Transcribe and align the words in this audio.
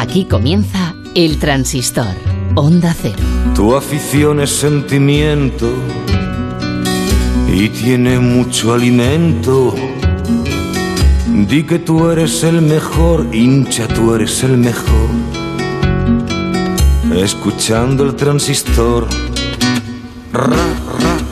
Aquí 0.00 0.24
comienza 0.24 0.94
El 1.14 1.38
Transistor, 1.38 2.14
Onda 2.54 2.96
Cero. 2.98 3.18
Tu 3.54 3.76
afición 3.76 4.40
es 4.40 4.48
sentimiento 4.48 5.70
y 7.52 7.68
tiene 7.68 8.18
mucho 8.18 8.72
alimento. 8.72 9.74
Di 11.46 11.64
que 11.64 11.80
tú 11.80 12.08
eres 12.08 12.42
el 12.44 12.62
mejor, 12.62 13.26
hincha, 13.30 13.86
tú 13.88 14.14
eres 14.14 14.42
el 14.42 14.56
mejor. 14.56 15.10
Escuchando 17.14 18.02
el 18.04 18.16
transistor. 18.16 19.06
Ra, 20.32 20.46
ra. 20.46 21.29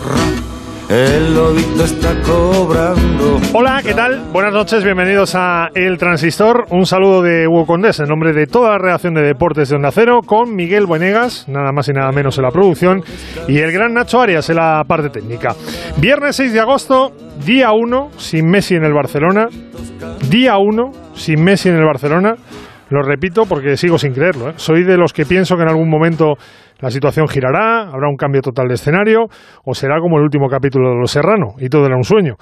El 0.88 1.34
lobito 1.34 1.84
está 1.84 2.14
cobrando. 2.22 3.38
Hola, 3.52 3.82
¿qué 3.84 3.92
tal? 3.92 4.22
Buenas 4.32 4.54
noches, 4.54 4.82
bienvenidos 4.82 5.34
a 5.34 5.68
El 5.74 5.98
Transistor. 5.98 6.64
Un 6.70 6.86
saludo 6.86 7.20
de 7.20 7.46
Hugo 7.46 7.66
Condés 7.66 8.00
en 8.00 8.06
nombre 8.06 8.32
de 8.32 8.46
toda 8.46 8.70
la 8.70 8.78
redacción 8.78 9.12
de 9.12 9.20
deportes 9.20 9.68
de 9.68 9.76
Onda 9.76 9.90
Cero 9.90 10.20
con 10.24 10.56
Miguel 10.56 10.86
Buenegas, 10.86 11.46
nada 11.46 11.72
más 11.72 11.90
y 11.90 11.92
nada 11.92 12.10
menos 12.10 12.38
en 12.38 12.44
la 12.44 12.50
producción, 12.50 13.02
y 13.46 13.58
el 13.58 13.70
gran 13.70 13.92
Nacho 13.92 14.18
Arias 14.18 14.48
en 14.48 14.56
la 14.56 14.82
parte 14.88 15.10
técnica. 15.10 15.54
Viernes 15.98 16.36
6 16.36 16.54
de 16.54 16.60
agosto, 16.60 17.12
día 17.44 17.70
1, 17.72 18.12
sin 18.16 18.46
Messi 18.48 18.74
en 18.74 18.84
el 18.84 18.94
Barcelona. 18.94 19.48
Día 20.30 20.56
1, 20.56 20.90
sin 21.14 21.44
Messi 21.44 21.68
en 21.68 21.76
el 21.76 21.84
Barcelona. 21.84 22.34
Lo 22.90 23.02
repito 23.02 23.44
porque 23.46 23.76
sigo 23.76 23.98
sin 23.98 24.12
creerlo. 24.12 24.50
¿eh? 24.50 24.54
Soy 24.56 24.84
de 24.84 24.96
los 24.96 25.12
que 25.12 25.26
pienso 25.26 25.56
que 25.56 25.62
en 25.62 25.68
algún 25.68 25.90
momento 25.90 26.34
la 26.80 26.90
situación 26.90 27.28
girará, 27.28 27.82
habrá 27.82 28.08
un 28.08 28.16
cambio 28.16 28.40
total 28.40 28.68
de 28.68 28.74
escenario, 28.74 29.28
o 29.64 29.74
será 29.74 30.00
como 30.00 30.18
el 30.18 30.24
último 30.24 30.48
capítulo 30.48 30.90
de 30.90 30.96
Los 30.96 31.10
Serrano, 31.10 31.54
y 31.58 31.68
todo 31.68 31.86
era 31.86 31.96
un 31.96 32.04
sueño. 32.04 32.36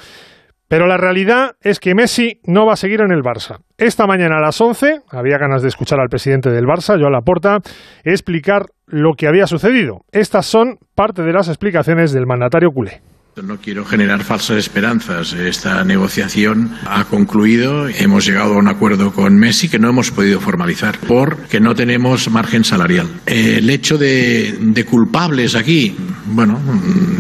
Pero 0.69 0.87
la 0.87 0.97
realidad 0.97 1.53
es 1.61 1.79
que 1.79 1.95
Messi 1.95 2.41
no 2.45 2.67
va 2.67 2.73
a 2.73 2.77
seguir 2.77 3.01
en 3.01 3.13
el 3.13 3.23
Barça. 3.23 3.59
Esta 3.79 4.07
mañana 4.07 4.39
a 4.39 4.41
las 4.41 4.61
11 4.61 5.03
había 5.11 5.39
ganas 5.39 5.63
de 5.63 5.69
escuchar 5.69 6.01
al 6.01 6.09
presidente 6.09 6.51
del 6.51 6.65
Barça, 6.65 6.99
Joan 6.99 7.13
Laporta, 7.13 7.61
explicar 8.03 8.67
lo 8.87 9.13
que 9.17 9.29
había 9.29 9.47
sucedido. 9.47 10.01
Estas 10.11 10.47
son 10.47 10.79
parte 10.97 11.23
de 11.23 11.33
las 11.33 11.49
explicaciones 11.49 12.13
del 12.13 12.27
mandatario 12.27 12.71
culé. 12.73 13.01
No 13.45 13.59
quiero 13.59 13.85
generar 13.85 14.25
falsas 14.25 14.57
esperanzas. 14.57 15.35
Esta 15.35 15.85
negociación 15.85 16.73
ha 16.87 17.05
concluido. 17.05 17.87
Hemos 17.87 18.25
llegado 18.25 18.55
a 18.55 18.57
un 18.57 18.67
acuerdo 18.67 19.13
con 19.13 19.37
Messi 19.37 19.69
que 19.69 19.79
no 19.79 19.91
hemos 19.91 20.11
podido 20.11 20.41
formalizar 20.41 20.99
porque 21.07 21.61
no 21.61 21.75
tenemos 21.75 22.31
margen 22.31 22.65
salarial. 22.65 23.07
El 23.27 23.69
hecho 23.69 23.99
de, 23.99 24.57
de 24.59 24.85
culpables 24.87 25.55
aquí, 25.55 25.95
bueno, 26.29 26.59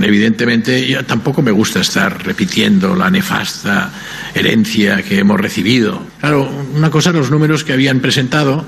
evidentemente 0.00 0.98
tampoco 1.06 1.42
me 1.42 1.50
gusta 1.50 1.80
estar 1.80 2.24
repitiendo 2.24 2.96
la 2.96 3.10
nefasta 3.10 3.92
herencia 4.34 5.02
que 5.02 5.18
hemos 5.18 5.38
recibido. 5.38 6.00
Claro, 6.20 6.50
una 6.74 6.90
cosa 6.90 7.12
los 7.12 7.30
números 7.30 7.62
que 7.62 7.74
habían 7.74 8.00
presentado, 8.00 8.64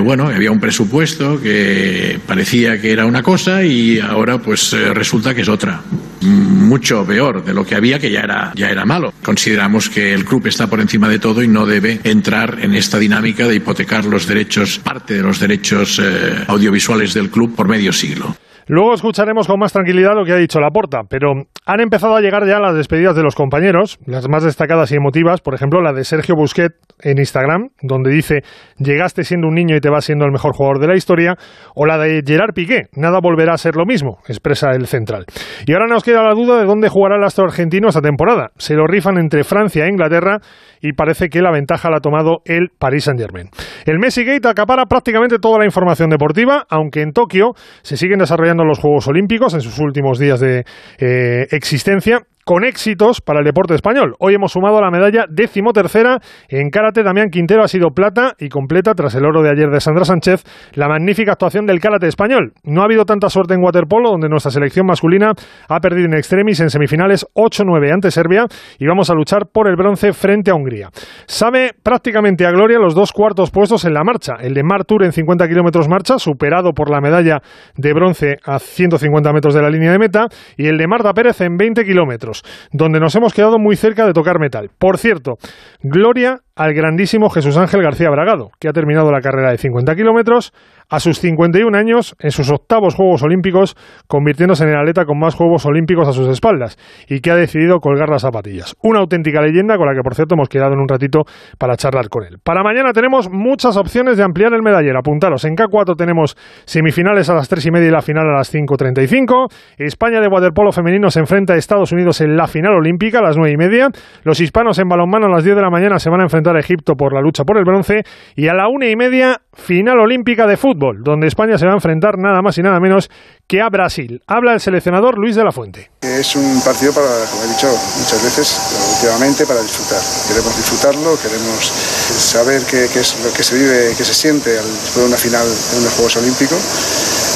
bueno, 0.00 0.28
había 0.28 0.50
un 0.50 0.60
presupuesto 0.60 1.40
que 1.40 2.18
parecía 2.26 2.80
que 2.80 2.92
era 2.92 3.04
una 3.04 3.22
cosa 3.22 3.64
y 3.64 3.98
ahora 3.98 4.38
pues 4.38 4.72
eh, 4.72 4.94
resulta 4.94 5.34
que 5.34 5.42
es 5.42 5.48
otra 5.48 5.82
mucho 6.22 7.04
peor 7.04 7.44
de 7.44 7.52
lo 7.52 7.66
que 7.66 7.74
había, 7.74 7.98
que 7.98 8.10
ya 8.10 8.20
era, 8.20 8.52
ya 8.54 8.70
era 8.70 8.84
malo. 8.84 9.12
Consideramos 9.22 9.88
que 9.90 10.14
el 10.14 10.24
club 10.24 10.46
está 10.46 10.68
por 10.68 10.80
encima 10.80 11.08
de 11.08 11.18
todo 11.18 11.42
y 11.42 11.48
no 11.48 11.66
debe 11.66 12.00
entrar 12.04 12.58
en 12.62 12.74
esta 12.74 12.98
dinámica 12.98 13.46
de 13.46 13.56
hipotecar 13.56 14.04
los 14.04 14.26
derechos, 14.26 14.78
parte 14.78 15.14
de 15.14 15.22
los 15.22 15.40
derechos 15.40 16.00
eh, 16.02 16.44
audiovisuales 16.46 17.14
del 17.14 17.30
club 17.30 17.54
por 17.54 17.68
medio 17.68 17.92
siglo. 17.92 18.36
Luego 18.66 18.94
escucharemos 18.94 19.46
con 19.46 19.58
más 19.58 19.72
tranquilidad 19.72 20.14
lo 20.14 20.24
que 20.24 20.32
ha 20.32 20.36
dicho 20.36 20.60
Laporta, 20.60 21.02
pero 21.08 21.32
han 21.66 21.80
empezado 21.80 22.16
a 22.16 22.20
llegar 22.20 22.46
ya 22.46 22.58
las 22.58 22.74
despedidas 22.74 23.16
de 23.16 23.22
los 23.22 23.34
compañeros, 23.34 23.98
las 24.06 24.28
más 24.28 24.44
destacadas 24.44 24.92
y 24.92 24.96
emotivas, 24.96 25.40
por 25.40 25.54
ejemplo 25.54 25.80
la 25.80 25.92
de 25.92 26.04
Sergio 26.04 26.36
Busquet 26.36 26.72
en 27.00 27.18
Instagram, 27.18 27.70
donde 27.82 28.10
dice 28.10 28.42
llegaste 28.78 29.24
siendo 29.24 29.48
un 29.48 29.54
niño 29.54 29.76
y 29.76 29.80
te 29.80 29.90
vas 29.90 30.04
siendo 30.04 30.24
el 30.24 30.32
mejor 30.32 30.52
jugador 30.54 30.80
de 30.80 30.88
la 30.88 30.96
historia, 30.96 31.34
o 31.74 31.86
la 31.86 31.98
de 31.98 32.22
Gerard 32.24 32.54
Piqué, 32.54 32.88
nada 32.94 33.18
volverá 33.20 33.54
a 33.54 33.58
ser 33.58 33.76
lo 33.76 33.84
mismo, 33.84 34.18
expresa 34.28 34.70
el 34.70 34.86
central. 34.86 35.26
Y 35.66 35.72
ahora 35.72 35.86
nos 35.86 36.04
queda 36.04 36.22
la 36.22 36.34
duda 36.34 36.58
de 36.58 36.66
dónde 36.66 36.88
jugará 36.88 37.16
el 37.16 37.24
astro 37.24 37.44
argentino 37.44 37.88
esta 37.88 38.00
temporada. 38.00 38.50
Se 38.56 38.74
lo 38.74 38.86
rifan 38.86 39.18
entre 39.18 39.44
Francia 39.44 39.86
e 39.86 39.88
Inglaterra 39.88 40.38
y 40.82 40.92
parece 40.92 41.28
que 41.28 41.40
la 41.40 41.50
ventaja 41.50 41.88
la 41.88 41.98
ha 41.98 42.00
tomado 42.00 42.42
el 42.44 42.68
Paris 42.78 43.04
Saint-Germain. 43.04 43.48
El 43.86 43.98
Messi 43.98 44.24
Gate 44.24 44.46
acapara 44.48 44.86
prácticamente 44.86 45.38
toda 45.38 45.58
la 45.58 45.64
información 45.64 46.10
deportiva, 46.10 46.66
aunque 46.68 47.00
en 47.00 47.12
Tokio 47.12 47.52
se 47.82 47.96
siguen 47.96 48.18
desarrollando 48.18 48.64
los 48.64 48.78
Juegos 48.78 49.06
Olímpicos 49.08 49.54
en 49.54 49.60
sus 49.60 49.78
últimos 49.78 50.18
días 50.18 50.40
de 50.40 50.64
eh, 50.98 51.46
existencia 51.52 52.26
con 52.44 52.64
éxitos 52.64 53.20
para 53.20 53.40
el 53.40 53.44
deporte 53.44 53.74
español. 53.74 54.14
Hoy 54.18 54.34
hemos 54.34 54.52
sumado 54.52 54.80
la 54.80 54.90
medalla 54.90 55.24
decimotercera 55.28 56.18
en 56.48 56.70
karate. 56.70 57.02
Damián 57.02 57.30
Quintero 57.30 57.62
ha 57.62 57.68
sido 57.68 57.90
plata 57.90 58.34
y 58.38 58.48
completa 58.48 58.94
tras 58.94 59.14
el 59.14 59.24
oro 59.24 59.42
de 59.42 59.50
ayer 59.50 59.70
de 59.70 59.80
Sandra 59.80 60.04
Sánchez 60.04 60.44
la 60.74 60.88
magnífica 60.88 61.32
actuación 61.32 61.66
del 61.66 61.80
karate 61.80 62.08
español. 62.08 62.52
No 62.64 62.82
ha 62.82 62.84
habido 62.84 63.04
tanta 63.04 63.28
suerte 63.28 63.54
en 63.54 63.62
waterpolo, 63.62 64.10
donde 64.10 64.28
nuestra 64.28 64.50
selección 64.50 64.86
masculina 64.86 65.32
ha 65.68 65.80
perdido 65.80 66.06
en 66.06 66.14
extremis 66.14 66.60
en 66.60 66.70
semifinales 66.70 67.26
8-9 67.34 67.92
ante 67.92 68.10
Serbia 68.10 68.46
y 68.78 68.86
vamos 68.86 69.10
a 69.10 69.14
luchar 69.14 69.46
por 69.52 69.68
el 69.68 69.76
bronce 69.76 70.12
frente 70.12 70.50
a 70.50 70.54
Hungría. 70.54 70.90
Sabe 71.26 71.72
prácticamente 71.82 72.46
a 72.46 72.50
gloria 72.50 72.78
los 72.78 72.94
dos 72.94 73.12
cuartos 73.12 73.50
puestos 73.50 73.84
en 73.84 73.94
la 73.94 74.04
marcha. 74.04 74.34
El 74.40 74.54
de 74.54 74.62
Mar 74.62 74.84
Tour 74.84 75.04
en 75.04 75.12
50 75.12 75.46
kilómetros 75.48 75.88
marcha, 75.88 76.18
superado 76.18 76.72
por 76.72 76.90
la 76.90 77.00
medalla 77.00 77.40
de 77.76 77.92
bronce 77.92 78.36
a 78.44 78.58
150 78.58 79.32
metros 79.32 79.54
de 79.54 79.62
la 79.62 79.70
línea 79.70 79.92
de 79.92 79.98
meta, 79.98 80.26
y 80.56 80.66
el 80.66 80.78
de 80.78 80.86
Marta 80.86 81.12
Pérez 81.12 81.40
en 81.40 81.56
20 81.56 81.84
kilómetros 81.84 82.31
donde 82.72 83.00
nos 83.00 83.14
hemos 83.14 83.34
quedado 83.34 83.58
muy 83.58 83.76
cerca 83.76 84.06
de 84.06 84.12
tocar 84.12 84.38
metal. 84.38 84.70
Por 84.78 84.98
cierto, 84.98 85.36
gloria 85.82 86.40
al 86.54 86.74
grandísimo 86.74 87.30
Jesús 87.30 87.56
Ángel 87.56 87.82
García 87.82 88.10
Bragado, 88.10 88.50
que 88.60 88.68
ha 88.68 88.72
terminado 88.72 89.10
la 89.10 89.20
carrera 89.20 89.50
de 89.50 89.58
50 89.58 89.94
kilómetros 89.94 90.52
a 90.90 91.00
sus 91.00 91.18
51 91.20 91.76
años, 91.76 92.14
en 92.18 92.30
sus 92.30 92.50
octavos 92.50 92.94
Juegos 92.94 93.22
Olímpicos, 93.22 93.76
convirtiéndose 94.06 94.64
en 94.64 94.70
el 94.70 94.76
atleta 94.76 95.06
con 95.06 95.18
más 95.18 95.34
Juegos 95.34 95.64
Olímpicos 95.64 96.06
a 96.06 96.12
sus 96.12 96.28
espaldas 96.28 96.76
y 97.08 97.20
que 97.20 97.30
ha 97.30 97.36
decidido 97.36 97.78
colgar 97.78 98.10
las 98.10 98.22
zapatillas. 98.22 98.74
Una 98.82 99.00
auténtica 99.00 99.40
leyenda 99.40 99.78
con 99.78 99.86
la 99.86 99.94
que, 99.94 100.02
por 100.02 100.14
cierto, 100.14 100.34
hemos 100.34 100.50
quedado 100.50 100.74
en 100.74 100.80
un 100.80 100.88
ratito 100.88 101.20
para 101.58 101.76
charlar 101.76 102.10
con 102.10 102.24
él. 102.24 102.36
Para 102.44 102.62
mañana 102.62 102.92
tenemos 102.92 103.30
muchas 103.30 103.78
opciones 103.78 104.18
de 104.18 104.22
ampliar 104.22 104.52
el 104.52 104.62
medallero. 104.62 104.98
Apuntaros, 104.98 105.46
en 105.46 105.56
K4 105.56 105.96
tenemos 105.96 106.36
semifinales 106.66 107.30
a 107.30 107.34
las 107.34 107.48
3 107.48 107.66
y 107.66 107.70
media 107.70 107.88
y 107.88 107.92
la 107.92 108.02
final 108.02 108.28
a 108.28 108.36
las 108.36 108.52
5.35. 108.54 109.48
España 109.78 110.20
de 110.20 110.28
waterpolo 110.28 110.72
femenino 110.72 111.08
se 111.08 111.20
enfrenta 111.20 111.54
a 111.54 111.56
Estados 111.56 111.92
Unidos 111.92 112.20
en 112.20 112.36
la 112.36 112.46
final 112.46 112.74
olímpica 112.74 113.20
a 113.20 113.22
las 113.22 113.38
9 113.38 113.50
y 113.50 113.56
media. 113.56 113.88
Los 114.24 114.40
hispanos 114.40 114.78
en 114.78 114.88
balonmano 114.88 115.24
a 115.24 115.30
las 115.30 115.44
10 115.44 115.56
de 115.56 115.62
la 115.62 115.70
mañana 115.70 115.98
se 115.98 116.10
van 116.10 116.20
a 116.20 116.24
enfrentar 116.24 116.41
a 116.50 116.58
Egipto 116.58 116.94
por 116.94 117.14
la 117.14 117.20
lucha 117.20 117.44
por 117.44 117.58
el 117.58 117.64
bronce. 117.64 118.02
Y 118.36 118.48
a 118.48 118.54
la 118.54 118.68
1 118.68 118.86
y 118.86 118.96
media, 118.96 119.40
final 119.54 120.00
olímpica 120.00 120.46
de 120.46 120.56
fútbol 120.56 121.02
donde 121.02 121.26
España 121.28 121.58
se 121.58 121.66
va 121.66 121.72
a 121.72 121.76
enfrentar 121.76 122.18
nada 122.18 122.42
más 122.42 122.58
y 122.58 122.62
nada 122.62 122.80
menos 122.80 123.10
que 123.46 123.60
a 123.60 123.68
Brasil. 123.68 124.20
Habla 124.26 124.54
el 124.54 124.60
seleccionador 124.60 125.18
Luis 125.18 125.36
de 125.36 125.44
la 125.44 125.52
Fuente. 125.52 125.90
Es 126.00 126.34
un 126.36 126.60
partido 126.64 126.92
para, 126.92 127.06
como 127.30 127.44
he 127.44 127.48
dicho 127.48 127.68
muchas 127.98 128.22
veces, 128.22 128.48
últimamente 128.96 129.46
para 129.46 129.60
disfrutar. 129.62 130.00
Queremos 130.28 130.56
disfrutarlo, 130.56 131.16
queremos 131.20 131.70
saber 132.18 132.62
qué, 132.68 132.88
qué 132.92 133.00
es 133.00 133.24
lo 133.24 133.32
que 133.32 133.42
se 133.42 133.54
vive, 133.56 133.94
qué 133.96 134.04
se 134.04 134.14
siente 134.14 134.50
después 134.50 134.96
de 134.96 135.06
una 135.06 135.16
final 135.16 135.46
en 135.46 135.78
unos 135.80 135.92
Juegos 135.94 136.16
Olímpicos. 136.16 136.60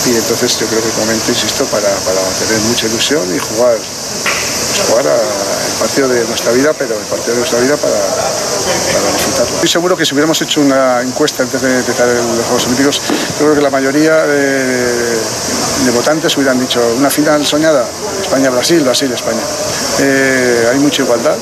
Y 0.06 0.14
entonces 0.14 0.58
yo 0.60 0.66
creo 0.66 0.80
que 0.80 0.88
es 0.88 0.98
momento, 0.98 1.28
insisto, 1.28 1.64
para, 1.66 1.90
para 2.06 2.22
tener 2.38 2.60
mucha 2.68 2.86
ilusión 2.86 3.26
y 3.34 3.38
jugar 3.38 3.76
jugar 4.84 5.06
a 5.06 5.14
el 5.14 5.78
partido 5.78 6.08
de 6.08 6.24
nuestra 6.24 6.52
vida, 6.52 6.72
pero 6.72 6.94
el 6.94 7.06
partido 7.06 7.32
de 7.32 7.38
nuestra 7.40 7.60
vida 7.60 7.76
para, 7.76 7.94
para 7.94 9.12
disfrutarlo. 9.12 9.54
Estoy 9.54 9.68
seguro 9.68 9.96
que 9.96 10.04
si 10.04 10.14
hubiéramos 10.14 10.40
hecho 10.42 10.60
una 10.60 11.02
encuesta 11.02 11.42
antes 11.42 11.60
de 11.60 11.78
empezar 11.78 12.08
los 12.08 12.44
Juegos 12.46 12.66
Olímpicos, 12.66 13.00
yo 13.38 13.46
creo 13.46 13.54
que 13.54 13.60
la 13.60 13.70
mayoría 13.70 14.26
de, 14.26 15.16
votantes 15.94 16.36
hubieran 16.36 16.58
dicho 16.60 16.80
una 16.98 17.08
final 17.08 17.46
soñada, 17.46 17.86
España-Brasil, 18.20 18.80
Brasil-España. 18.80 19.40
Eh, 20.00 20.68
hay 20.72 20.78
mucha 20.78 21.02
igualdad 21.02 21.36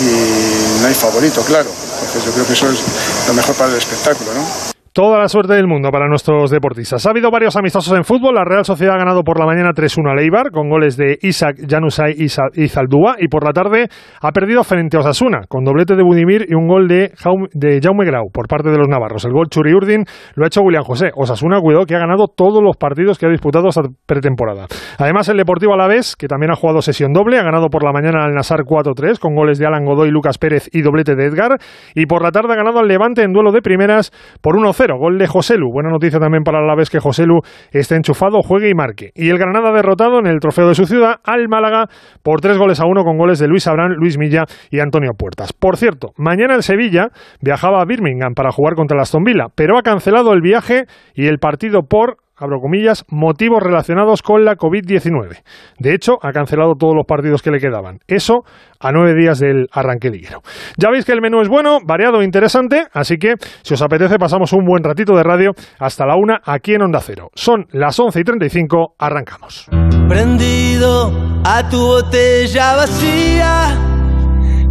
y 0.00 0.80
no 0.80 0.86
hay 0.86 0.94
favorito, 0.94 1.42
claro. 1.42 1.70
Entonces 2.00 2.24
yo 2.24 2.32
creo 2.32 2.46
que 2.46 2.52
eso 2.52 2.70
es 2.70 2.78
lo 3.26 3.34
mejor 3.34 3.54
para 3.56 3.70
el 3.72 3.78
espectáculo, 3.78 4.32
¿no? 4.32 4.67
Toda 4.92 5.18
la 5.18 5.28
suerte 5.28 5.54
del 5.54 5.66
mundo 5.66 5.90
para 5.90 6.08
nuestros 6.08 6.50
deportistas. 6.50 7.06
Ha 7.06 7.10
habido 7.10 7.30
varios 7.30 7.56
amistosos 7.56 7.96
en 7.96 8.04
fútbol. 8.04 8.34
La 8.34 8.44
Real 8.44 8.64
Sociedad 8.64 8.94
ha 8.94 8.98
ganado 8.98 9.22
por 9.22 9.38
la 9.38 9.46
mañana 9.46 9.70
3-1 9.70 10.10
a 10.10 10.14
Leibar 10.14 10.50
con 10.50 10.68
goles 10.68 10.96
de 10.96 11.18
Isaac, 11.22 11.56
Janusay 11.68 12.14
y 12.18 12.68
Zaldúa. 12.68 13.16
Y 13.18 13.28
por 13.28 13.44
la 13.44 13.52
tarde 13.52 13.88
ha 14.20 14.32
perdido 14.32 14.64
frente 14.64 14.96
a 14.96 15.00
Osasuna 15.00 15.42
con 15.48 15.64
doblete 15.64 15.94
de 15.94 16.02
Budimir 16.02 16.46
y 16.48 16.54
un 16.54 16.66
gol 16.66 16.88
de, 16.88 17.12
Jaume, 17.16 18.04
Grau 18.04 18.30
por 18.32 18.48
parte 18.48 18.70
de 18.70 18.78
los 18.78 18.88
navarros. 18.88 19.24
El 19.24 19.32
gol 19.32 19.48
Churiurdin 19.50 20.04
lo 20.34 20.44
ha 20.44 20.46
hecho 20.46 20.62
William 20.62 20.84
José. 20.84 21.10
Osasuna, 21.14 21.60
cuidado, 21.60 21.84
que 21.84 21.94
ha 21.94 21.98
ganado 21.98 22.26
todos 22.26 22.62
los 22.62 22.76
partidos 22.76 23.18
que 23.18 23.26
ha 23.26 23.30
disputado 23.30 23.68
esta 23.68 23.82
pretemporada. 24.06 24.66
Además, 24.98 25.28
el 25.28 25.36
Deportivo 25.36 25.74
Alavés, 25.74 26.16
que 26.16 26.28
también 26.28 26.50
ha 26.50 26.56
jugado 26.56 26.82
sesión 26.82 27.12
doble, 27.12 27.38
ha 27.38 27.42
ganado 27.42 27.68
por 27.68 27.84
la 27.84 27.92
mañana 27.92 28.24
al 28.24 28.34
Nasar 28.34 28.60
4-3 28.60 29.18
con 29.18 29.34
goles 29.34 29.58
de 29.58 29.66
Alan 29.66 29.84
Godoy, 29.84 30.10
Lucas 30.10 30.38
Pérez 30.38 30.68
y 30.72 30.82
doblete 30.82 31.14
de 31.14 31.26
Edgar. 31.26 31.58
Y 31.94 32.06
por 32.06 32.22
la 32.22 32.30
tarde 32.30 32.52
ha 32.52 32.56
ganado 32.56 32.78
al 32.78 32.88
Levante 32.88 33.22
en 33.22 33.32
duelo 33.32 33.52
de 33.52 33.62
primeras 33.62 34.12
por 34.40 34.56
1-0 34.78 34.86
0, 34.86 34.96
gol 34.98 35.18
de 35.18 35.26
Joselu. 35.26 35.70
Buena 35.72 35.90
noticia 35.90 36.20
también 36.20 36.44
para 36.44 36.64
la 36.64 36.76
vez 36.76 36.88
que 36.88 37.00
Joselu 37.00 37.40
esté 37.72 37.96
enchufado, 37.96 38.42
juegue 38.42 38.70
y 38.70 38.74
marque. 38.74 39.10
Y 39.14 39.28
el 39.28 39.38
Granada 39.38 39.72
derrotado 39.72 40.20
en 40.20 40.26
el 40.26 40.38
trofeo 40.38 40.68
de 40.68 40.74
su 40.74 40.84
ciudad 40.84 41.16
al 41.24 41.48
Málaga 41.48 41.86
por 42.22 42.40
3 42.40 42.56
goles 42.58 42.80
a 42.80 42.86
1 42.86 43.02
con 43.02 43.18
goles 43.18 43.38
de 43.40 43.48
Luis 43.48 43.66
Abrán, 43.66 43.94
Luis 43.94 44.18
Milla 44.18 44.44
y 44.70 44.80
Antonio 44.80 45.12
Puertas. 45.18 45.52
Por 45.52 45.76
cierto, 45.76 46.12
mañana 46.16 46.54
el 46.54 46.62
Sevilla 46.62 47.08
viajaba 47.40 47.80
a 47.80 47.84
Birmingham 47.84 48.34
para 48.34 48.52
jugar 48.52 48.74
contra 48.74 48.96
el 48.96 49.02
Aston 49.02 49.24
Villa, 49.24 49.46
pero 49.54 49.76
ha 49.78 49.82
cancelado 49.82 50.32
el 50.32 50.40
viaje 50.40 50.84
y 51.14 51.26
el 51.26 51.38
partido 51.38 51.82
por 51.82 52.18
abro 52.38 52.60
comillas, 52.60 53.04
motivos 53.08 53.62
relacionados 53.62 54.22
con 54.22 54.44
la 54.44 54.56
COVID-19. 54.56 55.42
De 55.78 55.94
hecho, 55.94 56.18
ha 56.22 56.32
cancelado 56.32 56.74
todos 56.74 56.94
los 56.94 57.06
partidos 57.06 57.42
que 57.42 57.50
le 57.50 57.58
quedaban. 57.58 57.98
Eso 58.06 58.44
a 58.80 58.92
nueve 58.92 59.14
días 59.14 59.38
del 59.38 59.66
arranque 59.72 60.10
liguero. 60.10 60.40
Ya 60.76 60.90
veis 60.90 61.04
que 61.04 61.12
el 61.12 61.20
menú 61.20 61.40
es 61.40 61.48
bueno, 61.48 61.78
variado 61.84 62.20
e 62.20 62.24
interesante, 62.24 62.86
así 62.92 63.16
que 63.16 63.34
si 63.62 63.74
os 63.74 63.82
apetece 63.82 64.18
pasamos 64.18 64.52
un 64.52 64.64
buen 64.64 64.84
ratito 64.84 65.16
de 65.16 65.22
radio 65.22 65.52
hasta 65.78 66.06
la 66.06 66.16
una 66.16 66.40
aquí 66.44 66.74
en 66.74 66.82
Onda 66.82 67.00
Cero. 67.00 67.30
Son 67.34 67.66
las 67.72 67.98
11 67.98 68.20
y 68.20 68.24
35, 68.24 68.94
arrancamos. 68.98 69.68
Prendido 70.08 71.12
a 71.44 71.68
tu 71.68 71.78
botella 71.78 72.76
vacía, 72.76 73.76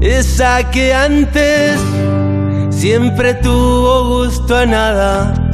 esa 0.02 0.72
que 0.72 0.94
antes 0.94 1.80
siempre 2.70 3.34
tuvo 3.36 4.24
gusto 4.24 4.56
a 4.56 4.66
nada 4.66 5.47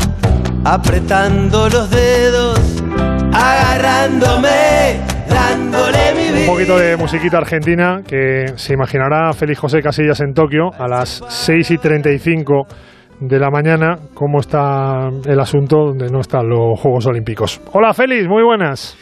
apretando 0.65 1.67
los 1.69 1.89
dedos, 1.89 2.83
agarrándome, 3.33 4.99
dándole 5.27 6.13
mi 6.15 6.31
vida. 6.31 6.41
Un 6.41 6.47
poquito 6.47 6.77
de 6.77 6.95
musiquita 6.95 7.37
argentina 7.37 8.01
que 8.07 8.53
se 8.55 8.73
imaginará 8.73 9.33
Félix 9.33 9.59
José 9.59 9.81
Casillas 9.81 10.21
en 10.21 10.33
Tokio 10.33 10.69
a 10.77 10.87
las 10.87 11.23
6 11.27 11.71
y 11.71 11.77
35 11.77 12.67
de 13.19 13.39
la 13.39 13.49
mañana, 13.49 13.97
cómo 14.13 14.39
está 14.39 15.09
el 15.25 15.39
asunto 15.39 15.77
donde 15.87 16.09
no 16.09 16.19
están 16.19 16.47
los 16.47 16.79
Juegos 16.79 17.05
Olímpicos. 17.07 17.61
Hola 17.73 17.93
Félix, 17.93 18.27
muy 18.27 18.43
buenas. 18.43 18.97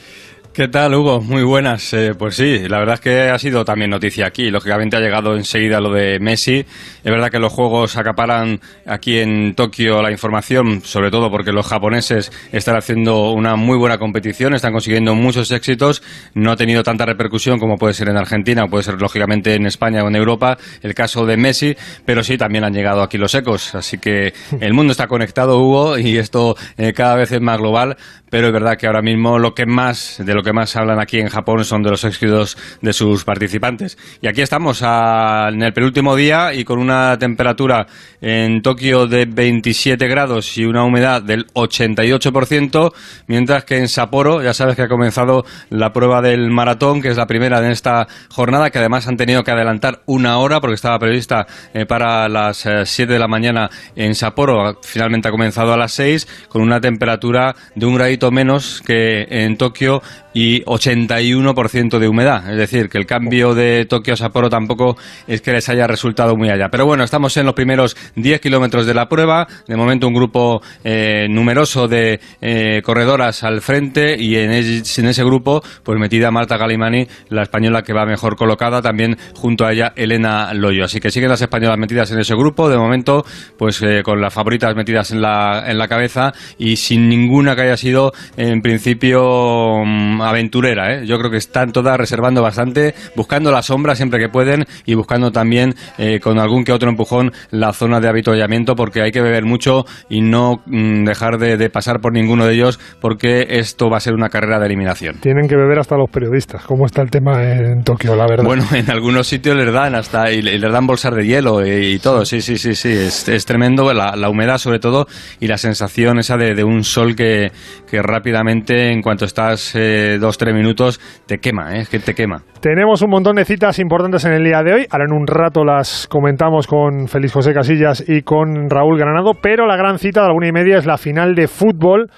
¿Qué 0.54 0.68
tal, 0.68 0.94
Hugo? 0.96 1.22
Muy 1.22 1.44
buenas. 1.44 1.94
Eh, 1.94 2.14
pues 2.14 2.36
sí, 2.36 2.68
la 2.68 2.80
verdad 2.80 2.96
es 2.96 3.00
que 3.00 3.30
ha 3.30 3.40
sido 3.40 3.64
también 3.64 3.90
noticia 3.90 4.28
aquí. 4.28 4.50
Lógicamente 4.52 4.98
ha 4.98 5.00
llegado 5.00 5.38
enseguida 5.38 5.80
lo 5.80 5.94
de 5.94 6.20
Messi. 6.20 6.66
Es 7.04 7.06
verdad 7.06 7.30
que 7.30 7.40
los 7.40 7.54
juegos 7.54 7.96
acaparan 7.96 8.60
aquí 8.86 9.20
en 9.20 9.56
Tokio 9.56 10.02
la 10.02 10.12
información, 10.12 10.82
sobre 10.84 11.10
todo 11.10 11.32
porque 11.32 11.54
los 11.54 11.66
japoneses 11.66 12.34
están 12.52 12.76
haciendo 12.76 13.32
una 13.32 13.56
muy 13.56 13.78
buena 13.78 13.98
competición, 13.98 14.54
están 14.54 14.74
consiguiendo 14.74 15.16
muchos 15.16 15.50
éxitos. 15.52 16.04
No 16.34 16.52
ha 16.52 16.58
tenido 16.58 16.84
tanta 16.84 17.06
repercusión 17.06 17.58
como 17.58 17.78
puede 17.78 17.94
ser 17.94 18.10
en 18.10 18.18
Argentina 18.18 18.66
o 18.66 18.68
puede 18.68 18.84
ser 18.84 19.02
lógicamente 19.02 19.56
en 19.56 19.66
España 19.66 20.04
o 20.04 20.10
en 20.10 20.18
Europa 20.18 20.58
el 20.82 20.94
caso 20.94 21.26
de 21.26 21.38
Messi, 21.38 21.78
pero 22.04 22.26
sí 22.26 22.38
también 22.38 22.66
han 22.66 22.74
llegado 22.74 23.04
aquí 23.04 23.18
los 23.18 23.34
ecos. 23.36 23.74
Así 23.74 24.00
que 24.00 24.34
el 24.60 24.74
mundo 24.74 24.92
está 24.92 25.08
conectado, 25.08 25.60
Hugo, 25.60 25.98
y 25.98 26.18
esto 26.18 26.58
eh, 26.78 26.92
cada 26.92 27.16
vez 27.16 27.32
es 27.32 27.40
más 27.40 27.58
global. 27.58 27.96
Pero 28.32 28.48
es 28.48 28.54
verdad 28.54 28.78
que 28.78 28.88
ahora 28.88 29.02
mismo 29.02 29.38
lo 29.38 29.54
que 29.54 29.66
más 29.66 30.16
de 30.26 30.34
lo 30.34 30.42
que 30.42 30.54
más 30.54 30.76
hablan 30.78 31.02
aquí 31.02 31.20
en 31.20 31.28
Japón 31.28 31.66
son 31.66 31.84
de 31.84 31.92
los 31.92 32.06
éxitos 32.06 32.58
de 32.82 32.94
sus 32.94 33.26
participantes. 33.26 33.98
Y 34.22 34.28
aquí 34.28 34.42
estamos 34.42 34.82
en 34.82 35.62
el 35.62 35.74
penúltimo 35.74 36.16
día 36.16 36.54
y 36.54 36.64
con 36.64 36.80
una 36.80 37.20
temperatura 37.20 37.88
en 38.22 38.62
Tokio 38.62 39.06
de 39.06 39.26
27 39.26 40.08
grados 40.08 40.58
y 40.58 40.64
una 40.64 40.86
humedad 40.86 41.22
del 41.22 41.48
88%, 41.48 42.94
mientras 43.28 43.66
que 43.66 43.78
en 43.78 43.90
Sapporo 43.90 44.42
ya 44.42 44.54
sabes 44.54 44.78
que 44.78 44.84
ha 44.84 44.88
comenzado 44.88 45.44
la 45.70 45.92
prueba 45.92 46.22
del 46.22 46.52
maratón, 46.52 47.02
que 47.02 47.10
es 47.10 47.18
la 47.18 47.28
primera 47.28 47.60
de 47.60 47.72
esta 47.72 48.08
jornada, 48.30 48.70
que 48.70 48.80
además 48.80 49.08
han 49.08 49.18
tenido 49.18 49.44
que 49.44 49.52
adelantar 49.52 50.04
una 50.06 50.38
hora 50.38 50.62
porque 50.62 50.76
estaba 50.76 51.00
prevista 51.00 51.48
eh, 51.74 51.86
para 51.86 52.30
las 52.30 52.66
7 52.86 53.04
eh, 53.04 53.06
de 53.06 53.20
la 53.20 53.28
mañana 53.28 53.70
en 53.98 54.16
Sapporo. 54.16 54.80
Finalmente 54.84 55.28
ha 55.28 55.32
comenzado 55.32 55.74
a 55.74 55.78
las 55.78 55.92
6 55.94 56.48
con 56.48 56.62
una 56.62 56.80
temperatura 56.80 57.56
de 57.76 57.86
un 57.86 57.96
gradito 57.96 58.21
menos 58.30 58.84
que 58.86 59.26
en 59.30 59.58
Tokio 59.58 60.04
y 60.34 60.64
81% 60.64 62.00
de 62.00 62.08
humedad. 62.08 62.50
Es 62.50 62.58
decir, 62.58 62.90
que 62.90 62.98
el 62.98 63.06
cambio 63.06 63.54
de 63.54 63.86
Tokio 63.86 64.14
a 64.14 64.18
Sapporo 64.18 64.50
tampoco 64.50 64.98
es 65.28 65.42
que 65.42 65.52
les 65.52 65.68
haya 65.70 65.88
resultado 65.88 66.36
muy 66.36 66.50
allá. 66.50 66.70
Pero 66.70 66.86
bueno, 66.86 67.04
estamos 67.04 67.36
en 67.38 67.46
los 67.46 67.56
primeros 67.56 67.96
10 68.16 68.40
kilómetros 68.40 68.86
de 68.86 68.94
la 68.94 69.08
prueba. 69.10 69.48
De 69.68 69.76
momento 69.76 70.08
un 70.08 70.14
grupo 70.14 70.62
eh, 70.84 71.28
numeroso 71.30 71.88
de 71.88 72.20
eh, 72.42 72.82
corredoras 72.84 73.44
al 73.44 73.62
frente 73.62 74.16
y 74.18 74.36
en, 74.38 74.52
ese 74.52 75.24
grupo 75.24 75.62
pues 75.84 76.00
metida 76.00 76.32
Marta 76.32 76.58
Galimani, 76.58 77.08
la 77.30 77.44
española 77.44 77.82
que 77.84 77.94
va 77.94 78.06
mejor 78.06 78.36
colocada, 78.36 78.82
también 78.82 79.18
junto 79.36 79.66
a 79.66 79.74
ella 79.74 79.94
Elena 79.96 80.54
Loyo. 80.54 80.86
Así 80.86 81.00
que 81.00 81.12
siguen 81.12 81.30
las 81.30 81.42
españolas 81.42 81.78
metidas 81.78 82.12
en 82.12 82.20
ese 82.20 82.36
grupo. 82.36 82.70
De 82.70 82.78
momento 82.78 83.26
pues 83.58 83.82
eh, 83.82 84.02
con 84.04 84.22
las 84.22 84.34
favoritas 84.34 84.76
metidas 84.76 85.12
en 85.12 85.22
la, 85.22 85.66
en 85.68 85.78
la 85.78 85.88
cabeza 85.88 86.34
y 86.58 86.76
sin 86.78 87.10
ninguna 87.10 87.56
que 87.56 87.64
haya 87.64 87.78
sido 87.78 88.14
en 88.38 88.62
principio 88.62 89.84
mm, 89.86 90.21
aventurera. 90.24 90.96
¿eh? 90.96 91.06
Yo 91.06 91.18
creo 91.18 91.32
que 91.32 91.38
están 91.38 91.72
todas 91.72 91.98
reservando 91.98 92.42
bastante, 92.42 92.94
buscando 93.16 93.52
la 93.52 93.62
sombra 93.62 93.96
siempre 93.96 94.20
que 94.20 94.30
pueden 94.30 94.66
y 94.86 94.96
buscando 94.96 95.32
también 95.32 95.74
eh, 95.98 96.20
con 96.20 96.40
algún 96.40 96.64
que 96.64 96.72
otro 96.72 96.90
empujón 96.90 97.32
la 97.50 97.74
zona 97.74 98.00
de 98.00 98.10
habituallamiento 98.10 98.76
porque 98.76 99.02
hay 99.02 99.12
que 99.12 99.22
beber 99.22 99.46
mucho 99.46 99.86
y 100.10 100.22
no 100.22 100.62
mm, 100.66 101.04
dejar 101.06 101.38
de, 101.38 101.70
pasar 101.70 102.02
por 102.02 102.14
ninguno 102.14 102.46
de 102.46 102.54
ellos 102.54 102.80
porque 103.00 103.46
esto 103.50 103.90
va 103.90 103.98
a 103.98 104.00
ser 104.00 104.14
una 104.14 104.30
carrera 104.30 104.60
de 104.60 104.66
eliminación. 104.66 105.20
Tienen 105.22 105.48
que 105.48 105.56
beber 105.56 105.80
hasta 105.80 105.96
los 105.96 106.10
periodistas. 106.10 106.64
¿Cómo 106.66 106.86
está 106.86 107.02
el 107.02 107.10
tema 107.10 107.44
en 107.44 107.84
Tokio, 107.84 108.16
la 108.16 108.26
verdad? 108.28 108.44
Bueno, 108.44 108.64
en 108.74 108.90
algunos 108.90 109.28
sitios 109.28 109.56
les 109.56 109.72
dan 109.72 109.96
hasta 109.96 110.32
y 110.32 110.42
les 110.42 110.72
dan 110.72 110.88
bolsas 110.88 111.16
de 111.16 111.26
hielo 111.26 111.66
y, 111.66 112.00
todo. 112.00 112.26
Sí, 112.26 112.42
sí, 112.42 112.58
sí, 112.58 112.76
sí. 112.76 112.90
Es, 112.92 113.46
tremendo 113.46 113.92
la, 113.94 114.30
humedad 114.30 114.58
sobre 114.58 114.80
todo 114.80 115.08
y 115.40 115.48
la 115.48 115.58
sensación 115.58 116.20
esa 116.20 116.38
de, 116.38 116.64
un 116.64 116.84
sol 116.84 117.16
que, 117.16 117.52
que 117.90 118.02
rápidamente 118.02 118.92
en 118.92 119.02
cuanto 119.02 119.26
estás 119.26 119.74
eh, 119.76 120.11
dos, 120.20 120.38
tres 120.38 120.54
minutos, 120.54 121.00
te 121.26 121.40
quema, 121.40 121.76
¿eh? 121.76 121.82
es 121.82 121.90
que 121.90 122.00
te 122.00 122.14
quema. 122.14 122.44
Tenemos 122.60 123.02
un 123.02 123.10
montón 123.10 123.36
de 123.36 123.46
citas 123.46 123.80
importantes 123.80 124.26
en 124.26 124.34
el 124.34 124.44
día 124.44 124.62
de 124.64 124.74
hoy. 124.74 124.88
Ahora 124.90 125.06
en 125.06 125.14
un 125.14 125.28
rato 125.28 125.64
las 125.64 126.08
comentamos 126.08 126.68
con 126.68 127.08
Félix 127.08 127.34
José 127.34 127.54
Casillas 127.54 128.04
y 128.08 128.22
con 128.22 128.70
Raúl 128.70 128.98
Granado, 128.98 129.34
pero 129.42 129.66
la 129.68 129.78
gran 129.78 129.98
cita 129.98 130.22
de 130.22 130.28
la 130.28 130.34
una 130.34 130.48
y 130.48 130.52
media 130.52 130.78
es 130.78 130.86
la 130.86 130.98
final 130.98 131.36
de 131.36 131.48
fútbol. 131.48 132.10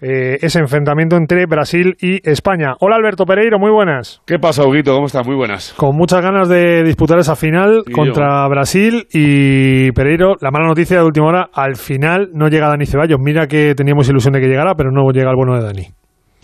Eh, 0.00 0.36
ese 0.42 0.58
enfrentamiento 0.58 1.16
entre 1.16 1.46
Brasil 1.46 1.96
y 2.00 2.20
España. 2.28 2.74
Hola 2.80 2.96
Alberto 2.96 3.24
Pereiro, 3.24 3.58
muy 3.58 3.70
buenas. 3.70 4.20
¿Qué 4.26 4.38
pasa, 4.38 4.66
Huguito? 4.66 4.92
¿Cómo 4.92 5.06
estás? 5.06 5.26
Muy 5.26 5.36
buenas. 5.36 5.72
Con 5.74 5.96
muchas 5.96 6.20
ganas 6.20 6.48
de 6.48 6.82
disputar 6.82 7.18
esa 7.18 7.34
final 7.34 7.82
contra 7.94 8.46
Brasil 8.48 9.06
y 9.10 9.90
Pereiro, 9.92 10.34
la 10.40 10.50
mala 10.50 10.66
noticia 10.66 10.98
de 10.98 11.04
última 11.04 11.28
hora, 11.28 11.48
al 11.52 11.76
final 11.76 12.28
no 12.34 12.48
llega 12.48 12.68
Dani 12.68 12.84
Ceballos. 12.84 13.18
Mira 13.20 13.46
que 13.46 13.74
teníamos 13.74 14.08
ilusión 14.08 14.34
de 14.34 14.40
que 14.40 14.48
llegara, 14.48 14.74
pero 14.74 14.90
no 14.90 15.10
llega 15.12 15.30
el 15.30 15.36
bueno 15.36 15.54
de 15.54 15.64
Dani. 15.64 15.86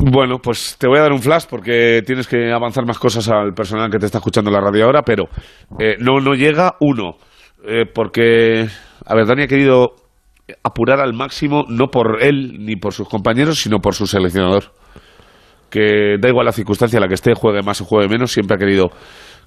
Bueno, 0.05 0.39
pues 0.39 0.77
te 0.81 0.89
voy 0.89 0.99
a 0.99 1.03
dar 1.03 1.13
un 1.13 1.21
flash 1.21 1.45
porque 1.49 2.03
tienes 2.05 2.27
que 2.27 2.51
avanzar 2.51 2.85
más 2.85 2.99
cosas 2.99 3.29
al 3.29 3.55
personal 3.55 3.89
que 3.89 3.99
te 3.99 4.07
está 4.07 4.19
escuchando 4.19 4.51
la 4.51 4.61
radio 4.61 4.85
ahora, 4.85 5.03
pero 5.03 5.29
eh, 5.79 5.95
no, 6.01 6.19
no 6.19 6.35
llega 6.35 6.75
uno. 6.81 7.19
Eh, 7.65 7.85
porque, 7.87 8.67
a 9.07 9.15
ver, 9.15 9.27
Dani 9.27 9.43
ha 9.45 9.47
querido 9.47 9.95
apurar 10.65 10.99
al 10.99 11.15
máximo, 11.15 11.65
no 11.69 11.87
por 11.87 12.21
él 12.21 12.57
ni 12.59 12.75
por 12.75 12.93
sus 12.93 13.09
compañeros, 13.09 13.61
sino 13.61 13.79
por 13.79 13.95
su 13.95 14.09
seleccionador. 14.09 14.73
Que 15.71 16.17
da 16.21 16.29
igual 16.29 16.47
la 16.47 16.53
circunstancia 16.53 16.97
en 16.97 17.03
la 17.03 17.09
que 17.09 17.15
esté, 17.15 17.35
juegue 17.35 17.63
más 17.63 17.81
o 17.81 17.85
juegue 17.85 18.09
menos, 18.09 18.33
siempre 18.33 18.57
ha 18.57 18.59
querido 18.59 18.91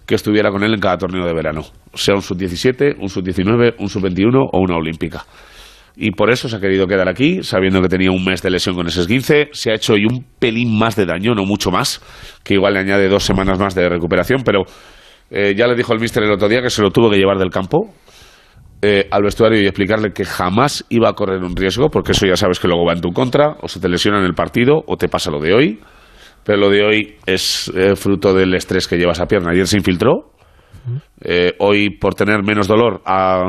que 0.07 0.15
estuviera 0.15 0.51
con 0.51 0.63
él 0.63 0.73
en 0.73 0.79
cada 0.79 0.97
torneo 0.97 1.25
de 1.25 1.33
verano. 1.33 1.63
Sea 1.93 2.15
un 2.15 2.21
sub-17, 2.21 2.95
un 2.97 3.09
sub-19, 3.09 3.75
un 3.77 3.89
sub-21 3.89 4.49
o 4.53 4.59
una 4.59 4.77
olímpica 4.77 5.25
y 5.97 6.11
por 6.11 6.29
eso 6.29 6.49
se 6.49 6.57
ha 6.57 6.59
querido 6.59 6.87
quedar 6.87 7.07
aquí, 7.07 7.41
sabiendo 7.41 7.81
que 7.81 7.87
tenía 7.87 8.11
un 8.11 8.23
mes 8.23 8.41
de 8.41 8.49
lesión 8.49 8.75
con 8.75 8.87
ese 8.87 9.01
esguince. 9.01 9.49
Se 9.53 9.71
ha 9.71 9.75
hecho 9.75 9.93
hoy 9.93 10.05
un 10.05 10.25
pelín 10.39 10.77
más 10.77 10.95
de 10.95 11.05
daño, 11.05 11.33
no 11.33 11.45
mucho 11.45 11.71
más, 11.71 12.01
que 12.43 12.55
igual 12.55 12.73
le 12.73 12.81
añade 12.81 13.07
dos 13.07 13.23
semanas 13.23 13.57
más 13.59 13.75
de 13.75 13.87
recuperación, 13.87 14.41
pero 14.43 14.63
eh, 15.31 15.53
ya 15.55 15.67
le 15.67 15.75
dijo 15.75 15.93
el 15.93 15.99
míster 15.99 16.23
el 16.23 16.31
otro 16.31 16.49
día 16.49 16.61
que 16.61 16.69
se 16.69 16.81
lo 16.81 16.91
tuvo 16.91 17.09
que 17.09 17.17
llevar 17.17 17.37
del 17.37 17.49
campo 17.49 17.93
eh, 18.81 19.07
al 19.09 19.23
vestuario 19.23 19.61
y 19.61 19.65
explicarle 19.65 20.11
que 20.11 20.25
jamás 20.25 20.85
iba 20.89 21.09
a 21.09 21.13
correr 21.13 21.41
un 21.41 21.55
riesgo, 21.55 21.89
porque 21.89 22.11
eso 22.11 22.27
ya 22.27 22.35
sabes 22.35 22.59
que 22.59 22.67
luego 22.67 22.85
va 22.85 22.93
en 22.93 23.01
tu 23.01 23.11
contra, 23.11 23.55
o 23.61 23.67
se 23.67 23.79
te 23.79 23.87
lesiona 23.87 24.19
en 24.19 24.25
el 24.25 24.33
partido, 24.33 24.83
o 24.85 24.97
te 24.97 25.07
pasa 25.07 25.31
lo 25.31 25.39
de 25.39 25.53
hoy. 25.53 25.79
Pero 26.43 26.59
lo 26.59 26.69
de 26.69 26.83
hoy 26.83 27.15
es 27.25 27.71
eh, 27.75 27.95
fruto 27.95 28.33
del 28.35 28.53
estrés 28.53 28.87
que 28.87 28.97
llevas 28.97 29.19
a 29.19 29.25
pierna. 29.25 29.51
Ayer 29.51 29.65
se 29.65 29.77
infiltró, 29.77 30.33
hoy 31.57 31.97
por 31.97 32.13
tener 32.13 32.43
menos 32.43 32.67
dolor 32.67 33.01
ha 33.05 33.39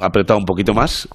apretado 0.00 0.38
un 0.38 0.44
poquito 0.44 0.74
más 0.74 1.08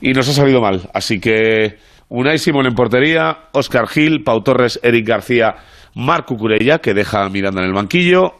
y 0.00 0.12
nos 0.12 0.28
ha 0.28 0.32
salido 0.32 0.60
mal. 0.60 0.88
Así 0.94 1.20
que 1.20 1.76
Unai 2.08 2.36
en 2.44 2.74
portería, 2.74 3.48
Oscar 3.52 3.86
Gil, 3.88 4.22
Pau 4.22 4.42
Torres, 4.42 4.78
Eric 4.82 5.06
García, 5.06 5.56
Marco 5.94 6.36
Curella, 6.36 6.78
que 6.78 6.94
deja 6.94 7.24
a 7.24 7.28
Miranda 7.28 7.62
en 7.62 7.68
el 7.68 7.74
banquillo. 7.74 8.34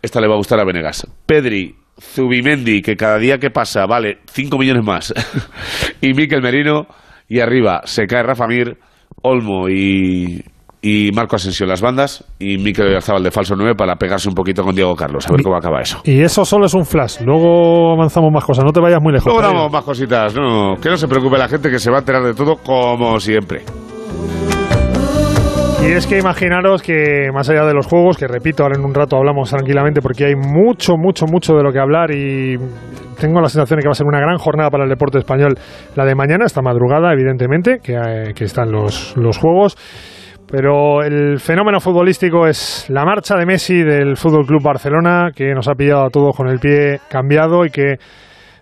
Esta 0.00 0.20
le 0.20 0.28
va 0.28 0.34
a 0.34 0.38
gustar 0.38 0.60
a 0.60 0.64
Venegas. 0.64 1.06
Pedri, 1.26 1.74
Zubimendi, 2.00 2.80
que 2.80 2.96
cada 2.96 3.18
día 3.18 3.38
que 3.38 3.50
pasa 3.50 3.84
vale 3.86 4.20
5 4.32 4.56
millones 4.56 4.84
más. 4.84 5.14
y 6.00 6.14
Miquel 6.14 6.42
Merino. 6.42 6.86
Y 7.28 7.40
arriba 7.40 7.82
se 7.84 8.06
cae 8.06 8.22
Rafa 8.22 8.46
Mir, 8.46 8.76
Olmo 9.22 9.68
y, 9.68 10.42
y 10.82 11.10
Marco 11.12 11.36
Asensio 11.36 11.64
en 11.64 11.70
las 11.70 11.82
bandas 11.82 12.24
y 12.38 12.56
Mikel 12.56 12.86
Oyarzabal 12.86 13.22
de 13.22 13.30
falso 13.30 13.54
9 13.56 13.74
para 13.76 13.96
pegarse 13.96 14.28
un 14.28 14.34
poquito 14.34 14.62
con 14.62 14.74
Diego 14.74 14.94
Carlos. 14.94 15.26
A 15.28 15.32
ver 15.32 15.42
cómo 15.42 15.56
acaba 15.56 15.80
eso. 15.80 16.00
Y 16.04 16.22
eso 16.22 16.44
solo 16.44 16.66
es 16.66 16.74
un 16.74 16.86
flash. 16.86 17.20
Luego 17.20 17.92
avanzamos 17.92 18.32
más 18.32 18.44
cosas. 18.44 18.64
No 18.64 18.72
te 18.72 18.80
vayas 18.80 19.00
muy 19.02 19.12
lejos. 19.12 19.26
Luego 19.32 19.42
damos 19.42 19.70
más 19.70 19.84
cositas. 19.84 20.34
No, 20.34 20.76
que 20.80 20.88
no 20.88 20.96
se 20.96 21.06
preocupe 21.06 21.36
la 21.36 21.48
gente 21.48 21.70
que 21.70 21.78
se 21.78 21.90
va 21.90 21.98
a 21.98 22.00
enterar 22.00 22.22
de 22.22 22.34
todo 22.34 22.56
como 22.56 23.20
siempre. 23.20 23.62
Y 25.82 25.92
es 25.92 26.06
que 26.06 26.18
imaginaros 26.18 26.82
que 26.82 27.30
más 27.32 27.48
allá 27.48 27.64
de 27.64 27.72
los 27.72 27.86
juegos, 27.86 28.18
que 28.18 28.26
repito, 28.26 28.62
ahora 28.62 28.76
en 28.78 28.84
un 28.84 28.92
rato 28.94 29.16
hablamos 29.16 29.48
tranquilamente 29.48 30.02
porque 30.02 30.26
hay 30.26 30.34
mucho, 30.34 30.96
mucho, 30.98 31.24
mucho 31.26 31.54
de 31.54 31.62
lo 31.62 31.72
que 31.72 31.78
hablar 31.78 32.10
y 32.10 32.56
tengo 33.18 33.40
la 33.40 33.48
sensación 33.48 33.78
de 33.78 33.82
que 33.82 33.88
va 33.88 33.92
a 33.92 33.94
ser 33.94 34.06
una 34.06 34.20
gran 34.20 34.36
jornada 34.36 34.68
para 34.68 34.84
el 34.84 34.90
deporte 34.90 35.18
español 35.18 35.54
la 35.96 36.04
de 36.04 36.14
mañana, 36.14 36.44
esta 36.44 36.60
madrugada, 36.60 37.12
evidentemente, 37.14 37.80
que, 37.82 37.94
eh, 37.94 38.34
que 38.34 38.44
están 38.44 38.70
los, 38.70 39.16
los 39.16 39.38
juegos. 39.38 39.76
Pero 40.50 41.02
el 41.02 41.38
fenómeno 41.38 41.78
futbolístico 41.78 42.46
es 42.46 42.90
la 42.90 43.04
marcha 43.04 43.36
de 43.36 43.46
Messi 43.46 43.84
del 43.84 44.16
Fútbol 44.16 44.46
Club 44.46 44.62
Barcelona, 44.62 45.30
que 45.34 45.54
nos 45.54 45.68
ha 45.68 45.74
pillado 45.74 46.06
a 46.06 46.10
todos 46.10 46.36
con 46.36 46.48
el 46.48 46.58
pie 46.58 46.98
cambiado 47.08 47.64
y 47.64 47.70
que 47.70 47.98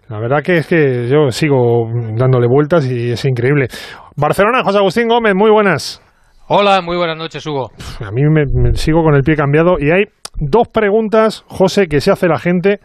la 0.09 0.21
verdad 0.21 0.42
que 0.42 0.59
es 0.59 0.66
que 0.66 1.09
yo 1.09 1.30
sigo 1.30 1.88
dándole 2.14 2.47
vueltas 2.47 2.85
y 2.87 3.12
es 3.12 3.25
increíble. 3.25 3.68
Barcelona, 4.16 4.62
José 4.62 4.78
Agustín 4.78 5.09
Gómez, 5.09 5.35
muy 5.35 5.50
buenas. 5.50 6.02
Hola, 6.49 6.83
muy 6.83 6.99
buenas 6.99 7.16
noches, 7.16 7.47
Hugo. 7.47 7.71
A 8.04 8.11
mí 8.11 8.23
me, 8.23 8.45
me 8.52 8.75
sigo 8.75 9.02
con 9.02 9.14
el 9.14 9.23
pie 9.23 9.37
cambiado 9.37 9.76
y 9.78 9.90
hay 9.90 10.04
dos 10.35 10.68
preguntas, 10.68 11.45
José, 11.47 11.87
que 11.87 12.00
se 12.00 12.11
hace 12.11 12.28
la 12.28 12.38
gente. 12.38 12.80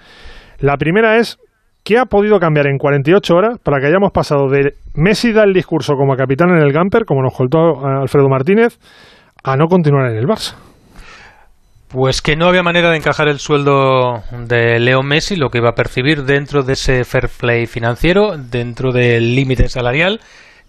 La 0.60 0.78
primera 0.78 1.18
es, 1.18 1.40
¿qué 1.84 1.98
ha 1.98 2.06
podido 2.06 2.40
cambiar 2.40 2.68
en 2.68 2.78
48 2.78 3.34
horas 3.36 3.60
para 3.62 3.80
que 3.80 3.88
hayamos 3.88 4.12
pasado 4.12 4.50
de 4.50 4.76
Messi 4.96 5.32
da 5.32 5.44
el 5.44 5.54
discurso 5.54 5.94
como 5.96 6.16
capitán 6.16 6.50
en 6.50 6.64
el 6.64 6.72
Gamper, 6.72 7.06
como 7.06 7.22
nos 7.22 7.34
contó 7.34 7.86
Alfredo 7.86 8.30
Martínez, 8.30 8.80
a 9.44 9.56
no 9.56 9.68
continuar 9.68 10.12
en 10.12 10.18
el 10.18 10.26
Barça? 10.26 10.56
Pues 11.90 12.22
que 12.22 12.36
no 12.36 12.48
había 12.48 12.64
manera 12.64 12.90
de 12.90 12.98
encajar 12.98 13.28
el 13.28 13.38
sueldo 13.38 14.24
de 14.48 14.80
Leo 14.80 15.04
Messi, 15.04 15.36
lo 15.36 15.50
que 15.50 15.60
iba 15.60 15.70
a 15.70 15.76
percibir 15.76 16.24
dentro 16.24 16.64
de 16.64 16.74
ese 16.74 17.04
fair 17.04 17.30
play 17.30 17.68
financiero, 17.68 18.36
dentro 18.38 18.92
del 18.92 19.36
límite 19.36 19.70
salarial 19.70 20.20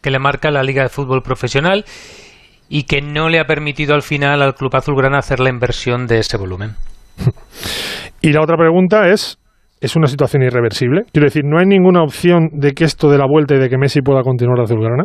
que 0.02 0.11
le 0.11 0.18
marca 0.18 0.50
la 0.50 0.62
Liga 0.62 0.83
de 0.83 0.90
Fútbol 0.90 1.23
Profesional 1.23 1.87
y 2.68 2.83
que 2.83 3.00
no 3.00 3.30
le 3.30 3.40
ha 3.40 3.47
permitido 3.47 3.94
al 3.94 4.02
final 4.02 4.42
al 4.42 4.54
Club 4.54 4.76
Azulgrana 4.76 5.18
hacer 5.18 5.40
la 5.40 5.49
inversión 5.49 6.06
de 6.06 6.18
ese 6.18 6.37
volumen. 6.37 6.75
Y 8.21 8.33
la 8.33 8.40
otra 8.40 8.56
pregunta 8.56 9.09
es, 9.09 9.38
¿es 9.85 9.97
una 9.97 10.07
situación 10.07 10.43
irreversible? 10.43 11.03
Quiero 11.12 11.26
decir, 11.26 11.43
¿no 11.45 11.59
hay 11.59 11.67
ninguna 11.67 12.03
opción 12.03 12.49
de 12.53 12.73
que 12.73 12.85
esto 12.85 13.11
de 13.11 13.19
la 13.19 13.26
vuelta 13.26 13.55
y 13.55 13.59
de 13.59 13.69
que 13.69 13.76
Messi 13.76 14.00
pueda 14.00 14.23
continuar 14.23 14.61
Azulgrana? 14.61 15.05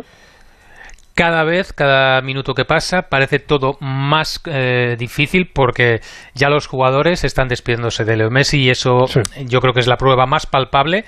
Cada 1.14 1.44
vez, 1.44 1.72
cada 1.74 2.22
minuto 2.22 2.54
que 2.54 2.64
pasa, 2.64 3.02
parece 3.10 3.40
todo 3.40 3.74
más 3.80 4.40
eh, 4.46 4.96
difícil 4.98 5.50
porque 5.52 6.00
ya 6.34 6.48
los 6.48 6.66
jugadores 6.66 7.24
están 7.24 7.48
despidiéndose 7.48 8.04
de 8.04 8.16
Leo 8.16 8.30
Messi 8.30 8.60
y 8.62 8.70
eso 8.70 9.06
Sí. 9.06 9.20
yo 9.46 9.60
creo 9.60 9.74
que 9.74 9.80
es 9.80 9.86
la 9.86 9.96
prueba 9.96 10.24
más 10.26 10.46
palpable 10.46 11.04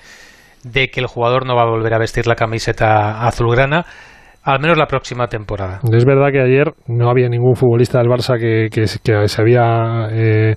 de 0.64 0.88
que 0.88 1.00
el 1.00 1.07
jugador 1.07 1.47
no 1.47 1.57
va 1.57 1.62
a 1.62 1.71
volver 1.71 1.95
a 1.95 1.99
vestir 1.99 2.26
la 2.26 2.35
camiseta 2.35 3.26
azulgrana, 3.26 3.87
al 4.44 4.61
menos 4.61 4.76
la 4.76 4.87
próxima 4.87 5.26
temporada. 5.28 5.80
Es 5.92 6.04
verdad 6.04 6.30
que 6.32 6.40
ayer 6.40 6.72
no 6.88 7.08
había 7.08 7.28
ningún 7.28 7.54
futbolista 7.54 7.99
del 7.99 8.08
Barça 8.08 8.38
que, 8.38 8.68
que, 8.70 8.87
que 9.02 9.28
se 9.28 9.40
había, 9.40 10.08
eh, 10.11 10.54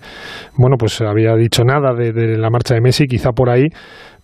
bueno, 0.57 0.75
pues 0.77 1.01
había 1.01 1.35
dicho 1.35 1.63
nada 1.63 1.93
de, 1.93 2.11
de 2.11 2.37
la 2.37 2.49
marcha 2.49 2.73
de 2.73 2.81
Messi, 2.81 3.05
quizá 3.05 3.31
por 3.31 3.49
ahí, 3.49 3.67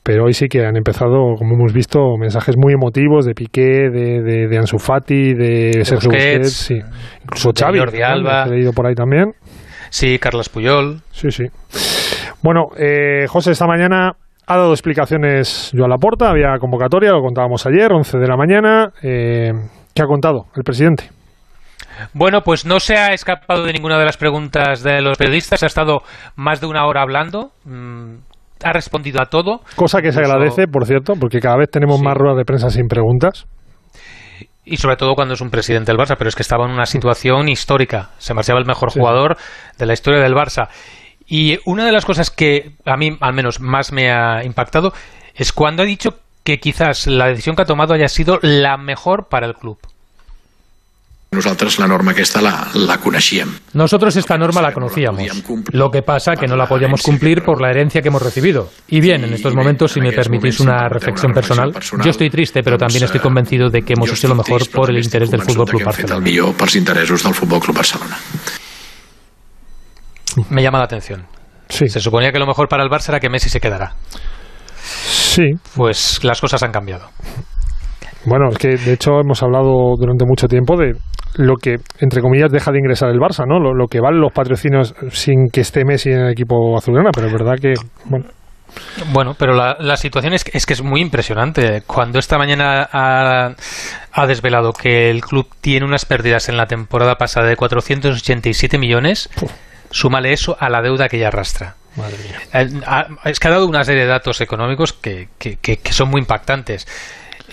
pero 0.03 0.25
hoy 0.25 0.33
sí 0.33 0.47
que 0.47 0.65
han 0.65 0.77
empezado, 0.77 1.35
como 1.37 1.53
hemos 1.55 1.73
visto, 1.73 2.17
mensajes 2.19 2.55
muy 2.57 2.73
emotivos 2.73 3.25
de 3.25 3.33
Piqué, 3.35 3.89
de, 3.91 4.21
de, 4.23 4.47
de 4.47 4.57
Ansu 4.57 4.79
Fati, 4.79 5.33
de 5.33 5.85
Sergio 5.85 6.09
Busquets, 6.09 6.39
Busquets, 6.39 6.53
sí. 6.53 6.79
incluso 7.23 7.51
de 7.51 7.59
Xavi, 7.63 7.79
Jordi. 7.79 8.01
Alba. 8.01 8.43
he 8.45 8.49
leído 8.49 8.73
por 8.73 8.87
ahí 8.87 8.95
también. 8.95 9.33
Sí, 9.91 10.17
Carlos 10.17 10.49
Puyol. 10.49 11.01
Sí, 11.11 11.29
sí. 11.29 11.43
Bueno, 12.41 12.69
eh, 12.77 13.27
José, 13.27 13.51
esta 13.51 13.67
mañana 13.67 14.13
ha 14.47 14.57
dado 14.57 14.71
explicaciones 14.71 15.71
yo 15.73 15.85
a 15.85 15.87
la 15.87 15.97
porta, 15.97 16.29
había 16.29 16.57
convocatoria, 16.59 17.11
lo 17.11 17.21
contábamos 17.21 17.65
ayer, 17.65 17.91
11 17.91 18.17
de 18.17 18.27
la 18.27 18.35
mañana. 18.37 18.89
Eh, 19.01 19.51
¿Qué 19.93 20.01
ha 20.01 20.05
contado 20.05 20.45
el 20.55 20.63
presidente? 20.63 21.09
Bueno, 22.13 22.41
pues 22.41 22.65
no 22.65 22.79
se 22.79 22.95
ha 22.97 23.13
escapado 23.13 23.63
de 23.63 23.73
ninguna 23.73 23.99
de 23.99 24.05
las 24.05 24.17
preguntas 24.17 24.81
de 24.83 25.01
los 25.01 25.17
periodistas, 25.17 25.61
ha 25.63 25.67
estado 25.67 25.99
más 26.35 26.59
de 26.61 26.67
una 26.67 26.85
hora 26.87 27.01
hablando, 27.01 27.51
mm, 27.65 28.13
ha 28.63 28.73
respondido 28.73 29.21
a 29.21 29.25
todo. 29.25 29.61
Cosa 29.75 30.01
que 30.01 30.11
se 30.11 30.19
agradece, 30.19 30.67
por 30.67 30.85
cierto, 30.85 31.13
porque 31.19 31.39
cada 31.39 31.57
vez 31.57 31.69
tenemos 31.69 31.97
Sí. 31.99 32.05
más 32.05 32.15
ruedas 32.15 32.37
de 32.37 32.45
prensa 32.45 32.69
sin 32.69 32.87
preguntas. 32.87 33.45
Y 34.63 34.77
sobre 34.77 34.95
todo 34.95 35.15
cuando 35.15 35.33
es 35.33 35.41
un 35.41 35.49
presidente 35.49 35.91
del 35.91 35.99
Barça, 35.99 36.15
pero 36.17 36.27
es 36.29 36.35
que 36.35 36.43
estaba 36.43 36.65
en 36.65 36.71
una 36.71 36.85
situación 36.85 37.49
histórica. 37.49 38.09
Se 38.19 38.33
marchaba 38.33 38.59
el 38.59 38.65
mejor 38.65 38.91
Sí. 38.91 38.99
jugador 38.99 39.35
de 39.77 39.85
la 39.85 39.93
historia 39.93 40.21
del 40.21 40.33
Barça. 40.33 40.69
Y 41.33 41.59
una 41.63 41.85
de 41.85 41.93
las 41.93 42.03
cosas 42.03 42.29
que 42.29 42.73
a 42.83 42.97
mí, 42.97 43.17
al 43.21 43.33
menos, 43.33 43.61
más 43.61 43.93
me 43.93 44.11
ha 44.11 44.43
impactado 44.43 44.91
es 45.33 45.53
cuando 45.53 45.81
ha 45.81 45.85
dicho 45.85 46.19
que 46.43 46.59
quizás 46.59 47.07
la 47.07 47.27
decisión 47.27 47.55
que 47.55 47.61
ha 47.61 47.65
tomado 47.65 47.93
haya 47.93 48.09
sido 48.09 48.37
la 48.41 48.75
mejor 48.75 49.29
para 49.29 49.47
el 49.47 49.55
club. 49.55 49.77
Nosaltres 51.31 51.79
la 51.79 51.87
norma 51.87 52.11
aquesta 52.11 52.41
la, 52.41 52.67
la 52.73 52.97
coneixíem. 52.97 53.47
Nosotros 53.71 54.13
esta 54.17 54.37
norma 54.37 54.61
la 54.61 54.73
conocíamos. 54.73 55.23
Lo 55.71 55.89
que 55.89 56.01
pasa 56.01 56.35
que 56.35 56.47
no 56.47 56.57
la 56.57 56.67
podíamos 56.67 57.01
cumplir 57.01 57.43
por 57.43 57.61
la 57.61 57.69
herencia 57.69 58.01
que 58.01 58.09
hemos 58.09 58.21
recibido. 58.21 58.69
Y 58.89 58.99
bien, 58.99 59.23
en 59.23 59.33
estos 59.33 59.55
momentos, 59.55 59.93
si 59.93 60.01
me 60.01 60.11
permitís 60.11 60.59
una 60.59 60.89
reflexión 60.89 61.31
personal, 61.31 61.73
yo 62.03 62.11
estoy 62.11 62.29
triste, 62.29 62.61
pero 62.61 62.77
también 62.77 63.05
estoy 63.05 63.21
convencido 63.21 63.69
de 63.69 63.83
que 63.83 63.93
hemos 63.93 64.11
hecho 64.11 64.27
lo 64.27 64.35
mejor 64.35 64.69
por 64.69 64.89
el 64.89 65.01
interés 65.01 65.31
del 65.31 65.43
Fútbol 65.43 65.67
Club 65.67 65.83
Barcelona. 65.85 66.19
millor 66.19 66.53
pels 66.55 66.75
interessos 66.75 67.23
del 67.23 67.33
Futbol 67.33 67.61
Club 67.61 67.77
Barcelona. 67.77 68.17
Me 70.49 70.61
llama 70.63 70.79
la 70.79 70.85
atención. 70.85 71.25
Sí, 71.69 71.87
Se 71.87 71.99
suponía 71.99 72.31
que 72.31 72.39
lo 72.39 72.45
mejor 72.47 72.67
para 72.67 72.83
el 72.83 72.89
Barça 72.89 73.09
era 73.09 73.19
que 73.19 73.29
Messi 73.29 73.49
se 73.49 73.59
quedara. 73.59 73.93
sí. 74.75 75.45
Pues 75.75 76.23
las 76.23 76.41
cosas 76.41 76.61
han 76.63 76.71
cambiado. 76.71 77.07
Bueno, 78.25 78.49
es 78.51 78.57
que 78.57 78.75
de 78.75 78.93
hecho 78.93 79.19
hemos 79.23 79.41
hablado 79.41 79.95
durante 79.97 80.25
mucho 80.25 80.47
tiempo 80.47 80.75
de 80.77 80.93
lo 81.35 81.55
que, 81.55 81.77
entre 81.99 82.21
comillas, 82.21 82.51
deja 82.51 82.71
de 82.71 82.79
ingresar 82.79 83.09
el 83.09 83.17
Barça, 83.19 83.45
¿no? 83.47 83.59
Lo, 83.59 83.73
lo 83.73 83.87
que 83.87 83.99
valen 84.01 84.19
los 84.19 84.33
patrocinios 84.33 84.93
sin 85.11 85.47
que 85.51 85.61
esté 85.61 85.85
Messi 85.85 86.09
en 86.11 86.19
el 86.19 86.31
equipo 86.31 86.77
azulgrana, 86.77 87.09
pero 87.13 87.27
es 87.27 87.33
verdad 87.33 87.55
que, 87.59 87.73
bueno, 88.05 88.25
Bueno, 89.13 89.33
pero 89.39 89.53
la, 89.55 89.77
la 89.79 89.95
situación 89.97 90.33
es 90.33 90.43
que, 90.43 90.57
es 90.57 90.65
que 90.65 90.73
es 90.73 90.83
muy 90.83 91.01
impresionante. 91.01 91.81
Cuando 91.87 92.19
esta 92.19 92.37
mañana 92.37 92.87
ha, 92.91 93.53
ha 94.11 94.27
desvelado 94.27 94.73
que 94.73 95.09
el 95.09 95.21
club 95.21 95.47
tiene 95.61 95.85
unas 95.85 96.05
pérdidas 96.05 96.47
en 96.49 96.57
la 96.57 96.67
temporada 96.67 97.15
pasada 97.15 97.47
de 97.47 97.55
487 97.55 98.77
millones, 98.77 99.29
súmale 99.91 100.33
eso 100.33 100.57
a 100.59 100.69
la 100.69 100.81
deuda 100.81 101.07
que 101.09 101.19
ya 101.19 101.27
arrastra. 101.27 101.75
madre 101.95 102.17
mía. 102.19 102.39
Eh, 102.53 103.09
Es 103.25 103.39
que 103.39 103.47
ha 103.47 103.51
dado 103.51 103.67
una 103.67 103.83
serie 103.83 104.01
de 104.03 104.07
datos 104.07 104.39
económicos 104.41 104.93
que, 104.93 105.27
que- 105.37 105.57
que- 105.57 105.77
que 105.77 105.93
son 105.93 106.09
muy 106.09 106.21
impactantes. 106.21 106.87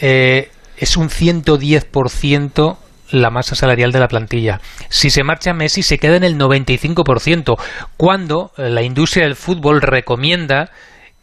Eh, 0.00 0.50
es 0.76 0.96
un 0.96 1.08
110% 1.10 2.78
la 3.10 3.30
masa 3.30 3.54
salarial 3.54 3.90
de 3.90 4.00
la 4.00 4.08
plantilla. 4.08 4.60
Si 4.90 5.10
se 5.10 5.24
marcha 5.24 5.54
Messi, 5.54 5.82
se 5.82 5.98
queda 5.98 6.16
en 6.16 6.24
el 6.24 6.36
95%, 6.38 7.56
cuando 7.96 8.52
la 8.56 8.82
industria 8.82 9.24
del 9.24 9.34
fútbol 9.34 9.80
recomienda 9.80 10.70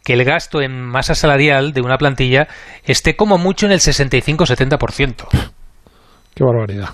que 0.04 0.12
el 0.14 0.24
gasto 0.24 0.60
en 0.60 0.82
masa 0.84 1.14
salarial 1.14 1.72
de 1.72 1.80
una 1.80 1.96
plantilla 1.96 2.48
esté 2.84 3.16
como 3.16 3.38
mucho 3.38 3.66
en 3.66 3.72
el 3.72 3.80
65-70%. 3.80 5.26
Qué 6.34 6.44
barbaridad. 6.44 6.90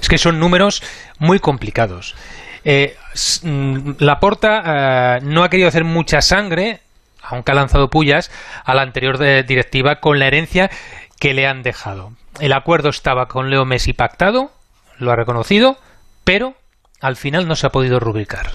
Es 0.00 0.08
que 0.08 0.18
son 0.18 0.38
números 0.38 0.82
muy 1.18 1.38
complicados. 1.40 2.14
Eh, 2.64 2.96
mm, 3.42 3.90
Laporta 3.98 5.16
eh, 5.16 5.20
no 5.22 5.42
ha 5.44 5.50
querido 5.50 5.68
hacer 5.68 5.84
mucha 5.84 6.20
sangre, 6.22 6.80
aunque 7.22 7.52
ha 7.52 7.54
lanzado 7.54 7.90
pullas, 7.90 8.30
a 8.64 8.74
la 8.74 8.82
anterior 8.82 9.18
de- 9.18 9.42
directiva 9.42 9.96
con 10.00 10.18
la 10.18 10.26
herencia 10.26 10.70
que 11.18 11.34
le 11.34 11.46
han 11.46 11.62
dejado. 11.62 12.12
El 12.40 12.52
acuerdo 12.52 12.88
estaba 12.88 13.26
con 13.26 13.50
Leo 13.50 13.64
Messi 13.64 13.92
pactado, 13.92 14.50
lo 14.98 15.10
ha 15.12 15.16
reconocido, 15.16 15.76
pero 16.24 16.54
al 17.00 17.16
final 17.16 17.46
no 17.48 17.56
se 17.56 17.66
ha 17.66 17.70
podido 17.70 18.00
rubricar. 18.00 18.52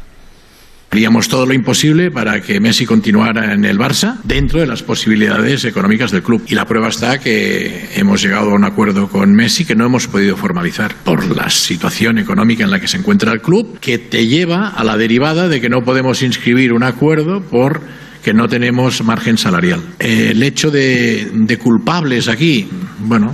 Haríamos 0.89 1.27
todo 1.27 1.46
lo 1.46 1.53
imposible 1.53 2.12
para 2.12 2.41
que 2.41 2.62
Messi 2.62 2.86
continuara 2.86 3.53
en 3.53 3.65
el 3.65 3.77
Barça 3.77 4.20
dentro 4.24 4.62
de 4.62 4.67
las 4.67 4.84
posibilidades 4.84 5.65
económicas 5.65 6.12
del 6.12 6.24
club. 6.24 6.44
Y 6.48 6.56
la 6.56 6.65
prueba 6.65 6.88
está 6.88 7.20
que 7.20 7.89
hemos 7.96 8.22
llegado 8.22 8.51
a 8.51 8.53
un 8.53 8.63
acuerdo 8.63 9.10
con 9.10 9.34
Messi 9.34 9.65
que 9.65 9.75
no 9.75 9.86
hemos 9.86 10.08
podido 10.08 10.38
formalizar 10.38 10.96
por 11.03 11.36
la 11.36 11.50
situación 11.50 12.17
económica 12.17 12.63
en 12.63 12.72
la 12.72 12.79
que 12.79 12.88
se 12.88 12.98
encuentra 12.98 13.34
el 13.34 13.41
club, 13.41 13.79
que 13.79 13.98
te 13.98 14.27
lleva 14.27 14.70
a 14.70 14.84
la 14.86 14.98
derivada 14.98 15.50
de 15.50 15.60
que 15.60 15.70
no 15.70 15.84
podemos 15.84 16.24
inscribir 16.24 16.72
un 16.72 16.84
acuerdo 16.84 17.41
por 17.41 17.82
que 18.27 18.34
no 18.34 18.50
tenemos 18.50 19.01
margen 19.05 19.38
salarial. 19.38 19.79
El 20.00 20.43
hecho 20.43 20.69
de, 20.69 21.29
de 21.34 21.57
culpables 21.57 22.27
aquí, 22.27 22.67
bueno, 23.00 23.34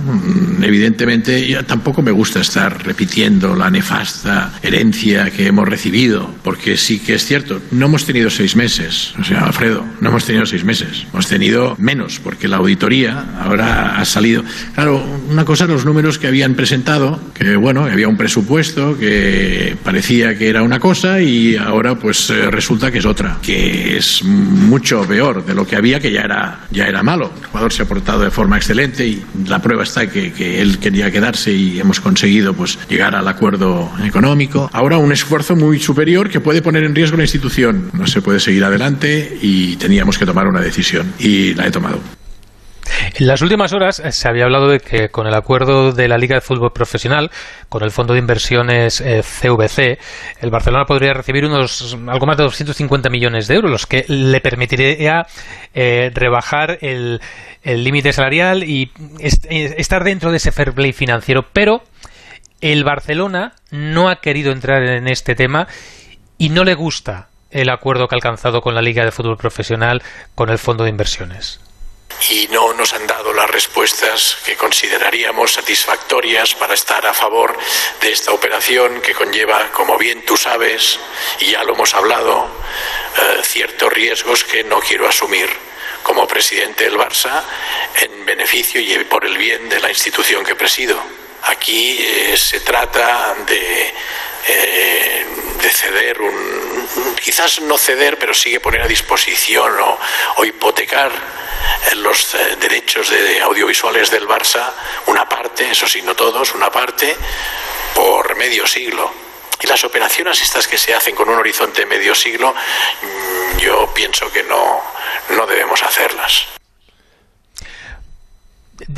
evidentemente 0.62 1.58
tampoco 1.66 2.00
me 2.00 2.12
gusta 2.12 2.40
estar 2.40 2.84
repitiendo 2.84 3.56
la 3.56 3.70
nefasta 3.70 4.52
herencia 4.62 5.32
que 5.32 5.48
hemos 5.48 5.68
recibido, 5.68 6.32
porque 6.44 6.76
sí 6.76 7.00
que 7.00 7.14
es 7.14 7.24
cierto, 7.24 7.60
no 7.72 7.86
hemos 7.86 8.04
tenido 8.04 8.30
seis 8.30 8.54
meses, 8.54 9.14
o 9.18 9.24
sea, 9.24 9.40
Alfredo, 9.40 9.84
no 10.00 10.10
hemos 10.10 10.24
tenido 10.26 10.46
seis 10.46 10.64
meses, 10.64 11.06
hemos 11.12 11.26
tenido 11.26 11.74
menos, 11.78 12.20
porque 12.22 12.46
la 12.46 12.58
auditoría 12.58 13.40
ahora 13.40 13.98
ha 13.98 14.04
salido. 14.04 14.44
Claro, 14.74 15.04
una 15.28 15.44
cosa, 15.44 15.66
los 15.66 15.84
números 15.84 16.20
que 16.20 16.28
habían 16.28 16.54
presentado, 16.54 17.20
que 17.34 17.56
bueno, 17.56 17.84
había 17.84 18.06
un 18.06 18.16
presupuesto 18.16 18.96
que 18.96 19.76
parecía 19.82 20.38
que 20.38 20.48
era 20.48 20.62
una 20.62 20.78
cosa 20.78 21.20
y 21.20 21.56
ahora 21.56 21.96
pues 21.96 22.30
eh, 22.30 22.48
resulta 22.50 22.92
que 22.92 22.98
es 22.98 23.06
otra, 23.06 23.38
que 23.42 23.96
es 23.96 24.22
mucho 24.22 24.83
peor 25.06 25.44
de 25.44 25.54
lo 25.54 25.66
que 25.66 25.76
había, 25.76 25.98
que 25.98 26.12
ya 26.12 26.22
era, 26.22 26.60
ya 26.70 26.84
era 26.86 27.02
malo. 27.02 27.32
El 27.40 27.46
jugador 27.46 27.72
se 27.72 27.82
ha 27.82 27.86
portado 27.86 28.20
de 28.20 28.30
forma 28.30 28.56
excelente 28.56 29.06
y 29.06 29.24
la 29.46 29.60
prueba 29.60 29.82
está 29.82 30.08
que, 30.08 30.32
que 30.32 30.60
él 30.60 30.78
quería 30.78 31.10
quedarse 31.10 31.52
y 31.52 31.80
hemos 31.80 32.00
conseguido 32.00 32.54
pues 32.54 32.78
llegar 32.88 33.14
al 33.14 33.26
acuerdo 33.26 33.90
económico. 34.04 34.68
Ahora 34.72 34.98
un 34.98 35.12
esfuerzo 35.12 35.56
muy 35.56 35.80
superior 35.80 36.28
que 36.28 36.40
puede 36.40 36.62
poner 36.62 36.84
en 36.84 36.94
riesgo 36.94 37.16
la 37.16 37.24
institución. 37.24 37.90
No 37.92 38.06
se 38.06 38.20
puede 38.20 38.40
seguir 38.40 38.64
adelante 38.64 39.38
y 39.40 39.76
teníamos 39.76 40.18
que 40.18 40.26
tomar 40.26 40.46
una 40.46 40.60
decisión 40.60 41.12
y 41.18 41.54
la 41.54 41.66
he 41.66 41.70
tomado. 41.70 42.00
En 43.14 43.26
las 43.26 43.42
últimas 43.42 43.72
horas 43.72 44.00
eh, 44.00 44.12
se 44.12 44.28
había 44.28 44.44
hablado 44.44 44.68
de 44.68 44.80
que 44.80 45.08
con 45.08 45.26
el 45.26 45.34
acuerdo 45.34 45.92
de 45.92 46.08
la 46.08 46.18
Liga 46.18 46.34
de 46.34 46.40
Fútbol 46.40 46.72
Profesional, 46.72 47.30
con 47.68 47.82
el 47.82 47.90
Fondo 47.90 48.12
de 48.12 48.18
Inversiones 48.18 49.02
CVC, 49.02 49.78
eh, 49.78 49.98
el 50.40 50.50
Barcelona 50.50 50.84
podría 50.84 51.12
recibir 51.12 51.44
unos 51.44 51.96
algo 52.08 52.26
más 52.26 52.36
de 52.36 52.44
250 52.44 53.10
millones 53.10 53.46
de 53.46 53.54
euros, 53.54 53.70
los 53.70 53.86
que 53.86 54.04
le 54.08 54.40
permitiría 54.40 55.26
eh, 55.74 56.10
rebajar 56.12 56.78
el 56.80 57.20
límite 57.62 58.12
salarial 58.12 58.64
y 58.64 58.90
estar 59.20 60.04
dentro 60.04 60.30
de 60.30 60.38
ese 60.38 60.52
fair 60.52 60.72
play 60.72 60.92
financiero. 60.92 61.46
Pero 61.52 61.82
el 62.60 62.84
Barcelona 62.84 63.54
no 63.70 64.08
ha 64.08 64.16
querido 64.16 64.52
entrar 64.52 64.82
en 64.82 65.08
este 65.08 65.34
tema 65.34 65.68
y 66.36 66.48
no 66.48 66.64
le 66.64 66.74
gusta 66.74 67.28
el 67.50 67.70
acuerdo 67.70 68.08
que 68.08 68.14
ha 68.14 68.18
alcanzado 68.18 68.60
con 68.60 68.74
la 68.74 68.82
Liga 68.82 69.04
de 69.04 69.12
Fútbol 69.12 69.36
Profesional 69.36 70.02
con 70.34 70.50
el 70.50 70.58
Fondo 70.58 70.84
de 70.84 70.90
Inversiones 70.90 71.60
y 72.30 72.48
no 72.48 72.72
nos 72.72 72.92
han 72.92 73.06
dado 73.06 73.32
las 73.32 73.50
respuestas 73.50 74.38
que 74.44 74.56
consideraríamos 74.56 75.52
satisfactorias 75.52 76.54
para 76.54 76.74
estar 76.74 77.06
a 77.06 77.14
favor 77.14 77.56
de 78.00 78.12
esta 78.12 78.32
operación 78.32 79.00
que 79.00 79.14
conlleva, 79.14 79.70
como 79.72 79.98
bien 79.98 80.24
tú 80.24 80.36
sabes, 80.36 80.98
y 81.40 81.52
ya 81.52 81.64
lo 81.64 81.74
hemos 81.74 81.94
hablado, 81.94 82.48
eh, 83.16 83.42
ciertos 83.42 83.92
riesgos 83.92 84.44
que 84.44 84.64
no 84.64 84.80
quiero 84.80 85.08
asumir 85.08 85.48
como 86.02 86.26
presidente 86.28 86.84
del 86.84 86.98
Barça 86.98 87.42
en 88.00 88.24
beneficio 88.26 88.80
y 88.80 89.04
por 89.04 89.24
el 89.24 89.36
bien 89.36 89.68
de 89.68 89.80
la 89.80 89.88
institución 89.88 90.44
que 90.44 90.54
presido. 90.54 91.02
Aquí 91.44 91.98
eh, 91.98 92.36
se 92.36 92.60
trata 92.60 93.34
de, 93.46 93.94
eh, 94.46 95.23
de 95.60 95.70
ceder 95.70 96.20
un, 96.20 97.16
quizás 97.22 97.60
no 97.62 97.78
ceder, 97.78 98.18
pero 98.18 98.34
sigue 98.34 98.60
poner 98.60 98.82
a 98.82 98.88
disposición 98.88 99.72
o 100.36 100.44
hipotecar 100.44 101.12
los 101.96 102.34
eh, 102.34 102.56
derechos 102.60 103.10
de 103.10 103.40
audiovisuales 103.40 104.10
del 104.10 104.26
Barça, 104.26 104.70
una 105.06 105.28
parte, 105.28 105.70
eso 105.70 105.86
sí, 105.86 106.02
no 106.02 106.14
todos, 106.14 106.54
una 106.54 106.70
parte, 106.70 107.16
por 107.94 108.36
medio 108.36 108.66
siglo. 108.66 109.10
Y 109.62 109.66
las 109.66 109.84
operaciones 109.84 110.42
estas 110.42 110.66
que 110.66 110.78
se 110.78 110.94
hacen 110.94 111.14
con 111.14 111.28
un 111.28 111.38
horizonte 111.38 111.86
medio 111.86 112.14
siglo, 112.14 112.52
mm, 112.52 113.58
yo 113.58 113.92
pienso 113.94 114.30
que 114.32 114.42
no, 114.42 114.82
no 115.30 115.46
debemos 115.46 115.82
hacerlas. 115.82 116.48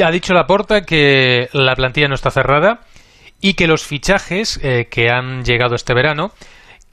Ha 0.02 0.10
dicho 0.10 0.32
Laporta 0.32 0.82
que 0.82 1.48
la 1.52 1.76
plantilla 1.76 2.08
no 2.08 2.14
está 2.14 2.30
cerrada 2.30 2.80
y 3.40 3.54
que 3.54 3.66
los 3.66 3.84
fichajes 3.84 4.58
eh, 4.62 4.88
que 4.90 5.10
han 5.10 5.44
llegado 5.44 5.74
este 5.74 5.94
verano 5.94 6.32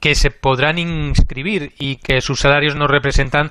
que 0.00 0.14
se 0.14 0.30
podrán 0.30 0.78
inscribir 0.78 1.72
y 1.78 1.96
que 1.96 2.20
sus 2.20 2.40
salarios 2.40 2.76
no 2.76 2.86
representan 2.86 3.50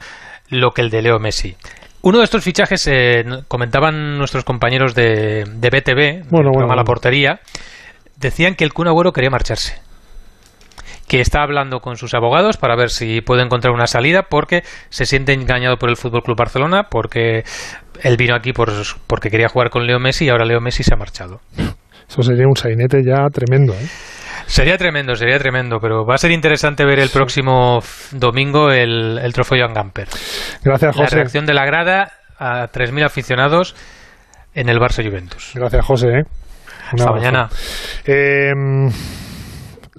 lo 0.50 0.71
que 0.71 0.81
el 0.81 0.89
de 0.89 1.01
Leo 1.01 1.17
Messi. 1.19 1.55
Uno 2.03 2.19
de 2.19 2.25
estos 2.25 2.43
fichajes, 2.43 2.85
eh, 2.88 3.23
comentaban 3.47 4.17
nuestros 4.17 4.43
compañeros 4.43 4.93
de, 4.93 5.45
de 5.45 5.69
BTV, 5.69 6.29
bueno, 6.29 6.51
bueno, 6.53 6.75
La 6.75 6.83
Portería, 6.83 7.39
decían 8.17 8.55
que 8.55 8.65
el 8.65 8.73
Kun 8.73 8.88
Agüero 8.88 9.13
quería 9.13 9.29
marcharse. 9.29 9.81
Que 11.07 11.21
está 11.21 11.41
hablando 11.41 11.79
con 11.79 11.95
sus 11.95 12.13
abogados 12.13 12.57
para 12.57 12.75
ver 12.75 12.89
si 12.89 13.21
puede 13.21 13.41
encontrar 13.41 13.73
una 13.73 13.88
salida 13.88 14.23
porque 14.23 14.63
se 14.89 15.05
siente 15.05 15.33
engañado 15.33 15.77
por 15.77 15.89
el 15.89 15.97
Fútbol 15.97 16.23
Club 16.23 16.38
Barcelona, 16.38 16.83
porque 16.89 17.43
él 18.01 18.17
vino 18.17 18.35
aquí 18.35 18.53
por, 18.53 18.71
porque 19.07 19.29
quería 19.29 19.47
jugar 19.50 19.69
con 19.69 19.88
Leo 19.88 20.00
Messi 20.00 20.25
y 20.25 20.29
ahora 20.29 20.45
Leo 20.45 20.62
Messi 20.62 20.83
se 20.83 20.93
ha 20.93 20.97
marchado. 20.97 21.41
Eso 22.07 22.22
sería 22.22 22.48
un 22.48 22.55
sainete 22.55 23.01
ya 23.03 23.27
tremendo, 23.31 23.74
¿eh? 23.74 23.88
Sería 24.45 24.77
tremendo, 24.77 25.15
sería 25.15 25.39
tremendo, 25.39 25.79
pero 25.81 26.05
va 26.05 26.15
a 26.15 26.17
ser 26.17 26.31
interesante 26.31 26.86
ver 26.86 27.00
el 27.00 27.10
próximo 27.10 27.79
domingo 28.12 28.72
el, 28.72 29.17
el 29.19 29.33
trofeo 29.33 29.60
Joan 29.60 29.74
Gamper. 29.74 30.07
Gracias, 30.63 30.95
José. 30.95 31.15
La 31.15 31.22
reacción 31.22 31.45
de 31.45 31.53
la 31.53 31.65
grada 31.65 32.12
a 32.38 32.67
3.000 32.67 33.05
aficionados 33.05 33.75
en 34.53 34.69
el 34.69 34.77
Barça 34.79 35.03
Juventus. 35.07 35.53
Gracias, 35.55 35.86
José. 35.86 36.07
¿eh? 36.10 36.24
Hasta 36.91 37.12
mañana. 37.12 37.50
Em, 38.05 38.89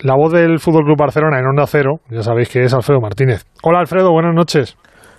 la 0.02 0.14
voz 0.14 0.32
del 0.32 0.58
Fútbol 0.58 0.84
Club 0.84 0.98
Barcelona 0.98 1.38
en 1.38 1.46
Onda 1.46 1.66
Cero, 1.66 2.00
ya 2.10 2.22
sabéis 2.22 2.48
que 2.48 2.62
es 2.62 2.74
Alfredo 2.74 3.00
Martínez. 3.00 3.44
Hola, 3.62 3.80
Alfredo, 3.80 4.12
buenas 4.12 4.34
noches. 4.34 4.76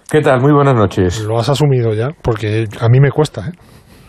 ¿Qué 0.09 0.21
tal? 0.21 0.39
Muy 0.39 0.53
buenas 0.53 0.75
noches. 0.75 1.21
Lo 1.21 1.39
has 1.39 1.49
asumido 1.49 1.93
ya, 1.93 2.09
porque 2.21 2.65
a 2.79 2.89
mí 2.89 2.99
me 2.99 3.09
cuesta. 3.09 3.47
¿eh? 3.47 3.51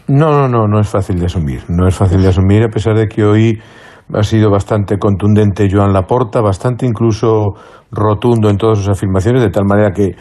No, 0.08 0.30
no, 0.30 0.48
no, 0.48 0.68
no 0.68 0.80
es 0.80 0.88
fácil 0.88 1.18
de 1.18 1.26
asumir. 1.26 1.64
No 1.68 1.88
es 1.88 1.94
fácil 1.94 2.22
de 2.22 2.28
asumir, 2.28 2.62
a 2.62 2.68
pesar 2.68 2.96
de 2.96 3.08
que 3.08 3.24
hoy 3.24 3.60
ha 4.14 4.22
sido 4.22 4.50
bastante 4.50 4.98
contundente 4.98 5.68
Joan 5.70 5.92
Laporta, 5.92 6.40
bastante 6.40 6.86
incluso 6.86 7.54
rotundo 7.90 8.48
en 8.48 8.56
todas 8.56 8.78
sus 8.78 8.88
afirmaciones, 8.88 9.42
de 9.42 9.50
tal 9.50 9.64
manera 9.64 9.90
que 9.90 10.14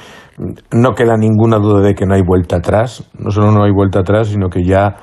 no 0.71 0.93
queda 0.93 1.17
ninguna 1.17 1.57
duda 1.57 1.81
de 1.81 1.93
que 1.93 2.05
no 2.05 2.15
hay 2.15 2.23
vuelta 2.25 2.57
atrás. 2.57 3.09
No 3.19 3.29
solo 3.29 3.51
no 3.51 3.63
hay 3.63 3.71
vuelta 3.71 3.99
atrás, 3.99 4.29
sino 4.29 4.49
que 4.49 4.63
ya 4.63 4.95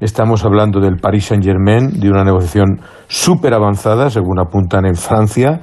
estamos 0.00 0.44
hablando 0.44 0.80
del 0.80 0.96
Paris 0.96 1.26
Saint-Germain, 1.26 1.98
de 1.98 2.10
una 2.10 2.22
negociación 2.22 2.80
súper 3.06 3.54
avanzada, 3.54 4.10
según 4.10 4.38
apuntan 4.38 4.84
en 4.84 4.96
Francia, 4.96 5.60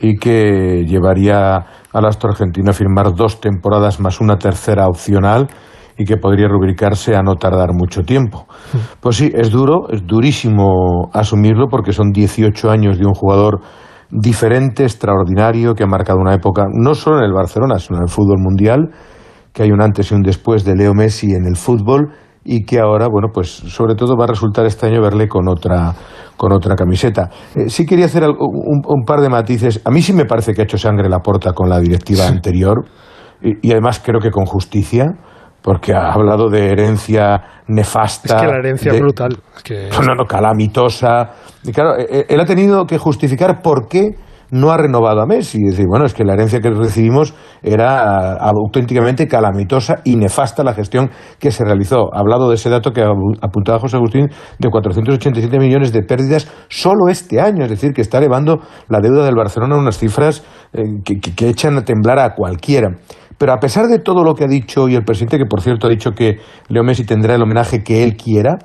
y 0.00 0.16
que 0.16 0.84
llevaría 0.86 1.66
al 1.92 2.06
astro 2.06 2.30
argentino 2.30 2.70
a 2.70 2.72
firmar 2.72 3.14
dos 3.14 3.38
temporadas 3.38 4.00
más 4.00 4.18
una 4.22 4.38
tercera 4.38 4.88
opcional 4.88 5.48
y 5.96 6.04
que 6.04 6.16
podría 6.16 6.48
rubricarse 6.48 7.14
a 7.14 7.22
no 7.22 7.36
tardar 7.36 7.72
mucho 7.72 8.02
tiempo. 8.02 8.46
Pues 9.00 9.16
sí, 9.16 9.30
es 9.32 9.50
duro, 9.50 9.88
es 9.90 10.04
durísimo 10.06 11.10
asumirlo 11.12 11.68
porque 11.68 11.92
son 11.92 12.10
18 12.10 12.70
años 12.70 12.98
de 12.98 13.06
un 13.06 13.14
jugador 13.14 13.60
diferente, 14.10 14.82
extraordinario, 14.84 15.74
que 15.74 15.84
ha 15.84 15.86
marcado 15.86 16.18
una 16.18 16.34
época 16.34 16.66
no 16.72 16.94
solo 16.94 17.18
en 17.18 17.24
el 17.24 17.32
Barcelona, 17.32 17.78
sino 17.78 17.98
en 17.98 18.04
el 18.04 18.08
fútbol 18.08 18.38
mundial, 18.38 18.90
que 19.52 19.62
hay 19.62 19.70
un 19.70 19.80
antes 19.80 20.10
y 20.10 20.14
un 20.14 20.22
después 20.22 20.64
de 20.64 20.74
Leo 20.74 20.94
Messi 20.94 21.32
en 21.32 21.46
el 21.46 21.56
fútbol 21.56 22.12
y 22.44 22.64
que 22.64 22.78
ahora, 22.78 23.08
bueno, 23.08 23.28
pues 23.32 23.48
sobre 23.48 23.94
todo 23.94 24.16
va 24.16 24.24
a 24.24 24.28
resultar 24.28 24.66
este 24.66 24.86
año 24.86 25.00
verle 25.00 25.28
con 25.28 25.48
otra, 25.48 25.94
con 26.36 26.52
otra 26.52 26.74
camiseta. 26.74 27.30
Eh, 27.54 27.68
sí 27.68 27.86
quería 27.86 28.06
hacer 28.06 28.24
un, 28.28 29.04
par 29.06 29.20
de 29.20 29.30
matices. 29.30 29.80
A 29.84 29.90
mí 29.90 30.02
sí 30.02 30.12
me 30.12 30.26
parece 30.26 30.52
que 30.52 30.60
ha 30.60 30.64
hecho 30.64 30.76
sangre 30.76 31.08
la 31.08 31.20
porta 31.20 31.52
con 31.52 31.70
la 31.70 31.78
directiva 31.80 32.26
anterior 32.26 32.84
y, 33.40 33.68
y 33.68 33.72
además 33.72 34.02
creo 34.04 34.20
que 34.20 34.30
con 34.30 34.44
justicia 34.44 35.06
porque 35.64 35.94
ha 35.94 36.12
hablado 36.12 36.50
de 36.50 36.72
herencia 36.72 37.42
nefasta. 37.68 38.34
Es 38.36 38.42
que 38.42 38.46
la 38.46 38.58
herencia 38.58 38.92
es 38.92 39.00
brutal. 39.00 39.38
No, 40.06 40.14
no, 40.14 40.26
calamitosa. 40.26 41.30
Y 41.62 41.72
claro, 41.72 41.96
e, 41.98 42.02
e, 42.02 42.26
él 42.28 42.38
ha 42.38 42.44
tenido 42.44 42.84
que 42.84 42.98
justificar 42.98 43.62
por 43.62 43.88
qué 43.88 44.10
no 44.50 44.70
ha 44.70 44.76
renovado 44.76 45.22
a 45.22 45.26
Messi. 45.26 45.56
Y 45.58 45.70
decir, 45.70 45.86
bueno, 45.88 46.04
es 46.04 46.12
que 46.12 46.22
la 46.22 46.34
herencia 46.34 46.60
que 46.60 46.68
recibimos 46.68 47.32
era 47.62 48.34
auténticamente 48.34 49.26
calamitosa 49.26 50.02
y 50.04 50.16
nefasta 50.16 50.62
la 50.62 50.74
gestión 50.74 51.10
que 51.38 51.50
se 51.50 51.64
realizó. 51.64 52.14
Ha 52.14 52.20
hablado 52.20 52.50
de 52.50 52.56
ese 52.56 52.68
dato 52.68 52.92
que 52.92 53.02
apuntaba 53.40 53.78
José 53.78 53.96
Agustín 53.96 54.28
de 54.58 54.68
487 54.68 55.58
millones 55.58 55.92
de 55.94 56.02
pérdidas 56.02 56.46
solo 56.68 57.08
este 57.08 57.40
año. 57.40 57.64
Es 57.64 57.70
decir, 57.70 57.94
que 57.94 58.02
está 58.02 58.18
elevando 58.18 58.60
la 58.88 59.00
deuda 59.00 59.24
del 59.24 59.34
Barcelona 59.34 59.76
a 59.76 59.78
unas 59.78 59.96
cifras 59.96 60.44
eh, 60.74 60.82
que, 61.02 61.20
que 61.20 61.48
echan 61.48 61.78
a 61.78 61.84
temblar 61.84 62.18
a 62.18 62.34
cualquiera. 62.34 62.98
Pero 63.38 63.52
a 63.52 63.58
pesar 63.58 63.86
de 63.86 63.98
todo 63.98 64.24
lo 64.24 64.34
que 64.34 64.44
ha 64.44 64.48
dicho 64.48 64.88
y 64.88 64.94
el 64.94 65.04
presidente, 65.04 65.38
que 65.38 65.46
por 65.46 65.60
cierto 65.60 65.86
ha 65.86 65.90
dicho 65.90 66.12
que 66.12 66.38
Leo 66.68 66.84
Messi 66.84 67.04
tendrá 67.04 67.34
el 67.34 67.42
homenaje 67.42 67.82
que 67.82 68.04
él 68.04 68.16
quiera, 68.16 68.58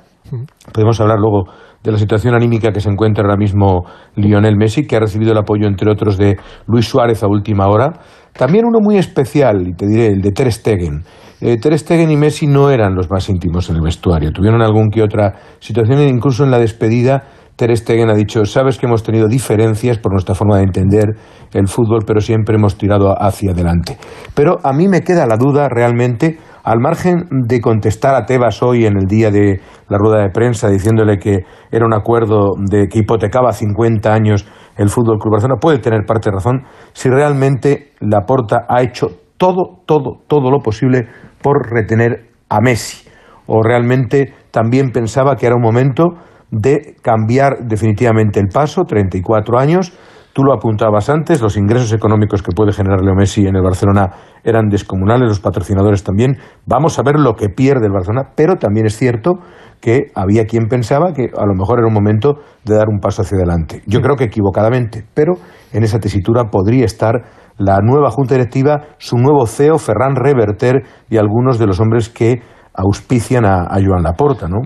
podemos 0.72 1.00
hablar 1.00 1.18
luego 1.18 1.44
de 1.82 1.92
la 1.92 1.98
situación 1.98 2.34
anímica 2.34 2.72
que 2.72 2.80
se 2.80 2.90
encuentra 2.90 3.24
ahora 3.24 3.36
mismo 3.36 3.84
Lionel 4.14 4.56
Messi, 4.56 4.86
que 4.86 4.96
ha 4.96 5.00
recibido 5.00 5.32
el 5.32 5.38
apoyo, 5.38 5.66
entre 5.66 5.90
otros, 5.90 6.18
de 6.18 6.36
Luis 6.66 6.86
Suárez 6.86 7.22
a 7.22 7.26
última 7.26 7.68
hora. 7.68 8.00
También 8.36 8.66
uno 8.66 8.80
muy 8.80 8.98
especial, 8.98 9.66
y 9.66 9.74
te 9.74 9.86
diré, 9.86 10.08
el 10.08 10.20
de 10.20 10.30
Ter 10.30 10.52
Stegen. 10.52 11.04
Eh, 11.40 11.56
Ter 11.56 11.78
Stegen 11.78 12.10
y 12.10 12.16
Messi 12.16 12.46
no 12.46 12.70
eran 12.70 12.94
los 12.94 13.10
más 13.10 13.28
íntimos 13.30 13.70
en 13.70 13.76
el 13.76 13.82
vestuario. 13.82 14.30
Tuvieron 14.30 14.60
algún 14.60 14.90
que 14.90 15.02
otra 15.02 15.40
situación, 15.58 16.00
incluso 16.00 16.44
en 16.44 16.50
la 16.50 16.58
despedida 16.58 17.24
Ter 17.56 17.76
Stegen 17.76 18.08
ha 18.08 18.14
dicho, 18.14 18.44
sabes 18.44 18.78
que 18.78 18.86
hemos 18.86 19.02
tenido 19.02 19.28
diferencias 19.28 19.98
por 19.98 20.12
nuestra 20.12 20.34
forma 20.34 20.56
de 20.56 20.64
entender 20.64 21.16
el 21.52 21.68
fútbol, 21.68 22.00
pero 22.06 22.20
siempre 22.20 22.56
hemos 22.56 22.76
tirado 22.76 23.14
hacia 23.20 23.52
adelante. 23.52 23.98
Pero 24.34 24.58
a 24.62 24.72
mí 24.72 24.88
me 24.88 25.02
queda 25.02 25.26
la 25.26 25.36
duda 25.36 25.68
realmente, 25.68 26.38
al 26.62 26.80
margen 26.80 27.24
de 27.30 27.60
contestar 27.60 28.14
a 28.14 28.24
Tebas 28.24 28.62
hoy 28.62 28.86
en 28.86 28.96
el 28.96 29.06
día 29.06 29.30
de 29.30 29.60
la 29.88 29.98
rueda 29.98 30.22
de 30.22 30.30
prensa 30.30 30.68
diciéndole 30.68 31.18
que 31.18 31.40
era 31.70 31.84
un 31.84 31.94
acuerdo 31.94 32.50
de 32.58 32.86
que 32.88 33.00
hipotecaba 33.00 33.52
50 33.52 34.12
años 34.12 34.46
el 34.76 34.88
Fútbol 34.88 35.18
Club 35.18 35.32
Barcelona, 35.32 35.60
puede 35.60 35.78
tener 35.78 36.04
parte 36.06 36.30
de 36.30 36.36
razón 36.36 36.62
si 36.92 37.08
realmente 37.08 37.92
Laporta 38.00 38.66
ha 38.68 38.82
hecho 38.82 39.08
todo, 39.36 39.82
todo, 39.86 40.20
todo 40.26 40.50
lo 40.50 40.60
posible 40.60 41.08
por 41.42 41.70
retener 41.70 42.30
a 42.48 42.60
Messi. 42.60 43.08
O 43.46 43.62
realmente 43.62 44.34
también 44.50 44.90
pensaba 44.90 45.36
que 45.36 45.46
era 45.46 45.56
un 45.56 45.62
momento 45.62 46.14
de 46.50 46.96
cambiar 47.02 47.66
definitivamente 47.66 48.40
el 48.40 48.48
paso, 48.48 48.84
34 48.84 49.58
años. 49.58 49.92
Tú 50.32 50.44
lo 50.44 50.52
apuntabas 50.52 51.10
antes, 51.10 51.42
los 51.42 51.56
ingresos 51.56 51.92
económicos 51.92 52.42
que 52.42 52.52
puede 52.52 52.72
generar 52.72 53.02
Leo 53.02 53.16
Messi 53.16 53.46
en 53.46 53.56
el 53.56 53.62
Barcelona 53.62 54.10
eran 54.44 54.68
descomunales, 54.68 55.28
los 55.28 55.40
patrocinadores 55.40 56.04
también. 56.04 56.36
Vamos 56.66 56.98
a 56.98 57.02
ver 57.02 57.18
lo 57.18 57.34
que 57.34 57.48
pierde 57.48 57.86
el 57.86 57.92
Barcelona, 57.92 58.30
pero 58.36 58.54
también 58.54 58.86
es 58.86 58.96
cierto 58.96 59.40
que 59.80 60.12
había 60.14 60.44
quien 60.44 60.68
pensaba 60.68 61.12
que 61.12 61.30
a 61.36 61.46
lo 61.46 61.54
mejor 61.54 61.80
era 61.80 61.88
un 61.88 61.94
momento 61.94 62.38
de 62.64 62.76
dar 62.76 62.88
un 62.88 63.00
paso 63.00 63.22
hacia 63.22 63.38
adelante. 63.38 63.82
Yo 63.86 64.00
creo 64.00 64.14
que 64.14 64.24
equivocadamente, 64.24 65.04
pero 65.14 65.34
en 65.72 65.82
esa 65.82 65.98
tesitura 65.98 66.44
podría 66.44 66.84
estar 66.84 67.22
la 67.58 67.80
nueva 67.82 68.10
Junta 68.10 68.34
Directiva, 68.34 68.82
su 68.98 69.16
nuevo 69.16 69.46
CEO, 69.46 69.78
Ferran 69.78 70.14
Reverter, 70.16 70.82
y 71.10 71.16
algunos 71.16 71.58
de 71.58 71.66
los 71.66 71.80
hombres 71.80 72.08
que 72.08 72.40
auspician 72.80 73.44
a, 73.44 73.68
Joan 73.84 74.02
Laporta, 74.02 74.48
¿no? 74.48 74.60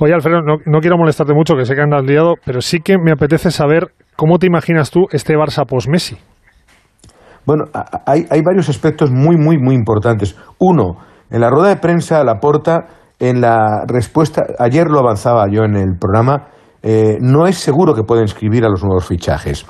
Oye, 0.00 0.14
Alfredo, 0.14 0.40
no, 0.42 0.80
quiero 0.80 0.96
molestarte 0.96 1.34
mucho, 1.34 1.54
que 1.56 1.64
sé 1.64 1.74
que 1.74 1.82
andas 1.82 2.04
liado, 2.04 2.34
pero 2.44 2.60
sí 2.60 2.80
que 2.80 2.96
me 2.98 3.12
apetece 3.12 3.50
saber 3.50 3.92
cómo 4.16 4.38
te 4.38 4.46
imaginas 4.46 4.90
tú 4.90 5.06
este 5.10 5.34
Barça 5.34 5.66
post-Messi. 5.66 6.16
Bueno, 7.44 7.64
hay, 8.06 8.26
hay, 8.28 8.42
varios 8.42 8.68
aspectos 8.68 9.10
muy, 9.10 9.36
muy, 9.36 9.56
muy 9.58 9.74
importantes. 9.74 10.36
Uno, 10.58 10.96
en 11.30 11.40
la 11.40 11.48
rueda 11.48 11.68
de 11.68 11.76
prensa, 11.76 12.24
Laporta, 12.24 12.86
en 13.18 13.40
la 13.40 13.84
respuesta, 13.86 14.44
ayer 14.58 14.88
lo 14.88 14.98
avanzaba 14.98 15.46
yo 15.50 15.62
en 15.62 15.76
el 15.76 15.96
programa, 15.98 16.48
eh, 16.82 17.18
no 17.20 17.46
es 17.46 17.56
seguro 17.56 17.94
que 17.94 18.02
pueda 18.02 18.22
inscribir 18.22 18.64
a 18.64 18.68
los 18.68 18.82
nuevos 18.82 19.06
fichajes. 19.06 19.64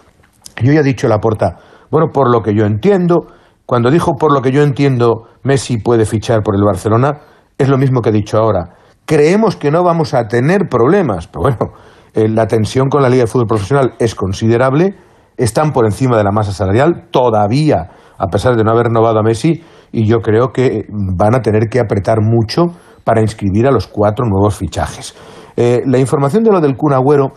Yo 0.62 0.73
ya 0.73 0.81
he 0.81 0.85
dicho 0.85 1.07
Laporta, 1.07 1.59
bueno, 1.91 2.09
por 2.12 2.31
lo 2.31 2.43
que 2.43 2.55
yo 2.55 2.65
entiendo, 2.65 3.27
cuando 3.65 3.91
dijo 3.91 4.15
por 4.15 4.33
lo 4.33 4.41
que 4.41 4.53
yo 4.53 4.62
entiendo 4.62 5.29
Messi 5.43 5.79
puede 5.79 6.05
fichar 6.05 6.43
por 6.43 6.57
el 6.57 6.65
Barcelona, 6.65 7.21
es 7.59 7.69
lo 7.69 7.79
mismo 7.79 8.01
que 8.01 8.11
he 8.11 8.12
dicho 8.12 8.38
ahora. 8.38 8.77
Creemos 9.05 9.57
que 9.57 9.71
no 9.71 9.83
vamos 9.83 10.14
a 10.14 10.27
tener 10.27 10.69
problemas, 10.69 11.29
pero 11.29 11.42
bueno, 11.42 11.73
eh, 12.14 12.29
la 12.29 12.47
tensión 12.47 12.88
con 12.88 13.03
la 13.03 13.09
Liga 13.09 13.25
de 13.25 13.29
Fútbol 13.29 13.47
Profesional 13.47 13.95
es 13.99 14.14
considerable, 14.14 14.95
están 15.37 15.73
por 15.73 15.85
encima 15.85 16.16
de 16.16 16.25
la 16.25 16.33
masa 16.33 16.53
salarial 16.53 17.09
todavía, 17.11 17.90
a 18.19 18.27
pesar 18.29 18.57
de 18.57 18.64
no 18.64 18.73
haber 18.73 18.87
renovado 18.87 19.19
a 19.19 19.23
Messi, 19.23 19.62
y 19.92 20.07
yo 20.07 20.19
creo 20.19 20.53
que 20.53 20.87
van 20.88 21.35
a 21.35 21.40
tener 21.40 21.69
que 21.71 21.79
apretar 21.79 22.19
mucho 22.21 22.64
para 23.05 23.21
inscribir 23.21 23.66
a 23.66 23.71
los 23.71 23.87
cuatro 23.87 24.27
nuevos 24.27 24.57
fichajes. 24.57 25.14
Eh, 25.57 25.83
la 25.87 25.99
información 25.99 26.42
de 26.42 26.51
lo 26.51 26.61
del 26.61 26.77
Kun 26.77 26.92
Agüero 26.92 27.35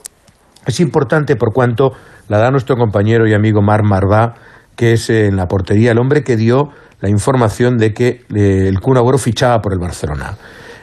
es 0.66 0.80
importante 0.80 1.36
por 1.36 1.54
cuanto 1.54 1.92
la 2.28 2.40
da 2.40 2.52
nuestro 2.52 2.76
compañero 2.76 3.28
y 3.28 3.34
amigo 3.34 3.62
Mar 3.62 3.84
Marvá, 3.84 4.34
que 4.76 4.94
es 4.94 5.10
en 5.10 5.36
la 5.36 5.48
portería 5.48 5.92
el 5.92 6.00
hombre 6.00 6.24
que 6.24 6.38
dio 6.38 6.70
la 7.02 7.10
información 7.10 7.78
de 7.78 7.94
que 7.94 8.08
eh, 8.36 8.68
el 8.68 8.80
Kun 8.80 8.98
Agüero 8.98 9.18
fichaba 9.18 9.60
por 9.60 9.74
el 9.74 9.80
Barcelona. 9.80 10.36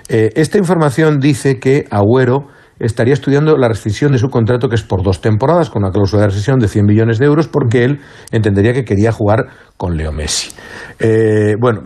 Eh, 0.09 0.31
esta 0.37 0.59
información 0.59 1.19
dice 1.19 1.59
que 1.59 1.85
Agüero 1.91 2.49
estaría 2.79 3.15
estudiando 3.15 3.57
la 3.57 3.69
rescisión 3.69 4.13
de 4.13 4.19
su 4.19 4.29
contrato, 4.29 4.69
que 4.69 4.75
es 4.75 4.83
por 4.83 5.03
dos 5.03 5.23
temporadas, 5.23 5.71
con 5.71 5.83
una 5.83 5.91
cláusula 5.91 6.23
de 6.23 6.29
rescisión 6.29 6.59
de 6.59 6.69
100 6.69 6.85
millones 6.85 7.19
de 7.19 7.25
euros, 7.25 7.49
porque 7.49 7.85
él 7.85 8.01
entendería 8.31 8.75
que 8.75 8.85
quería 8.85 9.13
jugar 9.13 9.47
con 9.79 9.97
Leo 9.97 10.13
Messi. 10.13 10.51
Eh, 11.01 11.55
bueno, 11.59 11.81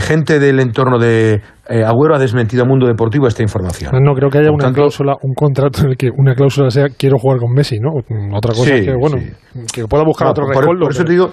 gente 0.00 0.38
del 0.38 0.60
entorno 0.60 0.98
de 0.98 1.42
Agüero 1.68 2.14
ha 2.14 2.18
desmentido 2.18 2.62
a 2.62 2.66
Mundo 2.66 2.86
Deportivo 2.86 3.26
esta 3.26 3.42
información. 3.42 3.92
No, 4.02 4.14
creo 4.14 4.30
que 4.30 4.38
haya 4.38 4.50
una 4.50 4.72
cláusula, 4.72 5.16
un 5.22 5.34
contrato 5.34 5.82
en 5.82 5.90
el 5.90 5.96
que 5.98 6.08
una 6.10 6.34
cláusula 6.34 6.70
sea 6.70 6.86
quiero 6.88 7.18
jugar 7.18 7.38
con 7.38 7.52
Messi, 7.52 7.78
¿no? 7.78 7.90
Otra 8.34 8.54
cosa 8.54 8.74
es 8.74 8.86
que, 8.86 8.94
bueno, 8.94 9.18
que 9.72 9.86
pueda 9.86 10.02
buscar 10.02 10.28
otro 10.28 10.46
por, 10.46 10.64
por 10.64 10.92
eso 10.92 11.04
te 11.04 11.12
digo 11.12 11.30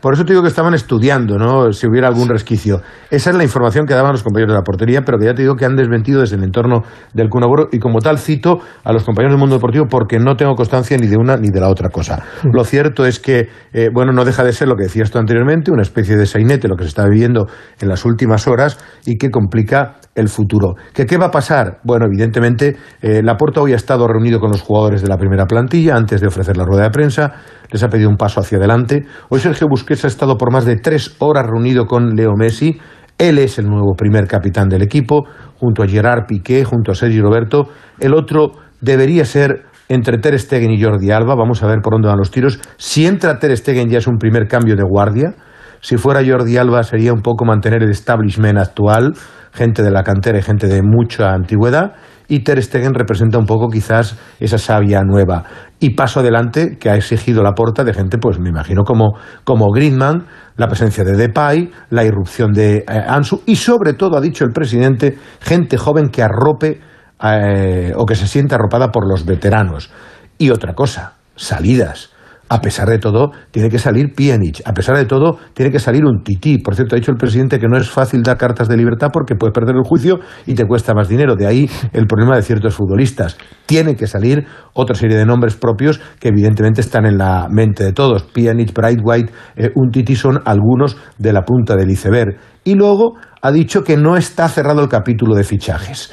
por 0.00 0.14
eso 0.14 0.24
te 0.24 0.32
digo 0.32 0.42
que 0.42 0.48
estaban 0.48 0.74
estudiando, 0.74 1.38
¿no? 1.38 1.72
Si 1.72 1.86
hubiera 1.86 2.08
algún 2.08 2.28
resquicio. 2.28 2.80
Esa 3.10 3.30
es 3.30 3.36
la 3.36 3.44
información 3.44 3.86
que 3.86 3.94
daban 3.94 4.12
los 4.12 4.22
compañeros 4.22 4.52
de 4.52 4.58
la 4.58 4.64
portería, 4.64 5.02
pero 5.02 5.18
que 5.18 5.26
ya 5.26 5.34
te 5.34 5.42
digo 5.42 5.56
que 5.56 5.64
han 5.64 5.76
desmentido 5.76 6.20
desde 6.20 6.36
el 6.36 6.44
entorno 6.44 6.82
del 7.12 7.28
Cunagüero 7.28 7.68
y 7.72 7.78
como 7.78 8.00
tal 8.00 8.18
cito 8.18 8.58
a 8.84 8.92
los 8.92 9.04
compañeros 9.04 9.34
del 9.34 9.40
mundo 9.40 9.56
deportivo 9.56 9.86
porque 9.88 10.18
no 10.18 10.36
tengo 10.36 10.54
constancia 10.54 10.96
ni 10.96 11.06
de 11.06 11.16
una 11.16 11.36
ni 11.36 11.48
de 11.48 11.60
la 11.60 11.68
otra 11.68 11.88
cosa. 11.88 12.22
Lo 12.52 12.64
cierto 12.64 13.04
es 13.04 13.20
que, 13.20 13.48
eh, 13.72 13.88
bueno, 13.92 14.12
no 14.12 14.24
deja 14.24 14.44
de 14.44 14.52
ser 14.52 14.68
lo 14.68 14.76
que 14.76 14.84
decías 14.84 15.10
tú 15.10 15.18
anteriormente, 15.18 15.70
una 15.70 15.82
especie 15.82 16.16
de 16.16 16.26
sainete, 16.26 16.68
lo 16.68 16.76
que 16.76 16.84
se 16.84 16.88
está 16.88 17.04
viviendo 17.06 17.46
en 17.80 17.88
las 17.88 18.04
últimas 18.04 18.46
horas 18.46 18.78
y 19.04 19.18
que 19.18 19.30
complica 19.30 19.96
el 20.14 20.28
futuro. 20.28 20.74
¿Que 20.92 21.06
¿Qué 21.06 21.16
va 21.18 21.26
a 21.26 21.30
pasar? 21.30 21.78
Bueno, 21.84 22.06
evidentemente, 22.06 22.76
eh, 23.00 23.22
Laporta 23.22 23.60
hoy 23.60 23.72
ha 23.72 23.76
estado 23.76 24.06
reunido 24.06 24.40
con 24.40 24.50
los 24.50 24.62
jugadores 24.62 25.02
de 25.02 25.08
la 25.08 25.16
primera 25.16 25.46
plantilla 25.46 25.96
antes 25.96 26.20
de 26.20 26.26
ofrecer 26.26 26.56
la 26.56 26.64
rueda 26.64 26.84
de 26.84 26.90
prensa 26.90 27.34
les 27.72 27.82
ha 27.82 27.88
pedido 27.88 28.08
un 28.08 28.16
paso 28.16 28.40
hacia 28.40 28.58
adelante. 28.58 29.04
Hoy 29.28 29.40
Sergio 29.40 29.68
Busquets 29.68 30.04
ha 30.04 30.08
estado 30.08 30.36
por 30.36 30.52
más 30.52 30.64
de 30.64 30.76
tres 30.76 31.16
horas 31.18 31.46
reunido 31.46 31.86
con 31.86 32.14
Leo 32.16 32.34
Messi. 32.36 32.78
Él 33.18 33.38
es 33.38 33.58
el 33.58 33.66
nuevo 33.66 33.94
primer 33.96 34.26
capitán 34.26 34.68
del 34.68 34.82
equipo, 34.82 35.24
junto 35.58 35.82
a 35.82 35.86
Gerard 35.86 36.26
Piqué, 36.26 36.64
junto 36.64 36.92
a 36.92 36.94
Sergio 36.94 37.22
Roberto. 37.22 37.68
El 37.98 38.14
otro 38.14 38.52
debería 38.80 39.24
ser 39.24 39.64
entre 39.88 40.18
Ter 40.18 40.38
Stegen 40.38 40.70
y 40.70 40.82
Jordi 40.82 41.10
Alba. 41.10 41.34
Vamos 41.34 41.62
a 41.62 41.66
ver 41.66 41.80
por 41.82 41.92
dónde 41.92 42.08
van 42.08 42.18
los 42.18 42.30
tiros. 42.30 42.60
Si 42.76 43.06
entra 43.06 43.38
Ter 43.38 43.56
Stegen 43.56 43.88
ya 43.88 43.98
es 43.98 44.06
un 44.06 44.18
primer 44.18 44.48
cambio 44.48 44.76
de 44.76 44.84
guardia. 44.84 45.34
Si 45.80 45.96
fuera 45.96 46.22
Jordi 46.24 46.56
Alba 46.56 46.82
sería 46.82 47.12
un 47.12 47.22
poco 47.22 47.44
mantener 47.44 47.82
el 47.82 47.90
establishment 47.90 48.58
actual, 48.58 49.14
gente 49.52 49.82
de 49.82 49.90
la 49.90 50.02
cantera 50.02 50.38
y 50.38 50.42
gente 50.42 50.66
de 50.66 50.82
mucha 50.82 51.32
antigüedad 51.32 51.92
y 52.30 52.44
Ter 52.44 52.62
Stegen 52.62 52.94
representa 52.94 53.38
un 53.38 53.44
poco 53.44 53.68
quizás 53.68 54.16
esa 54.38 54.56
savia 54.56 55.02
nueva. 55.02 55.44
Y 55.80 55.94
paso 55.94 56.20
adelante 56.20 56.78
que 56.78 56.88
ha 56.88 56.94
exigido 56.94 57.42
la 57.42 57.52
porta 57.52 57.82
de 57.82 57.92
gente, 57.92 58.18
pues 58.18 58.38
me 58.38 58.50
imagino 58.50 58.84
como, 58.84 59.18
como 59.42 59.72
Griezmann, 59.72 60.26
la 60.56 60.68
presencia 60.68 61.02
de 61.02 61.16
Depay, 61.16 61.70
la 61.90 62.04
irrupción 62.04 62.52
de 62.52 62.78
eh, 62.78 62.84
Ansu 62.88 63.42
y 63.46 63.56
sobre 63.56 63.94
todo, 63.94 64.16
ha 64.16 64.20
dicho 64.20 64.44
el 64.44 64.52
presidente, 64.52 65.18
gente 65.40 65.76
joven 65.76 66.08
que 66.08 66.22
arrope 66.22 66.80
eh, 67.20 67.92
o 67.96 68.06
que 68.06 68.14
se 68.14 68.28
sienta 68.28 68.54
arropada 68.54 68.92
por 68.92 69.08
los 69.08 69.26
veteranos. 69.26 69.90
Y 70.38 70.50
otra 70.50 70.74
cosa, 70.74 71.14
salidas 71.34 72.10
a 72.52 72.60
pesar 72.60 72.88
de 72.88 72.98
todo, 72.98 73.30
tiene 73.52 73.70
que 73.70 73.78
salir 73.78 74.12
Pjanic. 74.12 74.60
A 74.64 74.72
pesar 74.72 74.96
de 74.96 75.04
todo, 75.04 75.38
tiene 75.54 75.70
que 75.70 75.78
salir 75.78 76.04
un 76.04 76.24
tití. 76.24 76.58
Por 76.58 76.74
cierto, 76.74 76.96
ha 76.96 76.98
dicho 76.98 77.12
el 77.12 77.16
presidente 77.16 77.60
que 77.60 77.68
no 77.68 77.78
es 77.78 77.88
fácil 77.88 78.24
dar 78.24 78.38
cartas 78.38 78.66
de 78.66 78.76
libertad 78.76 79.10
porque 79.12 79.36
puedes 79.36 79.54
perder 79.54 79.76
el 79.76 79.84
juicio 79.84 80.18
y 80.46 80.54
te 80.54 80.66
cuesta 80.66 80.92
más 80.92 81.08
dinero. 81.08 81.36
De 81.36 81.46
ahí 81.46 81.70
el 81.92 82.08
problema 82.08 82.34
de 82.34 82.42
ciertos 82.42 82.74
futbolistas. 82.74 83.38
Tiene 83.66 83.94
que 83.94 84.08
salir 84.08 84.46
otra 84.74 84.96
serie 84.96 85.16
de 85.16 85.24
nombres 85.24 85.54
propios 85.54 86.00
que 86.18 86.30
evidentemente 86.30 86.80
están 86.80 87.06
en 87.06 87.18
la 87.18 87.46
mente 87.48 87.84
de 87.84 87.92
todos. 87.92 88.24
Pjanic, 88.24 88.74
Brightwhite, 88.74 89.32
eh, 89.54 89.70
un 89.76 89.92
tití 89.92 90.16
son 90.16 90.40
algunos 90.44 90.96
de 91.18 91.32
la 91.32 91.42
punta 91.42 91.76
del 91.76 91.88
iceberg. 91.88 92.36
Y 92.64 92.74
luego 92.74 93.12
ha 93.42 93.52
dicho 93.52 93.84
que 93.84 93.96
no 93.96 94.16
está 94.16 94.48
cerrado 94.48 94.82
el 94.82 94.88
capítulo 94.88 95.36
de 95.36 95.44
fichajes. 95.44 96.12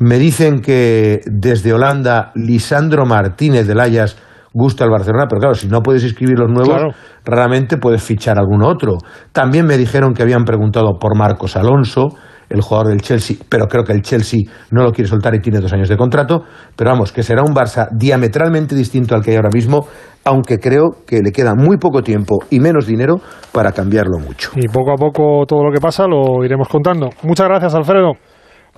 Me 0.00 0.18
dicen 0.18 0.60
que 0.62 1.20
desde 1.26 1.72
Holanda, 1.72 2.32
Lisandro 2.34 3.06
Martínez 3.06 3.68
de 3.68 3.76
Layas 3.76 4.16
gusta 4.56 4.84
el 4.84 4.90
Barcelona, 4.90 5.26
pero 5.28 5.40
claro, 5.40 5.54
si 5.54 5.68
no 5.68 5.82
puedes 5.82 6.02
inscribir 6.02 6.38
los 6.38 6.50
nuevos, 6.50 6.94
raramente 7.24 7.76
puedes 7.76 8.02
fichar 8.02 8.38
alguno 8.38 8.68
otro. 8.68 8.96
También 9.32 9.66
me 9.66 9.76
dijeron 9.76 10.14
que 10.14 10.22
habían 10.22 10.44
preguntado 10.44 10.98
por 10.98 11.14
Marcos 11.14 11.56
Alonso, 11.56 12.08
el 12.48 12.62
jugador 12.62 12.88
del 12.88 13.02
Chelsea, 13.02 13.36
pero 13.50 13.66
creo 13.66 13.84
que 13.84 13.92
el 13.92 14.00
Chelsea 14.00 14.40
no 14.70 14.82
lo 14.82 14.92
quiere 14.92 15.10
soltar 15.10 15.34
y 15.34 15.40
tiene 15.40 15.60
dos 15.60 15.72
años 15.74 15.90
de 15.90 15.96
contrato. 15.96 16.44
Pero 16.74 16.90
vamos, 16.90 17.12
que 17.12 17.22
será 17.22 17.42
un 17.42 17.54
Barça 17.54 17.88
diametralmente 17.92 18.74
distinto 18.74 19.14
al 19.14 19.22
que 19.22 19.32
hay 19.32 19.36
ahora 19.36 19.50
mismo, 19.52 19.86
aunque 20.24 20.58
creo 20.58 21.04
que 21.06 21.20
le 21.22 21.32
queda 21.32 21.54
muy 21.54 21.76
poco 21.76 22.02
tiempo 22.02 22.38
y 22.48 22.60
menos 22.60 22.86
dinero 22.86 23.16
para 23.52 23.72
cambiarlo 23.72 24.18
mucho. 24.18 24.52
Y 24.56 24.68
poco 24.68 24.92
a 24.92 24.96
poco 24.96 25.44
todo 25.46 25.64
lo 25.64 25.72
que 25.72 25.80
pasa 25.80 26.06
lo 26.06 26.42
iremos 26.44 26.68
contando. 26.68 27.10
Muchas 27.24 27.46
gracias, 27.46 27.74
Alfredo. 27.74 28.12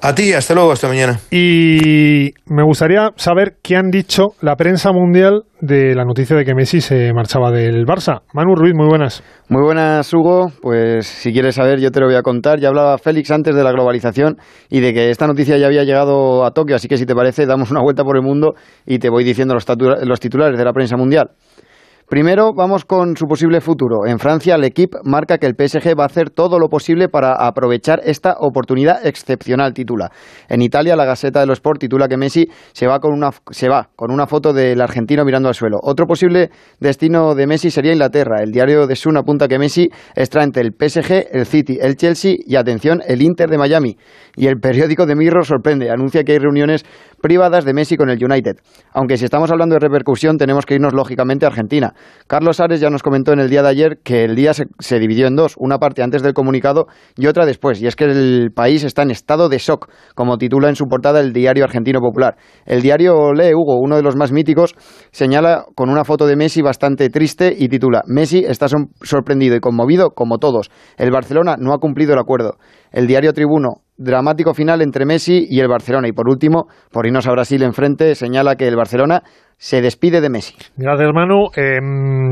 A 0.00 0.14
ti, 0.14 0.32
hasta 0.32 0.54
luego, 0.54 0.70
hasta 0.70 0.86
mañana. 0.86 1.18
Y 1.30 2.30
me 2.46 2.62
gustaría 2.62 3.10
saber 3.16 3.56
qué 3.62 3.74
han 3.74 3.90
dicho 3.90 4.28
la 4.40 4.54
prensa 4.54 4.92
mundial 4.92 5.42
de 5.60 5.94
la 5.96 6.04
noticia 6.04 6.36
de 6.36 6.44
que 6.44 6.54
Messi 6.54 6.80
se 6.80 7.12
marchaba 7.12 7.50
del 7.50 7.84
Barça. 7.84 8.20
Manu 8.32 8.54
Ruiz, 8.54 8.74
muy 8.76 8.86
buenas. 8.86 9.24
Muy 9.48 9.62
buenas, 9.62 10.12
Hugo. 10.14 10.52
Pues 10.62 11.06
si 11.06 11.32
quieres 11.32 11.56
saber, 11.56 11.80
yo 11.80 11.90
te 11.90 11.98
lo 11.98 12.06
voy 12.06 12.14
a 12.14 12.22
contar. 12.22 12.60
Ya 12.60 12.68
hablaba 12.68 12.96
Félix 12.98 13.32
antes 13.32 13.56
de 13.56 13.64
la 13.64 13.72
globalización 13.72 14.36
y 14.70 14.78
de 14.78 14.94
que 14.94 15.10
esta 15.10 15.26
noticia 15.26 15.58
ya 15.58 15.66
había 15.66 15.82
llegado 15.82 16.44
a 16.44 16.52
Tokio, 16.52 16.76
así 16.76 16.86
que 16.86 16.96
si 16.96 17.04
te 17.04 17.14
parece, 17.14 17.46
damos 17.46 17.72
una 17.72 17.80
vuelta 17.82 18.04
por 18.04 18.16
el 18.16 18.22
mundo 18.22 18.54
y 18.86 19.00
te 19.00 19.10
voy 19.10 19.24
diciendo 19.24 19.54
los, 19.54 19.66
los 20.04 20.20
titulares 20.20 20.56
de 20.56 20.64
la 20.64 20.72
prensa 20.72 20.96
mundial. 20.96 21.30
Primero, 22.08 22.54
vamos 22.54 22.86
con 22.86 23.18
su 23.18 23.26
posible 23.26 23.60
futuro. 23.60 24.06
En 24.06 24.18
Francia, 24.18 24.54
el 24.54 24.64
equipo 24.64 24.96
marca 25.04 25.36
que 25.36 25.44
el 25.44 25.52
PSG 25.52 25.92
va 25.94 26.04
a 26.04 26.06
hacer 26.06 26.30
todo 26.30 26.58
lo 26.58 26.70
posible 26.70 27.10
para 27.10 27.34
aprovechar 27.34 28.00
esta 28.02 28.36
oportunidad 28.40 29.06
excepcional, 29.06 29.74
titula. 29.74 30.10
En 30.48 30.62
Italia, 30.62 30.96
la 30.96 31.04
Gaceta 31.04 31.40
de 31.40 31.46
los 31.46 31.58
Sport 31.58 31.80
titula 31.80 32.08
que 32.08 32.16
Messi 32.16 32.48
se 32.72 32.86
va 32.86 32.98
con 32.98 33.12
una, 33.12 33.28
se 33.50 33.68
va 33.68 33.90
con 33.94 34.10
una 34.10 34.26
foto 34.26 34.54
del 34.54 34.80
argentino 34.80 35.22
mirando 35.26 35.48
al 35.48 35.54
suelo. 35.54 35.76
Otro 35.82 36.06
posible 36.06 36.48
destino 36.80 37.34
de 37.34 37.46
Messi 37.46 37.70
sería 37.70 37.92
Inglaterra. 37.92 38.42
El 38.42 38.52
diario 38.52 38.86
de 38.86 38.96
Sun 38.96 39.18
apunta 39.18 39.46
que 39.46 39.58
Messi 39.58 39.90
está 40.16 40.42
entre 40.42 40.62
el 40.62 40.72
PSG, 40.72 41.26
el 41.30 41.44
City, 41.44 41.76
el 41.78 41.96
Chelsea 41.96 42.36
y, 42.38 42.56
atención, 42.56 43.02
el 43.06 43.20
Inter 43.20 43.50
de 43.50 43.58
Miami. 43.58 43.98
Y 44.38 44.46
el 44.46 44.60
periódico 44.60 45.04
de 45.04 45.16
Mirror 45.16 45.44
sorprende, 45.44 45.90
anuncia 45.90 46.22
que 46.22 46.30
hay 46.30 46.38
reuniones 46.38 46.84
privadas 47.20 47.64
de 47.64 47.74
Messi 47.74 47.96
con 47.96 48.08
el 48.08 48.24
United. 48.24 48.58
Aunque 48.92 49.16
si 49.16 49.24
estamos 49.24 49.50
hablando 49.50 49.74
de 49.74 49.80
repercusión, 49.80 50.38
tenemos 50.38 50.64
que 50.64 50.74
irnos 50.74 50.92
lógicamente 50.94 51.44
a 51.44 51.48
Argentina. 51.48 51.92
Carlos 52.28 52.60
Ares 52.60 52.80
ya 52.80 52.88
nos 52.88 53.02
comentó 53.02 53.32
en 53.32 53.40
el 53.40 53.50
día 53.50 53.62
de 53.62 53.68
ayer 53.68 53.98
que 54.04 54.22
el 54.22 54.36
día 54.36 54.54
se, 54.54 54.66
se, 54.78 55.00
dividió 55.00 55.26
en 55.26 55.34
dos, 55.34 55.56
una 55.58 55.78
parte 55.78 56.04
antes 56.04 56.22
del 56.22 56.34
comunicado 56.34 56.86
y 57.16 57.26
otra 57.26 57.46
después, 57.46 57.82
y 57.82 57.88
es 57.88 57.96
que 57.96 58.04
el 58.04 58.52
país 58.54 58.84
está 58.84 59.02
en 59.02 59.10
estado 59.10 59.48
de 59.48 59.58
shock, 59.58 59.90
como 60.14 60.38
titula 60.38 60.68
en 60.68 60.76
su 60.76 60.84
portada 60.84 61.18
el 61.18 61.32
diario 61.32 61.64
argentino 61.64 61.98
popular. 61.98 62.36
El 62.64 62.80
diario 62.80 63.32
Lee 63.32 63.54
Hugo, 63.54 63.80
uno 63.80 63.96
de 63.96 64.02
los 64.02 64.14
más 64.14 64.30
míticos, 64.30 64.76
señala 65.10 65.64
con 65.74 65.90
una 65.90 66.04
foto 66.04 66.26
de 66.28 66.36
Messi 66.36 66.62
bastante 66.62 67.10
triste 67.10 67.52
y 67.58 67.68
titula 67.68 68.02
Messi 68.06 68.44
está 68.46 68.68
sorprendido 69.02 69.56
y 69.56 69.60
conmovido 69.60 70.10
como 70.10 70.38
todos. 70.38 70.70
El 70.96 71.10
Barcelona 71.10 71.56
no 71.58 71.72
ha 71.72 71.78
cumplido 71.78 72.12
el 72.12 72.20
acuerdo. 72.20 72.58
El 72.92 73.08
diario 73.08 73.32
Tribuno 73.32 73.82
dramático 73.98 74.54
final 74.54 74.80
entre 74.80 75.04
Messi 75.04 75.46
y 75.50 75.60
el 75.60 75.68
Barcelona. 75.68 76.08
Y 76.08 76.12
por 76.12 76.28
último, 76.28 76.68
por 76.90 77.06
irnos 77.06 77.26
a 77.26 77.32
Brasil 77.32 77.62
enfrente, 77.62 78.14
señala 78.14 78.56
que 78.56 78.66
el 78.66 78.76
Barcelona 78.76 79.22
se 79.58 79.82
despide 79.82 80.20
de 80.20 80.30
Messi. 80.30 80.54
Gracias, 80.76 81.12
Manu. 81.12 81.48
Eh, 81.56 81.80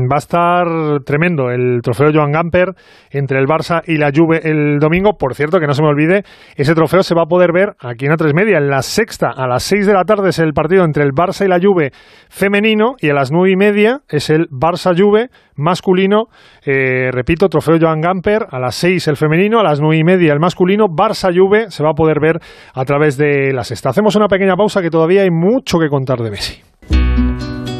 va 0.09 0.15
a 0.15 0.17
estar 0.17 0.65
tremendo 1.05 1.51
el 1.51 1.81
trofeo 1.83 2.09
Joan 2.13 2.31
Gamper 2.31 2.69
entre 3.11 3.39
el 3.39 3.45
Barça 3.45 3.81
y 3.85 3.97
la 3.97 4.11
Juve 4.15 4.39
el 4.43 4.79
domingo. 4.79 5.17
Por 5.17 5.35
cierto, 5.35 5.59
que 5.59 5.67
no 5.67 5.73
se 5.73 5.81
me 5.81 5.89
olvide, 5.89 6.23
ese 6.55 6.73
trofeo 6.73 7.03
se 7.03 7.13
va 7.13 7.23
a 7.23 7.27
poder 7.27 7.51
ver 7.51 7.75
aquí 7.79 8.05
en 8.05 8.13
A3 8.13 8.33
Media. 8.33 8.57
En 8.57 8.69
la 8.69 8.81
sexta, 8.81 9.29
a 9.35 9.45
las 9.45 9.63
seis 9.63 9.85
de 9.85 9.93
la 9.93 10.05
tarde, 10.05 10.29
es 10.29 10.39
el 10.39 10.53
partido 10.53 10.85
entre 10.85 11.03
el 11.03 11.11
Barça 11.11 11.45
y 11.45 11.49
la 11.49 11.59
Juve 11.61 11.91
femenino 12.29 12.95
y 12.99 13.09
a 13.09 13.13
las 13.13 13.31
nueve 13.31 13.51
y 13.51 13.55
media 13.55 14.01
es 14.07 14.29
el 14.29 14.47
Barça-Juve 14.49 15.29
masculino. 15.55 16.25
Eh, 16.65 17.09
repito, 17.11 17.49
trofeo 17.49 17.77
Joan 17.79 18.01
Gamper, 18.01 18.47
a 18.49 18.59
las 18.59 18.75
seis 18.75 19.07
el 19.07 19.17
femenino, 19.17 19.59
a 19.59 19.63
las 19.63 19.81
nueve 19.81 19.97
y 19.97 20.03
media 20.03 20.33
el 20.33 20.39
masculino. 20.39 20.85
Barça-Juve 20.85 21.71
se 21.71 21.83
va 21.83 21.91
a 21.91 21.93
poder 21.93 22.19
ver 22.21 22.39
a 22.73 22.85
través 22.85 23.17
de 23.17 23.51
la 23.53 23.63
sexta. 23.63 23.89
Hacemos 23.89 24.15
una 24.15 24.27
pequeña 24.27 24.55
pausa 24.55 24.81
que 24.81 24.89
todavía 24.89 25.23
hay 25.23 25.31
mucho 25.31 25.77
que 25.79 25.89
contar 25.89 26.19
de 26.19 26.31
Messi. 26.31 26.66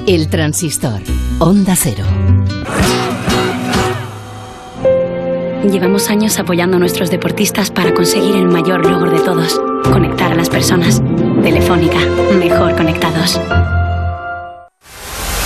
El 0.08 0.30
transistor. 0.30 1.02
Onda 1.38 1.76
Cero. 1.76 2.06
Llevamos 5.70 6.10
años 6.10 6.40
apoyando 6.40 6.78
a 6.78 6.80
nuestros 6.80 7.12
deportistas 7.12 7.72
para 7.72 7.94
conseguir 7.94 8.38
el 8.38 8.48
mayor 8.48 8.90
logro 8.90 9.12
de 9.12 9.20
todos, 9.20 9.60
conectar 9.84 10.32
a 10.32 10.36
las 10.36 10.50
personas. 10.50 11.02
Telefónica, 11.44 12.00
mejor 12.40 12.74
conectados. 12.78 13.38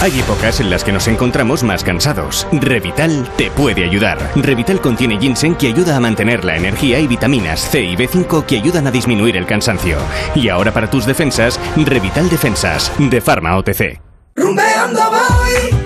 Hay 0.03 0.19
épocas 0.19 0.59
en 0.59 0.69
las 0.69 0.83
que 0.83 0.91
nos 0.91 1.07
encontramos 1.07 1.63
más 1.63 1.83
cansados. 1.83 2.45
Revital 2.51 3.31
te 3.37 3.49
puede 3.49 3.83
ayudar. 3.83 4.19
Revital 4.35 4.79
contiene 4.79 5.17
ginseng 5.17 5.55
que 5.55 5.69
ayuda 5.69 5.97
a 5.97 5.99
mantener 5.99 6.45
la 6.45 6.55
energía 6.55 6.99
y 6.99 7.07
vitaminas 7.07 7.61
C 7.61 7.81
y 7.81 7.95
B5 7.95 8.45
que 8.45 8.57
ayudan 8.59 8.85
a 8.85 8.91
disminuir 8.91 9.37
el 9.37 9.47
cansancio. 9.47 9.97
Y 10.35 10.49
ahora 10.49 10.71
para 10.71 10.87
tus 10.87 11.07
defensas, 11.07 11.59
Revital 11.75 12.29
Defensas, 12.29 12.91
de 12.99 13.21
Pharma 13.21 13.57
OTC. 13.57 14.10
Rumbeando 14.41 15.01
voy, 15.11 15.79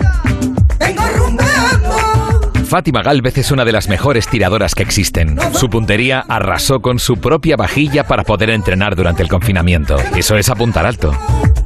vengo 0.80 1.04
rumbeando. 1.18 2.66
Fátima 2.66 3.02
Galvez 3.04 3.38
es 3.38 3.52
una 3.52 3.66
de 3.66 3.74
las 3.74 3.90
mejores 3.90 4.30
tiradoras 4.30 4.74
que 4.76 4.84
existen. 4.84 5.38
Su 5.54 5.70
puntería 5.70 6.24
arrasó 6.30 6.80
con 6.80 6.98
su 7.00 7.18
propia 7.18 7.58
vajilla 7.58 8.06
para 8.06 8.24
poder 8.24 8.50
entrenar 8.52 8.96
durante 8.96 9.22
el 9.24 9.30
confinamiento. 9.30 9.98
Eso 10.16 10.38
es 10.38 10.50
apuntar 10.50 10.86
alto. 10.86 11.12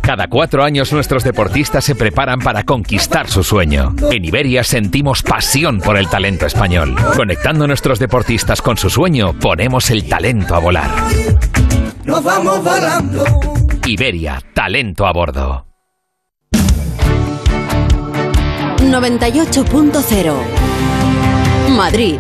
Cada 0.01 0.27
cuatro 0.27 0.63
años 0.63 0.91
nuestros 0.91 1.23
deportistas 1.23 1.85
se 1.85 1.93
preparan 1.93 2.39
para 2.39 2.63
conquistar 2.63 3.29
su 3.29 3.43
sueño. 3.43 3.93
En 4.11 4.25
Iberia 4.25 4.63
sentimos 4.63 5.21
pasión 5.21 5.81
por 5.81 5.95
el 5.95 6.09
talento 6.09 6.47
español. 6.47 6.95
Conectando 7.15 7.67
nuestros 7.67 7.99
deportistas 7.99 8.63
con 8.63 8.77
su 8.77 8.89
sueño, 8.89 9.33
ponemos 9.33 9.91
el 9.91 10.09
talento 10.09 10.55
a 10.55 10.59
volar. 10.59 10.89
Nos 12.03 12.23
vamos 12.23 12.63
volando. 12.63 13.23
Iberia, 13.85 14.41
talento 14.55 15.05
a 15.05 15.13
bordo. 15.13 15.68
98.0 18.89 20.33
Madrid. 21.69 22.19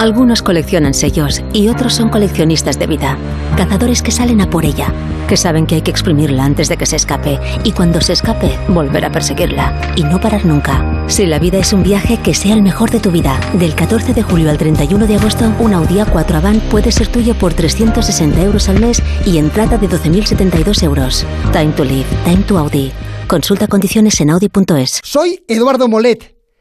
Algunos 0.00 0.40
coleccionan 0.40 0.94
sellos 0.94 1.42
y 1.52 1.68
otros 1.68 1.92
son 1.92 2.08
coleccionistas 2.08 2.78
de 2.78 2.86
vida, 2.86 3.18
cazadores 3.54 4.00
que 4.00 4.10
salen 4.10 4.40
a 4.40 4.48
por 4.48 4.64
ella, 4.64 4.94
que 5.28 5.36
saben 5.36 5.66
que 5.66 5.74
hay 5.74 5.82
que 5.82 5.90
exprimirla 5.90 6.42
antes 6.42 6.70
de 6.70 6.78
que 6.78 6.86
se 6.86 6.96
escape 6.96 7.38
y 7.64 7.72
cuando 7.72 8.00
se 8.00 8.14
escape 8.14 8.58
volver 8.68 9.04
a 9.04 9.12
perseguirla 9.12 9.92
y 9.96 10.04
no 10.04 10.18
parar 10.18 10.46
nunca. 10.46 11.04
Si 11.06 11.26
la 11.26 11.38
vida 11.38 11.58
es 11.58 11.74
un 11.74 11.82
viaje, 11.82 12.16
que 12.16 12.32
sea 12.32 12.54
el 12.54 12.62
mejor 12.62 12.90
de 12.90 13.00
tu 13.00 13.10
vida. 13.10 13.38
Del 13.52 13.74
14 13.74 14.14
de 14.14 14.22
julio 14.22 14.48
al 14.48 14.56
31 14.56 15.06
de 15.06 15.16
agosto, 15.16 15.52
un 15.58 15.74
Audi 15.74 15.96
A4 15.96 16.34
Avant 16.34 16.62
puede 16.70 16.92
ser 16.92 17.08
tuyo 17.08 17.34
por 17.34 17.52
360 17.52 18.40
euros 18.40 18.70
al 18.70 18.80
mes 18.80 19.02
y 19.26 19.36
entrada 19.36 19.76
de 19.76 19.86
12.072 19.86 20.82
euros. 20.82 21.26
Time 21.52 21.72
to 21.72 21.84
live, 21.84 22.06
time 22.24 22.42
to 22.44 22.56
Audi. 22.56 22.90
Consulta 23.28 23.66
condiciones 23.66 24.18
en 24.22 24.30
audi.es. 24.30 25.02
Soy 25.04 25.44
Eduardo 25.46 25.88
Molet 25.88 26.39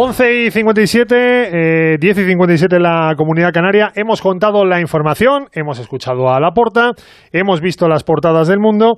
11 0.00 0.44
y 0.44 0.50
57, 0.52 1.94
eh, 1.94 1.98
10 1.98 2.18
y 2.18 2.24
57 2.24 2.76
en 2.76 2.82
la 2.84 3.14
comunidad 3.16 3.50
canaria. 3.52 3.90
Hemos 3.96 4.22
contado 4.22 4.64
la 4.64 4.80
información, 4.80 5.48
hemos 5.52 5.80
escuchado 5.80 6.28
a 6.28 6.38
la 6.38 6.52
porta, 6.52 6.92
hemos 7.32 7.60
visto 7.60 7.88
las 7.88 8.04
portadas 8.04 8.46
del 8.46 8.60
mundo 8.60 8.94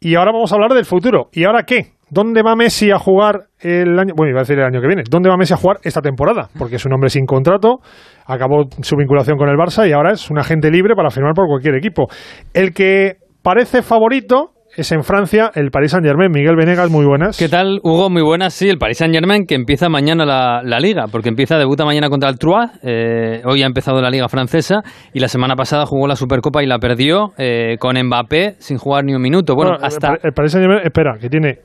y 0.00 0.16
ahora 0.16 0.32
vamos 0.32 0.50
a 0.50 0.56
hablar 0.56 0.72
del 0.72 0.86
futuro. 0.86 1.28
¿Y 1.32 1.44
ahora 1.44 1.62
qué? 1.62 1.92
¿Dónde 2.10 2.42
va 2.42 2.56
Messi 2.56 2.90
a 2.90 2.98
jugar 2.98 3.44
el 3.60 3.96
año? 3.96 4.14
Bueno, 4.16 4.30
iba 4.30 4.40
a 4.40 4.42
decir 4.42 4.58
el 4.58 4.64
año 4.64 4.80
que 4.80 4.88
viene. 4.88 5.04
¿Dónde 5.08 5.28
va 5.28 5.36
Messi 5.36 5.54
a 5.54 5.56
jugar 5.56 5.76
esta 5.84 6.00
temporada? 6.00 6.48
Porque 6.58 6.76
es 6.76 6.84
un 6.84 6.94
hombre 6.94 7.10
sin 7.10 7.26
contrato, 7.26 7.78
acabó 8.26 8.64
su 8.82 8.96
vinculación 8.96 9.38
con 9.38 9.48
el 9.48 9.56
Barça 9.56 9.88
y 9.88 9.92
ahora 9.92 10.14
es 10.14 10.32
un 10.32 10.38
agente 10.40 10.68
libre 10.72 10.96
para 10.96 11.10
firmar 11.10 11.34
por 11.34 11.46
cualquier 11.46 11.76
equipo. 11.76 12.08
El 12.54 12.74
que 12.74 13.18
parece 13.44 13.82
favorito 13.82 14.50
es 14.76 14.92
en 14.92 15.02
Francia, 15.02 15.50
el 15.54 15.70
Paris 15.70 15.90
Saint 15.92 16.06
Germain. 16.06 16.30
Miguel 16.30 16.56
Venegas, 16.56 16.90
muy 16.90 17.04
buenas. 17.04 17.36
¿Qué 17.38 17.48
tal, 17.48 17.80
Hugo? 17.82 18.08
Muy 18.08 18.22
buenas. 18.22 18.54
Sí, 18.54 18.68
el 18.68 18.78
Paris 18.78 18.98
Saint 18.98 19.12
Germain 19.12 19.46
que 19.46 19.54
empieza 19.54 19.88
mañana 19.88 20.24
la, 20.24 20.80
liga, 20.80 21.06
porque 21.10 21.28
empieza, 21.28 21.58
debuta 21.58 21.84
mañana 21.84 22.08
contra 22.08 22.28
el 22.28 22.38
Troyes. 22.38 22.70
Eh, 22.82 23.42
hoy 23.44 23.62
ha 23.62 23.66
empezado 23.66 24.00
la 24.00 24.10
liga 24.10 24.28
francesa 24.28 24.82
y 25.12 25.20
la 25.20 25.28
semana 25.28 25.56
pasada 25.56 25.86
jugó 25.86 26.06
la 26.06 26.16
Supercopa 26.16 26.62
y 26.62 26.66
la 26.66 26.78
perdió 26.78 27.32
eh, 27.36 27.76
con 27.78 27.96
Mbappé 28.00 28.54
sin 28.58 28.78
jugar 28.78 29.04
ni 29.04 29.14
un 29.14 29.22
minuto. 29.22 29.54
Bueno, 29.54 29.76
hasta. 29.80 30.14
El, 30.22 30.32
Paris 30.32 30.52
Saint 30.52 30.64
Germain, 30.64 30.86
espera, 30.86 31.18
que 31.20 31.28
tiene. 31.28 31.58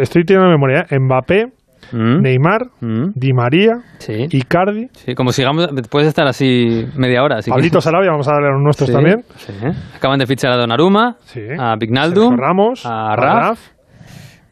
estoy 0.00 0.24
teniendo 0.24 0.48
memoria, 0.50 0.86
¿eh? 0.90 0.98
Mbappé, 0.98 1.46
Mm. 1.92 2.22
Neymar, 2.22 2.66
mm. 2.80 3.12
Di 3.14 3.32
María, 3.32 3.72
Icardi. 4.08 4.88
Sí, 4.92 5.14
como 5.14 5.32
sigamos, 5.32 5.68
puedes 5.90 6.08
estar 6.08 6.26
así 6.26 6.86
media 6.96 7.22
hora. 7.22 7.38
Pablito 7.46 7.80
Sarabia, 7.80 8.10
vamos 8.10 8.28
a 8.28 8.32
darle 8.32 8.48
a 8.48 8.52
los 8.52 8.62
nuestros 8.62 8.90
también. 8.90 9.24
Acaban 9.96 10.18
de 10.18 10.26
fichar 10.26 10.52
a 10.52 10.56
Donnarumma, 10.56 11.16
a 11.58 11.76
Pignaldo, 11.76 12.30
Ramos, 12.36 12.84
a 12.86 13.14
Raf, 13.16 13.60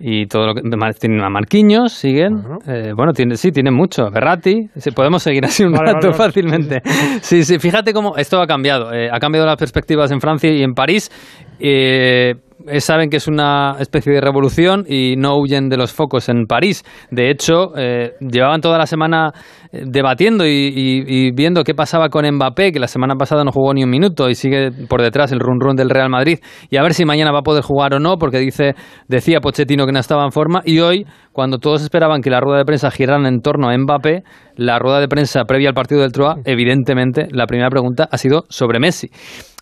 y 0.02 0.26
todo 0.26 0.46
lo 0.46 0.54
que 0.54 0.62
tienen 0.98 1.20
a 1.22 1.28
Marquinhos, 1.28 1.92
siguen. 1.92 2.42
Eh, 2.66 2.92
bueno, 2.96 3.12
tiene, 3.12 3.36
sí, 3.36 3.52
tienen 3.52 3.74
mucho. 3.74 4.10
Berratti, 4.10 4.70
podemos 4.94 5.22
seguir 5.22 5.44
así 5.44 5.62
un 5.62 5.74
rato 5.74 6.12
fácilmente. 6.12 6.80
Sí, 7.20 7.44
sí, 7.44 7.58
fíjate 7.58 7.92
cómo 7.92 8.16
esto 8.16 8.40
ha 8.40 8.46
cambiado. 8.46 8.92
Eh, 8.94 9.10
ha 9.12 9.18
cambiado 9.18 9.46
las 9.46 9.56
perspectivas 9.56 10.10
en 10.10 10.20
Francia 10.20 10.50
y 10.50 10.62
en 10.62 10.72
París. 10.72 11.10
Eh, 11.58 12.34
saben 12.78 13.10
que 13.10 13.16
es 13.16 13.28
una 13.28 13.76
especie 13.78 14.12
de 14.12 14.20
revolución 14.20 14.84
y 14.88 15.14
no 15.16 15.36
huyen 15.36 15.68
de 15.68 15.76
los 15.76 15.92
focos 15.92 16.28
en 16.28 16.46
París. 16.46 16.84
De 17.10 17.30
hecho, 17.30 17.76
eh, 17.76 18.14
llevaban 18.20 18.60
toda 18.60 18.78
la 18.78 18.86
semana 18.86 19.32
eh, 19.72 19.84
debatiendo 19.86 20.44
y, 20.46 21.30
viendo 21.32 21.64
qué 21.64 21.74
pasaba 21.74 22.08
con 22.08 22.26
Mbappé, 22.26 22.72
que 22.72 22.80
la 22.80 22.88
semana 22.88 23.14
pasada 23.16 23.44
no 23.44 23.52
jugó 23.52 23.72
ni 23.74 23.84
un 23.84 23.90
minuto 23.90 24.28
y 24.28 24.34
sigue 24.34 24.70
por 24.88 25.02
detrás 25.02 25.32
el 25.32 25.40
run 25.40 25.60
run 25.60 25.76
del 25.76 25.90
Real 25.90 26.10
Madrid, 26.10 26.38
y 26.70 26.76
a 26.76 26.82
ver 26.82 26.94
si 26.94 27.04
mañana 27.04 27.32
va 27.32 27.40
a 27.40 27.42
poder 27.42 27.62
jugar 27.62 27.94
o 27.94 28.00
no, 28.00 28.16
porque 28.16 28.38
dice, 28.38 28.74
decía 29.08 29.40
Pochettino 29.40 29.86
que 29.86 29.92
no 29.92 29.98
estaba 29.98 30.24
en 30.24 30.32
forma, 30.32 30.60
y 30.64 30.80
hoy, 30.80 31.06
cuando 31.32 31.58
todos 31.58 31.82
esperaban 31.82 32.20
que 32.20 32.30
la 32.30 32.40
rueda 32.40 32.58
de 32.58 32.64
prensa 32.64 32.90
girara 32.90 33.26
en 33.28 33.40
torno 33.40 33.68
a 33.68 33.76
Mbappé, 33.76 34.22
la 34.56 34.78
rueda 34.78 35.00
de 35.00 35.08
prensa 35.08 35.44
previa 35.44 35.68
al 35.68 35.74
partido 35.74 36.00
del 36.00 36.12
Troa, 36.12 36.36
evidentemente, 36.44 37.28
la 37.30 37.46
primera 37.46 37.70
pregunta 37.70 38.08
ha 38.10 38.18
sido 38.18 38.44
sobre 38.48 38.80
Messi. 38.80 39.08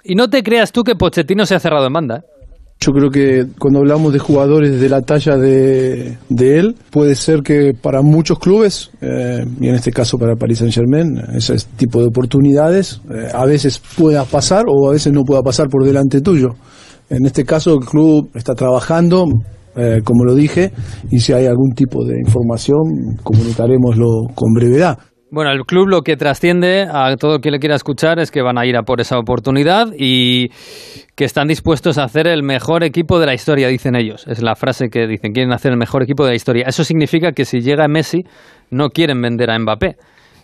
Y 0.05 0.15
no 0.15 0.29
te 0.29 0.43
creas 0.43 0.73
tú 0.73 0.85
que 0.85 0.95
Pochettino 0.95 1.45
se 1.45 1.55
ha 1.55 1.61
cerrado 1.61 1.87
en 1.87 1.93
banda. 1.93 2.17
¿eh? 2.17 2.38
Yo 2.81 2.93
creo 2.93 3.11
que 3.11 3.45
cuando 3.59 3.81
hablamos 3.81 4.13
de 4.13 4.21
jugadores 4.21 4.81
de 4.81 4.89
la 4.89 5.03
talla 5.03 5.37
de, 5.37 6.17
él, 6.31 6.77
puede 6.91 7.17
ser 7.17 7.43
que 7.43 7.73
para 7.75 8.03
muchos 8.03 8.39
clubes, 8.39 8.91
eh, 9.01 9.45
y 9.61 9.69
en 9.69 9.75
este 9.75 9.91
caso 9.91 10.17
para 10.17 10.37
Paris 10.37 10.59
Saint 10.59 10.73
Germain, 10.73 11.19
ese 11.35 11.57
tipo 11.77 12.01
de 12.01 12.07
oportunidades 12.07 13.01
eh, 13.11 13.29
a 13.35 13.45
veces 13.47 13.83
pueda 13.97 14.25
pasar 14.25 14.65
o 14.69 14.89
a 14.89 14.93
veces 14.93 15.13
no 15.13 15.25
pueda 15.25 15.43
pasar 15.43 15.67
por 15.69 15.85
delante 15.85 16.21
tuyo. 16.21 16.51
En 17.11 17.27
este 17.27 17.45
caso 17.45 17.75
el 17.75 17.85
club 17.85 18.31
está 18.35 18.55
trabajando, 18.55 19.27
como 20.05 20.25
lo 20.25 20.35
dije, 20.35 20.73
y 21.11 21.21
si 21.21 21.33
hay 21.33 21.47
algún 21.47 21.71
tipo 21.71 22.05
de 22.05 22.17
información, 22.19 23.17
comunicaremoslo 23.23 24.27
con 24.35 24.53
brevedad. 24.53 24.99
Bueno, 25.31 25.51
el 25.53 25.67
club 25.67 25.89
lo 25.89 26.01
que 26.01 26.17
trasciende 26.17 26.89
a 26.91 27.15
todo 27.17 27.41
quien 27.41 27.53
le 27.53 27.59
quiera 27.59 27.75
escuchar 27.75 28.19
es 28.19 28.31
que 28.31 28.41
van 28.41 28.57
a 28.57 28.65
ir 28.65 28.79
a 28.79 28.83
por 28.83 28.99
esa 29.03 29.19
oportunidad 29.19 29.89
y 29.95 30.49
que 31.17 31.25
están 31.25 31.49
dispuestos 31.49 31.99
a 31.99 32.05
hacer 32.05 32.27
el 32.27 32.43
mejor 32.43 32.83
equipo 32.83 33.21
de 33.21 33.27
la 33.27 33.35
historia, 33.35 33.69
dicen 33.69 33.95
ellos. 33.95 34.27
Es 34.27 34.41
la 34.41 34.55
frase 34.55 34.89
que 34.89 35.07
dicen, 35.07 35.33
quieren 35.33 35.53
hacer 35.53 35.73
el 35.73 35.77
mejor 35.77 36.03
equipo 36.03 36.25
de 36.25 36.31
la 36.31 36.37
historia. 36.37 36.65
Eso 36.67 36.83
significa 36.83 37.33
que 37.33 37.45
si 37.45 37.61
llega 37.61 37.87
Messi, 37.89 38.25
no 38.71 38.89
quieren 38.89 39.21
vender 39.21 39.51
a 39.51 39.59
Mbappé 39.59 39.97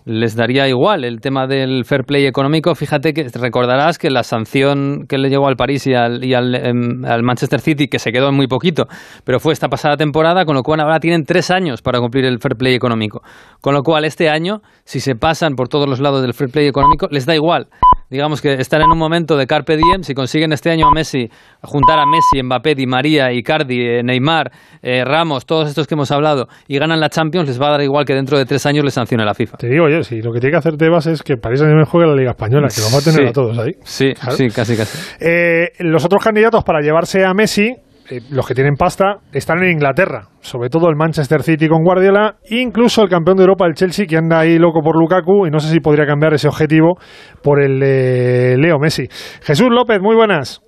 les 0.05 0.37
daría 0.37 0.69
igual 0.69 1.05
el 1.05 1.21
tema 1.21 1.47
del 1.47 1.85
fair 1.85 2.05
play 2.05 2.27
económico. 2.27 2.75
Fíjate 2.75 3.15
que 3.15 3.27
recordarás 3.33 3.99
que 3.99 4.11
la 4.11 4.23
sanción 4.23 5.07
que 5.09 5.19
le 5.19 5.31
llegó 5.31 5.49
al 5.49 5.57
París 5.57 5.87
y 5.87 5.95
al, 5.95 6.25
y 6.25 6.35
al, 6.35 6.55
em, 6.55 7.03
Manchester 7.23 7.61
City, 7.61 7.89
que 7.89 7.99
se 7.99 8.13
quedó 8.13 8.29
en 8.29 8.35
muy 8.35 8.47
poquito, 8.47 8.87
pero 9.25 9.41
fue 9.41 9.53
esta 9.53 9.69
pasada 9.69 9.97
temporada, 9.97 10.45
con 10.45 10.55
lo 10.55 10.63
cual 10.63 10.81
ahora 10.81 11.01
tienen 11.01 11.25
tres 11.25 11.51
años 11.51 11.81
para 11.81 12.01
cumplir 12.01 12.27
el 12.27 12.39
fair 12.39 12.57
play 12.57 12.75
económico. 12.75 13.23
Con 13.61 13.75
lo 13.75 13.83
cual 13.83 14.05
este 14.05 14.29
año, 14.29 14.61
si 14.85 15.01
se 15.01 15.15
pasan 15.15 15.55
por 15.55 15.69
todos 15.69 15.89
los 15.89 16.01
lados 16.01 16.23
del 16.23 16.35
fair 16.35 16.51
play 16.51 16.67
económico, 16.67 17.09
les 17.11 17.25
da 17.25 17.35
igual 17.35 17.69
digamos 18.15 18.41
que 18.41 18.53
están 18.53 18.81
en 18.81 18.93
un 18.93 18.99
momento 18.99 19.37
de 19.37 19.45
carpe 19.45 19.77
diem. 19.77 20.05
Si 20.05 20.15
consiguen 20.15 20.53
este 20.53 20.71
año 20.71 20.87
a 20.87 20.93
Messi, 20.93 21.29
juntar 21.63 21.99
a 21.99 22.07
Messi, 22.07 22.41
Mbappé, 22.45 22.77
Di 22.77 22.87
María, 22.87 23.33
Icardi, 23.33 23.81
eh, 23.81 24.03
Neymar, 24.05 24.53
eh, 24.83 25.05
Ramos, 25.05 25.47
todos 25.47 25.69
estos 25.69 25.89
que 25.89 25.95
hemos 25.95 26.13
hablado, 26.13 26.47
y 26.69 26.79
ganan 26.79 27.01
la 27.01 27.09
Champions, 27.09 27.49
les 27.49 27.61
va 27.61 27.67
a 27.67 27.71
dar 27.73 27.83
igual 27.83 28.05
que 28.05 28.15
dentro 28.15 28.39
de 28.39 28.45
tres 28.45 28.65
años 28.67 28.85
les 28.85 28.95
sancione 28.95 29.25
la 29.25 29.35
FIFA. 29.35 29.57
Te 29.57 29.69
digo, 29.69 29.87
oye, 29.87 30.05
si 30.05 30.23
lo 30.23 30.33
que 30.33 30.39
tiene 30.39 30.53
que 30.53 30.59
hacer 30.59 30.77
Tebas 30.77 31.09
es 31.09 31.25
que 31.25 31.37
París 31.37 31.59
Saint-Germain 31.59 31.87
juegue 31.87 32.07
la 32.07 32.15
Liga 32.15 32.31
Española, 32.31 32.69
que 32.69 32.81
vamos 32.83 33.05
a 33.05 33.11
tener 33.11 33.31
a 33.31 33.33
todos 33.33 33.59
ahí. 33.59 33.73
Sí, 33.83 34.13
sí, 34.37 34.49
casi, 34.49 34.77
casi. 34.77 35.17
Eh, 35.19 35.73
los 35.81 36.05
otros 36.05 36.23
candidatos 36.23 36.63
para 36.63 36.83
llevarse 36.83 37.25
a 37.25 37.35
Messi 37.35 37.75
eh, 38.11 38.21
los 38.31 38.47
que 38.47 38.55
tienen 38.55 38.75
pasta 38.75 39.21
están 39.33 39.63
en 39.63 39.71
Inglaterra, 39.71 40.29
sobre 40.41 40.69
todo 40.69 40.91
el 40.91 40.97
Manchester 40.97 41.43
City 41.43 41.69
con 41.69 41.83
Guardiola, 41.83 42.37
incluso 42.51 43.03
el 43.03 43.09
campeón 43.09 43.39
de 43.39 43.45
Europa, 43.45 43.67
el 43.67 43.73
Chelsea, 43.75 44.05
que 44.07 44.19
anda 44.19 44.41
ahí 44.41 44.59
loco 44.59 44.81
por 44.83 44.99
Lukaku 44.99 45.47
y 45.47 45.51
no 45.51 45.59
sé 45.59 45.73
si 45.73 45.81
podría 45.81 46.05
cambiar 46.05 46.35
ese 46.35 46.47
objetivo 46.47 46.99
por 47.43 47.63
el 47.63 47.81
de 47.81 48.57
Leo 48.59 48.79
Messi. 48.79 49.09
Jesús 49.43 49.69
López, 49.71 50.01
muy 50.03 50.15
buenas. 50.17 50.61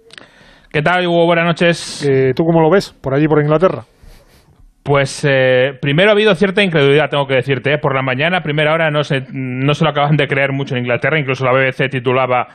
¿Qué 0.73 0.81
tal, 0.81 1.07
Hugo? 1.07 1.27
Buenas 1.27 1.45
noches. 1.45 2.07
Eh, 2.09 2.33
¿Tú 2.35 2.45
cómo 2.45 2.63
lo 2.63 2.71
ves 2.71 2.93
por 2.93 3.13
allí, 3.13 3.27
por 3.27 3.43
Inglaterra? 3.43 3.83
Pues 4.83 5.27
eh, 5.29 5.73
primero 5.81 6.11
ha 6.11 6.13
habido 6.13 6.35
cierta 6.37 6.63
incredulidad, 6.63 7.11
tengo 7.11 7.27
que 7.27 7.35
decirte. 7.35 7.77
Por 7.77 7.95
la 7.95 8.03
mañana, 8.03 8.41
primera 8.41 8.73
hora, 8.73 8.91
no 8.91 9.03
se, 9.03 9.25
no 9.33 9.75
se 9.75 9.85
lo 9.85 9.91
acaban 9.91 10.17
de 10.17 10.27
creer 10.27 10.53
mucho 10.53 10.75
en 10.75 10.83
Inglaterra. 10.83 11.19
Incluso 11.19 11.45
la 11.45 11.53
BBC 11.53 11.91
titulaba 11.91 12.47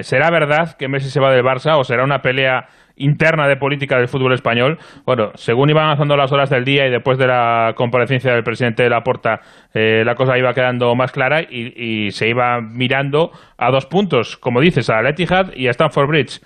¿Será 0.00 0.30
verdad 0.30 0.76
que 0.78 0.88
Messi 0.88 1.10
se 1.10 1.20
va 1.20 1.30
del 1.30 1.44
Barça 1.44 1.78
o 1.78 1.84
será 1.84 2.02
una 2.02 2.20
pelea 2.20 2.66
interna 2.96 3.46
de 3.46 3.56
política 3.56 3.98
del 3.98 4.08
fútbol 4.08 4.32
español. 4.32 4.78
Bueno, 5.04 5.30
según 5.34 5.70
iban 5.70 5.84
avanzando 5.84 6.16
las 6.16 6.32
horas 6.32 6.50
del 6.50 6.64
día 6.64 6.86
y 6.86 6.90
después 6.90 7.18
de 7.18 7.26
la 7.26 7.74
comparecencia 7.76 8.32
del 8.32 8.42
presidente 8.42 8.82
de 8.82 8.90
la 8.90 9.02
Porta, 9.02 9.40
eh, 9.74 10.02
la 10.04 10.14
cosa 10.14 10.38
iba 10.38 10.52
quedando 10.54 10.94
más 10.94 11.12
clara 11.12 11.42
y, 11.42 12.10
se 12.10 12.28
iba 12.28 12.60
mirando 12.60 13.30
a 13.58 13.70
dos 13.70 13.86
puntos, 13.86 14.36
como 14.36 14.60
dices, 14.60 14.88
a 14.90 15.06
Etihad 15.06 15.52
y 15.54 15.68
a 15.68 15.70
Stamford 15.70 16.08
Bridge. 16.08 16.40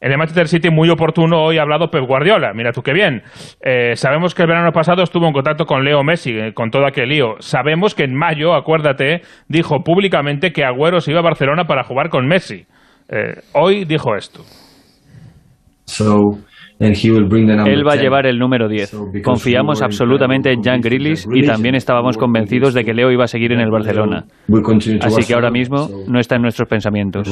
En 0.00 0.12
el 0.12 0.18
Manchester 0.18 0.48
City, 0.48 0.70
muy 0.70 0.90
oportuno, 0.90 1.42
hoy 1.42 1.56
ha 1.56 1.62
hablado 1.62 1.90
Pep 1.90 2.04
Guardiola. 2.04 2.52
Mira 2.52 2.72
tú 2.72 2.82
qué 2.82 2.92
bien. 2.92 3.22
Eh, 3.62 3.92
sabemos 3.96 4.34
que 4.34 4.42
el 4.42 4.48
verano 4.48 4.70
pasado 4.72 5.02
estuvo 5.02 5.26
en 5.26 5.32
contacto 5.32 5.64
con 5.64 5.82
Leo 5.82 6.02
Messi, 6.02 6.32
eh, 6.32 6.52
con 6.52 6.70
todo 6.70 6.86
aquel 6.86 7.08
lío. 7.08 7.36
Sabemos 7.38 7.94
que 7.94 8.04
en 8.04 8.14
mayo, 8.14 8.54
acuérdate, 8.54 9.22
dijo 9.48 9.82
públicamente 9.82 10.52
que 10.52 10.64
Agüero 10.64 11.00
se 11.00 11.10
iba 11.10 11.20
a 11.20 11.24
Barcelona 11.24 11.64
para 11.64 11.84
jugar 11.84 12.10
con 12.10 12.26
Messi. 12.26 12.66
hoy 13.52 13.84
dijo 13.84 14.16
esto. 14.16 14.42
Él 17.66 17.86
va 17.86 17.92
a 17.92 17.96
llevar 17.96 18.26
el 18.26 18.38
número 18.38 18.68
10. 18.68 18.96
Confiamos 19.22 19.80
absolutamente 19.82 20.52
en 20.52 20.62
Jan 20.62 20.80
Grealish 20.80 21.26
y 21.32 21.46
también 21.46 21.74
estábamos 21.74 22.16
convencidos 22.16 22.74
de 22.74 22.84
que 22.84 22.92
Leo 22.92 23.10
iba 23.10 23.24
a 23.24 23.28
seguir 23.28 23.52
en 23.52 23.60
el 23.60 23.70
Barcelona. 23.70 24.24
Así 25.00 25.26
que 25.26 25.34
ahora 25.34 25.50
mismo 25.50 25.88
no 26.08 26.18
está 26.18 26.36
en 26.36 26.42
nuestros 26.42 26.68
pensamientos. 26.68 27.28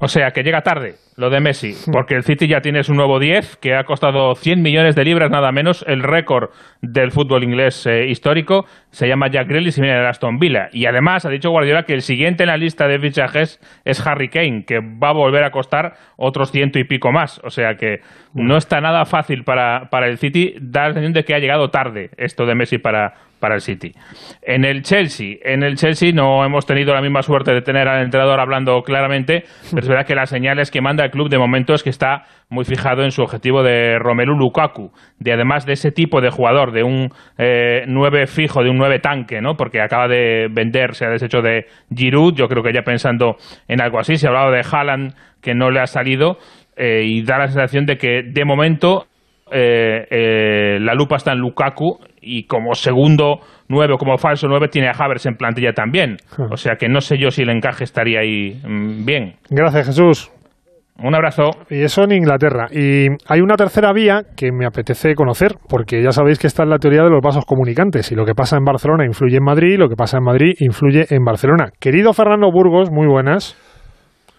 O 0.00 0.08
sea, 0.08 0.30
que 0.32 0.42
llega 0.42 0.62
tarde 0.62 0.96
lo 1.16 1.30
de 1.30 1.40
Messi, 1.40 1.74
porque 1.92 2.14
el 2.14 2.24
City 2.24 2.48
ya 2.48 2.60
tiene 2.60 2.82
su 2.82 2.92
nuevo 2.92 3.18
10, 3.18 3.56
que 3.56 3.74
ha 3.74 3.84
costado 3.84 4.34
100 4.34 4.62
millones 4.62 4.96
de 4.96 5.04
libras 5.04 5.30
nada 5.30 5.52
menos, 5.52 5.84
el 5.86 6.02
récord 6.02 6.50
del 6.82 7.12
fútbol 7.12 7.44
inglés 7.44 7.86
eh, 7.86 8.06
histórico, 8.08 8.66
se 8.90 9.06
llama 9.06 9.28
Jack 9.28 9.48
Grealish 9.48 9.78
y 9.78 9.82
viene 9.82 9.96
de 9.96 10.06
Aston 10.06 10.38
Villa. 10.38 10.68
Y 10.72 10.86
además 10.86 11.24
ha 11.24 11.30
dicho 11.30 11.50
Guardiola 11.50 11.84
que 11.84 11.94
el 11.94 12.02
siguiente 12.02 12.42
en 12.42 12.48
la 12.48 12.56
lista 12.56 12.88
de 12.88 12.98
fichajes 12.98 13.60
es 13.84 14.04
Harry 14.06 14.28
Kane, 14.28 14.64
que 14.64 14.80
va 14.80 15.10
a 15.10 15.12
volver 15.12 15.44
a 15.44 15.50
costar 15.50 15.94
otros 16.16 16.50
ciento 16.50 16.78
y 16.78 16.84
pico 16.84 17.12
más. 17.12 17.40
O 17.44 17.50
sea 17.50 17.76
que 17.76 18.00
no 18.32 18.56
está 18.56 18.80
nada 18.80 19.04
fácil 19.04 19.44
para, 19.44 19.90
para 19.90 20.08
el 20.08 20.18
City, 20.18 20.54
da 20.60 20.88
la 20.88 20.94
sensación 20.94 21.12
de 21.12 21.24
que 21.24 21.34
ha 21.34 21.38
llegado 21.38 21.70
tarde 21.70 22.10
esto 22.16 22.46
de 22.46 22.54
Messi 22.54 22.78
para, 22.78 23.14
para 23.44 23.56
el 23.56 23.60
City. 23.60 23.92
En 24.40 24.64
el 24.64 24.80
Chelsea, 24.80 25.36
en 25.44 25.62
el 25.62 25.74
Chelsea 25.76 26.12
no 26.14 26.42
hemos 26.46 26.64
tenido 26.64 26.94
la 26.94 27.02
misma 27.02 27.20
suerte 27.20 27.52
de 27.52 27.60
tener 27.60 27.86
al 27.88 28.02
entrenador 28.02 28.40
hablando 28.40 28.80
claramente, 28.80 29.44
pero 29.68 29.82
es 29.82 29.88
verdad 29.88 30.06
que 30.06 30.14
las 30.14 30.30
señales 30.30 30.70
que 30.70 30.80
manda 30.80 31.04
el 31.04 31.10
club 31.10 31.28
de 31.28 31.36
momento 31.36 31.74
es 31.74 31.82
que 31.82 31.90
está 31.90 32.22
muy 32.48 32.64
fijado 32.64 33.04
en 33.04 33.10
su 33.10 33.20
objetivo 33.20 33.62
de 33.62 33.98
Romelu 33.98 34.34
Lukaku, 34.34 34.92
de 35.18 35.34
además 35.34 35.66
de 35.66 35.74
ese 35.74 35.90
tipo 35.90 36.22
de 36.22 36.30
jugador, 36.30 36.72
de 36.72 36.84
un 36.84 37.10
eh, 37.36 37.84
nueve 37.86 38.26
fijo, 38.26 38.62
de 38.62 38.70
un 38.70 38.78
nueve 38.78 38.98
tanque, 38.98 39.42
¿no? 39.42 39.58
Porque 39.58 39.82
acaba 39.82 40.08
de 40.08 40.48
vender, 40.50 40.94
se 40.94 41.04
ha 41.04 41.10
deshecho 41.10 41.42
de 41.42 41.66
Giroud, 41.94 42.34
yo 42.34 42.48
creo 42.48 42.62
que 42.62 42.72
ya 42.72 42.80
pensando 42.80 43.36
en 43.68 43.82
algo 43.82 43.98
así, 43.98 44.16
se 44.16 44.26
ha 44.26 44.30
hablado 44.30 44.52
de 44.52 44.62
Haaland 44.62 45.12
que 45.42 45.54
no 45.54 45.70
le 45.70 45.80
ha 45.80 45.86
salido 45.86 46.38
eh, 46.78 47.02
y 47.04 47.22
da 47.24 47.36
la 47.36 47.48
sensación 47.48 47.84
de 47.84 47.98
que 47.98 48.22
de 48.22 48.44
momento 48.46 49.04
eh, 49.52 50.06
eh, 50.10 50.78
la 50.80 50.94
lupa 50.94 51.16
está 51.16 51.32
en 51.32 51.38
Lukaku 51.38 51.98
y 52.24 52.44
como 52.46 52.74
segundo 52.74 53.40
nueve 53.68 53.94
o 53.94 53.98
como 53.98 54.16
falso 54.18 54.46
nueve 54.48 54.68
tiene 54.68 54.88
a 54.88 54.92
Havers 54.92 55.26
en 55.26 55.34
plantilla 55.34 55.72
también. 55.72 56.16
O 56.50 56.56
sea 56.56 56.76
que 56.76 56.88
no 56.88 57.00
sé 57.00 57.18
yo 57.18 57.30
si 57.30 57.42
el 57.42 57.50
encaje 57.50 57.84
estaría 57.84 58.20
ahí 58.20 58.60
mm, 58.64 59.04
bien. 59.04 59.34
Gracias, 59.50 59.86
Jesús. 59.86 60.30
Un 60.96 61.14
abrazo. 61.14 61.50
Y 61.70 61.82
eso 61.82 62.04
en 62.04 62.12
Inglaterra. 62.12 62.68
Y 62.70 63.08
hay 63.26 63.40
una 63.40 63.56
tercera 63.56 63.92
vía 63.92 64.22
que 64.36 64.52
me 64.52 64.64
apetece 64.64 65.14
conocer, 65.16 65.56
porque 65.68 66.00
ya 66.00 66.12
sabéis 66.12 66.38
que 66.38 66.46
está 66.46 66.62
en 66.62 66.70
la 66.70 66.78
teoría 66.78 67.02
de 67.02 67.10
los 67.10 67.20
vasos 67.20 67.44
comunicantes. 67.44 68.12
Y 68.12 68.14
lo 68.14 68.24
que 68.24 68.34
pasa 68.34 68.56
en 68.56 68.64
Barcelona 68.64 69.04
influye 69.04 69.38
en 69.38 69.44
Madrid, 69.44 69.74
y 69.74 69.76
lo 69.76 69.88
que 69.88 69.96
pasa 69.96 70.18
en 70.18 70.24
Madrid 70.24 70.54
influye 70.60 71.06
en 71.10 71.24
Barcelona. 71.24 71.70
Querido 71.80 72.12
Fernando 72.12 72.48
Burgos, 72.52 72.90
muy 72.92 73.08
buenas. 73.08 73.56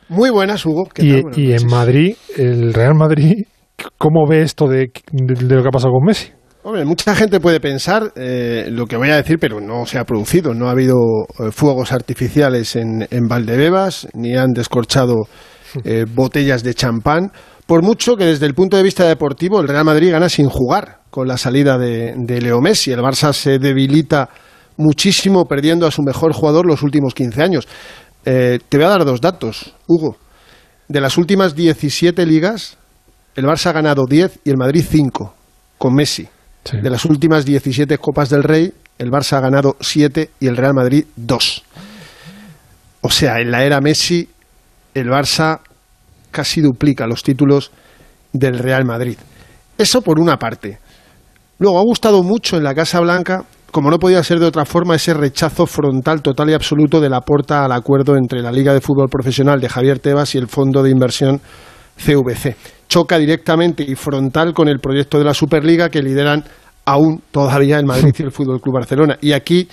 Muy 0.07 0.29
buenas, 0.29 0.65
Hugo. 0.65 0.87
y 0.97 1.51
en 1.51 1.67
Madrid, 1.67 2.15
el 2.37 2.73
Real 2.73 2.95
Madrid 2.95 3.43
¿Cómo 3.97 4.25
ve 4.27 4.41
esto 4.41 4.67
de, 4.67 4.91
lo 5.11 5.61
que 5.61 5.67
ha 5.67 5.71
pasado 5.71 5.93
con 5.93 6.05
Messi? 6.05 6.31
Hombre, 6.67 6.83
mucha 6.83 7.13
gente 7.13 7.39
puede 7.39 7.59
pensar 7.59 8.11
eh, 8.15 8.69
lo 8.71 8.87
que 8.87 8.97
voy 8.97 9.11
a 9.11 9.17
decir, 9.17 9.37
pero 9.39 9.61
no 9.61 9.85
se 9.85 9.99
ha 9.99 10.03
producido. 10.03 10.55
No 10.55 10.67
ha 10.67 10.71
habido 10.71 10.95
eh, 11.37 11.51
fuegos 11.51 11.91
artificiales 11.91 12.75
en, 12.75 13.07
en, 13.11 13.27
Valdebebas, 13.27 14.07
ni 14.15 14.35
han 14.35 14.51
descorchado 14.51 15.27
eh, 15.83 16.05
botellas 16.11 16.63
de 16.63 16.73
champán. 16.73 17.31
Por 17.67 17.83
mucho 17.83 18.15
que 18.15 18.25
desde 18.25 18.47
el 18.47 18.55
punto 18.55 18.77
de 18.77 18.81
vista 18.81 19.07
deportivo 19.07 19.61
el 19.61 19.67
Real 19.67 19.85
Madrid 19.85 20.09
gana 20.09 20.27
sin 20.27 20.49
jugar 20.49 21.01
con 21.11 21.27
la 21.27 21.37
salida 21.37 21.77
de, 21.77 22.15
de 22.17 22.41
Leo 22.41 22.61
Messi. 22.61 22.91
El 22.91 23.01
Barça 23.01 23.31
se 23.31 23.59
debilita 23.59 24.29
muchísimo 24.77 25.45
perdiendo 25.45 25.85
a 25.85 25.91
su 25.91 26.01
mejor 26.01 26.33
jugador 26.33 26.65
los 26.65 26.81
últimos 26.81 27.13
15 27.13 27.43
años. 27.43 27.67
te 28.23 28.59
voy 28.71 28.83
a 28.85 28.89
dar 28.89 29.05
dos 29.05 29.21
datos, 29.21 29.75
Hugo. 29.85 30.17
De 30.87 30.99
las 30.99 31.19
últimas 31.19 31.53
17 31.53 32.25
ligas, 32.25 32.79
el 33.35 33.45
Barça 33.45 33.67
ha 33.67 33.73
ganado 33.73 34.05
10 34.09 34.39
y 34.45 34.49
el 34.49 34.57
Madrid 34.57 34.83
5 34.89 35.31
con 35.77 35.93
Messi. 35.93 36.27
De 36.71 36.89
las 36.89 37.05
últimas 37.05 37.45
17 37.45 37.99
Copas 37.99 38.29
del 38.29 38.41
Rey, 38.41 38.73
el 38.97 39.11
Barça 39.11 39.37
ha 39.37 39.41
ganado 39.41 39.75
7 39.79 40.31
y 40.39 40.47
el 40.47 40.57
Real 40.57 40.73
Madrid 40.73 41.05
2. 41.15 41.63
O 43.01 43.09
sea, 43.11 43.39
en 43.39 43.51
la 43.51 43.63
era 43.63 43.81
Messi, 43.81 44.27
el 44.95 45.07
Barça 45.09 45.59
casi 46.31 46.61
duplica 46.61 47.05
los 47.05 47.21
títulos 47.21 47.71
del 48.33 48.57
Real 48.57 48.83
Madrid. 48.83 49.17
Eso 49.77 50.01
por 50.01 50.19
una 50.19 50.37
parte. 50.37 50.79
Luego 51.59 51.77
ha 51.77 51.83
gustado 51.83 52.23
mucho 52.23 52.57
en 52.57 52.63
la 52.63 52.73
Casa 52.73 52.99
Blanca, 52.99 53.45
como 53.69 53.91
no 53.91 53.99
podía 53.99 54.23
ser 54.23 54.39
de 54.39 54.47
otra 54.47 54.65
forma, 54.65 54.95
ese 54.95 55.13
rechazo 55.13 55.67
frontal, 55.67 56.23
total 56.23 56.49
y 56.49 56.53
absoluto 56.53 56.99
de 56.99 57.09
la 57.09 57.21
porta 57.21 57.63
al 57.63 57.73
acuerdo 57.73 58.17
entre 58.17 58.41
la 58.41 58.51
Liga 58.51 58.73
de 58.73 58.81
Fútbol 58.81 59.07
Profesional 59.07 59.61
de 59.61 59.69
Javier 59.69 59.99
Tebas 59.99 60.33
y 60.33 60.39
el 60.39 60.47
Fondo 60.47 60.81
de 60.81 60.89
Inversión 60.89 61.41
CVC. 61.97 62.55
Choca 62.87 63.17
directamente 63.17 63.83
y 63.83 63.95
frontal 63.95 64.53
con 64.53 64.67
el 64.67 64.79
proyecto 64.79 65.17
de 65.17 65.25
la 65.25 65.33
Superliga 65.33 65.89
que 65.89 66.01
lideran 66.01 66.43
aún 66.85 67.21
todavía 67.31 67.79
el 67.79 67.85
Madrid 67.85 68.13
y 68.17 68.23
el 68.23 68.31
Fútbol 68.31 68.61
Club 68.61 68.75
Barcelona. 68.75 69.17
Y 69.21 69.31
aquí 69.31 69.67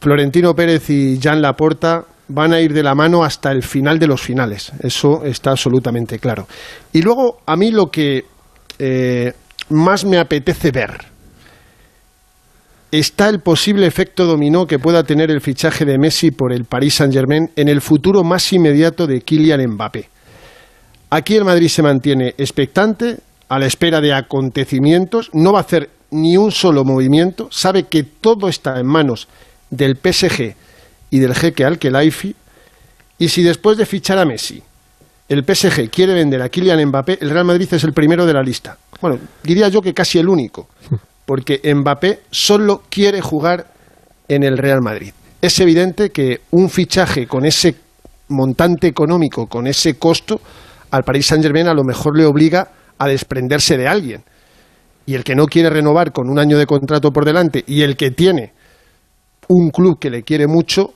Florentino 0.00 0.54
Pérez 0.54 0.88
y 0.90 1.18
Jan 1.20 1.42
Laporta 1.42 2.04
van 2.28 2.52
a 2.52 2.60
ir 2.60 2.72
de 2.72 2.82
la 2.82 2.94
mano 2.94 3.24
hasta 3.24 3.50
el 3.50 3.62
final 3.62 3.98
de 3.98 4.06
los 4.06 4.20
finales. 4.20 4.72
Eso 4.80 5.24
está 5.24 5.50
absolutamente 5.50 6.18
claro. 6.18 6.46
Y 6.92 7.02
luego, 7.02 7.38
a 7.44 7.56
mí 7.56 7.72
lo 7.72 7.90
que 7.90 8.24
eh, 8.78 9.32
más 9.70 10.04
me 10.04 10.18
apetece 10.18 10.70
ver 10.70 11.10
está 12.90 13.28
el 13.28 13.40
posible 13.40 13.86
efecto 13.86 14.24
dominó 14.24 14.66
que 14.66 14.78
pueda 14.78 15.04
tener 15.04 15.30
el 15.30 15.40
fichaje 15.40 15.84
de 15.84 15.98
Messi 15.98 16.30
por 16.30 16.52
el 16.52 16.64
Paris 16.64 16.94
Saint-Germain 16.94 17.50
en 17.54 17.68
el 17.68 17.80
futuro 17.80 18.24
más 18.24 18.52
inmediato 18.52 19.06
de 19.06 19.20
Kylian 19.20 19.64
Mbappé. 19.74 20.08
Aquí 21.10 21.34
el 21.34 21.44
Madrid 21.44 21.68
se 21.68 21.82
mantiene 21.82 22.34
expectante, 22.38 23.18
a 23.48 23.58
la 23.58 23.66
espera 23.66 24.00
de 24.00 24.14
acontecimientos, 24.14 25.28
no 25.32 25.52
va 25.52 25.58
a 25.58 25.62
hacer 25.62 25.90
ni 26.12 26.36
un 26.36 26.52
solo 26.52 26.84
movimiento, 26.84 27.48
sabe 27.50 27.84
que 27.84 28.04
todo 28.04 28.48
está 28.48 28.78
en 28.78 28.86
manos 28.86 29.26
del 29.70 29.96
PSG 29.96 30.54
y 31.10 31.18
del 31.18 31.34
jeque 31.34 31.64
Al-Khelaifi, 31.64 32.36
y 33.18 33.28
si 33.28 33.42
después 33.42 33.76
de 33.76 33.86
fichar 33.86 34.18
a 34.18 34.24
Messi, 34.24 34.62
el 35.28 35.44
PSG 35.44 35.90
quiere 35.90 36.14
vender 36.14 36.42
a 36.42 36.48
Kylian 36.48 36.86
Mbappé, 36.86 37.18
el 37.20 37.30
Real 37.30 37.44
Madrid 37.44 37.68
es 37.72 37.82
el 37.82 37.92
primero 37.92 38.24
de 38.24 38.32
la 38.32 38.42
lista. 38.42 38.78
Bueno, 39.00 39.18
diría 39.42 39.68
yo 39.68 39.82
que 39.82 39.92
casi 39.92 40.18
el 40.18 40.28
único, 40.28 40.68
porque 41.26 41.60
Mbappé 41.74 42.20
solo 42.30 42.82
quiere 42.88 43.20
jugar 43.20 43.66
en 44.28 44.44
el 44.44 44.56
Real 44.58 44.80
Madrid. 44.80 45.12
Es 45.42 45.58
evidente 45.58 46.10
que 46.10 46.42
un 46.52 46.70
fichaje 46.70 47.26
con 47.26 47.44
ese 47.44 47.74
montante 48.28 48.86
económico, 48.86 49.48
con 49.48 49.66
ese 49.66 49.98
costo, 49.98 50.40
al 50.90 51.02
Paris 51.02 51.26
Saint-Germain 51.26 51.68
a 51.68 51.74
lo 51.74 51.84
mejor 51.84 52.16
le 52.16 52.24
obliga 52.24 52.68
a 52.98 53.08
desprenderse 53.08 53.76
de 53.76 53.88
alguien. 53.88 54.22
Y 55.06 55.14
el 55.14 55.24
que 55.24 55.34
no 55.34 55.46
quiere 55.46 55.70
renovar 55.70 56.12
con 56.12 56.28
un 56.28 56.38
año 56.38 56.58
de 56.58 56.66
contrato 56.66 57.10
por 57.10 57.24
delante 57.24 57.64
y 57.66 57.82
el 57.82 57.96
que 57.96 58.10
tiene 58.10 58.52
un 59.48 59.70
club 59.70 59.98
que 59.98 60.10
le 60.10 60.22
quiere 60.22 60.46
mucho 60.46 60.94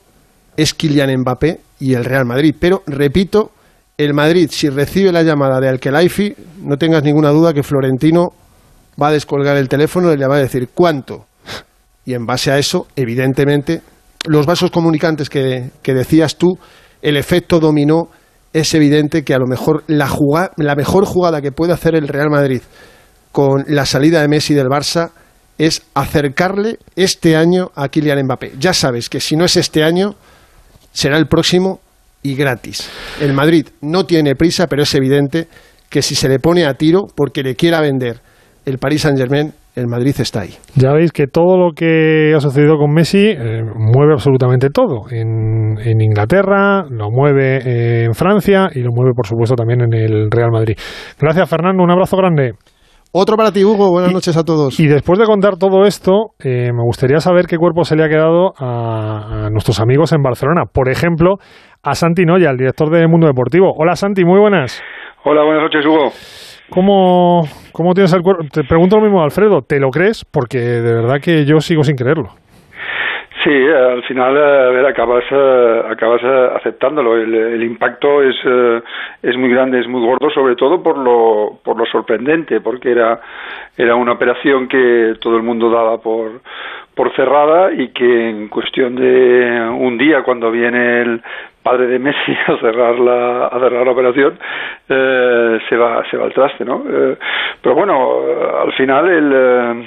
es 0.56 0.74
Kylian 0.74 1.20
Mbappé 1.20 1.60
y 1.80 1.94
el 1.94 2.04
Real 2.04 2.24
Madrid. 2.24 2.54
Pero, 2.58 2.82
repito, 2.86 3.50
el 3.96 4.14
Madrid, 4.14 4.48
si 4.50 4.68
recibe 4.68 5.10
la 5.10 5.22
llamada 5.22 5.60
de 5.60 5.68
Alkelaifi, 5.68 6.34
no 6.62 6.76
tengas 6.76 7.02
ninguna 7.02 7.30
duda 7.30 7.52
que 7.52 7.62
Florentino 7.62 8.28
va 9.00 9.08
a 9.08 9.12
descolgar 9.12 9.56
el 9.56 9.68
teléfono 9.68 10.12
y 10.12 10.16
le 10.16 10.26
va 10.26 10.36
a 10.36 10.40
decir 10.40 10.68
cuánto. 10.72 11.26
Y 12.04 12.14
en 12.14 12.26
base 12.26 12.50
a 12.50 12.58
eso, 12.58 12.86
evidentemente, 12.94 13.82
los 14.26 14.46
vasos 14.46 14.70
comunicantes 14.70 15.28
que, 15.28 15.70
que 15.82 15.94
decías 15.94 16.36
tú, 16.36 16.58
el 17.02 17.16
efecto 17.16 17.60
dominó, 17.60 18.08
es 18.54 18.72
evidente 18.72 19.24
que 19.24 19.34
a 19.34 19.38
lo 19.38 19.46
mejor 19.46 19.82
la, 19.88 20.08
la 20.56 20.74
mejor 20.76 21.04
jugada 21.04 21.42
que 21.42 21.50
puede 21.52 21.72
hacer 21.72 21.96
el 21.96 22.06
Real 22.06 22.30
Madrid 22.30 22.62
con 23.32 23.64
la 23.66 23.84
salida 23.84 24.22
de 24.22 24.28
Messi 24.28 24.54
del 24.54 24.68
Barça 24.68 25.10
es 25.58 25.82
acercarle 25.92 26.78
este 26.94 27.36
año 27.36 27.72
a 27.74 27.88
Kylian 27.88 28.24
Mbappé. 28.24 28.52
Ya 28.58 28.72
sabes 28.72 29.08
que 29.08 29.20
si 29.20 29.34
no 29.34 29.44
es 29.44 29.56
este 29.56 29.82
año, 29.82 30.14
será 30.92 31.18
el 31.18 31.26
próximo 31.26 31.80
y 32.22 32.36
gratis. 32.36 32.88
El 33.20 33.32
Madrid 33.32 33.66
no 33.80 34.06
tiene 34.06 34.36
prisa, 34.36 34.68
pero 34.68 34.84
es 34.84 34.94
evidente 34.94 35.48
que 35.90 36.00
si 36.00 36.14
se 36.14 36.28
le 36.28 36.38
pone 36.38 36.64
a 36.64 36.74
tiro 36.74 37.08
porque 37.14 37.42
le 37.42 37.56
quiera 37.56 37.80
vender 37.80 38.20
el 38.64 38.78
Paris 38.78 39.02
Saint-Germain, 39.02 39.52
el 39.74 39.86
Madrid 39.88 40.14
está 40.18 40.42
ahí. 40.42 40.54
Ya 40.76 40.92
veis 40.92 41.12
que 41.12 41.26
todo 41.26 41.58
lo 41.58 41.72
que 41.72 42.32
ha 42.34 42.40
sucedido 42.40 42.76
con 42.76 42.92
Messi 42.92 43.30
eh, 43.30 43.62
mueve 43.76 44.12
absolutamente 44.12 44.70
todo. 44.70 45.10
En, 45.10 45.78
en, 45.78 46.00
Inglaterra, 46.00 46.84
lo 46.88 47.10
mueve 47.10 48.04
en 48.04 48.14
Francia 48.14 48.68
y 48.72 48.80
lo 48.80 48.90
mueve, 48.92 49.12
por 49.14 49.26
supuesto, 49.26 49.56
también 49.56 49.80
en 49.82 49.92
el 49.92 50.30
Real 50.30 50.50
Madrid. 50.52 50.76
Gracias, 51.18 51.48
Fernando. 51.48 51.82
Un 51.82 51.90
abrazo 51.90 52.16
grande. 52.16 52.52
Otro 53.16 53.36
para 53.36 53.52
ti, 53.52 53.64
Hugo. 53.64 53.92
Buenas 53.92 54.12
noches 54.12 54.36
a 54.36 54.42
todos. 54.42 54.80
Y 54.80 54.88
después 54.88 55.20
de 55.20 55.24
contar 55.24 55.56
todo 55.56 55.84
esto, 55.84 56.30
eh, 56.42 56.72
me 56.72 56.82
gustaría 56.82 57.20
saber 57.20 57.46
qué 57.46 57.56
cuerpo 57.56 57.84
se 57.84 57.94
le 57.94 58.02
ha 58.02 58.08
quedado 58.08 58.54
a, 58.58 59.48
nuestros 59.52 59.78
amigos 59.78 60.12
en 60.12 60.20
Barcelona. 60.20 60.64
Por 60.66 60.88
ejemplo, 60.88 61.36
a 61.80 61.94
Santi 61.94 62.24
Noya, 62.24 62.50
el 62.50 62.56
director 62.56 62.90
de 62.90 63.06
Mundo 63.06 63.28
Deportivo. 63.28 63.72
Hola, 63.76 63.94
Santi, 63.94 64.24
muy 64.24 64.40
buenas. 64.40 64.82
Hola, 65.22 65.44
buenas 65.44 65.62
noches, 65.62 65.86
Hugo. 65.86 66.10
¿Cómo, 66.70 67.44
cómo 67.72 67.94
tienes 67.94 68.12
el 68.12 68.22
cuerpo? 68.22 68.44
Te 68.52 68.64
pregunto 68.64 68.96
lo 68.96 69.02
mismo, 69.02 69.22
Alfredo. 69.22 69.62
¿Te 69.62 69.78
lo 69.78 69.90
crees? 69.90 70.24
Porque 70.24 70.58
de 70.58 70.94
verdad 70.94 71.20
que 71.20 71.44
yo 71.44 71.60
sigo 71.60 71.84
sin 71.84 71.96
creerlo. 71.96 72.30
Sí, 73.44 73.50
al 73.50 74.02
final, 74.04 74.34
a 74.38 74.70
ver, 74.70 74.86
acabas, 74.86 75.24
eh, 75.30 75.82
acabas 75.90 76.22
eh, 76.24 76.48
aceptándolo. 76.56 77.14
El, 77.14 77.62
impacto 77.62 78.22
es, 78.22 78.34
eh, 78.42 78.80
es 79.22 79.36
muy 79.36 79.50
grande, 79.50 79.80
es 79.80 79.86
muy 79.86 80.00
gordo, 80.00 80.30
sobre 80.30 80.56
todo 80.56 80.82
por 80.82 80.96
lo, 80.96 81.58
por 81.62 81.76
lo 81.76 81.84
sorprendente, 81.84 82.62
porque 82.62 82.90
era, 82.90 83.20
era 83.76 83.96
una 83.96 84.12
operación 84.12 84.66
que 84.66 85.16
todo 85.20 85.36
el 85.36 85.42
mundo 85.42 85.68
daba 85.68 85.98
por, 85.98 86.40
por 86.94 87.14
cerrada 87.16 87.70
y 87.70 87.88
que 87.88 88.30
en 88.30 88.48
cuestión 88.48 88.94
de 88.94 89.60
un 89.78 89.98
día, 89.98 90.22
cuando 90.22 90.50
viene 90.50 91.02
el 91.02 91.22
padre 91.64 91.88
de 91.88 91.98
Messi 91.98 92.32
a 92.46 92.56
cerrar 92.58 92.98
la, 93.00 93.46
a 93.46 93.58
cerrar 93.58 93.84
la 93.84 93.92
operación, 93.92 94.38
se 94.86 95.76
va, 95.76 96.04
se 96.08 96.16
va 96.16 96.26
al 96.26 96.32
traste, 96.32 96.64
¿no? 96.64 96.84
pero 97.60 97.74
bueno, 97.74 98.20
al 98.62 98.72
final 98.74 99.08
el, 99.08 99.86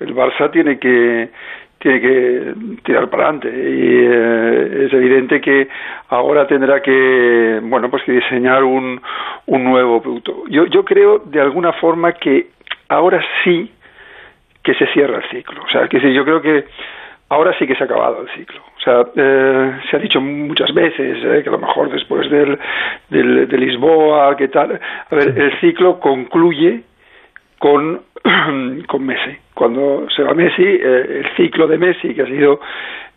el 0.00 0.14
Barça 0.14 0.50
tiene 0.50 0.78
que 0.78 1.28
tiene 1.78 2.00
que 2.00 2.54
tirar 2.84 3.08
para 3.08 3.28
adelante. 3.28 3.48
Y 3.48 4.06
eh, 4.10 4.86
es 4.86 4.92
evidente 4.92 5.40
que 5.40 5.68
ahora 6.08 6.46
tendrá 6.46 6.82
que 6.82 7.60
bueno 7.62 7.90
pues 7.90 8.02
que 8.04 8.12
diseñar 8.12 8.64
un, 8.64 9.00
un 9.46 9.64
nuevo 9.64 10.02
producto. 10.02 10.44
Yo 10.48 10.66
yo 10.66 10.84
creo 10.84 11.20
de 11.20 11.40
alguna 11.40 11.72
forma 11.74 12.12
que 12.12 12.48
ahora 12.88 13.22
sí 13.44 13.70
que 14.62 14.74
se 14.74 14.86
cierra 14.88 15.18
el 15.18 15.30
ciclo. 15.30 15.62
O 15.62 15.68
sea 15.68 15.88
que 15.88 16.00
sí 16.00 16.12
yo 16.12 16.24
creo 16.24 16.42
que 16.42 16.64
ahora 17.28 17.56
sí 17.58 17.66
que 17.66 17.74
se 17.74 17.82
ha 17.82 17.86
acabado 17.86 18.22
el 18.22 18.28
ciclo 18.30 18.60
o 18.60 18.80
sea 18.80 19.06
eh, 19.14 19.80
se 19.90 19.96
ha 19.96 19.98
dicho 19.98 20.20
muchas 20.20 20.72
veces 20.72 21.18
eh, 21.24 21.40
que 21.42 21.48
a 21.48 21.52
lo 21.52 21.58
mejor 21.58 21.90
después 21.90 22.30
del, 22.30 22.58
del 23.08 23.48
de 23.48 23.58
Lisboa 23.58 24.36
que 24.36 24.48
tal 24.48 24.80
a 25.10 25.14
ver 25.14 25.38
el 25.38 25.60
ciclo 25.60 26.00
concluye 26.00 26.82
con 27.58 28.02
con 28.86 29.04
Messi. 29.04 29.36
Cuando 29.54 30.08
se 30.14 30.22
va 30.22 30.34
Messi, 30.34 30.62
eh, 30.62 31.22
el 31.24 31.36
ciclo 31.36 31.66
de 31.66 31.78
Messi, 31.78 32.14
que 32.14 32.22
ha 32.22 32.26
sido 32.26 32.60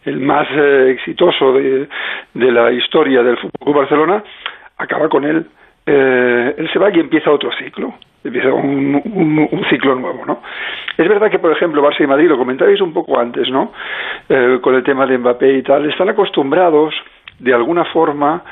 el 0.05 0.19
más 0.19 0.47
eh, 0.51 0.91
exitoso 0.91 1.53
de, 1.53 1.87
de, 2.33 2.51
la 2.51 2.71
historia 2.71 3.23
del 3.23 3.37
Fútbol 3.37 3.75
Barcelona, 3.75 4.23
acaba 4.77 5.09
con 5.09 5.23
él. 5.25 5.45
Eh, 5.85 6.55
él 6.57 6.69
se 6.71 6.79
va 6.79 6.89
y 6.89 6.99
empieza 6.99 7.31
otro 7.31 7.51
ciclo, 7.53 7.93
empieza 8.23 8.53
un, 8.53 9.01
un, 9.51 9.65
ciclo 9.69 9.95
nuevo, 9.95 10.25
¿no? 10.25 10.41
Es 10.97 11.07
verdad 11.07 11.29
que, 11.31 11.39
por 11.39 11.51
ejemplo, 11.51 11.81
Barça 11.81 12.03
y 12.03 12.07
Madrid, 12.07 12.27
lo 12.27 12.37
comentabais 12.37 12.79
un 12.81 12.93
poco 12.93 13.19
antes, 13.19 13.49
¿no? 13.49 13.71
con 14.61 14.75
el 14.75 14.83
tema 14.83 15.05
de 15.05 15.17
Mbappé 15.17 15.57
y 15.57 15.63
tal, 15.63 15.89
están 15.89 16.09
acostumbrados, 16.09 16.93
de 17.39 17.53
alguna 17.53 17.85
forma, 17.85 18.43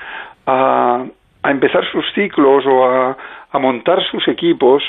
a, 0.45 1.05
a 1.43 1.51
empezar 1.51 1.85
sus 1.91 2.05
ciclos 2.13 2.65
o 2.65 2.85
a, 2.85 3.17
a 3.51 3.59
montar 3.59 4.03
sus 4.09 4.27
equipos 4.27 4.83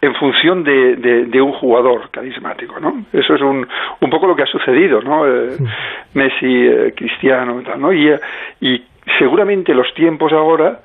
en 0.00 0.14
función 0.14 0.62
de, 0.62 0.96
de, 1.26 1.40
un 1.40 1.52
jugador 1.52 2.10
carismático, 2.10 2.78
¿no? 2.78 3.04
Eso 3.12 3.34
es 3.34 3.40
un, 3.40 3.66
un 4.00 4.10
poco 4.10 4.26
lo 4.26 4.36
que 4.36 4.42
ha 4.42 4.46
sucedido, 4.46 5.00
¿no? 5.00 5.26
Eh, 5.26 5.56
Messi, 6.14 6.66
eh, 6.66 6.92
Cristiano, 6.94 7.62
tal, 7.64 7.80
¿no? 7.80 7.92
Y, 7.92 8.12
y 8.60 8.84
seguramente 9.18 9.74
los 9.74 9.92
tiempos 9.94 10.32
ahora 10.32 10.80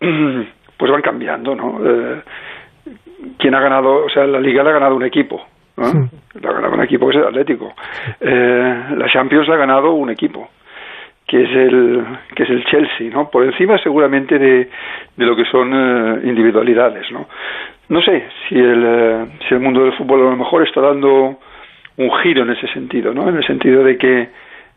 pues 0.00 0.90
van 0.90 1.02
cambiando, 1.02 1.54
¿no? 1.54 1.80
Eh, 1.84 2.22
¿Quién 3.38 3.54
ha 3.54 3.60
ganado? 3.60 4.04
O 4.04 4.08
sea, 4.08 4.26
la 4.26 4.40
Liga 4.40 4.62
la 4.62 4.70
ha 4.70 4.74
ganado 4.74 4.96
un 4.96 5.04
equipo, 5.04 5.42
¿no? 5.76 5.84
La 6.40 6.50
ha 6.50 6.52
ganado 6.52 6.74
un 6.74 6.82
equipo 6.82 7.08
que 7.08 7.16
es 7.16 7.22
el 7.22 7.28
Atlético. 7.28 7.72
la 8.20 9.08
Champions 9.12 9.48
la 9.48 9.54
ha 9.54 9.58
ganado 9.58 9.92
un 9.92 10.10
equipo 10.10 10.48
que 11.26 11.42
es 11.42 11.50
el 11.50 12.04
que 12.36 12.44
es 12.44 12.50
el 12.50 12.64
Chelsea, 12.66 13.10
¿no? 13.10 13.28
Por 13.28 13.44
encima 13.44 13.76
seguramente 13.78 14.38
de, 14.38 14.70
de 15.16 15.26
lo 15.26 15.34
que 15.34 15.44
son 15.46 15.72
individualidades, 16.24 17.10
¿no? 17.10 17.26
no 17.88 18.02
sé 18.02 18.24
si 18.48 18.56
el, 18.56 18.84
eh, 18.84 19.26
si 19.48 19.54
el 19.54 19.60
mundo 19.60 19.84
del 19.84 19.92
fútbol 19.92 20.26
a 20.26 20.30
lo 20.30 20.36
mejor 20.36 20.66
está 20.66 20.80
dando 20.80 21.36
un 21.98 22.12
giro 22.22 22.42
en 22.42 22.50
ese 22.50 22.66
sentido, 22.68 23.14
¿no? 23.14 23.28
En 23.28 23.36
el 23.36 23.46
sentido 23.46 23.84
de 23.84 23.96
que 23.96 24.28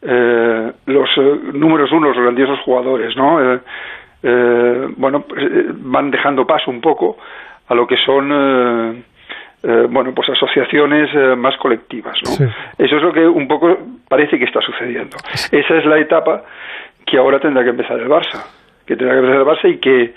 eh, 0.01 0.71
los 0.85 1.09
eh, 1.17 1.39
números 1.53 1.91
uno, 1.91 2.09
los 2.09 2.17
grandiosos 2.17 2.59
jugadores, 2.59 3.15
¿no? 3.17 3.41
Eh, 3.41 3.59
eh 4.23 4.87
bueno, 4.95 5.21
pues, 5.21 5.43
van 5.73 6.11
dejando 6.11 6.45
paso 6.45 6.69
un 6.69 6.81
poco 6.81 7.17
a 7.69 7.75
lo 7.75 7.87
que 7.87 7.95
son 7.97 9.03
bueno, 9.61 10.13
pues 10.15 10.29
asociaciones 10.29 11.37
más 11.37 11.57
colectivas, 11.57 12.17
¿no? 12.23 12.45
Eso 12.77 12.95
es 12.95 13.01
lo 13.01 13.11
que 13.11 13.27
un 13.27 13.45
poco 13.45 13.77
parece 14.07 14.39
que 14.39 14.45
está 14.45 14.61
sucediendo. 14.61 15.17
Esa 15.51 15.77
es 15.77 15.85
la 15.85 15.97
etapa 15.97 16.43
que 17.05 17.17
ahora 17.17 17.39
tendrá 17.39 17.63
que 17.63 17.71
empezar 17.71 17.99
el 17.99 18.07
Barça, 18.07 18.45
que 18.85 18.95
tendrá 18.95 19.15
que 19.15 19.19
empezar 19.19 19.41
el 19.41 19.47
Barça 19.47 19.69
y 19.69 19.77
que 19.79 20.13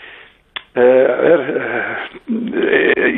a 0.75 0.81
ver, 0.81 2.09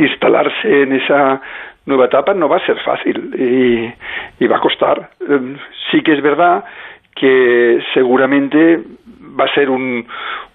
instalarse 0.01 0.83
en 0.83 0.93
esa 0.95 1.41
nueva 1.87 2.07
etapa 2.07 2.35
no 2.35 2.49
va 2.49 2.57
a 2.57 2.67
ser 2.67 2.79
fácil 2.81 3.95
y, 4.41 4.47
va 4.47 4.57
a 4.57 4.61
costar. 4.61 5.11
sí 5.91 6.03
que 6.03 6.13
es 6.15 6.23
verdad 6.23 6.65
que 7.15 7.81
seguramente 7.93 8.81
va 9.39 9.45
a 9.45 9.55
ser 9.55 9.71
un, 9.71 10.07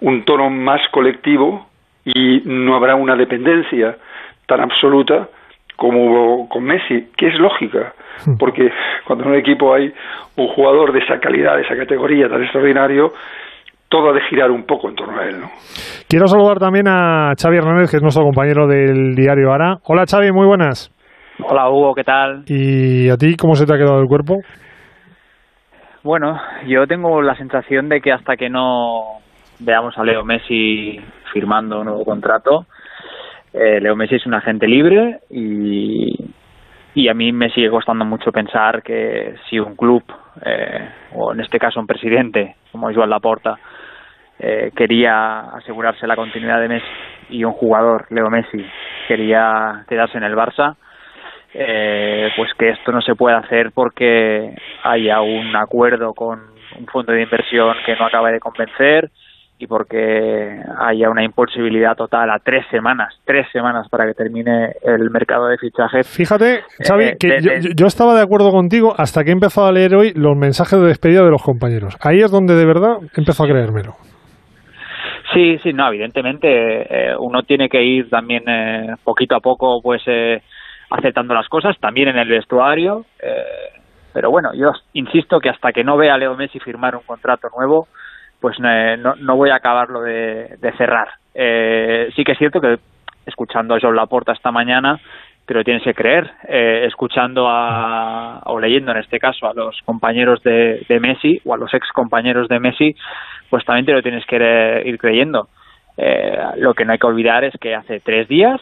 un 0.01 0.25
tono 0.25 0.49
más 0.49 0.82
colectivo 0.91 1.68
y 2.14 2.41
no 2.45 2.76
habrá 2.76 2.95
una 2.95 3.16
dependencia 3.16 3.97
tan 4.45 4.62
absoluta 4.62 5.30
como 5.76 6.05
hubo 6.05 6.49
con 6.49 6.64
Messi, 6.64 7.07
que 7.16 7.28
es 7.28 7.39
lógica, 7.39 7.93
hmm. 8.26 8.38
porque 8.38 8.70
cuando 9.05 9.26
en 9.26 9.32
un 9.32 9.38
equipo 9.38 9.74
hay 9.74 9.93
un 10.36 10.47
jugador 10.49 10.91
de 10.91 10.99
esa 10.99 11.20
calidad, 11.20 11.55
de 11.55 11.62
esa 11.62 11.78
categoría 11.78 12.28
tan 12.28 12.43
extraordinario, 12.43 13.14
todo 13.88 14.10
ha 14.10 14.14
de 14.14 14.22
girar 14.30 14.51
un 14.51 14.64
poco 14.64 14.89
en 14.89 14.95
torno 14.95 15.20
a 15.20 15.26
él. 15.26 15.39
¿no? 15.39 15.47
Quiero 16.07 16.28
saludar 16.28 16.60
también 16.60 16.88
a 16.88 17.34
Xavi 17.39 17.57
Hernández, 17.57 17.89
que 17.89 17.97
es 17.97 18.03
nuestro 18.03 18.24
compañero 18.24 18.68
del 18.68 19.16
diario 19.16 19.51
Ara. 19.53 19.78
Hola 19.86 20.03
Xavi, 20.05 20.32
muy 20.32 20.45
buenas. 20.45 20.93
Hola 21.41 21.70
Hugo, 21.70 21.95
¿qué 21.95 22.03
tal? 22.03 22.43
¿Y 22.47 23.10
a 23.10 23.16
ti 23.16 23.38
cómo 23.38 23.55
se 23.55 23.66
te 23.66 23.74
ha 23.74 23.78
quedado 23.78 24.01
el 24.01 24.07
cuerpo? 24.07 24.36
Bueno, 26.03 26.39
yo 26.68 26.88
tengo 26.88 27.22
la 27.22 27.36
sensación 27.36 27.88
de 27.88 28.01
que 28.01 28.12
hasta 28.12 28.36
que 28.36 28.49
no 28.49 29.20
veamos 29.60 29.97
a 29.97 30.03
Leo 30.03 30.24
Messi 30.24 30.99
firmando 31.32 31.80
un 31.80 31.86
nuevo 31.86 32.05
contrato, 32.05 32.65
eh, 33.53 33.80
Leo 33.82 33.95
Messi 33.95 34.15
es 34.15 34.25
un 34.25 34.34
agente 34.34 34.67
libre 34.67 35.19
y, 35.30 36.15
a 37.09 37.13
mí 37.13 37.32
me 37.32 37.49
sigue 37.51 37.69
costando 37.69 38.03
mucho 38.05 38.32
pensar 38.32 38.84
que 38.84 39.36
si 39.49 39.57
un 39.59 39.75
club, 39.75 40.03
eh, 40.45 40.89
o 41.15 41.34
en 41.34 41.39
este 41.39 41.57
caso 41.57 41.80
un 41.80 41.88
presidente, 41.88 42.55
como 42.71 42.93
Joan 42.93 43.09
Laporta, 43.09 43.57
eh, 44.38 44.71
quería 44.75 45.39
asegurarse 45.55 46.05
la 46.05 46.15
continuidad 46.15 46.59
de 46.59 46.67
Messi 46.67 46.88
y 47.30 47.43
un 47.43 47.53
jugador, 47.53 48.05
Leo 48.09 48.30
Messi, 48.30 48.65
quería 49.07 49.86
quedarse 49.88 50.17
en 50.17 50.23
el 50.23 50.36
Barça, 50.36 50.75
eh, 51.53 52.30
pues 52.36 52.53
que 52.53 52.69
esto 52.69 52.91
no 52.91 53.01
se 53.01 53.15
puede 53.15 53.36
hacer 53.36 53.71
porque 53.71 54.55
haya 54.84 55.21
un 55.21 55.55
acuerdo 55.55 56.13
con 56.13 56.41
un 56.77 56.86
fondo 56.88 57.11
de 57.11 57.23
inversión 57.23 57.75
que 57.86 57.95
no 57.95 58.05
acaba 58.05 58.32
de 58.32 58.39
convencer 58.39 59.09
y 59.60 59.68
porque 59.68 60.64
haya 60.80 61.10
una 61.10 61.24
imposibilidad 61.24 61.93
total 61.95 62.30
a 62.32 62.39
tres 62.39 62.66
semanas, 62.72 63.14
tres 63.26 63.45
semanas 63.51 63.88
para 63.89 64.05
que 64.05 64.14
termine 64.14 64.72
el 64.82 65.10
mercado 65.12 65.47
de 65.47 65.57
fichajes. 65.57 66.07
Fíjate, 66.07 66.62
Xavi, 66.88 67.03
eh, 67.03 67.18
que 67.20 67.39
yo, 67.76 67.86
estaba 67.86 68.16
de 68.16 68.22
acuerdo 68.22 68.51
contigo 68.51 68.93
hasta 68.97 69.22
que 69.26 69.32
he 69.32 69.34
empezado 69.34 69.68
a 69.68 69.74
leer 69.74 69.95
hoy 69.95 70.14
los 70.16 70.38
mensajes 70.38 70.80
de 70.80 70.88
despedida 70.88 71.24
de 71.24 71.32
los 71.32 71.43
compañeros. 71.43 71.97
Ahí 72.01 72.22
es 72.22 72.32
donde 72.32 72.55
de 72.55 72.66
verdad 72.66 72.99
empezó 73.18 73.43
a 73.43 73.47
creérmelo. 73.47 73.95
Sí, 75.34 75.57
sí, 75.62 75.74
no, 75.74 75.89
evidentemente 75.89 76.47
eh, 76.47 77.16
uno 77.20 77.43
tiene 77.43 77.68
que 77.68 77.84
ir 77.84 78.10
también 78.10 78.47
eh, 78.47 78.95
poquito 79.03 79.36
a 79.36 79.41
poco, 79.41 79.82
pues 79.84 80.01
aceptando 80.89 81.34
las 81.34 81.49
cosas, 81.49 81.78
también 81.82 82.07
en 82.07 82.18
el 82.18 82.30
vestuario. 82.30 83.03
pero 84.14 84.32
bueno, 84.32 84.51
yo 84.55 84.72
insisto 84.93 85.41
que 85.41 85.49
hasta 85.49 85.74
que 85.74 85.84
no 85.84 85.97
vea 85.97 86.14
a 86.14 86.18
Leo 86.18 86.38
Messi 86.38 86.60
firmar 86.60 86.95
un 86.95 87.03
contrato 87.05 87.49
nuevo, 87.55 87.88
pues 88.40 88.58
eh, 88.64 88.98
no, 89.00 89.16
no 89.16 89.36
voy 89.36 89.50
a 89.50 89.56
acabarlo 89.56 90.02
de, 90.02 90.58
cerrar. 90.78 91.10
Eh, 91.34 92.10
sí 92.16 92.24
que 92.24 92.34
es 92.34 92.38
cierto 92.38 92.62
que 92.62 92.78
escuchando 93.26 93.76
a 93.76 93.80
John 93.82 93.96
Laporta 93.96 94.32
esta 94.32 94.52
mañana, 94.52 95.00
pero 95.46 95.64
tienes 95.64 95.84
que 95.84 95.94
creer, 95.94 96.30
eh, 96.48 96.86
escuchando 96.88 97.48
a, 97.48 98.42
o 98.46 98.60
leyendo 98.60 98.92
en 98.92 98.98
este 98.98 99.20
caso 99.20 99.48
a 99.48 99.54
los 99.54 99.80
compañeros 99.84 100.42
de, 100.44 100.86
Messi 101.02 101.42
o 101.46 101.54
a 101.54 101.58
los 101.58 101.74
ex 101.74 101.88
compañeros 101.92 102.48
de 102.48 102.60
Messi, 102.60 102.96
pues 103.50 103.66
también 103.66 103.86
te 103.86 103.94
lo 103.94 104.02
tienes 104.02 104.26
que 104.26 104.84
ir 104.86 104.98
creyendo. 104.98 105.48
lo 106.58 106.74
que 106.74 106.86
no 106.86 106.94
hay 106.94 107.00
que 107.00 107.08
olvidar 107.08 107.44
es 107.44 107.54
que 107.60 107.76
hace 107.76 108.00
tres 108.00 108.28
días 108.28 108.62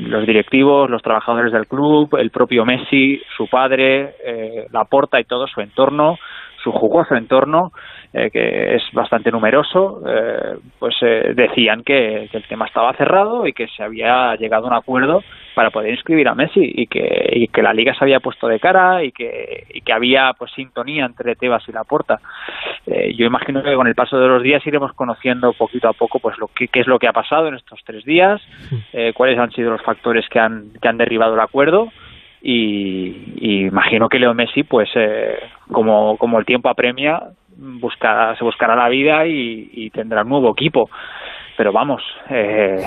los 0.00 0.26
directivos, 0.26 0.90
los 0.90 1.00
trabajadores 1.00 1.52
del 1.52 1.68
club, 1.68 2.16
el 2.16 2.30
propio 2.30 2.64
Messi, 2.64 3.22
su 3.36 3.46
padre, 3.46 4.14
Laporta 4.72 5.20
y 5.20 5.24
todo 5.24 5.46
su 5.46 5.60
entorno, 5.60 6.18
su 6.62 6.72
jugoso 6.72 7.14
entorno, 7.14 7.70
eh, 8.18 8.30
que 8.30 8.76
es 8.76 8.82
bastante 8.94 9.30
numeroso, 9.30 10.00
eh, 10.06 10.56
pues 10.78 10.96
eh, 11.02 11.34
decían 11.34 11.82
que, 11.82 12.30
el 12.32 12.44
tema 12.48 12.64
estaba 12.64 12.94
cerrado 12.94 13.46
y 13.46 13.52
que 13.52 13.68
se 13.68 13.82
había 13.82 14.34
llegado 14.36 14.64
a 14.64 14.68
un 14.68 14.74
acuerdo 14.74 15.22
para 15.54 15.68
poder 15.68 15.90
inscribir 15.90 16.26
a 16.26 16.34
Messi 16.34 16.62
y 16.62 16.86
que, 16.86 17.28
y 17.32 17.48
que 17.48 17.60
la 17.60 17.74
liga 17.74 17.92
se 17.92 18.02
había 18.02 18.20
puesto 18.20 18.48
de 18.48 18.58
cara 18.58 19.04
y 19.04 19.12
que, 19.12 19.66
y 19.68 19.82
que 19.82 19.92
había 19.92 20.32
pues 20.32 20.50
sintonía 20.52 21.04
entre 21.04 21.36
Tebas 21.36 21.68
y 21.68 21.72
Laporta. 21.72 22.18
yo 22.86 23.26
imagino 23.26 23.62
que 23.62 23.74
con 23.74 23.86
el 23.86 23.94
paso 23.94 24.18
de 24.18 24.28
los 24.28 24.42
días 24.42 24.66
iremos 24.66 24.94
conociendo 24.94 25.52
poquito 25.52 25.88
a 25.88 25.92
poco 25.92 26.18
pues 26.18 26.38
lo 26.38 26.48
que, 26.48 26.68
qué 26.68 26.80
es 26.80 26.86
lo 26.86 26.98
que 26.98 27.08
ha 27.08 27.12
pasado 27.12 27.48
en 27.48 27.56
estos 27.56 27.80
tres 27.84 28.02
días, 28.04 28.40
cuáles 29.14 29.38
han 29.38 29.50
sido 29.50 29.72
los 29.72 29.82
factores 29.82 30.26
que 30.30 30.38
han, 30.38 30.70
que 30.80 30.88
han 30.88 30.96
derribado 30.96 31.34
el 31.34 31.40
acuerdo 31.40 31.92
y, 32.40 33.66
imagino 33.66 34.08
que 34.08 34.18
Leo 34.18 34.32
Messi, 34.32 34.62
pues 34.62 34.88
como, 35.70 36.16
como 36.16 36.38
el 36.38 36.46
tiempo 36.46 36.68
apremia, 36.68 37.20
buscará, 37.56 38.36
se 38.36 38.44
buscará 38.44 38.76
la 38.76 38.88
vida 38.88 39.26
y, 39.26 39.90
tendrá 39.90 40.22
un 40.22 40.28
nuevo 40.28 40.52
equipo. 40.52 40.90
Pero 41.56 41.72
vamos, 41.72 42.02
eh, 42.30 42.84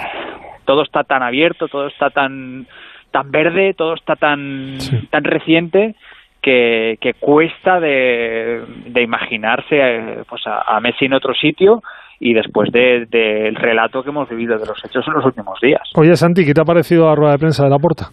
todo 0.66 0.84
está 0.84 1.04
tan 1.04 1.24
abierto, 1.24 1.68
todo 1.68 1.88
está 1.88 2.10
tan 2.10 2.68
tan 3.12 3.32
verde, 3.32 3.74
todo 3.74 3.96
está 3.96 4.16
tan 4.16 4.78
tan 5.10 5.24
reciente 5.24 5.96
que, 6.42 6.98
que 7.02 7.14
cuesta 7.16 7.80
de, 7.80 8.64
de 8.86 9.02
imaginarse 9.02 9.76
eh, 9.76 10.24
pues 10.30 10.42
a, 10.46 10.80
Messi 10.80 11.06
en 11.06 11.14
otro 11.14 11.34
sitio 11.34 11.82
y 12.20 12.34
después 12.34 12.72
del 12.72 13.10
de, 13.10 13.52
relato 13.56 14.04
que 14.04 14.10
hemos 14.10 14.30
vivido 14.30 14.58
de 14.58 14.66
los 14.66 14.84
hechos 14.86 15.06
en 15.08 15.14
los 15.14 15.26
últimos 15.26 15.60
días. 15.62 15.82
Oye, 15.96 16.16
Santi, 16.16 16.46
¿qué 16.46 16.54
te 16.54 16.62
ha 16.62 16.66
parecido 16.66 17.08
la 17.08 17.16
rueda 17.16 17.32
de 17.34 17.40
prensa 17.40 17.64
de 17.64 17.70
la 17.70 17.80
Porta? 17.80 18.10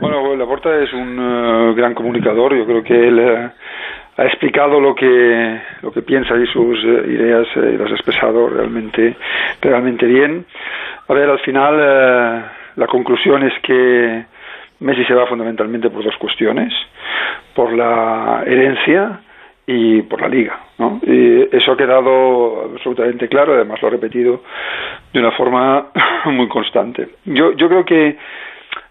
Bueno, 0.00 0.34
la 0.34 0.46
Porta 0.46 0.70
es 0.82 0.92
un 0.92 1.18
eh, 1.18 1.74
gran 1.74 1.94
comunicador. 1.94 2.56
Yo 2.56 2.66
creo 2.66 2.82
que 2.82 3.08
él 3.08 3.50
ha 4.16 4.24
explicado 4.24 4.80
lo 4.80 4.94
que 4.94 5.60
lo 5.82 5.92
que 5.92 6.02
piensa 6.02 6.36
y 6.36 6.46
sus 6.46 6.78
eh, 6.84 7.04
ideas 7.08 7.46
eh, 7.56 7.72
y 7.74 7.76
las 7.76 7.90
ha 7.90 7.94
expresado 7.94 8.48
realmente 8.48 9.14
realmente 9.60 10.06
bien 10.06 10.46
a 11.08 11.12
ver 11.12 11.28
al 11.28 11.38
final 11.40 11.76
eh, 11.78 12.42
la 12.76 12.86
conclusión 12.86 13.42
es 13.42 13.52
que 13.60 14.24
Messi 14.80 15.04
se 15.04 15.14
va 15.14 15.26
fundamentalmente 15.26 15.90
por 15.90 16.02
dos 16.02 16.16
cuestiones 16.16 16.72
por 17.54 17.72
la 17.72 18.42
herencia 18.46 19.20
y 19.66 20.02
por 20.02 20.22
la 20.22 20.28
liga 20.28 20.60
¿no? 20.78 21.00
y 21.02 21.54
eso 21.54 21.72
ha 21.72 21.76
quedado 21.76 22.70
absolutamente 22.72 23.28
claro 23.28 23.54
además 23.54 23.82
lo 23.82 23.88
ha 23.88 23.90
repetido 23.90 24.42
de 25.12 25.20
una 25.20 25.32
forma 25.32 25.88
muy 26.26 26.48
constante 26.48 27.08
yo 27.26 27.52
yo 27.52 27.68
creo 27.68 27.84
que 27.84 28.16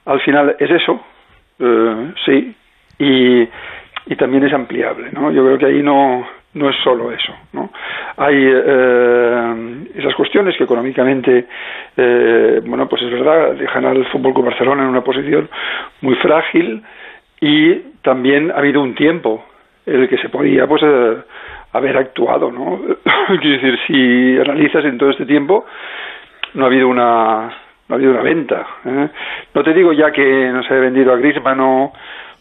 al 0.05 0.19
final 0.21 0.55
es 0.59 0.69
eso 0.69 1.03
sí 2.25 2.53
y 2.99 3.47
y 4.07 4.15
también 4.15 4.43
es 4.43 4.53
ampliable, 4.53 5.09
¿no? 5.11 5.31
Yo 5.31 5.43
creo 5.45 5.57
que 5.57 5.65
ahí 5.65 5.81
no, 5.81 6.25
no 6.53 6.69
es 6.69 6.75
solo 6.83 7.11
eso, 7.11 7.33
¿no? 7.53 7.69
Hay 8.17 8.35
eh, 8.37 9.87
esas 9.95 10.15
cuestiones 10.15 10.55
que 10.57 10.63
económicamente, 10.63 11.45
eh, 11.97 12.61
bueno, 12.65 12.87
pues 12.87 13.01
es 13.01 13.11
verdad, 13.11 13.53
dejan 13.55 13.85
al 13.85 14.05
Fútbol 14.05 14.33
con 14.33 14.45
Barcelona 14.45 14.83
en 14.83 14.89
una 14.89 15.03
posición 15.03 15.49
muy 16.01 16.15
frágil 16.15 16.81
y 17.41 17.73
también 18.01 18.51
ha 18.51 18.59
habido 18.59 18.81
un 18.81 18.95
tiempo 18.95 19.45
en 19.85 20.01
el 20.01 20.09
que 20.09 20.17
se 20.17 20.29
podía, 20.29 20.65
pues, 20.65 20.81
eh, 20.83 21.17
haber 21.73 21.97
actuado, 21.97 22.51
¿no? 22.51 22.79
Quiero 23.41 23.61
decir, 23.61 23.79
si 23.87 24.39
analizas 24.39 24.85
en 24.85 24.97
todo 24.97 25.09
este 25.09 25.25
tiempo, 25.25 25.65
no 26.53 26.63
ha 26.63 26.67
habido 26.67 26.87
una 26.87 27.53
no 27.87 27.93
ha 27.93 27.97
habido 27.97 28.13
una 28.13 28.23
venta. 28.23 28.65
No 29.53 29.63
te 29.63 29.73
digo 29.73 29.93
ya 29.93 30.11
que 30.11 30.49
no 30.51 30.63
se 30.63 30.73
ha 30.73 30.79
vendido 30.79 31.13
a 31.13 31.17
Griezmann 31.17 31.59
o 31.59 31.93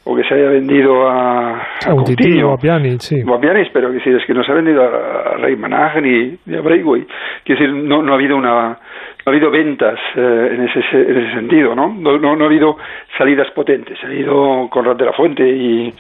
o 0.07 0.15
que 0.15 0.23
se 0.25 0.35
haya 0.35 0.49
vendido 0.51 1.09
a, 1.09 1.55
a, 1.55 1.63
a 1.87 1.95
Coutinho, 1.95 2.51
o 2.51 2.55
a 2.55 2.59
Pjanic, 2.59 3.01
sí. 3.01 3.23
O 3.27 3.35
a 3.35 3.41
Pjanic, 3.41 3.71
pero 3.73 3.91
que 3.91 3.97
es 3.99 4.27
que 4.27 4.35
no 4.35 4.45
se 4.45 4.53
ha 4.53 4.55
vendido 4.55 4.83
a, 4.83 5.37
Rey 5.39 5.57
Manag 5.57 6.03
ni, 6.03 6.39
a 6.55 6.61
Breakway. 6.61 7.07
Quiero 7.43 7.61
decir, 7.61 7.75
no, 7.75 8.03
no 8.03 8.13
ha 8.13 8.17
habido 8.17 8.37
una 8.37 8.79
no 9.27 9.31
ha 9.31 9.31
habido 9.31 9.51
ventas 9.51 9.99
eh, 10.15 10.51
en, 10.53 10.69
ese, 10.69 10.81
en 10.93 11.17
ese 11.17 11.35
sentido, 11.35 11.75
¿no? 11.75 11.89
¿no? 11.89 12.19
No, 12.19 12.45
ha 12.45 12.47
habido 12.47 12.77
salidas 13.17 13.51
potentes. 13.53 13.99
Ha 14.05 14.13
ido 14.13 14.69
Conrad 14.69 14.97
de 14.97 15.07
la 15.07 15.15
Fuente 15.15 15.49
y, 15.49 15.93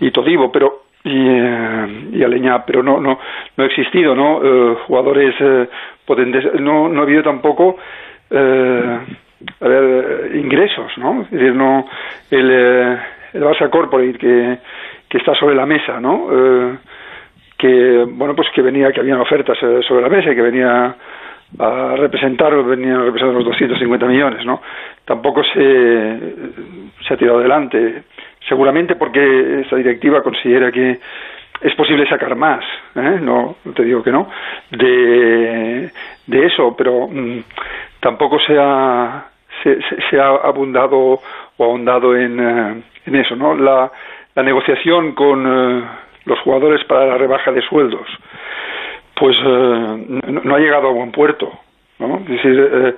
y 0.00 0.10
Todivo, 0.10 0.52
pero 0.52 0.82
y, 1.04 1.16
eh, 1.16 2.08
y 2.12 2.22
Aleñá, 2.22 2.64
pero 2.66 2.82
no 2.82 3.00
no 3.00 3.18
no 3.56 3.64
ha 3.64 3.66
existido, 3.66 4.14
¿no? 4.14 4.42
Eh, 4.44 4.76
jugadores 4.86 5.34
potentes. 6.04 6.60
No 6.60 6.90
no 6.90 7.00
ha 7.00 7.04
habido 7.04 7.22
tampoco 7.22 7.76
a 8.30 9.68
ver, 9.68 10.36
ingresos, 10.36 10.92
¿no? 10.98 11.22
Es 11.22 11.30
decir, 11.30 11.54
no 11.54 11.86
el 12.30 12.98
el 13.32 13.42
Barça 13.42 13.70
Corporate 13.70 14.18
que, 14.18 14.58
que 15.08 15.18
está 15.18 15.34
sobre 15.34 15.54
la 15.54 15.66
mesa, 15.66 16.00
¿no? 16.00 16.28
Eh, 16.30 16.76
que, 17.56 18.04
bueno, 18.08 18.34
pues 18.36 18.48
que 18.54 18.62
venía, 18.62 18.92
que 18.92 19.00
habían 19.00 19.20
ofertas 19.20 19.58
eh, 19.62 19.80
sobre 19.86 20.02
la 20.02 20.08
mesa 20.08 20.30
y 20.30 20.36
que 20.36 20.42
venía 20.42 20.94
a 21.58 21.96
representar, 21.96 22.54
venían 22.62 23.00
a 23.00 23.04
representar 23.04 23.34
los 23.34 23.44
250 23.44 24.06
millones, 24.06 24.44
¿no? 24.44 24.60
Tampoco 25.04 25.42
se, 25.42 26.18
se 27.06 27.14
ha 27.14 27.16
tirado 27.16 27.38
adelante, 27.38 28.02
seguramente 28.48 28.96
porque 28.96 29.62
esta 29.62 29.76
directiva 29.76 30.22
considera 30.22 30.70
que 30.70 30.98
es 31.60 31.74
posible 31.74 32.08
sacar 32.08 32.34
más, 32.36 32.64
¿eh? 32.94 33.18
no, 33.20 33.56
te 33.74 33.82
digo 33.82 34.02
que 34.02 34.12
no, 34.12 34.28
de, 34.70 35.90
de 36.26 36.46
eso, 36.46 36.74
pero 36.76 37.08
mm, 37.08 37.40
tampoco 38.00 38.38
se 38.38 38.56
ha, 38.58 39.26
se, 39.62 40.20
ha 40.20 40.28
abundado 40.28 41.20
o 41.56 41.64
ahondado 41.64 42.16
en, 42.16 42.38
eh, 42.38 42.82
en 43.08 43.16
eso, 43.16 43.36
¿no? 43.36 43.54
La, 43.54 43.90
negociación 44.36 45.16
con 45.16 45.44
eh, 45.44 45.84
los 46.24 46.38
jugadores 46.40 46.84
para 46.84 47.06
la 47.06 47.18
rebaja 47.18 47.50
de 47.50 47.60
sueldos, 47.62 48.06
pues 49.14 49.36
no, 49.42 50.54
ha 50.54 50.58
llegado 50.60 50.88
a 50.88 50.92
buen 50.92 51.10
puerto, 51.10 51.50
¿no? 51.98 52.20
Decir, 52.20 52.96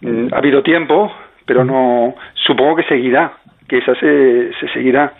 mm, 0.00 0.32
ha 0.32 0.38
habido 0.38 0.62
tiempo, 0.62 1.12
pero 1.44 1.62
no, 1.62 2.14
supongo 2.32 2.76
que 2.76 2.84
seguirá, 2.84 3.34
que 3.68 3.78
esa 3.78 3.94
se, 3.96 4.54
se 4.54 4.68
seguirá. 4.72 5.12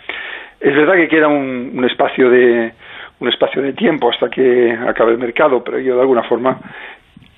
Es 0.59 0.75
verdad 0.75 0.95
que 0.95 1.07
queda 1.07 1.27
un, 1.27 1.73
un 1.75 1.85
espacio 1.85 2.31
de 2.31 2.73
un 3.19 3.27
espacio 3.27 3.61
de 3.61 3.73
tiempo 3.73 4.09
hasta 4.09 4.29
que 4.29 4.71
acabe 4.87 5.11
el 5.11 5.17
mercado, 5.17 5.63
pero 5.63 5.79
yo 5.79 5.95
de 5.95 6.01
alguna 6.01 6.23
forma 6.23 6.57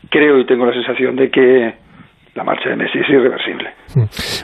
creo 0.09 0.39
y 0.39 0.45
tengo 0.45 0.65
la 0.65 0.73
sensación 0.73 1.15
de 1.15 1.29
que 1.29 1.73
la 2.35 2.43
marcha 2.43 2.69
de 2.69 2.75
Messi 2.75 2.99
es 2.99 3.09
irreversible. 3.09 3.73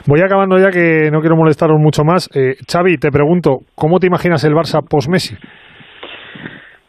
Voy 0.06 0.20
acabando 0.20 0.58
ya 0.58 0.70
que 0.70 1.10
no 1.10 1.20
quiero 1.20 1.36
molestaros 1.36 1.78
mucho 1.78 2.04
más. 2.04 2.28
Eh, 2.36 2.56
Xavi, 2.70 2.98
te 2.98 3.10
pregunto, 3.10 3.60
¿cómo 3.74 3.98
te 3.98 4.06
imaginas 4.06 4.44
el 4.44 4.52
Barça 4.52 4.86
post-Messi? 4.86 5.36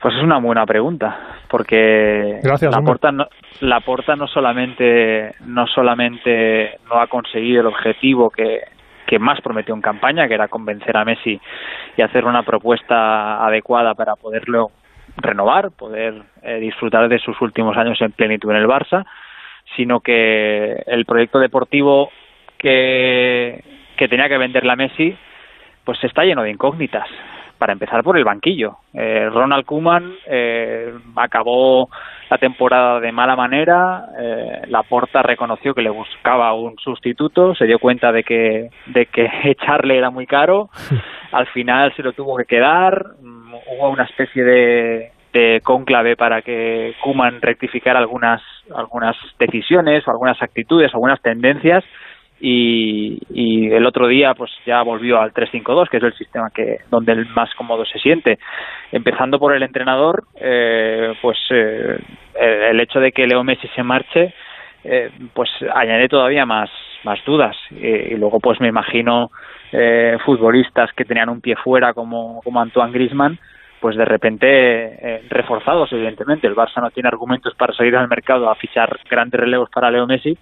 Pues 0.02 0.16
es 0.16 0.24
una 0.24 0.40
buena 0.40 0.66
pregunta, 0.66 1.18
porque 1.50 2.40
la 2.42 2.82
porta 2.82 3.12
no, 3.12 3.26
la 3.60 3.82
porta 3.82 4.16
no 4.16 4.28
solamente 4.28 5.34
no 5.46 5.68
solamente 5.68 6.78
no 6.90 7.02
ha 7.02 7.08
conseguido 7.08 7.62
el 7.62 7.68
objetivo 7.68 8.30
que, 8.30 8.62
que 9.06 9.20
más 9.20 9.42
prometió 9.42 9.76
en 9.76 9.82
campaña, 9.82 10.28
que 10.30 10.36
era 10.36 10.48
convencer 10.48 10.96
a 10.96 11.04
Messi 11.04 11.40
y 11.98 12.02
hacer 12.02 12.24
una 12.24 12.44
propuesta 12.44 13.46
adecuada 13.46 13.94
para 13.94 14.16
poderlo 14.16 14.68
renovar, 15.18 15.72
poder 15.78 16.14
eh, 16.44 16.60
disfrutar 16.60 17.10
de 17.10 17.20
sus 17.20 17.40
últimos 17.42 17.76
años 17.76 18.00
en 18.02 18.14
plenitud 18.14 18.52
en 18.52 18.58
el 18.58 18.68
Barça, 18.68 19.06
sino 19.76 20.00
que 20.00 20.84
el 20.88 21.06
proyecto 21.06 21.40
deportivo 21.40 22.12
que, 22.58 23.64
que 23.98 24.08
tenía 24.08 24.30
que 24.30 24.38
vender 24.38 24.66
la 24.66 24.76
Messi, 24.76 25.16
pues 25.84 26.04
está 26.04 26.24
lleno 26.24 26.44
de 26.44 26.52
incógnitas. 26.52 27.08
Para 27.58 27.74
empezar 27.74 28.04
por 28.04 28.18
el 28.18 28.24
banquillo. 28.24 28.78
Eh, 28.94 29.30
Ronald 29.30 29.66
Koeman 29.66 30.14
eh, 30.28 30.94
acabó 31.18 31.90
la 32.30 32.38
temporada 32.38 33.02
de 33.02 33.12
mala 33.12 33.36
manera. 33.36 34.06
Eh, 34.18 34.62
Laporta 34.68 35.22
reconoció 35.22 35.74
que 35.74 35.82
le 35.82 35.90
buscaba 35.90 36.54
un 36.54 36.78
sustituto, 36.78 37.54
se 37.56 37.66
dio 37.66 37.80
cuenta 37.80 38.14
de 38.14 38.24
que, 38.24 38.70
de 38.86 39.08
que 39.08 39.30
echarle 39.44 39.98
era 39.98 40.10
muy 40.10 40.26
caro. 40.26 40.70
Al 41.34 41.48
final 41.48 41.94
se 41.96 42.04
lo 42.04 42.14
tuvo 42.14 42.38
que 42.38 42.46
quedar. 42.46 43.16
Mm, 43.22 43.54
hubo 43.54 43.90
una 43.90 44.06
especie 44.06 44.44
de, 44.44 45.12
de 45.34 45.62
cónclave 45.64 46.16
para 46.16 46.42
que 46.42 46.96
Kuman 47.02 47.42
rectificara 47.42 48.00
algunas, 48.00 48.42
algunas 48.76 49.16
decisiones 49.38 50.08
o 50.08 50.12
algunas 50.12 50.42
actitudes, 50.42 50.94
algunas 50.94 51.22
tendencias. 51.22 51.84
Y, 52.42 53.20
y, 53.34 53.70
el 53.70 53.86
otro 53.86 54.08
día 54.08 54.34
pues 54.34 54.50
ya 54.66 54.82
volvió 54.82 55.20
al 55.20 55.34
3-5-2 55.34 55.90
que 55.90 55.98
es 55.98 56.04
el 56.04 56.14
sistema 56.14 56.50
que 56.50 56.78
donde 56.90 57.12
el 57.12 57.26
más 57.36 57.54
cómodo 57.56 57.84
se 57.84 58.00
siente 58.00 58.40
empezando 58.94 59.40
por 59.40 59.54
el 59.54 59.62
entrenador 59.62 60.24
eh, 60.40 61.16
pues 61.22 61.38
eh, 61.50 62.00
el 62.40 62.80
hecho 62.80 63.02
de 63.02 63.12
que 63.12 63.28
Leo 63.28 63.44
Messi 63.44 63.68
se 63.76 63.84
marche 63.84 64.34
eh, 64.86 65.12
pues 65.34 65.50
añade 65.76 66.08
todavía 66.08 66.46
más 66.46 66.70
más 67.04 67.20
dudas 67.26 67.58
y, 67.72 68.16
luego 68.16 68.40
pues 68.40 68.62
me 68.62 68.70
imagino 68.70 69.32
eh, 69.74 70.18
futbolistas 70.24 70.94
que 70.94 71.04
tenían 71.04 71.28
un 71.28 71.42
pie 71.42 71.58
fuera 71.58 71.94
como 71.94 72.40
como 72.42 72.62
Antoine 72.62 72.94
Griezmann 72.94 73.38
pues 73.80 73.96
de 73.96 74.06
repente 74.06 74.48
eh, 74.48 75.24
reforzados 75.30 75.92
evidentemente 75.94 76.48
el 76.48 76.56
Barça 76.56 76.82
no 76.82 76.92
tiene 76.92 77.10
argumentos 77.10 77.54
para 77.56 77.74
salir 77.74 77.96
al 77.96 78.08
mercado 78.08 78.50
a 78.50 78.56
fichar 78.56 79.00
grandes 79.10 79.40
relevos 79.40 79.70
para 79.70 79.92
Leo 79.92 80.08
Messi 80.08 80.38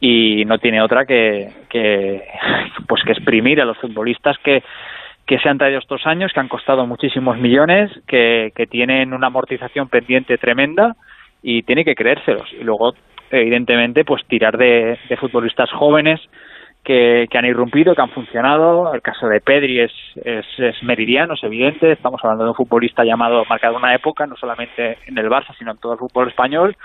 y 0.00 0.44
no 0.44 0.58
tiene 0.58 0.82
otra 0.82 1.06
que, 1.06 1.50
que 1.68 2.22
pues 2.86 3.02
que 3.04 3.12
exprimir 3.12 3.60
a 3.60 3.64
los 3.64 3.78
futbolistas 3.78 4.36
que 4.38 4.62
que 5.26 5.38
se 5.38 5.48
han 5.48 5.58
traído 5.58 5.78
estos 5.78 6.06
años, 6.06 6.32
que 6.32 6.40
han 6.40 6.48
costado 6.48 6.86
muchísimos 6.86 7.38
millones, 7.38 7.90
que, 8.06 8.52
que 8.54 8.66
tienen 8.66 9.14
una 9.14 9.28
amortización 9.28 9.88
pendiente 9.88 10.36
tremenda 10.36 10.96
y 11.42 11.62
tiene 11.62 11.84
que 11.84 11.94
creérselos. 11.94 12.52
Y 12.52 12.62
luego, 12.62 12.94
evidentemente, 13.30 14.04
pues 14.04 14.22
tirar 14.26 14.58
de, 14.58 14.98
de 15.08 15.16
futbolistas 15.16 15.70
jóvenes 15.72 16.20
que, 16.84 17.26
han 17.32 17.44
irrumpido, 17.46 17.94
que 17.94 18.02
han 18.02 18.10
funcionado. 18.10 18.94
El 18.94 19.02
caso 19.02 19.26
de 19.26 19.40
Pedri 19.40 19.80
es, 19.80 19.92
es, 20.16 20.46
es, 20.58 20.82
meridiano, 20.82 21.34
es 21.34 21.42
evidente. 21.42 21.92
Estamos 21.92 22.20
hablando 22.22 22.44
de 22.44 22.50
un 22.50 22.56
futbolista 22.56 23.04
llamado, 23.04 23.44
marcado 23.48 23.76
una 23.76 23.94
época, 23.94 24.26
no 24.26 24.36
solamente 24.36 24.98
en 25.06 25.18
el 25.18 25.28
Barça, 25.28 25.56
sino 25.58 25.72
en 25.72 25.78
todo 25.78 25.94
el 25.94 25.98
fútbol 25.98 26.28
español 26.28 26.76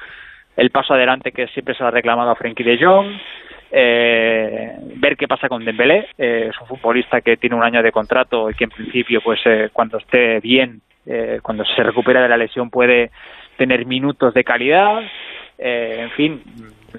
el 0.59 0.71
paso 0.71 0.93
adelante 0.93 1.31
que 1.31 1.47
siempre 1.47 1.73
se 1.73 1.83
ha 1.83 1.91
reclamado 1.91 2.31
a 2.31 2.35
Frenkie 2.35 2.63
de 2.63 2.77
Jong, 2.83 3.07
eh, 3.71 4.75
ver 4.97 5.15
qué 5.15 5.27
pasa 5.27 5.47
con 5.47 5.63
Dembélé, 5.63 6.09
eh, 6.17 6.49
es 6.49 6.61
un 6.61 6.67
futbolista 6.67 7.21
que 7.21 7.37
tiene 7.37 7.55
un 7.55 7.63
año 7.63 7.81
de 7.81 7.93
contrato 7.93 8.49
y 8.49 8.55
que 8.55 8.65
en 8.65 8.69
principio 8.71 9.21
pues 9.21 9.39
eh, 9.45 9.69
cuando 9.71 9.97
esté 9.99 10.41
bien, 10.41 10.81
eh, 11.05 11.39
cuando 11.41 11.63
se 11.63 11.81
recupera 11.81 12.21
de 12.21 12.27
la 12.27 12.37
lesión 12.37 12.69
puede 12.69 13.11
tener 13.57 13.85
minutos 13.85 14.33
de 14.33 14.43
calidad, 14.43 15.01
eh, 15.57 15.99
en 16.01 16.11
fin, 16.11 16.43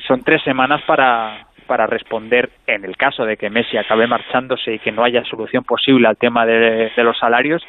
son 0.07 0.23
tres 0.23 0.43
semanas 0.43 0.81
para 0.87 1.47
para 1.71 1.87
responder 1.87 2.51
en 2.67 2.85
el 2.85 2.97
caso 2.97 3.25
de 3.25 3.37
que 3.37 3.49
Messi 3.49 3.77
acabe 3.77 4.09
marchándose 4.09 4.75
y 4.75 4.79
que 4.81 4.91
no 4.91 5.05
haya 5.05 5.23
solución 5.23 5.63
posible 5.63 6.09
al 6.09 6.17
tema 6.17 6.45
de, 6.45 6.91
de 6.97 7.05
los 7.05 7.17
salarios, 7.17 7.63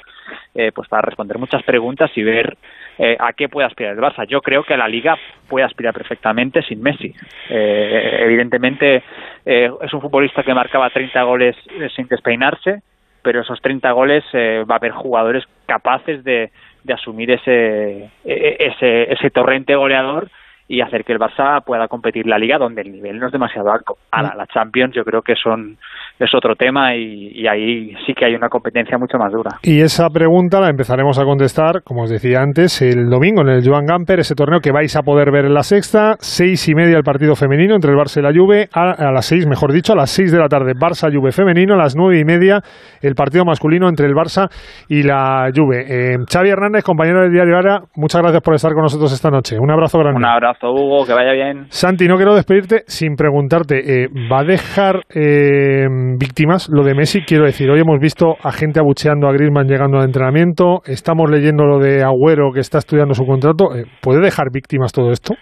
eh, 0.55 0.71
pues 0.73 0.89
para 0.89 1.03
responder 1.03 1.37
muchas 1.37 1.61
preguntas 1.61 2.09
y 2.15 2.23
ver 2.23 2.57
eh, 2.97 3.15
a 3.19 3.31
qué 3.33 3.47
puede 3.47 3.67
aspirar 3.67 3.93
el 3.93 3.99
Barça. 3.99 4.25
Yo 4.25 4.41
creo 4.41 4.63
que 4.63 4.75
la 4.75 4.87
Liga 4.87 5.15
puede 5.47 5.67
aspirar 5.67 5.93
perfectamente 5.93 6.63
sin 6.63 6.81
Messi. 6.81 7.13
Eh, 7.47 8.17
evidentemente 8.21 9.03
eh, 9.45 9.69
es 9.79 9.93
un 9.93 10.01
futbolista 10.01 10.41
que 10.41 10.55
marcaba 10.55 10.89
30 10.89 11.21
goles 11.21 11.55
sin 11.95 12.07
despeinarse, 12.07 12.81
pero 13.21 13.41
esos 13.41 13.61
30 13.61 13.91
goles 13.91 14.23
va 14.33 14.73
a 14.73 14.77
haber 14.77 14.93
jugadores 14.93 15.43
capaces 15.67 16.23
de, 16.23 16.49
de 16.83 16.93
asumir 16.93 17.29
ese, 17.29 18.05
e, 18.05 18.09
e, 18.25 18.57
ese, 18.65 19.13
ese 19.13 19.29
torrente 19.29 19.75
goleador 19.75 20.27
y 20.71 20.79
hacer 20.79 21.03
que 21.03 21.11
el 21.11 21.19
Barça 21.19 21.61
pueda 21.65 21.89
competir 21.89 22.25
la 22.25 22.37
liga 22.37 22.57
donde 22.57 22.81
el 22.81 22.93
nivel 22.93 23.19
no 23.19 23.25
es 23.25 23.33
demasiado 23.33 23.69
alto. 23.69 23.95
Ahora, 24.09 24.31
mm. 24.33 24.37
la 24.37 24.47
Champions 24.47 24.95
yo 24.95 25.03
creo 25.03 25.21
que 25.21 25.35
son 25.35 25.77
es 26.17 26.33
otro 26.35 26.55
tema 26.55 26.95
y, 26.95 27.47
ahí 27.47 27.93
sí 28.05 28.13
que 28.13 28.25
hay 28.25 28.35
una 28.35 28.47
competencia 28.47 28.97
mucho 28.97 29.17
más 29.17 29.31
dura. 29.33 29.57
Y 29.63 29.81
esa 29.81 30.07
pregunta 30.09 30.61
la 30.61 30.69
empezaremos 30.69 31.19
a 31.19 31.25
contestar, 31.25 31.81
como 31.83 32.03
os 32.03 32.09
decía 32.09 32.41
antes, 32.41 32.81
el 32.81 33.09
domingo 33.09 33.41
en 33.41 33.49
el 33.49 33.67
Joan 33.67 33.85
Gamper, 33.85 34.19
ese 34.19 34.35
torneo 34.35 34.59
que 34.59 34.71
vais 34.71 34.95
a 34.95 35.01
poder 35.01 35.31
ver 35.31 35.45
en 35.45 35.53
la 35.53 35.63
sexta, 35.63 36.15
seis 36.19 36.69
y 36.69 36.75
media 36.75 36.95
el 36.95 37.03
partido 37.03 37.35
femenino 37.35 37.73
entre 37.73 37.91
el 37.91 37.97
Barça 37.97 38.19
y 38.19 38.21
la 38.21 38.31
Juve, 38.31 38.69
a, 38.71 39.11
las 39.11 39.25
seis, 39.25 39.47
mejor 39.47 39.73
dicho, 39.73 39.93
a 39.93 39.95
las 39.95 40.11
seis 40.11 40.31
de 40.31 40.37
la 40.37 40.47
tarde 40.47 40.73
Barça-Juve 40.73 41.31
femenino, 41.31 41.73
a 41.73 41.77
las 41.77 41.95
nueve 41.97 42.19
y 42.19 42.23
media 42.23 42.61
el 43.01 43.15
partido 43.15 43.43
masculino 43.43 43.89
entre 43.89 44.05
el 44.05 44.13
Barça 44.13 44.47
y 44.87 45.03
la 45.03 45.49
Juve. 45.53 45.85
Eh, 45.89 46.17
Xavi 46.31 46.49
Hernández, 46.49 46.83
compañero 46.83 47.21
del 47.21 47.31
diario 47.31 47.57
Ara, 47.57 47.81
muchas 47.95 48.21
gracias 48.21 48.43
por 48.43 48.53
estar 48.53 48.73
con 48.73 48.83
nosotros 48.83 49.11
esta 49.11 49.29
noche. 49.31 49.57
Un 49.59 49.71
abrazo 49.71 49.97
grande. 49.97 50.17
Un 50.17 50.25
abrazo 50.25 50.60
Hugo, 50.69 51.05
que 51.05 51.13
vaya 51.13 51.31
bien. 51.31 51.65
Santi, 51.69 52.07
no 52.07 52.15
quiero 52.15 52.35
despedirte 52.35 52.83
sin 52.87 53.15
preguntarte, 53.15 54.03
eh, 54.03 54.07
¿va 54.31 54.39
a 54.39 54.43
dejar 54.43 55.01
eh, 55.09 55.87
víctimas 56.17 56.69
lo 56.69 56.83
de 56.83 56.93
Messi? 56.93 57.21
Quiero 57.21 57.45
decir, 57.45 57.69
hoy 57.69 57.79
hemos 57.79 57.99
visto 57.99 58.35
a 58.41 58.51
gente 58.51 58.79
abucheando 58.79 59.27
a 59.27 59.33
Griezmann 59.33 59.67
llegando 59.67 59.97
al 59.97 60.05
entrenamiento, 60.05 60.81
estamos 60.85 61.29
leyendo 61.29 61.65
lo 61.65 61.79
de 61.79 62.03
Agüero 62.03 62.51
que 62.53 62.59
está 62.59 62.77
estudiando 62.77 63.13
su 63.13 63.25
contrato, 63.25 63.75
eh, 63.75 63.85
¿puede 64.01 64.21
dejar 64.21 64.51
víctimas 64.51 64.91
todo 64.91 65.11
esto? 65.11 65.35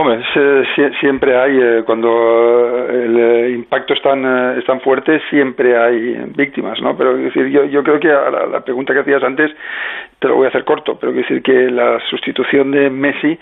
Hombre, 0.00 0.22
siempre 1.00 1.36
hay, 1.36 1.58
eh, 1.60 1.82
cuando 1.84 2.08
eh, 2.08 3.04
el 3.04 3.18
eh, 3.18 3.50
impacto 3.50 3.94
es 3.94 4.00
tan, 4.00 4.56
es 4.56 4.64
tan 4.64 4.80
fuerte, 4.80 5.20
siempre 5.28 5.76
hay 5.76 6.14
víctimas, 6.36 6.80
¿no? 6.80 6.96
Pero 6.96 7.16
decir, 7.16 7.48
yo, 7.48 7.64
yo 7.64 7.82
creo 7.82 7.98
que 7.98 8.08
a 8.08 8.30
la, 8.30 8.60
pregunta 8.60 8.94
que 8.94 9.00
hacías 9.00 9.24
antes 9.24 9.50
te 10.20 10.28
lo 10.28 10.36
voy 10.36 10.46
a 10.46 10.50
hacer 10.50 10.64
corto, 10.64 10.96
pero 11.00 11.10
quiero 11.10 11.26
decir 11.26 11.42
que 11.42 11.68
la 11.72 11.98
sustitución 12.10 12.70
de 12.70 12.90
Messi 12.90 13.36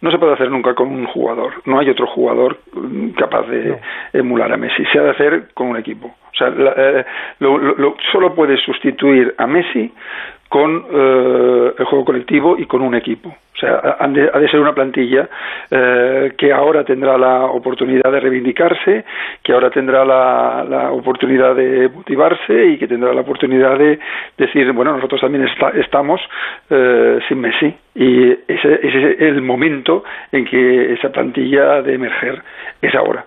no 0.00 0.10
se 0.10 0.18
puede 0.18 0.32
hacer 0.32 0.50
nunca 0.50 0.74
con 0.74 0.88
un 0.88 1.06
jugador. 1.06 1.52
No 1.64 1.78
hay 1.78 1.88
otro 1.88 2.08
jugador 2.08 2.58
mm, 2.72 3.10
capaz 3.10 3.46
de 3.46 3.78
emular 4.12 4.52
a 4.52 4.56
Messi. 4.56 4.84
Se 4.86 4.98
ha 4.98 5.02
de 5.02 5.10
hacer 5.10 5.54
con 5.54 5.68
un 5.68 5.76
equipo. 5.76 6.08
O 6.08 6.36
sea, 6.36 6.50
lo, 7.38 7.56
lo, 7.56 7.94
solo 8.10 8.34
puede 8.34 8.56
sustituir 8.56 9.32
a 9.38 9.46
Messi 9.46 9.92
con 10.50 10.84
eh, 10.92 11.74
el 11.78 11.84
juego 11.84 12.04
colectivo 12.04 12.58
y 12.58 12.66
con 12.66 12.82
un 12.82 12.96
equipo. 12.96 13.28
O 13.28 13.56
sea, 13.56 13.96
ha 14.00 14.08
de, 14.08 14.48
ser 14.48 14.58
una 14.58 14.74
plantilla 14.74 15.28
eh, 15.70 16.32
que 16.36 16.52
ahora 16.52 16.82
tendrá 16.82 17.16
la 17.16 17.44
oportunidad 17.44 18.10
de 18.10 18.18
reivindicarse, 18.18 19.04
que 19.44 19.52
ahora 19.52 19.70
tendrá 19.70 20.04
la, 20.04 20.90
oportunidad 20.90 21.54
de 21.54 21.88
motivarse 21.88 22.66
y 22.66 22.78
que 22.78 22.88
tendrá 22.88 23.14
la 23.14 23.20
oportunidad 23.20 23.78
de 23.78 24.00
decir, 24.36 24.72
bueno, 24.72 24.92
nosotros 24.96 25.20
también 25.20 25.48
estamos 25.74 26.20
eh, 26.68 27.20
sin 27.28 27.40
Messi. 27.40 27.72
Y 27.94 28.30
ese, 28.32 28.80
ese 28.82 29.12
es 29.12 29.20
el 29.20 29.42
momento 29.42 30.02
en 30.32 30.46
que 30.46 30.94
esa 30.94 31.10
plantilla 31.10 31.74
ha 31.74 31.82
de 31.82 31.94
emerger, 31.94 32.42
es 32.82 32.92
ahora. 32.96 33.24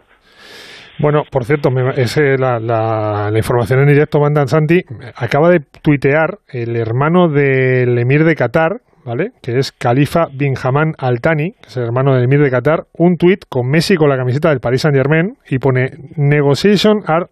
Bueno, 1.04 1.24
por 1.30 1.44
cierto, 1.44 1.70
la, 1.70 3.32
información 3.36 3.82
en 3.82 3.88
directo 3.88 4.22
mandan 4.22 4.48
Santi. 4.48 4.82
Acaba 5.16 5.50
de 5.50 5.60
tuitear 5.82 6.40
el 6.48 6.78
hermano 6.78 7.28
del 7.28 7.98
emir 7.98 8.24
de 8.24 8.36
Qatar, 8.36 8.80
¿vale? 9.04 9.32
Que 9.42 9.58
es 9.58 9.74
Khalifa 9.74 10.28
bin 10.34 10.54
Haman 10.64 10.94
Al 10.98 11.20
que 11.20 11.68
es 11.68 11.76
el 11.76 11.84
hermano 11.84 12.16
del 12.16 12.24
emir 12.24 12.40
de 12.40 12.50
Qatar, 12.50 12.86
un 12.98 13.18
tuit 13.18 13.44
con 13.50 13.68
Messi 13.70 13.96
con 13.98 14.08
la 14.08 14.16
camiseta 14.16 14.48
del 14.48 14.62
Paris 14.62 14.84
Saint 14.84 14.96
Germain 14.96 15.34
y 15.50 15.60
pone 15.60 15.90
Negotiation 16.16 17.02
are 17.06 17.26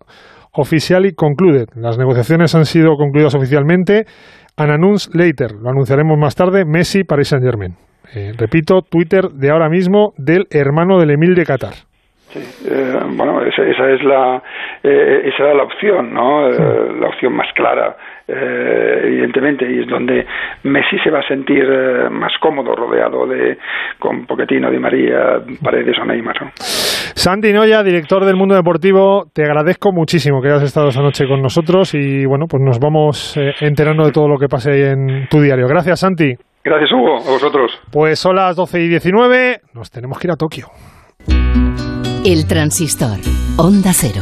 officially 0.52 1.14
concluded. 1.14 1.70
Las 1.76 1.98
negociaciones 1.98 2.54
han 2.56 2.66
sido 2.66 2.98
concluidas 2.98 3.36
oficialmente. 3.36 4.06
An 4.58 4.70
announce 4.70 5.10
later. 5.14 5.54
Lo 5.54 5.70
anunciaremos 5.70 6.18
más 6.20 6.36
tarde. 6.36 6.66
Messi, 6.66 7.06
Paris 7.06 7.30
Saint 7.30 7.46
Germain. 7.46 7.78
Eh, 8.14 8.34
repito, 8.38 8.82
Twitter 8.82 9.30
de 9.30 9.50
ahora 9.50 9.70
mismo 9.70 10.12
del 10.18 10.48
hermano 10.50 11.00
del 11.00 11.12
Emil 11.12 11.36
de 11.36 11.46
Qatar. 11.46 11.74
Sí, 12.34 12.40
eh, 12.66 13.00
bueno, 13.10 13.42
esa, 13.44 13.64
es 13.64 14.04
la, 14.04 14.42
eh, 14.82 15.22
esa 15.26 15.44
era 15.44 15.54
la 15.54 15.64
opción, 15.64 16.14
¿no? 16.14 16.50
la 16.50 17.08
opción 17.08 17.34
más 17.34 17.52
clara, 17.54 17.98
evidentemente, 18.28 19.70
y 19.70 19.82
es 19.82 19.88
donde 19.88 20.26
Messi 20.64 20.98
se 21.00 21.10
va 21.10 21.20
a 21.20 21.28
sentir 21.28 21.66
más 22.10 22.32
cómodo 22.40 22.74
rodeado 22.74 23.28
de 23.28 23.58
con 24.00 24.26
Pochettino, 24.26 24.72
Di 24.72 24.80
María, 24.80 25.42
Paredes 25.62 25.98
o 26.00 26.06
Neymar. 26.06 26.38
Santi 26.56 27.52
Noya, 27.52 27.84
director 27.84 28.24
del 28.24 28.38
Mundo 28.38 28.56
Deportivo, 28.56 29.26
te 29.34 29.44
agradezco 29.44 29.92
muchísimo 29.92 30.42
que 30.42 30.48
hayas 30.48 30.64
estado 30.64 30.88
esa 30.88 31.02
noche 31.02 31.28
con 31.28 31.42
nosotros 31.42 31.94
y 31.94 32.26
bueno, 32.26 32.46
pues 32.50 32.64
nos 32.64 32.80
vamos 32.80 33.38
enterando 33.60 34.06
de 34.06 34.12
todo 34.12 34.30
lo 34.30 34.38
que 34.38 34.48
pase 34.48 34.92
en 34.92 35.28
tu 35.30 35.42
diario. 35.42 35.68
Gracias, 35.68 36.00
Santi. 36.00 36.34
Gracias, 36.64 36.92
Hugo, 36.94 37.16
a 37.16 37.32
vosotros. 37.32 37.82
Pues 37.92 38.20
son 38.20 38.36
las 38.38 38.56
12 38.56 38.82
y 38.82 38.88
19, 38.88 39.62
nos 39.74 39.92
tenemos 39.92 40.18
que 40.20 40.28
ir 40.28 40.32
a 40.32 40.36
Tokio. 40.38 40.68
El 42.24 42.46
transistor, 42.46 43.20
onda 43.58 43.94
cero. 43.94 44.22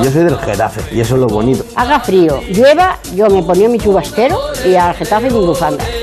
Yo 0.00 0.10
soy 0.10 0.24
del 0.24 0.38
Getafe 0.38 0.94
y 0.94 1.00
eso 1.00 1.14
es 1.14 1.20
lo 1.20 1.26
bonito. 1.26 1.64
Haga 1.76 2.00
frío, 2.00 2.40
llueva, 2.48 2.98
yo 3.14 3.28
me 3.28 3.42
ponía 3.42 3.68
mi 3.68 3.78
chubasquero 3.78 4.38
y 4.64 4.74
al 4.74 4.94
Getafe 4.94 5.30
mi 5.30 5.38
bufanda. 5.44 5.84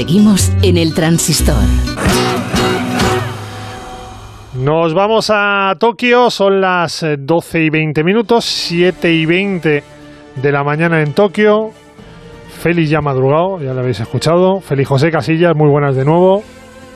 Seguimos 0.00 0.50
en 0.62 0.78
el 0.78 0.94
transistor. 0.94 1.62
Nos 4.54 4.94
vamos 4.94 5.30
a 5.30 5.74
Tokio, 5.78 6.30
son 6.30 6.62
las 6.62 7.04
12 7.18 7.58
eh, 7.58 7.64
y 7.64 7.68
20 7.68 8.02
minutos, 8.02 8.46
7 8.46 9.12
y 9.12 9.26
20 9.26 9.84
de 10.36 10.52
la 10.52 10.64
mañana 10.64 11.02
en 11.02 11.12
Tokio. 11.12 11.72
Félix 12.48 12.88
ya 12.88 13.02
madrugado, 13.02 13.60
ya 13.60 13.74
lo 13.74 13.80
habéis 13.80 14.00
escuchado. 14.00 14.62
Félix 14.62 14.88
José 14.88 15.10
Casillas, 15.10 15.54
muy 15.54 15.68
buenas 15.68 15.94
de 15.94 16.06
nuevo. 16.06 16.42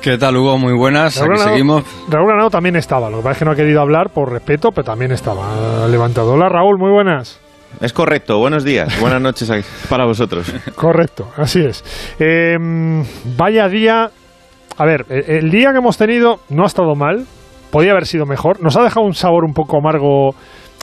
¿Qué 0.01 0.17
tal, 0.17 0.39
Hugo? 0.39 0.57
Muy 0.57 0.73
buenas. 0.73 1.21
Aquí 1.21 1.37
seguimos. 1.37 1.85
Raúl 2.09 2.29
Granado 2.29 2.49
también 2.49 2.77
estaba. 2.77 3.11
Lo 3.11 3.19
que 3.19 3.25
pasa 3.25 3.33
es 3.33 3.39
que 3.41 3.45
no 3.45 3.51
ha 3.51 3.57
querido 3.57 3.83
hablar 3.83 4.15
por 4.15 4.33
respeto, 4.33 4.71
pero 4.71 4.87
también 4.87 5.13
estaba 5.13 5.87
levantado. 5.89 6.33
Hola, 6.33 6.49
Raúl, 6.49 6.79
muy 6.79 6.91
buenas. 6.91 7.44
Es 7.81 7.93
correcto, 7.93 8.39
buenos 8.39 8.65
días, 8.65 9.01
buenas 9.01 9.21
noches 9.21 9.51
para 9.89 10.05
vosotros. 10.05 10.53
Correcto, 10.75 11.31
así 11.37 11.61
es. 11.61 11.85
Em, 12.19 13.05
vaya 13.37 13.69
día. 13.69 14.11
A 14.77 14.85
ver, 14.85 15.07
e, 15.09 15.39
el 15.39 15.51
día 15.51 15.73
que 15.73 15.79
hemos 15.79 15.97
tenido 15.97 16.41
no 16.49 16.65
ha 16.65 16.67
estado 16.67 16.95
mal, 16.95 17.27
podía 17.71 17.93
haber 17.93 18.07
sido 18.07 18.27
mejor. 18.27 18.61
Nos 18.63 18.77
ha 18.77 18.83
dejado 18.83 19.07
un 19.07 19.15
sabor 19.15 19.45
un 19.45 19.55
poco 19.55 19.79
amargo 19.79 20.35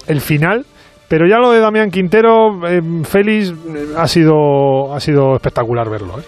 el 0.07 0.21
final, 0.21 0.65
pero 1.07 1.27
ya 1.27 1.37
lo 1.37 1.51
de 1.51 1.59
Damián 1.59 1.91
Quintero, 1.91 2.67
em, 2.67 3.03
Félix, 3.03 3.53
ha 3.97 4.07
sido, 4.07 4.93
ha 4.93 4.99
sido 4.99 5.35
espectacular 5.35 5.89
verlo. 5.89 6.19
¿eh? 6.19 6.23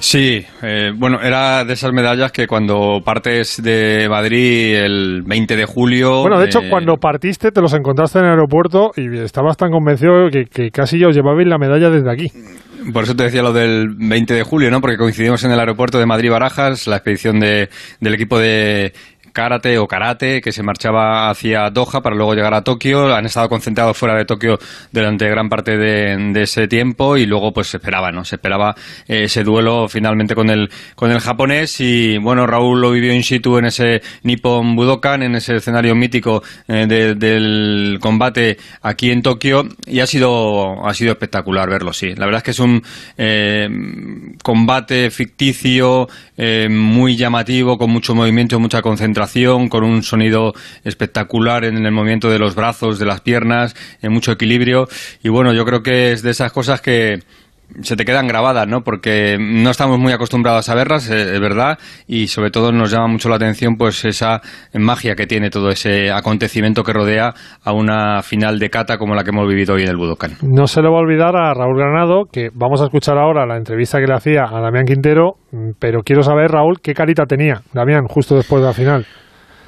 Sí, 0.00 0.44
eh, 0.62 0.92
bueno, 0.96 1.20
era 1.20 1.62
de 1.64 1.74
esas 1.74 1.92
medallas 1.92 2.32
que 2.32 2.46
cuando 2.46 3.02
partes 3.04 3.62
de 3.62 4.08
Madrid 4.08 4.74
el 4.76 5.22
20 5.26 5.56
de 5.56 5.64
julio... 5.66 6.22
Bueno, 6.22 6.40
de 6.40 6.46
hecho, 6.46 6.60
eh, 6.60 6.70
cuando 6.70 6.96
partiste 6.96 7.52
te 7.52 7.60
los 7.60 7.74
encontraste 7.74 8.18
en 8.18 8.24
el 8.24 8.30
aeropuerto 8.30 8.92
y 8.96 9.18
estabas 9.18 9.58
tan 9.58 9.70
convencido 9.70 10.30
que, 10.30 10.46
que 10.46 10.70
casi 10.70 11.04
os 11.04 11.14
llevabais 11.14 11.46
la 11.46 11.58
medalla 11.58 11.90
desde 11.90 12.10
aquí. 12.10 12.32
Por 12.92 13.04
eso 13.04 13.14
te 13.14 13.24
decía 13.24 13.42
lo 13.42 13.52
del 13.52 13.90
20 13.90 14.32
de 14.32 14.42
julio, 14.42 14.70
¿no? 14.70 14.80
Porque 14.80 14.96
coincidimos 14.96 15.44
en 15.44 15.52
el 15.52 15.60
aeropuerto 15.60 15.98
de 15.98 16.06
Madrid-Barajas, 16.06 16.86
la 16.86 16.96
expedición 16.96 17.38
de, 17.38 17.68
del 18.00 18.14
equipo 18.14 18.38
de 18.38 18.94
karate 19.32 19.78
o 19.78 19.86
karate 19.86 20.40
que 20.40 20.52
se 20.52 20.62
marchaba 20.62 21.30
hacia 21.30 21.70
Doha 21.70 22.02
para 22.02 22.16
luego 22.16 22.34
llegar 22.34 22.54
a 22.54 22.62
Tokio. 22.62 23.14
Han 23.14 23.26
estado 23.26 23.48
concentrados 23.48 23.96
fuera 23.96 24.14
de 24.16 24.24
Tokio 24.24 24.58
durante 24.90 25.28
gran 25.28 25.48
parte 25.48 25.76
de, 25.76 26.42
ese 26.42 26.68
tiempo 26.68 27.16
y 27.16 27.26
luego 27.26 27.52
pues 27.52 27.68
se 27.68 27.76
esperaba, 27.76 28.10
¿no? 28.10 28.24
Se 28.24 28.36
esperaba 28.36 28.74
eh, 29.06 29.24
ese 29.24 29.44
duelo 29.44 29.88
finalmente 29.88 30.34
con 30.34 30.50
el, 30.50 30.70
con 30.94 31.10
el 31.10 31.20
japonés 31.20 31.80
y 31.80 32.18
bueno, 32.18 32.46
Raúl 32.46 32.80
lo 32.80 32.90
vivió 32.90 33.12
in 33.12 33.22
situ 33.22 33.58
en 33.58 33.66
ese 33.66 34.02
Nippon 34.22 34.74
Budokan, 34.74 35.22
en 35.22 35.34
ese 35.34 35.56
escenario 35.56 35.94
mítico 35.94 36.42
eh, 36.66 36.86
del 36.86 37.98
combate 38.00 38.56
aquí 38.82 39.10
en 39.10 39.22
Tokio 39.22 39.68
y 39.86 40.00
ha 40.00 40.06
sido, 40.06 40.86
ha 40.86 40.94
sido 40.94 41.12
espectacular 41.12 41.68
verlo, 41.68 41.92
sí. 41.92 42.14
La 42.14 42.26
verdad 42.26 42.38
es 42.38 42.44
que 42.44 42.50
es 42.52 42.60
un 42.60 42.82
eh, 43.18 43.68
combate 44.42 45.10
ficticio 45.10 46.08
muy 46.70 47.16
llamativo, 47.16 47.76
con 47.76 47.90
mucho 47.90 48.14
movimiento, 48.14 48.58
mucha 48.58 48.80
concentración 48.80 49.19
con 49.68 49.84
un 49.84 50.02
sonido 50.02 50.54
espectacular 50.84 51.64
en 51.64 51.84
el 51.84 51.92
movimiento 51.92 52.30
de 52.30 52.38
los 52.38 52.54
brazos, 52.54 52.98
de 52.98 53.06
las 53.06 53.20
piernas, 53.20 53.74
en 54.02 54.12
mucho 54.12 54.32
equilibrio. 54.32 54.88
Y 55.22 55.28
bueno, 55.28 55.52
yo 55.52 55.64
creo 55.64 55.82
que 55.82 56.12
es 56.12 56.22
de 56.22 56.30
esas 56.30 56.52
cosas 56.52 56.80
que 56.80 57.20
se 57.82 57.96
te 57.96 58.04
quedan 58.04 58.26
grabadas, 58.26 58.66
¿no? 58.66 58.82
Porque 58.82 59.36
no 59.38 59.70
estamos 59.70 59.98
muy 59.98 60.12
acostumbrados 60.12 60.68
a 60.68 60.74
verlas, 60.74 61.10
eh, 61.10 61.34
es 61.34 61.40
verdad, 61.40 61.78
y 62.06 62.28
sobre 62.28 62.50
todo 62.50 62.72
nos 62.72 62.90
llama 62.90 63.08
mucho 63.08 63.28
la 63.28 63.36
atención 63.36 63.76
pues 63.76 64.04
esa 64.04 64.40
magia 64.74 65.14
que 65.14 65.26
tiene 65.26 65.50
todo 65.50 65.70
ese 65.70 66.10
acontecimiento 66.10 66.82
que 66.82 66.92
rodea 66.92 67.32
a 67.64 67.72
una 67.72 68.22
final 68.22 68.58
de 68.58 68.70
cata 68.70 68.98
como 68.98 69.14
la 69.14 69.24
que 69.24 69.30
hemos 69.30 69.48
vivido 69.48 69.74
hoy 69.74 69.82
en 69.82 69.88
el 69.88 69.96
Budokan. 69.96 70.32
No 70.42 70.66
se 70.66 70.82
le 70.82 70.88
va 70.88 70.96
a 70.96 71.00
olvidar 71.00 71.36
a 71.36 71.54
Raúl 71.54 71.76
Granado, 71.76 72.24
que 72.30 72.48
vamos 72.54 72.80
a 72.80 72.84
escuchar 72.84 73.18
ahora 73.18 73.46
la 73.46 73.56
entrevista 73.56 73.98
que 73.98 74.06
le 74.06 74.14
hacía 74.14 74.44
a 74.44 74.60
Damián 74.60 74.84
Quintero, 74.84 75.34
pero 75.78 76.02
quiero 76.02 76.22
saber, 76.22 76.50
Raúl, 76.50 76.80
qué 76.82 76.94
carita 76.94 77.24
tenía 77.26 77.62
Damián 77.72 78.06
justo 78.06 78.36
después 78.36 78.62
de 78.62 78.68
la 78.68 78.74
final. 78.74 79.06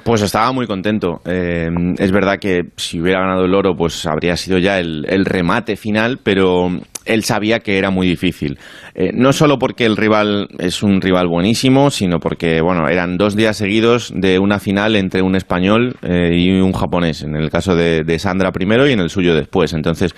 Pues 0.03 0.21
estaba 0.21 0.51
muy 0.51 0.67
contento. 0.67 1.21
Eh, 1.25 1.69
es 1.97 2.11
verdad 2.11 2.37
que 2.37 2.63
si 2.75 2.99
hubiera 2.99 3.21
ganado 3.21 3.45
el 3.45 3.55
oro, 3.55 3.73
pues 3.75 4.05
habría 4.05 4.35
sido 4.35 4.57
ya 4.57 4.79
el, 4.79 5.25
remate 5.25 5.77
final, 5.77 6.19
pero 6.21 6.67
él 7.05 7.23
sabía 7.23 7.59
que 7.59 7.77
era 7.77 7.89
muy 7.89 8.07
difícil. 8.07 8.59
Eh, 8.95 9.11
no 9.13 9.31
solo 9.31 9.57
porque 9.57 9.85
el 9.85 9.95
rival 9.95 10.49
es 10.59 10.83
un 10.83 10.99
rival 10.99 11.27
buenísimo, 11.27 11.89
sino 11.89 12.19
porque, 12.19 12.59
bueno, 12.59 12.89
eran 12.89 13.17
dos 13.17 13.37
días 13.37 13.55
seguidos 13.55 14.11
de 14.13 14.39
una 14.39 14.59
final 14.59 14.97
entre 14.97 15.21
un 15.21 15.35
español 15.35 15.95
eh, 16.01 16.31
y 16.33 16.49
un 16.49 16.73
japonés, 16.73 17.23
en 17.23 17.35
el 17.37 17.49
caso 17.49 17.73
de, 17.73 18.03
de 18.03 18.19
Sandra 18.19 18.51
primero 18.51 18.85
y 18.87 18.91
en 18.91 18.99
el 18.99 19.09
suyo 19.09 19.33
después. 19.33 19.71
Entonces, 19.71 20.13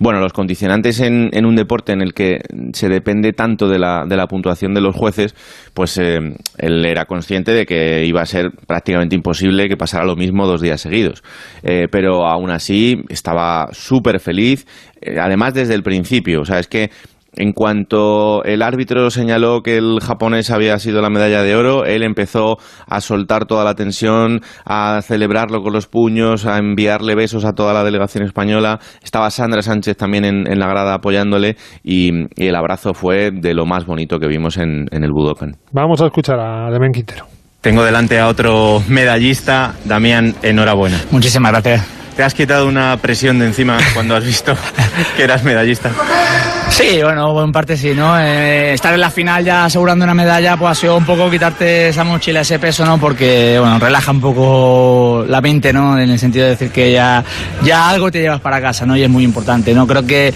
Bueno, 0.00 0.20
los 0.20 0.32
condicionantes 0.32 0.98
en, 1.00 1.44
un 1.44 1.56
deporte 1.56 1.92
en 1.92 2.00
el 2.00 2.14
que 2.14 2.40
se 2.72 2.88
depende 2.88 3.34
tanto 3.34 3.68
de 3.68 3.78
la, 3.78 4.06
de 4.06 4.16
la 4.16 4.26
puntuación 4.28 4.72
de 4.72 4.80
los 4.80 4.96
jueces, 4.96 5.34
pues 5.74 5.98
eh, 5.98 6.18
él 6.56 6.86
era 6.86 7.04
consciente 7.04 7.52
de 7.52 7.66
que 7.66 8.06
iba 8.06 8.22
a 8.22 8.26
ser 8.26 8.50
prácticamente 8.66 9.14
imposible 9.14 9.68
que 9.68 9.76
pasara 9.76 10.06
lo 10.06 10.16
mismo 10.16 10.46
dos 10.46 10.62
días 10.62 10.80
seguidos. 10.80 11.22
Eh, 11.62 11.86
pero 11.90 12.26
aún 12.26 12.48
así 12.48 13.02
estaba 13.10 13.68
súper 13.72 14.20
feliz, 14.20 14.66
eh, 15.02 15.18
además 15.20 15.52
desde 15.52 15.74
el 15.74 15.82
principio. 15.82 16.40
O 16.40 16.44
sea, 16.46 16.60
es 16.60 16.66
que 16.66 16.90
en 17.36 17.52
cuanto 17.52 18.42
el 18.44 18.62
árbitro 18.62 19.10
señaló 19.10 19.62
que 19.62 19.76
el 19.76 20.00
japonés 20.00 20.50
había 20.50 20.78
sido 20.78 21.00
la 21.00 21.10
medalla 21.10 21.42
de 21.42 21.54
oro, 21.54 21.84
él 21.84 22.02
empezó 22.02 22.58
a 22.86 23.00
soltar 23.00 23.46
toda 23.46 23.64
la 23.64 23.74
tensión, 23.74 24.40
a 24.64 25.00
celebrarlo 25.02 25.62
con 25.62 25.72
los 25.72 25.86
puños, 25.86 26.46
a 26.46 26.58
enviarle 26.58 27.14
besos 27.14 27.44
a 27.44 27.52
toda 27.52 27.72
la 27.72 27.84
delegación 27.84 28.24
española. 28.24 28.80
Estaba 29.02 29.30
Sandra 29.30 29.62
Sánchez 29.62 29.96
también 29.96 30.24
en, 30.24 30.58
la 30.58 30.66
grada 30.66 30.94
apoyándole 30.94 31.56
y, 31.82 32.10
el 32.36 32.54
abrazo 32.54 32.94
fue 32.94 33.30
de 33.30 33.54
lo 33.54 33.66
más 33.66 33.86
bonito 33.86 34.18
que 34.18 34.26
vimos 34.26 34.56
en, 34.56 34.88
el 34.90 35.12
Budokan. 35.12 35.56
Vamos 35.72 36.00
a 36.02 36.06
escuchar 36.06 36.38
a 36.38 36.70
Demian 36.70 36.92
Quintero. 36.92 37.26
Tengo 37.60 37.84
delante 37.84 38.18
a 38.18 38.28
otro 38.28 38.82
medallista. 38.88 39.74
Damián, 39.84 40.34
enhorabuena. 40.42 40.98
Muchísimas 41.10 41.52
gracias. 41.52 41.86
¿Te 42.16 42.22
has 42.22 42.34
quitado 42.34 42.66
una 42.66 42.96
presión 42.96 43.38
de 43.38 43.46
encima 43.46 43.78
cuando 43.94 44.16
has 44.16 44.24
visto 44.24 44.54
que 45.16 45.22
eras 45.22 45.44
medallista? 45.44 45.90
Sí, 46.70 47.02
bueno, 47.02 47.44
en 47.44 47.52
parte 47.52 47.76
sí, 47.76 47.92
¿no? 47.94 48.18
Eh, 48.18 48.72
estar 48.74 48.94
en 48.94 49.00
la 49.00 49.10
final 49.10 49.44
ya 49.44 49.64
asegurando 49.64 50.04
una 50.04 50.14
medalla, 50.14 50.56
pues 50.56 50.70
ha 50.70 50.74
sido 50.74 50.96
un 50.96 51.04
poco 51.04 51.28
quitarte 51.28 51.88
esa 51.88 52.04
mochila, 52.04 52.40
ese 52.40 52.58
peso, 52.58 52.86
¿no? 52.86 52.98
Porque, 52.98 53.58
bueno, 53.58 53.78
relaja 53.78 54.12
un 54.12 54.20
poco 54.20 55.24
la 55.28 55.40
mente, 55.40 55.72
¿no? 55.72 55.98
En 55.98 56.10
el 56.10 56.18
sentido 56.18 56.44
de 56.44 56.52
decir 56.52 56.70
que 56.70 56.92
ya, 56.92 57.24
ya 57.62 57.90
algo 57.90 58.10
te 58.10 58.20
llevas 58.20 58.40
para 58.40 58.60
casa, 58.60 58.86
¿no? 58.86 58.96
Y 58.96 59.02
es 59.02 59.10
muy 59.10 59.24
importante, 59.24 59.74
¿no? 59.74 59.86
Creo 59.86 60.06
que 60.06 60.32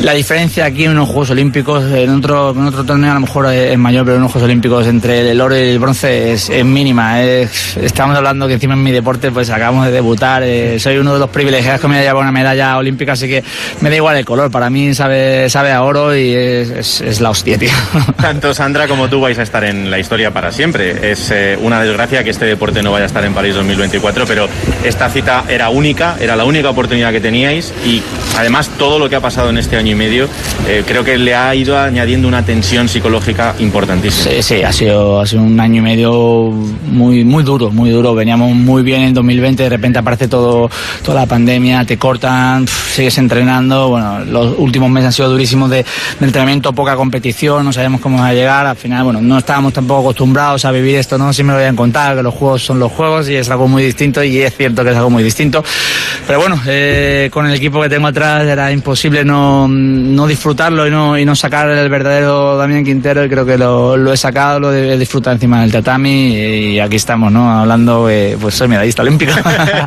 la 0.00 0.12
diferencia 0.12 0.64
aquí 0.66 0.84
en 0.84 0.92
unos 0.92 1.08
Juegos 1.08 1.30
Olímpicos, 1.30 1.84
en 1.92 2.10
otro, 2.10 2.50
en 2.50 2.66
otro 2.66 2.84
torneo 2.84 3.10
a 3.10 3.14
lo 3.14 3.20
mejor 3.20 3.52
es 3.52 3.78
mayor, 3.78 4.04
pero 4.04 4.16
en 4.16 4.22
unos 4.22 4.32
Juegos 4.32 4.46
Olímpicos 4.46 4.86
entre 4.86 5.30
el 5.30 5.40
oro 5.40 5.56
y 5.56 5.70
el 5.70 5.78
bronce 5.78 6.32
es, 6.32 6.50
mínima. 6.64 7.22
estamos 7.22 8.16
hablando 8.16 8.46
que 8.46 8.54
encima 8.54 8.74
en 8.74 8.82
mi 8.82 8.92
deporte, 8.92 9.30
pues 9.30 9.48
acabamos 9.50 9.86
de 9.86 9.92
debutar, 9.92 10.42
eh, 10.42 10.78
soy 10.78 10.98
uno 10.98 11.14
de 11.14 11.18
los 11.18 11.30
privilegiados 11.30 11.80
que 11.80 11.88
me 11.88 11.98
ha 11.98 12.02
llevado 12.02 12.20
una 12.20 12.32
medalla 12.32 12.76
olímpica, 12.76 13.12
así 13.12 13.26
que 13.26 13.42
me 13.80 13.90
da 13.90 13.96
igual 13.96 14.16
el 14.16 14.24
color, 14.24 14.50
para 14.50 14.70
mí 14.70 14.94
sabe, 14.94 15.48
a 15.70 15.82
oro 15.82 16.16
y 16.16 16.32
es, 16.34 17.20
la 17.20 17.30
hostia, 17.30 17.58
tío. 17.58 17.70
Tanto 18.20 18.52
Sandra 18.54 18.88
como 18.88 19.08
tú 19.08 19.20
vais 19.20 19.38
a 19.38 19.42
estar 19.42 19.62
en 19.64 19.90
la 19.90 19.98
historia 19.98 20.32
para 20.32 20.50
siempre. 20.50 21.12
Es 21.12 21.30
eh, 21.30 21.56
una 21.60 21.80
desgracia 21.80 22.24
que 22.24 22.30
este 22.30 22.46
deporte 22.46 22.82
no 22.82 22.90
vaya 22.90 23.04
a 23.04 23.06
estar 23.06 23.24
en 23.24 23.34
París 23.34 23.54
2024, 23.54 24.26
pero 24.26 24.48
esta 24.84 25.08
cita 25.10 25.44
era 25.48 25.68
única, 25.68 26.16
era 26.20 26.34
la 26.34 26.44
única 26.44 26.70
oportunidad 26.70 27.12
que 27.12 27.20
teníais 27.20 27.72
y 27.84 28.02
además 28.36 28.70
todo 28.78 28.98
lo 28.98 29.08
que 29.08 29.16
ha 29.16 29.20
pasado 29.20 29.50
en 29.50 29.58
este 29.58 29.76
año 29.76 29.92
y 29.92 29.94
medio 29.94 30.28
eh, 30.66 30.84
creo 30.86 31.04
que 31.04 31.18
le 31.18 31.34
ha 31.34 31.54
ido 31.54 31.78
añadiendo 31.78 32.28
una 32.28 32.44
tensión 32.44 32.88
psicológica 32.88 33.54
importantísima. 33.58 34.30
Sí, 34.30 34.42
sí, 34.42 34.62
ha 34.62 34.72
sido, 34.72 35.20
ha 35.20 35.26
sido 35.26 35.42
un 35.42 35.58
año 35.58 35.78
y 35.78 35.80
medio 35.80 36.50
muy, 36.50 37.24
muy 37.24 37.42
duro, 37.42 37.70
muy 37.70 37.90
duro. 37.90 38.14
Veníamos 38.14 38.54
muy 38.54 38.82
bien 38.82 39.02
en 39.02 39.14
2020, 39.14 39.62
de 39.62 39.68
repente 39.68 39.98
aparece 39.98 40.28
todo, 40.28 40.70
toda 41.04 41.20
la 41.20 41.26
pandemia, 41.26 41.84
te 41.84 41.98
cortan, 41.98 42.66
sigues 42.68 43.18
entrenando. 43.18 43.88
Bueno, 43.88 44.20
los 44.24 44.58
últimos 44.58 44.90
meses 44.90 45.06
han 45.06 45.12
sido 45.12 45.30
durísimos 45.30 45.51
de, 45.70 45.84
entrenamiento, 46.20 46.72
poca 46.72 46.96
competición, 46.96 47.64
no 47.64 47.72
sabemos 47.72 48.00
cómo 48.00 48.18
va 48.18 48.28
a 48.28 48.34
llegar. 48.34 48.66
Al 48.66 48.76
final, 48.76 49.04
bueno, 49.04 49.20
no 49.20 49.38
estábamos 49.38 49.72
tampoco 49.72 50.00
acostumbrados 50.00 50.64
a 50.64 50.72
vivir 50.72 50.96
esto, 50.96 51.18
¿no? 51.18 51.32
Siempre 51.32 51.54
lo 51.54 51.62
voy 51.62 51.68
a 51.68 51.76
contar, 51.76 52.16
que 52.16 52.22
los 52.22 52.34
juegos 52.34 52.64
son 52.64 52.78
los 52.78 52.92
juegos 52.92 53.28
y 53.28 53.36
es 53.36 53.50
algo 53.50 53.68
muy 53.68 53.82
distinto 53.82 54.22
y 54.22 54.40
es 54.40 54.56
cierto 54.56 54.84
que 54.84 54.90
es 54.90 54.96
algo 54.96 55.10
muy 55.10 55.22
distinto. 55.22 55.64
Pero 56.26 56.40
bueno, 56.40 56.60
eh, 56.66 57.28
con 57.32 57.46
el 57.46 57.54
equipo 57.54 57.80
que 57.80 57.88
tengo 57.88 58.06
atrás 58.06 58.44
era 58.44 58.70
imposible 58.72 59.24
no, 59.24 59.68
no 59.68 60.26
disfrutarlo 60.26 60.86
y 60.86 60.90
no, 60.90 61.18
y 61.18 61.24
no 61.24 61.34
sacar 61.34 61.70
el 61.70 61.88
verdadero 61.88 62.56
Damián 62.56 62.84
Quintero 62.84 63.24
y 63.24 63.28
creo 63.28 63.44
que 63.44 63.58
lo, 63.58 63.96
lo 63.96 64.12
he 64.12 64.16
sacado, 64.16 64.60
lo 64.60 64.72
he 64.72 64.96
disfrutado 64.98 65.34
encima 65.34 65.60
del 65.62 65.72
tatami 65.72 66.34
y 66.36 66.80
aquí 66.80 66.96
estamos, 66.96 67.32
¿no? 67.32 67.50
Hablando, 67.50 68.08
eh, 68.08 68.36
pues 68.40 68.54
soy 68.54 68.68
medallista 68.68 69.02
olímpico. 69.02 69.32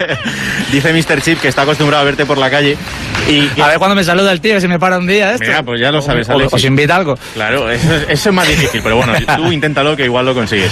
Dice 0.72 0.94
Mr. 0.94 1.22
Chip 1.22 1.40
que 1.42 1.48
está 1.48 1.64
acostumbrado 1.64 2.02
a 2.02 2.06
verte 2.06 2.26
por 2.26 2.38
la 2.38 2.50
calle 2.50 2.78
y... 3.28 3.62
A 3.62 3.68
ver 3.68 3.78
cuando 3.78 3.96
me 3.96 4.04
saluda 4.04 4.32
el 4.32 4.42
tío, 4.42 4.60
se 4.60 4.68
me 4.68 4.80
para 4.80 4.98
un 4.98 5.08
día 5.08 5.34
esto. 5.34 5.46
Mira, 5.46 5.64
pues 5.64 5.80
ya 5.80 5.92
lo 5.92 6.02
sabes, 6.02 6.30
Alex. 6.30 6.54
Os 6.54 6.64
invita 6.64 6.96
algo. 6.96 7.18
Claro, 7.34 7.70
eso 7.70 7.96
es, 7.96 8.06
eso 8.10 8.30
es 8.30 8.36
más 8.36 8.48
difícil, 8.48 8.82
pero 8.84 8.98
bueno, 8.98 9.14
tú 9.36 9.52
inténtalo 9.52 9.96
que 9.96 10.06
igual 10.06 10.26
lo 10.26 10.34
consigues. 10.34 10.72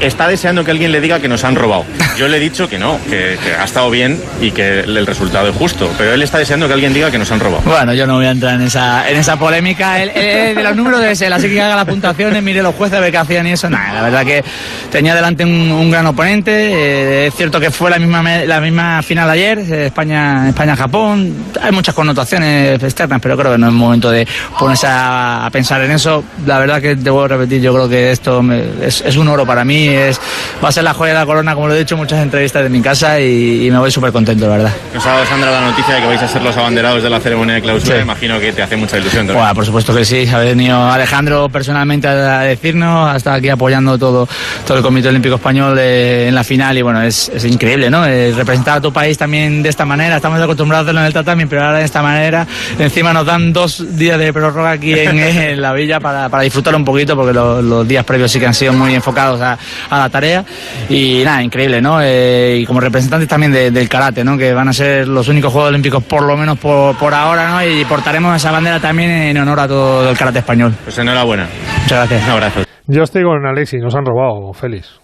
está 0.00 0.28
deseando 0.28 0.64
que 0.64 0.70
alguien 0.70 0.92
le 0.92 1.00
diga 1.00 1.20
que 1.20 1.28
nos 1.28 1.44
han 1.44 1.54
robado. 1.54 1.84
Yo 2.16 2.28
le 2.28 2.36
he 2.36 2.40
dicho 2.40 2.68
que 2.68 2.78
no, 2.78 2.98
que, 3.08 3.38
ha 3.58 3.64
estado 3.64 3.90
bien 3.90 4.20
y 4.40 4.50
que 4.50 4.80
el 4.80 5.06
resultado 5.06 5.48
es 5.48 5.56
justo, 5.56 5.90
pero 5.96 6.14
él 6.14 6.22
está 6.22 6.38
deseando 6.38 6.66
que 6.66 6.74
alguien 6.74 6.92
diga 6.92 7.10
que 7.10 7.18
nos 7.18 7.30
han 7.32 7.40
robado. 7.40 7.62
Bueno, 7.64 7.94
yo 7.94 8.06
no 8.06 8.16
voy 8.16 8.26
a 8.26 8.30
entrar 8.30 8.54
en 8.54 8.62
esa, 8.62 9.08
en 9.08 9.16
esa 9.16 9.38
polémica. 9.38 9.94
de 9.94 10.54
los 10.62 10.76
números 10.76 11.00
de 11.00 11.12
ese, 11.12 11.26
así 11.26 11.48
que 11.48 11.60
haga 11.60 11.76
las 11.76 11.86
puntuaciones, 11.86 12.42
mire 12.42 12.62
los 12.62 12.74
jueces 12.74 12.98
a 12.98 13.00
ver 13.00 13.10
qué 13.10 13.18
hacían 13.18 13.46
y 13.46 13.52
eso. 13.52 13.68
Nada, 13.70 13.92
la 13.92 14.02
verdad 14.02 14.24
que 14.24 14.44
tenía 14.90 15.14
delante 15.14 15.44
un, 15.44 15.90
gran 15.90 16.06
oponente. 16.06 16.52
Eh, 16.52 17.26
es 17.26 17.34
cierto 17.34 17.60
que 17.60 17.70
fue 17.70 17.90
la 17.90 17.98
misma, 17.98 18.22
la 18.44 18.60
misma 18.60 19.02
final 19.02 19.28
ayer, 19.30 19.58
eh, 19.58 19.86
España, 19.86 20.48
España-Japón. 20.48 21.34
Hay 21.60 21.72
muchas 21.72 21.93
connotaciones 21.94 22.82
externas, 22.82 23.20
pero 23.20 23.36
creo 23.36 23.52
que 23.52 23.58
no 23.58 23.68
es 23.68 23.72
momento 23.72 24.10
de 24.10 24.26
ponerse 24.58 24.86
a, 24.88 25.48
pensar 25.52 25.80
en 25.82 25.92
eso. 25.92 26.24
La 26.46 26.58
verdad 26.58 26.80
que 26.80 26.96
debo 26.96 27.26
repetir, 27.26 27.60
yo 27.62 27.72
creo 27.72 27.88
que 27.88 28.10
esto 28.10 28.42
es, 28.82 29.16
un 29.16 29.28
oro 29.28 29.46
para 29.46 29.64
mí. 29.64 29.88
Es, 29.88 30.20
va 30.62 30.68
a 30.68 30.72
ser 30.72 30.84
la 30.84 30.94
joya 30.94 31.12
de 31.12 31.18
la 31.20 31.26
corona, 31.26 31.54
como 31.54 31.68
lo 31.68 31.74
he 31.74 31.78
dicho 31.78 31.94
en 31.94 32.00
muchas 32.00 32.22
entrevistas 32.22 32.62
de 32.62 32.68
mi 32.68 32.80
casa 32.80 33.20
y, 33.20 33.68
me 33.70 33.78
voy 33.78 33.90
súper 33.90 34.12
contento, 34.12 34.46
la 34.46 34.56
verdad. 34.56 34.72
Nos 34.92 35.04
ha 35.06 35.10
dado 35.10 35.26
Sandra 35.26 35.50
la 35.50 35.60
noticia 35.62 35.94
de 35.94 36.00
que 36.00 36.06
vais 36.06 36.22
a 36.22 36.28
ser 36.28 36.42
los 36.42 36.56
abanderados 36.56 37.02
de 37.02 37.10
la 37.10 37.20
ceremonia 37.20 37.56
de 37.56 37.62
clausura. 37.62 38.00
Imagino 38.00 38.38
que 38.38 38.52
te 38.52 38.62
hace 38.62 38.76
mucha 38.76 38.98
ilusión. 38.98 39.26
Bueno, 39.26 39.54
por 39.54 39.66
supuesto 39.66 39.94
que 39.94 40.04
sí. 40.04 40.28
Ha 40.32 40.38
venido 40.38 40.90
Alejandro 40.90 41.48
personalmente 41.48 42.08
a 42.08 42.40
decirnos, 42.40 43.12
ha 43.12 43.16
estado 43.16 43.36
aquí 43.36 43.48
apoyando 43.48 43.98
todo, 43.98 44.28
todo 44.66 44.76
el 44.78 44.82
Comité 44.82 45.08
Olímpico 45.08 45.36
Español 45.36 45.76
eh, 45.78 46.28
en 46.28 46.34
la 46.34 46.44
final 46.44 46.76
y 46.78 46.82
bueno, 46.82 47.02
es, 47.02 47.28
es 47.28 47.44
increíble, 47.44 47.90
¿no? 47.90 48.06
Eh, 48.06 48.32
representar 48.36 48.78
a 48.78 48.80
tu 48.80 48.92
país 48.92 49.18
también 49.18 49.62
de 49.62 49.68
esta 49.68 49.84
manera. 49.84 50.16
Estamos 50.16 50.40
acostumbrados 50.40 50.84
a 50.84 50.84
hacerlo 50.86 51.00
en 51.00 51.06
el 51.06 51.12
tatami, 51.12 51.46
pero 51.46 51.64
ahora 51.64 51.83
de 51.84 51.86
esta 51.86 52.02
manera. 52.02 52.46
Encima 52.78 53.12
nos 53.12 53.26
dan 53.26 53.52
dos 53.52 53.96
días 53.96 54.18
de 54.18 54.32
prórroga 54.32 54.72
aquí 54.72 54.92
en, 54.98 55.60
la 55.60 55.72
villa 55.72 56.00
para, 56.00 56.28
para, 56.28 56.42
disfrutar 56.42 56.74
un 56.74 56.84
poquito, 56.84 57.14
porque 57.14 57.32
los, 57.32 57.86
días 57.86 58.04
previos 58.04 58.30
sí 58.30 58.40
que 58.40 58.46
han 58.46 58.54
sido 58.54 58.72
muy 58.72 58.94
enfocados 58.94 59.40
a, 59.40 59.58
a 59.90 59.98
la 59.98 60.08
tarea. 60.08 60.44
Y 60.88 61.22
nada, 61.24 61.42
increíble, 61.42 61.80
¿no? 61.80 62.00
Eh, 62.00 62.58
y 62.60 62.66
como 62.66 62.80
representantes 62.80 63.28
también 63.28 63.52
del 63.52 63.88
karate, 63.88 64.24
¿no? 64.24 64.36
Que 64.36 64.52
van 64.52 64.68
a 64.68 64.72
ser 64.72 65.06
los 65.06 65.28
únicos 65.28 65.52
Juegos 65.52 65.70
Olímpicos, 65.70 66.02
por 66.04 66.22
lo 66.22 66.36
menos 66.36 66.58
por, 66.58 66.96
por 66.96 67.14
ahora, 67.14 67.50
¿no? 67.50 67.66
Y 67.66 67.84
portaremos 67.84 68.34
esa 68.36 68.50
bandera 68.50 68.80
también 68.80 69.10
en 69.10 69.36
honor 69.38 69.60
a 69.60 69.68
todo 69.68 70.10
el 70.10 70.16
karate 70.16 70.38
español. 70.40 70.74
Pues 70.84 70.98
enhorabuena. 70.98 71.46
Muchas 71.82 71.98
gracias. 71.98 72.24
Un 72.24 72.30
abrazo. 72.30 72.60
Yo 72.86 73.02
estoy 73.02 73.22
con 73.22 73.46
Alexis, 73.46 73.80
nos 73.82 73.94
han 73.94 74.04
robado, 74.04 74.52
Félix. 74.52 75.00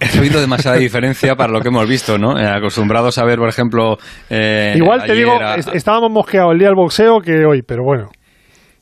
He 0.00 0.20
oído 0.20 0.40
demasiada 0.40 0.76
diferencia 0.76 1.34
para 1.36 1.52
lo 1.52 1.60
que 1.60 1.68
hemos 1.68 1.88
visto, 1.88 2.18
¿no? 2.18 2.38
Eh, 2.38 2.46
acostumbrados 2.46 3.18
a 3.18 3.24
ver, 3.24 3.38
por 3.38 3.48
ejemplo. 3.48 3.96
Eh, 4.28 4.74
Igual 4.76 5.04
te 5.04 5.14
digo, 5.14 5.38
estábamos 5.72 6.10
mosqueados 6.10 6.52
el 6.52 6.58
día 6.58 6.68
del 6.68 6.76
boxeo 6.76 7.20
que 7.20 7.44
hoy, 7.44 7.62
pero 7.62 7.84
bueno. 7.84 8.10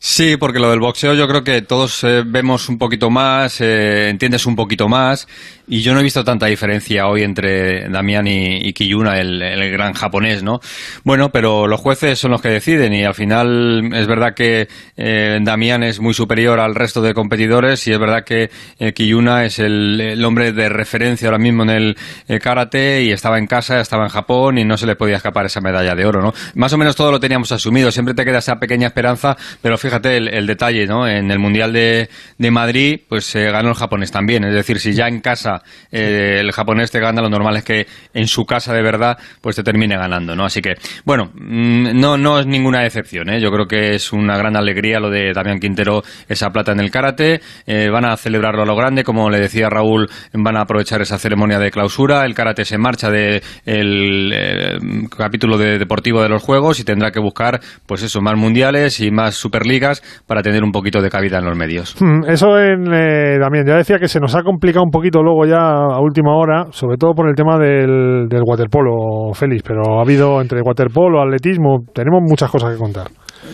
Sí, 0.02 0.38
porque 0.38 0.60
lo 0.60 0.70
del 0.70 0.80
boxeo 0.80 1.12
yo 1.12 1.28
creo 1.28 1.44
que 1.44 1.60
todos 1.60 2.04
eh, 2.04 2.22
vemos 2.24 2.70
un 2.70 2.78
poquito 2.78 3.10
más, 3.10 3.60
eh, 3.60 4.08
entiendes 4.08 4.46
un 4.46 4.56
poquito 4.56 4.88
más, 4.88 5.28
y 5.68 5.82
yo 5.82 5.92
no 5.92 6.00
he 6.00 6.02
visto 6.02 6.24
tanta 6.24 6.46
diferencia 6.46 7.06
hoy 7.06 7.22
entre 7.22 7.86
Damián 7.90 8.26
y, 8.26 8.72
Kiyuna, 8.72 9.20
el, 9.20 9.70
gran 9.70 9.92
japonés, 9.92 10.42
¿no? 10.42 10.60
Bueno, 11.04 11.30
pero 11.32 11.66
los 11.66 11.80
jueces 11.80 12.18
son 12.18 12.30
los 12.30 12.40
que 12.40 12.48
deciden, 12.48 12.94
y 12.94 13.04
al 13.04 13.12
final 13.12 13.90
es 13.92 14.06
verdad 14.06 14.32
que 14.32 14.68
eh, 14.96 15.38
Damián 15.42 15.82
es 15.82 16.00
muy 16.00 16.14
superior 16.14 16.60
al 16.60 16.74
resto 16.74 17.02
de 17.02 17.12
competidores, 17.12 17.86
y 17.86 17.92
es 17.92 17.98
verdad 17.98 18.24
que 18.24 18.50
Kiyuna 18.94 19.44
es 19.44 19.58
el, 19.58 20.24
hombre 20.24 20.52
de 20.52 20.70
referencia 20.70 21.28
ahora 21.28 21.38
mismo 21.38 21.62
en 21.64 21.70
el 21.70 21.96
karate, 22.40 23.02
y 23.02 23.12
estaba 23.12 23.38
en 23.38 23.46
casa, 23.46 23.80
estaba 23.80 24.04
en 24.04 24.10
Japón, 24.10 24.56
y 24.56 24.64
no 24.64 24.78
se 24.78 24.86
le 24.86 24.96
podía 24.96 25.16
escapar 25.16 25.44
esa 25.44 25.60
medalla 25.60 25.94
de 25.94 26.06
oro, 26.06 26.22
¿no? 26.22 26.32
Más 26.54 26.72
o 26.72 26.78
menos 26.78 26.96
todo 26.96 27.12
lo 27.12 27.20
teníamos 27.20 27.52
asumido, 27.52 27.92
siempre 27.92 28.14
te 28.14 28.24
queda 28.24 28.38
esa 28.38 28.58
pequeña 28.58 28.86
esperanza, 28.86 29.36
pero 29.60 29.76
fíjate, 29.76 29.89
fíjate 29.90 30.18
el, 30.18 30.46
detalle, 30.46 30.86
¿no? 30.86 31.08
En 31.08 31.32
el 31.32 31.40
Mundial 31.40 31.72
de, 31.72 32.08
de 32.38 32.50
Madrid, 32.52 33.00
pues 33.08 33.24
se 33.24 33.48
eh, 33.48 33.50
ganó 33.50 33.70
el 33.70 33.74
japonés 33.74 34.12
también. 34.12 34.44
Es 34.44 34.54
decir, 34.54 34.78
si 34.78 34.92
ya 34.92 35.08
en 35.08 35.20
casa 35.20 35.62
eh, 35.90 36.36
el 36.38 36.52
japonés 36.52 36.92
te 36.92 37.00
gana, 37.00 37.20
lo 37.20 37.28
normal 37.28 37.56
es 37.56 37.64
que 37.64 37.86
en 38.14 38.28
su 38.28 38.44
casa 38.46 38.72
de 38.72 38.82
verdad, 38.82 39.18
pues 39.40 39.56
te 39.56 39.64
termine 39.64 39.96
ganando, 39.96 40.36
¿no? 40.36 40.44
Así 40.44 40.62
que, 40.62 40.74
bueno, 41.04 41.32
mm, 41.34 41.98
no, 41.98 42.16
no 42.16 42.38
es 42.38 42.46
ninguna 42.46 42.84
excepción, 42.84 43.30
¿eh? 43.30 43.40
Yo 43.40 43.50
creo 43.50 43.66
que 43.66 43.96
es 43.96 44.12
una 44.12 44.38
gran 44.38 44.56
alegría 44.56 45.00
lo 45.00 45.10
de 45.10 45.32
Damián 45.32 45.58
Quintero, 45.58 46.02
esa 46.28 46.50
plata 46.50 46.70
en 46.70 46.80
el 46.80 46.92
karate. 46.92 47.40
Eh, 47.66 47.88
van 47.90 48.04
a 48.04 48.16
celebrarlo 48.16 48.62
a 48.62 48.66
lo 48.66 48.76
grande, 48.76 49.02
como 49.02 49.28
le 49.28 49.40
decía 49.40 49.68
Raúl, 49.68 50.08
van 50.34 50.56
a 50.56 50.62
aprovechar 50.62 51.02
esa 51.02 51.18
ceremonia 51.18 51.58
de 51.58 51.72
clausura. 51.72 52.24
El 52.24 52.34
karate 52.34 52.64
se 52.64 52.78
marcha 52.78 53.10
del 53.10 53.40
de 53.64 55.08
capítulo 55.16 55.58
de 55.58 55.78
deportivo 55.78 56.22
de 56.22 56.28
los 56.28 56.44
Juegos 56.44 56.78
y 56.78 56.84
tendrá 56.84 57.10
que 57.10 57.18
buscar, 57.18 57.60
pues 57.86 58.04
eso, 58.04 58.20
más 58.20 58.36
mundiales 58.36 59.00
y 59.00 59.10
más 59.10 59.34
Superliga 59.34 59.79
para 60.26 60.42
tener 60.42 60.62
un 60.62 60.72
poquito 60.72 61.00
de 61.00 61.10
cabida 61.10 61.38
en 61.38 61.44
los 61.44 61.56
medios. 61.56 61.96
Hmm, 62.00 62.24
eso 62.28 62.58
en, 62.58 62.92
eh, 62.92 63.38
también, 63.40 63.66
ya 63.66 63.76
decía 63.76 63.98
que 63.98 64.08
se 64.08 64.20
nos 64.20 64.34
ha 64.34 64.42
complicado 64.42 64.84
un 64.84 64.90
poquito 64.90 65.22
luego 65.22 65.46
ya 65.46 65.58
a 65.58 66.00
última 66.00 66.36
hora, 66.36 66.66
sobre 66.70 66.96
todo 66.96 67.14
por 67.14 67.28
el 67.28 67.34
tema 67.34 67.58
del, 67.58 68.28
del 68.28 68.42
waterpolo, 68.44 69.32
Félix, 69.34 69.62
pero 69.62 69.98
ha 69.98 70.02
habido 70.02 70.40
entre 70.40 70.60
waterpolo, 70.60 71.20
atletismo, 71.22 71.78
tenemos 71.94 72.20
muchas 72.22 72.50
cosas 72.50 72.72
que 72.72 72.78
contar. 72.78 73.06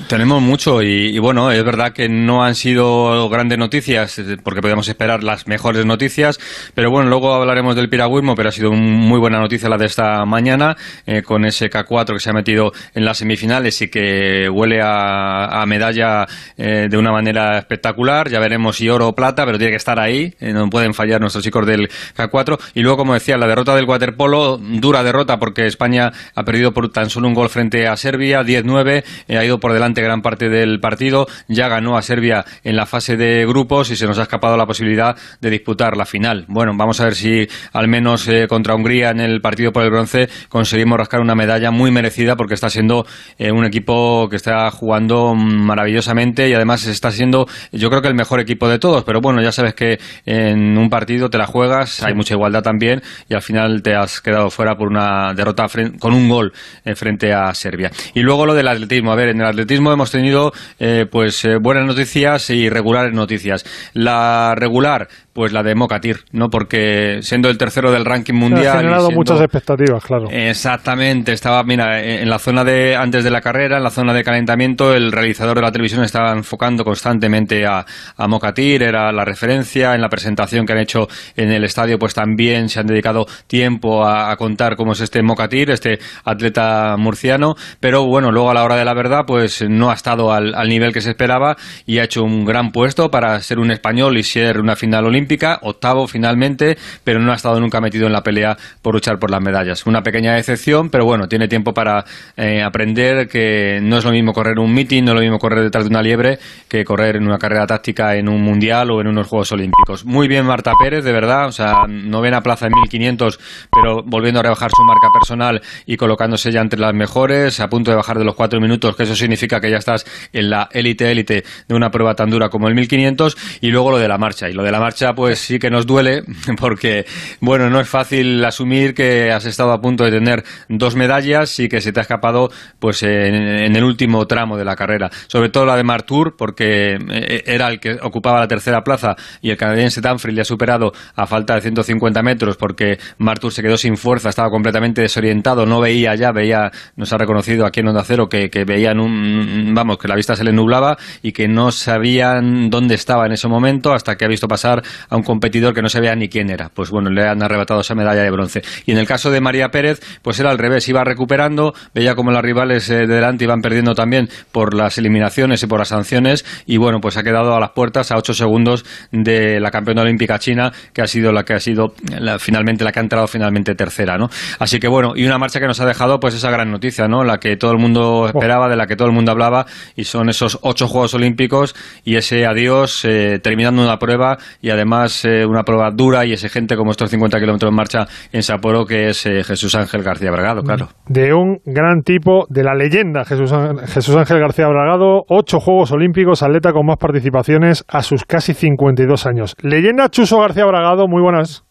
Tenemos 0.08 0.42
mucho 0.42 0.82
y, 0.82 1.16
bueno, 1.20 1.52
es 1.52 1.62
verdad 1.64 1.92
que 1.92 2.08
no 2.08 2.42
han 2.42 2.56
sido 2.56 3.28
grandes 3.28 3.56
noticias 3.56 4.18
eh, 4.18 4.36
porque 4.42 4.60
podíamos 4.60 4.88
esperar 4.88 5.22
las 5.22 5.46
mejores 5.46 5.86
noticias, 5.86 6.40
pero 6.74 6.90
bueno, 6.90 7.08
luego 7.08 7.32
hablaremos 7.32 7.76
del 7.76 7.88
piragüismo, 7.88 8.34
pero 8.34 8.48
ha 8.48 8.52
sido 8.52 8.72
muy 8.72 9.20
buena 9.20 9.38
noticia 9.38 9.68
la 9.68 9.78
de 9.78 9.86
esta 9.86 10.24
mañana 10.24 10.76
eh, 11.06 11.22
con 11.22 11.44
ese 11.44 11.70
K4 11.70 12.14
que 12.14 12.18
se 12.18 12.30
ha 12.30 12.32
metido 12.32 12.72
en 12.94 13.04
las 13.04 13.18
semifinales 13.18 13.80
y 13.80 13.88
que 13.88 14.48
huele 14.48 14.80
a, 14.82 15.64
medalla 15.68 16.26
eh, 16.56 16.88
de 16.90 16.98
una 16.98 17.12
manera 17.12 17.58
espectacular. 17.58 18.28
Ya 18.28 18.40
veremos 18.40 18.76
si 18.76 18.88
oro 18.88 19.08
o 19.08 19.14
plata, 19.14 19.46
pero 19.46 19.56
tiene 19.56 19.70
que 19.70 19.76
estar 19.76 20.00
ahí, 20.00 20.34
no 20.40 20.68
pueden 20.68 20.94
fallar 20.94 21.20
nuestros 21.20 21.44
chicos 21.44 21.64
del 21.64 21.88
K4. 22.16 22.58
Y 22.74 22.82
luego, 22.82 22.98
como 22.98 23.14
decía, 23.14 23.36
la 23.36 23.46
derrota 23.46 23.76
del 23.76 23.84
waterpolo, 23.84 24.58
dura 24.58 25.04
derrota 25.04 25.38
porque 25.38 25.66
España 25.66 26.12
ha 26.34 26.44
perdido 26.44 26.72
por 26.72 26.90
tan 26.90 27.08
solo 27.08 27.28
un 27.28 27.34
gol 27.34 27.50
frente 27.50 27.86
a 27.86 27.96
Serbia, 27.96 28.42
10-9, 28.42 29.04
ha 29.28 29.44
ido 29.44 29.60
por 29.60 29.75
delante 29.76 30.02
gran 30.02 30.22
parte 30.22 30.48
del 30.48 30.80
partido, 30.80 31.26
ya 31.48 31.68
ganó 31.68 31.96
a 31.96 32.02
Serbia 32.02 32.44
en 32.64 32.76
la 32.76 32.86
fase 32.86 33.16
de 33.16 33.46
grupos 33.46 33.90
y 33.90 33.96
se 33.96 34.06
nos 34.06 34.18
ha 34.18 34.22
escapado 34.22 34.56
la 34.56 34.66
posibilidad 34.66 35.16
de 35.40 35.50
disputar 35.50 35.96
la 35.96 36.06
final. 36.06 36.46
Bueno, 36.48 36.72
vamos 36.76 37.00
a 37.00 37.04
ver 37.04 37.14
si 37.14 37.46
al 37.72 37.88
menos 37.88 38.26
eh, 38.28 38.46
contra 38.48 38.74
Hungría 38.74 39.10
en 39.10 39.20
el 39.20 39.40
partido 39.40 39.72
por 39.72 39.84
el 39.84 39.90
bronce 39.90 40.28
conseguimos 40.48 40.98
rascar 40.98 41.20
una 41.20 41.34
medalla 41.34 41.70
muy 41.70 41.90
merecida 41.90 42.36
porque 42.36 42.54
está 42.54 42.70
siendo 42.70 43.06
eh, 43.38 43.52
un 43.52 43.64
equipo 43.64 44.28
que 44.28 44.36
está 44.36 44.70
jugando 44.70 45.34
maravillosamente 45.34 46.48
y 46.48 46.54
además 46.54 46.86
está 46.86 47.10
siendo 47.10 47.46
yo 47.72 47.90
creo 47.90 48.02
que 48.02 48.08
el 48.08 48.14
mejor 48.14 48.40
equipo 48.40 48.68
de 48.68 48.78
todos, 48.78 49.04
pero 49.04 49.20
bueno, 49.20 49.42
ya 49.42 49.52
sabes 49.52 49.74
que 49.74 49.98
en 50.24 50.78
un 50.78 50.88
partido 50.88 51.28
te 51.28 51.38
la 51.38 51.46
juegas, 51.46 52.02
hay 52.02 52.14
mucha 52.14 52.34
igualdad 52.34 52.62
también 52.62 53.02
y 53.28 53.34
al 53.34 53.42
final 53.42 53.82
te 53.82 53.94
has 53.94 54.20
quedado 54.20 54.50
fuera 54.50 54.76
por 54.76 54.88
una 54.88 55.34
derrota 55.34 55.66
con 55.98 56.14
un 56.14 56.28
gol 56.28 56.52
eh, 56.84 56.94
frente 56.94 57.32
a 57.32 57.52
Serbia. 57.54 57.90
Y 58.14 58.20
luego 58.20 58.46
lo 58.46 58.54
del 58.54 58.68
atletismo, 58.68 59.12
a 59.12 59.16
ver, 59.16 59.30
en 59.30 59.40
el 59.40 59.46
atletismo 59.46 59.65
hemos 59.74 60.10
tenido 60.10 60.52
eh, 60.78 61.06
pues 61.10 61.44
eh, 61.44 61.56
buenas 61.60 61.86
noticias 61.86 62.50
y 62.50 62.68
regulares 62.68 63.12
noticias. 63.12 63.64
La 63.92 64.54
regular, 64.56 65.08
pues 65.32 65.52
la 65.52 65.62
de 65.62 65.74
Mokatir, 65.74 66.20
¿no? 66.32 66.48
Porque 66.48 67.18
siendo 67.20 67.48
el 67.48 67.58
tercero 67.58 67.90
del 67.90 68.04
ranking 68.04 68.34
mundial. 68.34 68.68
Ha 68.68 68.78
generado 68.78 69.10
muchas 69.10 69.40
expectativas, 69.40 70.04
claro. 70.04 70.26
Exactamente. 70.30 71.32
Estaba, 71.32 71.62
mira, 71.62 72.02
en 72.02 72.28
la 72.28 72.38
zona 72.38 72.64
de 72.64 72.96
antes 72.96 73.24
de 73.24 73.30
la 73.30 73.40
carrera, 73.40 73.76
en 73.76 73.82
la 73.82 73.90
zona 73.90 74.14
de 74.14 74.24
calentamiento, 74.24 74.94
el 74.94 75.12
realizador 75.12 75.56
de 75.56 75.62
la 75.62 75.72
televisión 75.72 76.02
estaba 76.04 76.32
enfocando 76.32 76.84
constantemente 76.84 77.66
a, 77.66 77.84
a 78.16 78.28
Mokatir, 78.28 78.82
era 78.82 79.12
la 79.12 79.24
referencia. 79.24 79.94
En 79.94 80.00
la 80.00 80.08
presentación 80.08 80.64
que 80.64 80.72
han 80.72 80.78
hecho 80.78 81.06
en 81.36 81.50
el 81.50 81.64
estadio, 81.64 81.98
pues 81.98 82.14
también 82.14 82.68
se 82.68 82.80
han 82.80 82.86
dedicado 82.86 83.26
tiempo 83.46 84.06
a, 84.06 84.34
contar 84.36 84.76
cómo 84.76 84.92
es 84.92 85.00
este 85.00 85.22
Mokatir, 85.22 85.70
este 85.70 85.98
atleta 86.24 86.96
murciano. 86.98 87.54
Pero 87.80 88.06
bueno, 88.06 88.30
luego 88.30 88.50
a 88.50 88.54
la 88.54 88.64
hora 88.64 88.76
de 88.76 88.84
la 88.84 88.94
verdad, 88.94 89.24
pues 89.26 89.55
no 89.62 89.90
ha 89.90 89.94
estado 89.94 90.32
al, 90.32 90.54
nivel 90.68 90.92
que 90.92 91.00
se 91.00 91.10
esperaba 91.10 91.56
y 91.86 91.98
ha 91.98 92.04
hecho 92.04 92.24
un 92.24 92.44
gran 92.44 92.72
puesto 92.72 93.10
para 93.10 93.40
ser 93.40 93.58
un 93.58 93.70
español 93.70 94.16
y 94.18 94.22
ser 94.22 94.58
una 94.60 94.76
final 94.76 95.06
olímpica 95.06 95.58
octavo 95.62 96.06
finalmente, 96.06 96.76
pero 97.04 97.20
no 97.20 97.32
ha 97.32 97.36
estado 97.36 97.60
nunca 97.60 97.80
metido 97.80 98.06
en 98.06 98.12
la 98.12 98.22
pelea 98.22 98.56
por 98.82 98.94
luchar 98.94 99.18
por 99.18 99.30
las 99.30 99.40
medallas. 99.40 99.86
Una 99.86 100.02
pequeña 100.02 100.38
excepción, 100.38 100.90
pero 100.90 101.04
bueno, 101.04 101.28
tiene 101.28 101.48
tiempo 101.48 101.72
para 101.72 102.04
eh, 102.36 102.62
aprender 102.62 103.28
que 103.28 103.80
no 103.82 103.98
es 103.98 104.04
lo 104.04 104.10
mismo 104.10 104.32
correr 104.32 104.58
un 104.58 104.72
meeting, 104.72 105.04
no 105.04 105.12
es 105.12 105.16
lo 105.16 105.22
mismo 105.22 105.38
correr 105.38 105.62
detrás 105.62 105.84
de 105.84 105.90
una 105.90 106.02
liebre 106.02 106.38
que 106.68 106.84
correr 106.84 107.16
en 107.16 107.26
una 107.26 107.38
carrera 107.38 107.66
táctica 107.66 108.16
en 108.16 108.28
un 108.28 108.42
mundial 108.42 108.90
o 108.90 109.00
en 109.00 109.08
unos 109.08 109.26
Juegos 109.26 109.52
Olímpicos. 109.52 110.04
Muy 110.04 110.28
bien 110.28 110.46
Marta 110.46 110.72
Pérez, 110.80 111.04
de 111.04 111.12
verdad, 111.12 111.46
o 111.46 111.52
sea, 111.52 111.86
novena 111.88 112.40
plaza 112.40 112.66
en 112.66 112.72
1500, 112.74 113.38
pero 113.70 114.02
volviendo 114.02 114.40
a 114.40 114.42
rebajar 114.42 114.70
su 114.74 114.84
marca 114.84 115.08
personal 115.12 115.62
y 115.86 115.96
colocándose 115.96 116.50
ya 116.52 116.60
entre 116.60 116.80
las 116.80 116.94
mejores, 116.94 117.60
a 117.60 117.68
punto 117.68 117.90
de 117.90 117.96
bajar 117.96 118.18
de 118.18 118.24
los 118.24 118.34
cuatro 118.34 118.60
minutos, 118.60 118.96
que 118.96 119.04
eso 119.04 119.14
significa 119.14 119.45
que 119.48 119.70
ya 119.70 119.78
estás 119.78 120.04
en 120.32 120.50
la 120.50 120.68
élite 120.72 121.10
élite 121.10 121.44
de 121.68 121.74
una 121.74 121.90
prueba 121.90 122.14
tan 122.14 122.30
dura 122.30 122.48
como 122.48 122.68
el 122.68 122.74
1500, 122.74 123.36
y 123.60 123.70
luego 123.70 123.90
lo 123.90 123.98
de 123.98 124.08
la 124.08 124.18
marcha. 124.18 124.48
Y 124.48 124.52
lo 124.52 124.62
de 124.62 124.70
la 124.70 124.80
marcha, 124.80 125.14
pues 125.14 125.38
sí 125.38 125.58
que 125.58 125.70
nos 125.70 125.86
duele 125.86 126.22
porque, 126.60 127.06
bueno, 127.40 127.70
no 127.70 127.80
es 127.80 127.88
fácil 127.88 128.44
asumir 128.44 128.94
que 128.94 129.30
has 129.30 129.44
estado 129.46 129.72
a 129.72 129.80
punto 129.80 130.04
de 130.04 130.10
tener 130.10 130.44
dos 130.68 130.96
medallas 130.96 131.58
y 131.60 131.68
que 131.68 131.80
se 131.80 131.92
te 131.92 132.00
ha 132.00 132.02
escapado 132.02 132.50
pues 132.78 133.02
en, 133.02 133.76
el 133.76 133.84
último 133.84 134.26
tramo 134.26 134.56
de 134.56 134.64
la 134.64 134.76
carrera. 134.76 135.10
Sobre 135.26 135.48
todo 135.48 135.64
la 135.64 135.76
de 135.76 135.84
Martour 135.84 136.36
porque 136.36 136.94
eh, 136.94 137.42
era 137.46 137.68
el 137.68 137.80
que 137.80 137.96
ocupaba 138.02 138.40
la 138.40 138.48
tercera 138.48 138.82
plaza 138.82 139.16
y 139.40 139.50
el 139.50 139.56
canadiense 139.56 140.00
Danfrey 140.00 140.34
le 140.34 140.42
ha 140.42 140.44
superado 140.44 140.92
a 141.14 141.26
falta 141.26 141.54
de 141.54 141.60
150 141.60 142.22
metros 142.22 142.56
porque 142.56 142.98
Martour 143.18 143.52
se 143.52 143.62
quedó 143.62 143.76
sin 143.76 143.96
fuerza, 143.96 144.28
estaba 144.28 144.50
completamente 144.50 145.02
desorientado, 145.02 145.66
no 145.66 145.80
veía 145.80 146.14
ya, 146.14 146.32
veía, 146.32 146.70
nos 146.96 147.12
ha 147.12 147.18
reconocido 147.18 147.66
aquí 147.66 147.80
en 147.80 147.88
Onda 147.88 148.04
Cero 148.04 148.28
que, 148.28 148.50
que 148.50 148.64
veían 148.64 149.00
un, 149.00 149.35
vamos, 149.74 149.98
que 149.98 150.08
la 150.08 150.14
vista 150.14 150.36
se 150.36 150.44
le 150.44 150.52
nublaba 150.52 150.96
y 151.22 151.32
que 151.32 151.48
no 151.48 151.70
sabían 151.70 152.70
dónde 152.70 152.94
estaba 152.94 153.26
en 153.26 153.32
ese 153.32 153.48
momento 153.48 153.92
hasta 153.92 154.16
que 154.16 154.24
ha 154.24 154.28
visto 154.28 154.48
pasar 154.48 154.82
a 155.08 155.16
un 155.16 155.22
competidor 155.22 155.74
que 155.74 155.82
no 155.82 155.88
vea 156.00 156.14
ni 156.14 156.28
quién 156.28 156.50
era. 156.50 156.68
Pues 156.72 156.90
bueno, 156.90 157.10
le 157.10 157.26
han 157.26 157.42
arrebatado 157.42 157.80
esa 157.80 157.94
medalla 157.94 158.22
de 158.22 158.30
bronce. 158.30 158.62
Y 158.84 158.92
en 158.92 158.98
el 158.98 159.06
caso 159.06 159.30
de 159.30 159.40
María 159.40 159.70
Pérez, 159.70 160.00
pues 160.22 160.38
era 160.40 160.50
al 160.50 160.58
revés, 160.58 160.88
iba 160.88 161.02
recuperando, 161.04 161.74
veía 161.94 162.14
como 162.14 162.30
las 162.30 162.42
rivales 162.42 162.88
eh, 162.90 163.06
de 163.06 163.14
delante 163.16 163.44
iban 163.44 163.60
perdiendo 163.60 163.94
también 163.94 164.28
por 164.52 164.74
las 164.74 164.98
eliminaciones 164.98 165.62
y 165.62 165.66
por 165.66 165.78
las 165.78 165.88
sanciones, 165.88 166.44
y 166.66 166.76
bueno, 166.76 167.00
pues 167.00 167.16
ha 167.16 167.22
quedado 167.22 167.54
a 167.54 167.60
las 167.60 167.70
puertas 167.70 168.12
a 168.12 168.16
ocho 168.16 168.34
segundos 168.34 168.84
de 169.10 169.60
la 169.60 169.70
campeona 169.70 170.02
olímpica 170.02 170.38
china, 170.38 170.72
que 170.92 171.02
ha 171.02 171.06
sido 171.06 171.32
la 171.32 171.44
que 171.44 171.54
ha 171.54 171.60
sido 171.60 171.94
finalmente 172.38 172.84
la 172.84 172.92
que 172.92 173.00
ha 173.00 173.02
entrado 173.02 173.26
finalmente 173.26 173.74
tercera, 173.74 174.18
¿no? 174.18 174.28
Así 174.58 174.78
que 174.78 174.88
bueno, 174.88 175.12
y 175.16 175.24
una 175.24 175.38
marcha 175.38 175.60
que 175.60 175.66
nos 175.66 175.80
ha 175.80 175.86
dejado 175.86 176.20
pues 176.20 176.34
esa 176.34 176.50
gran 176.50 176.70
noticia, 176.70 177.08
¿no? 177.08 177.24
La 177.24 177.38
que 177.38 177.56
todo 177.56 177.72
el 177.72 177.78
mundo 177.78 178.26
esperaba, 178.26 178.68
de 178.68 178.76
la 178.76 178.86
que 178.86 178.96
todo 178.96 179.08
el 179.08 179.14
mundo 179.14 179.25
hablaba, 179.32 179.66
y 179.94 180.04
son 180.04 180.28
esos 180.28 180.58
ocho 180.62 180.88
Juegos 180.88 181.14
Olímpicos 181.14 181.74
y 182.04 182.16
ese 182.16 182.46
adiós 182.46 183.04
eh, 183.04 183.40
terminando 183.42 183.82
una 183.82 183.98
prueba 183.98 184.38
y 184.60 184.70
además 184.70 184.86
más 184.86 185.24
eh, 185.24 185.44
una 185.44 185.62
prueba 185.62 185.90
dura 185.90 186.24
y 186.24 186.32
exigente 186.32 186.76
como 186.76 186.92
estos 186.92 187.10
50 187.10 187.38
kilómetros 187.38 187.70
en 187.70 187.76
marcha 187.76 188.06
en 188.32 188.42
Sapporo, 188.42 188.86
que 188.86 189.08
es 189.08 189.26
eh, 189.26 189.42
Jesús 189.42 189.74
Ángel 189.74 190.02
García 190.02 190.30
Bragado, 190.30 190.62
claro. 190.62 190.88
De 191.06 191.34
un 191.34 191.58
gran 191.64 192.02
tipo, 192.02 192.46
de 192.48 192.62
la 192.62 192.74
leyenda 192.74 193.24
Jesús, 193.24 193.52
Jesús 193.86 194.16
Ángel 194.16 194.38
García 194.38 194.68
Bragado, 194.68 195.24
ocho 195.28 195.58
Juegos 195.60 195.92
Olímpicos, 195.92 196.42
atleta 196.42 196.72
con 196.72 196.86
más 196.86 196.96
participaciones 196.98 197.84
a 197.88 198.02
sus 198.02 198.24
casi 198.24 198.54
52 198.54 199.26
años. 199.26 199.54
Leyenda 199.60 200.08
Chuso 200.08 200.38
García 200.38 200.64
Bragado, 200.64 201.08
muy 201.08 201.20
buenas. 201.20 201.64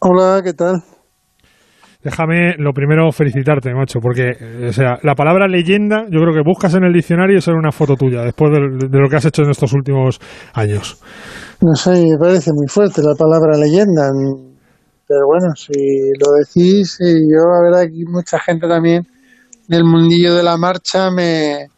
Hola, 0.00 0.40
¿qué 0.42 0.52
tal? 0.52 0.82
Déjame 2.02 2.54
lo 2.58 2.72
primero 2.72 3.12
felicitarte, 3.12 3.72
macho, 3.72 4.00
porque 4.00 4.32
eh, 4.40 4.68
o 4.70 4.72
sea, 4.72 4.98
la 5.02 5.14
palabra 5.14 5.46
leyenda 5.46 6.04
yo 6.10 6.20
creo 6.20 6.34
que 6.34 6.42
buscas 6.44 6.74
en 6.74 6.84
el 6.84 6.92
diccionario 6.92 7.38
y 7.38 7.50
una 7.50 7.70
foto 7.70 7.94
tuya 7.94 8.22
después 8.22 8.50
de, 8.50 8.98
lo 8.98 9.08
que 9.08 9.16
has 9.16 9.24
hecho 9.24 9.42
en 9.42 9.50
estos 9.50 9.72
últimos 9.72 10.18
años. 10.54 11.00
No 11.60 11.76
sé, 11.76 11.92
me 12.10 12.18
parece 12.18 12.50
muy 12.52 12.66
fuerte 12.66 13.02
la 13.02 13.14
palabra 13.14 13.56
leyenda, 13.56 14.10
pero 15.06 15.26
bueno, 15.26 15.54
si 15.54 15.72
lo 16.18 16.32
decís, 16.32 16.98
yo 16.98 17.44
la 17.46 17.62
verdad 17.62 17.82
que 17.82 18.04
mucha 18.10 18.40
gente 18.40 18.66
también 18.66 19.06
del 19.68 19.84
mundillo 19.84 20.34
de 20.34 20.42
la 20.42 20.56
marcha 20.56 21.10
me, 21.10 21.68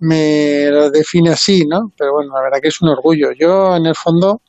me 0.00 0.68
lo 0.70 0.90
define 0.90 1.30
así, 1.30 1.64
¿no? 1.66 1.90
Pero 1.96 2.12
bueno, 2.12 2.34
la 2.34 2.42
verdad 2.42 2.58
que 2.60 2.68
es 2.68 2.82
un 2.82 2.90
orgullo. 2.90 3.28
Yo 3.38 3.74
en 3.76 3.86
el 3.86 3.94
fondo 3.94 4.42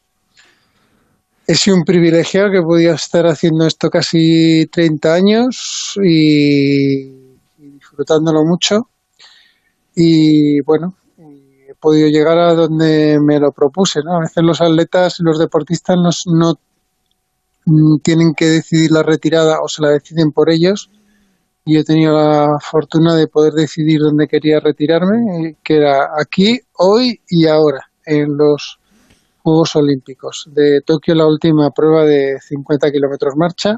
he 1.48 1.56
sido 1.56 1.78
un 1.78 1.86
privilegiado 1.86 2.52
que 2.52 2.62
podido 2.62 2.94
estar 2.94 3.26
haciendo 3.26 3.66
esto 3.66 3.90
casi 3.90 4.66
30 4.68 5.14
años 5.14 5.98
y, 6.04 7.10
disfrutándolo 7.58 8.44
mucho. 8.44 8.90
Y 9.96 10.60
bueno, 10.62 10.98
he 11.18 11.74
podido 11.76 12.10
llegar 12.10 12.38
a 12.38 12.54
donde 12.54 13.18
me 13.22 13.40
lo 13.40 13.54
propuse. 13.54 14.02
¿no? 14.04 14.18
A 14.18 14.20
veces 14.20 14.44
los 14.44 14.60
atletas 14.60 15.22
y 15.22 15.24
los 15.24 15.40
deportistas 15.40 15.98
no, 16.26 16.54
tienen 18.04 18.34
que 18.36 18.46
decidir 18.48 18.92
la 18.92 19.04
retirada 19.04 19.60
o 19.64 19.70
se 19.70 19.82
la 19.82 19.90
deciden 19.90 20.34
por 20.34 20.50
ellos. 20.50 20.92
Y 21.64 21.78
he 21.78 21.84
tenido 21.86 22.14
la 22.14 22.60
fortuna 22.60 23.16
de 23.16 23.28
poder 23.28 23.54
decidir 23.54 24.02
dónde 24.02 24.28
quería 24.28 24.60
retirarme, 24.60 25.56
que 25.64 25.78
era 25.78 26.10
aquí, 26.18 26.60
hoy 26.78 27.22
y 27.30 27.48
ahora, 27.48 27.90
en 28.06 28.38
los 28.38 28.80
Juegos 29.48 29.78
Olímpicos. 29.78 30.50
De 30.54 30.82
Tokio 30.86 31.16
la 31.16 31.26
última 31.26 31.70
prueba 31.74 32.04
de 32.04 32.38
50 32.38 32.92
kilómetros 32.92 33.34
marcha 33.38 33.78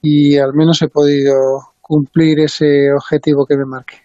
y 0.00 0.36
al 0.36 0.54
menos 0.54 0.80
he 0.82 0.88
podido 0.88 1.34
cumplir 1.80 2.38
ese 2.38 2.92
objetivo 2.94 3.44
que 3.44 3.56
me 3.56 3.64
marqué. 3.66 3.96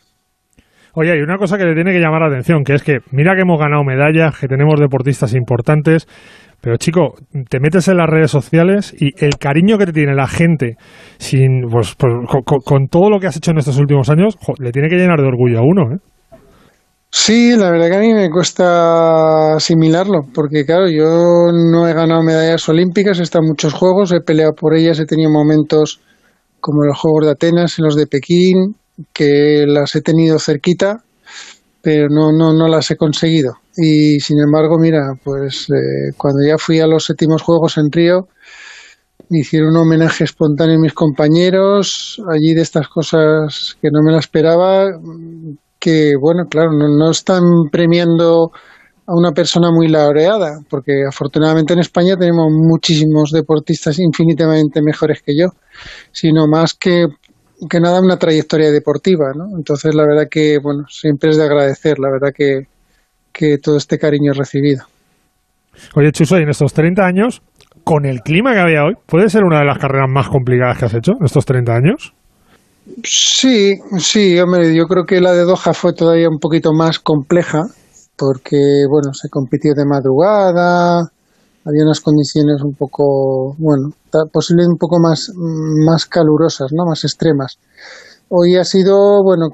Oye, 0.96 1.12
hay 1.12 1.20
una 1.20 1.38
cosa 1.38 1.60
que 1.60 1.66
le 1.66 1.76
tiene 1.76 1.92
que 1.92 2.00
llamar 2.00 2.22
la 2.22 2.30
atención, 2.30 2.64
que 2.64 2.74
es 2.74 2.82
que 2.82 3.02
mira 3.12 3.36
que 3.36 3.42
hemos 3.42 3.60
ganado 3.60 3.84
medallas, 3.84 4.40
que 4.40 4.48
tenemos 4.48 4.80
deportistas 4.80 5.36
importantes, 5.36 6.08
pero 6.60 6.78
chico, 6.78 7.14
te 7.50 7.60
metes 7.60 7.88
en 7.88 7.98
las 7.98 8.10
redes 8.10 8.32
sociales 8.32 8.96
y 9.00 9.14
el 9.24 9.38
cariño 9.38 9.78
que 9.78 9.86
te 9.86 9.94
tiene 9.94 10.16
la 10.16 10.28
gente 10.28 10.78
sin, 11.20 11.70
pues, 11.70 11.94
pues 11.94 12.14
con, 12.66 12.88
todo 12.88 13.12
lo 13.12 13.20
que 13.20 13.28
has 13.28 13.38
hecho 13.38 13.52
en 13.52 13.60
estos 13.60 13.78
últimos 13.78 14.10
años, 14.10 14.40
le 14.58 14.72
tiene 14.72 14.90
que 14.90 14.98
llenar 14.98 15.22
de 15.22 15.28
orgullo 15.28 15.60
a 15.60 15.64
uno, 15.64 15.94
¿eh? 15.94 16.00
Sí, 17.16 17.56
la 17.56 17.70
verdad 17.70 17.90
que 17.90 17.96
a 17.96 18.00
mí 18.00 18.12
me 18.14 18.30
cuesta 18.32 19.54
asimilarlo, 19.56 20.24
porque 20.34 20.66
claro, 20.66 20.90
yo 20.90 21.52
no 21.54 21.88
he 21.88 21.94
ganado 21.94 22.24
medallas 22.24 22.68
olímpicas, 22.68 23.20
he 23.20 23.24
estado 23.24 23.44
en 23.44 23.50
muchos 23.50 23.72
juegos, 23.74 24.12
he 24.12 24.20
peleado 24.22 24.54
por 24.56 24.74
ellas, 24.76 25.00
he 25.00 25.06
tenido 25.06 25.30
momentos 25.30 26.02
como 26.60 26.84
los 26.84 26.98
Juegos 27.00 27.26
de 27.26 27.32
Atenas, 27.32 27.78
en 27.78 27.86
los 27.86 27.96
de 27.96 28.08
Pekín, 28.08 28.76
que 29.14 29.66
las 29.68 29.96
he 29.96 30.02
tenido 30.02 30.40
cerquita, 30.40 31.04
pero 31.82 32.10
no, 32.10 32.32
no, 32.32 32.54
no 32.54 32.68
las 32.68 32.92
he 32.92 32.98
conseguido. 32.98 33.56
Y 33.78 34.20
sin 34.20 34.40
embargo, 34.40 34.78
mira, 34.80 35.14
pues 35.24 35.68
eh, 35.70 36.14
cuando 36.18 36.42
ya 36.48 36.58
fui 36.58 36.80
a 36.80 36.88
los 36.88 37.06
séptimos 37.06 37.42
Juegos 37.44 37.78
en 37.78 37.92
Río, 37.92 38.28
me 39.30 39.40
hicieron 39.40 39.70
un 39.72 39.78
homenaje 39.78 40.24
espontáneo 40.24 40.78
a 40.78 40.82
mis 40.82 40.94
compañeros, 40.94 42.22
allí 42.32 42.54
de 42.54 42.62
estas 42.62 42.88
cosas 42.88 43.78
que 43.82 43.90
no 43.92 44.02
me 44.04 44.12
la 44.12 44.20
esperaba, 44.20 44.90
que, 45.84 46.14
bueno, 46.18 46.46
claro, 46.50 46.72
no, 46.72 47.12
están 47.12 47.44
premiando 47.70 48.52
a 49.06 49.14
una 49.14 49.32
persona 49.32 49.70
muy 49.70 49.90
laureada, 49.90 50.60
porque 50.70 51.04
afortunadamente 51.06 51.74
en 51.74 51.80
España 51.80 52.16
tenemos 52.18 52.46
muchísimos 52.50 53.32
deportistas 53.32 54.00
infinitamente 54.00 54.82
mejores 54.82 55.22
que 55.22 55.34
yo, 55.38 55.48
sino 56.14 56.48
más 56.48 56.74
que, 56.74 57.08
que 57.70 57.82
nada 57.82 58.00
una 58.00 58.16
trayectoria 58.16 58.72
deportiva, 58.72 59.34
¿no? 59.36 59.58
Entonces, 59.58 59.94
la 59.94 60.04
verdad 60.04 60.30
que, 60.32 60.58
bueno, 60.64 60.86
siempre 60.88 61.32
es 61.32 61.38
de 61.38 61.44
agradecer, 61.44 62.00
la 62.00 62.10
verdad 62.10 62.32
que, 62.34 62.68
que 63.34 63.58
todo 63.58 63.76
este 63.76 63.98
cariño 63.98 64.32
recibido. 64.32 64.86
Oye, 65.96 66.14
Chuso, 66.14 66.40
y 66.40 66.44
en 66.44 66.50
estos 66.50 66.72
30 66.72 67.04
años, 67.06 67.42
con 67.84 68.06
el 68.06 68.22
clima 68.22 68.54
que 68.54 68.60
había 68.60 68.86
hoy, 68.86 68.94
¿puede 69.06 69.28
ser 69.28 69.44
una 69.44 69.60
de 69.60 69.66
las 69.66 69.80
carreras 69.80 70.10
más 70.10 70.30
complicadas 70.30 70.78
que 70.78 70.86
has 70.86 70.94
hecho 70.94 71.12
en 71.20 71.26
estos 71.26 71.46
30 71.46 71.74
años? 71.74 72.14
Sí, 73.04 73.76
sí, 73.98 74.38
hombre, 74.40 74.76
yo 74.76 74.86
creo 74.88 75.06
que 75.06 75.22
la 75.22 75.32
de 75.32 75.44
Doha 75.44 75.74
fue 75.74 75.94
todavía 75.94 76.28
un 76.30 76.40
poquito 76.40 76.74
más 76.74 77.00
compleja 77.00 77.64
porque, 78.18 78.86
bueno, 78.90 79.14
se 79.14 79.30
compitió 79.30 79.74
de 79.74 79.86
madrugada, 79.86 81.00
había 81.66 81.84
unas 81.84 82.02
condiciones 82.02 82.62
un 82.62 82.76
poco, 82.76 83.56
bueno, 83.58 83.90
posiblemente 84.32 84.74
un 84.74 84.78
poco 84.78 85.00
más, 85.00 85.32
más 85.36 86.06
calurosas, 86.06 86.72
¿no? 86.74 86.86
Más 86.86 87.04
extremas. 87.04 87.58
Hoy 88.30 88.58
ha 88.58 88.66
sido, 88.66 89.24
bueno, 89.24 89.48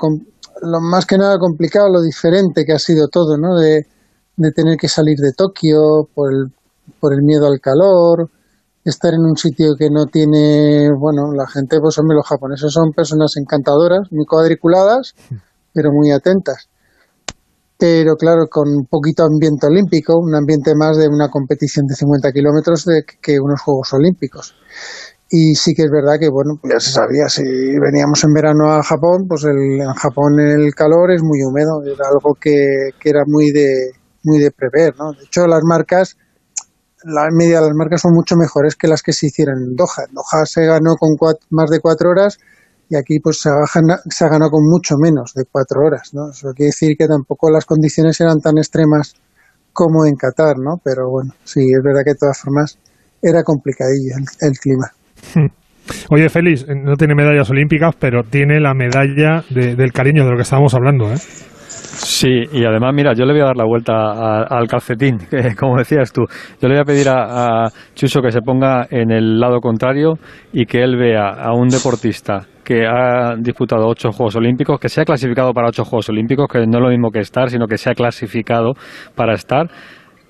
lo 0.61 0.81
más 0.81 1.05
que 1.05 1.17
nada 1.17 1.37
complicado, 1.37 1.89
lo 1.89 2.01
diferente 2.01 2.65
que 2.65 2.73
ha 2.73 2.79
sido 2.79 3.07
todo, 3.07 3.37
¿no? 3.37 3.55
De, 3.57 3.85
de 4.37 4.51
tener 4.51 4.77
que 4.77 4.87
salir 4.87 5.17
de 5.17 5.33
Tokio 5.33 6.09
por 6.15 6.33
el, 6.33 6.51
por 6.99 7.13
el 7.13 7.21
miedo 7.21 7.45
al 7.45 7.59
calor, 7.59 8.29
estar 8.83 9.13
en 9.13 9.21
un 9.21 9.35
sitio 9.35 9.75
que 9.77 9.89
no 9.89 10.05
tiene, 10.05 10.89
bueno, 10.97 11.31
la 11.35 11.47
gente, 11.47 11.77
pues 11.81 11.97
hombre, 11.99 12.15
los 12.15 12.27
japoneses 12.27 12.71
son 12.71 12.91
personas 12.91 13.35
encantadoras, 13.37 14.07
muy 14.11 14.25
cuadriculadas, 14.25 15.13
pero 15.73 15.91
muy 15.91 16.11
atentas. 16.11 16.69
Pero 17.77 18.15
claro, 18.15 18.47
con 18.49 18.67
un 18.67 18.85
poquito 18.85 19.23
ambiente 19.23 19.67
olímpico, 19.67 20.17
un 20.19 20.35
ambiente 20.35 20.73
más 20.75 20.97
de 20.97 21.07
una 21.07 21.29
competición 21.29 21.85
de 21.85 21.95
50 21.95 22.31
kilómetros 22.33 22.85
que 23.21 23.39
unos 23.39 23.61
Juegos 23.61 23.93
Olímpicos. 23.93 24.53
Y 25.31 25.55
sí 25.55 25.73
que 25.73 25.83
es 25.83 25.91
verdad 25.91 26.19
que, 26.19 26.27
bueno, 26.27 26.59
ya 26.63 26.79
se 26.79 26.91
sabía, 26.91 27.29
si 27.29 27.43
veníamos 27.43 28.23
en 28.23 28.33
verano 28.33 28.71
a 28.73 28.83
Japón, 28.83 29.27
pues 29.29 29.45
el, 29.45 29.79
en 29.79 29.93
Japón 29.93 30.39
el 30.39 30.73
calor 30.73 31.11
es 31.11 31.21
muy 31.23 31.39
húmedo, 31.43 31.83
era 31.85 32.09
algo 32.09 32.33
que, 32.33 32.89
que 32.99 33.09
era 33.09 33.21
muy 33.27 33.51
de, 33.51 33.91
muy 34.23 34.39
de 34.39 34.51
prever, 34.51 34.95
¿no? 34.97 35.13
De 35.13 35.23
hecho, 35.23 35.47
las 35.47 35.61
marcas 35.63 36.17
la 37.03 37.27
media 37.31 37.61
de 37.61 37.67
las 37.67 37.75
marcas 37.75 38.01
son 38.01 38.13
mucho 38.13 38.35
mejores 38.35 38.75
que 38.75 38.87
las 38.87 39.01
que 39.01 39.13
se 39.13 39.27
hicieron 39.27 39.57
en 39.57 39.75
Doha. 39.75 40.07
En 40.07 40.13
Doha 40.13 40.45
se 40.45 40.65
ganó 40.65 40.95
con 40.95 41.15
más 41.49 41.69
de 41.69 41.79
cuatro 41.79 42.09
horas 42.11 42.37
y 42.89 42.95
aquí 42.95 43.19
pues 43.19 43.39
se 43.39 43.49
ha, 43.49 43.65
se 43.65 44.25
ha 44.25 44.29
ganado 44.29 44.51
con 44.51 44.63
mucho 44.63 44.95
menos 44.97 45.33
de 45.33 45.43
cuatro 45.49 45.81
horas, 45.85 46.09
¿no? 46.13 46.31
Eso 46.31 46.49
quiere 46.55 46.69
decir 46.69 46.95
que 46.97 47.07
tampoco 47.07 47.51
las 47.51 47.65
condiciones 47.65 48.19
eran 48.19 48.39
tan 48.41 48.57
extremas 48.57 49.13
como 49.71 50.05
en 50.05 50.15
Qatar, 50.15 50.57
¿no? 50.57 50.81
Pero 50.83 51.09
bueno, 51.09 51.33
sí, 51.43 51.61
es 51.61 51.83
verdad 51.83 52.01
que 52.03 52.11
de 52.11 52.19
todas 52.19 52.39
formas 52.39 52.77
era 53.21 53.43
complicadillo 53.43 54.15
el, 54.41 54.57
clima. 54.57 54.87
Oye, 56.09 56.29
Félix, 56.29 56.65
no 56.67 56.95
tiene 56.95 57.15
medallas 57.15 57.49
olímpicas, 57.49 57.95
pero 57.99 58.23
tiene 58.23 58.59
la 58.59 58.73
medalla 58.73 59.43
del 59.49 59.91
cariño 59.91 60.23
de 60.23 60.31
lo 60.31 60.35
que 60.35 60.43
estábamos 60.43 60.73
hablando, 60.73 61.11
¿eh? 61.11 61.17
Sí, 62.01 62.43
y 62.53 62.63
además, 62.63 62.93
mira, 62.93 63.13
yo 63.13 63.25
le 63.25 63.33
voy 63.33 63.41
a 63.41 63.45
dar 63.45 63.57
la 63.57 63.65
vuelta 63.65 64.43
al 64.43 64.67
calcetín, 64.67 65.17
como 65.59 65.77
decías 65.77 66.13
tú. 66.13 66.21
Yo 66.61 66.67
le 66.69 66.75
voy 66.75 66.81
a 66.81 66.85
pedir 66.85 67.09
a, 67.09 67.65
a, 67.65 67.69
Chuso 67.93 68.21
que 68.21 68.31
se 68.31 68.41
ponga 68.41 68.87
en 68.89 69.11
el 69.11 69.39
lado 69.39 69.59
contrario 69.59 70.13
y 70.53 70.65
que 70.65 70.81
él 70.81 70.95
vea 70.95 71.27
a 71.27 71.53
un 71.53 71.67
deportista 71.67 72.47
que 72.63 72.85
ha 72.85 73.35
disputado 73.37 73.87
ocho 73.87 74.11
Juegos 74.11 74.35
Olímpicos, 74.35 74.79
que 74.79 74.89
se 74.89 75.01
ha 75.01 75.03
clasificado 75.03 75.53
para 75.53 75.69
ocho 75.69 75.83
Juegos 75.83 76.07
Olímpicos, 76.09 76.47
que 76.47 76.59
no 76.67 76.77
es 76.77 76.83
lo 76.83 76.89
mismo 76.89 77.09
que 77.11 77.19
estar, 77.19 77.49
sino 77.49 77.65
que 77.65 77.77
se 77.77 77.89
ha 77.89 77.93
clasificado 77.93 78.73
para 79.15 79.33
estar 79.33 79.67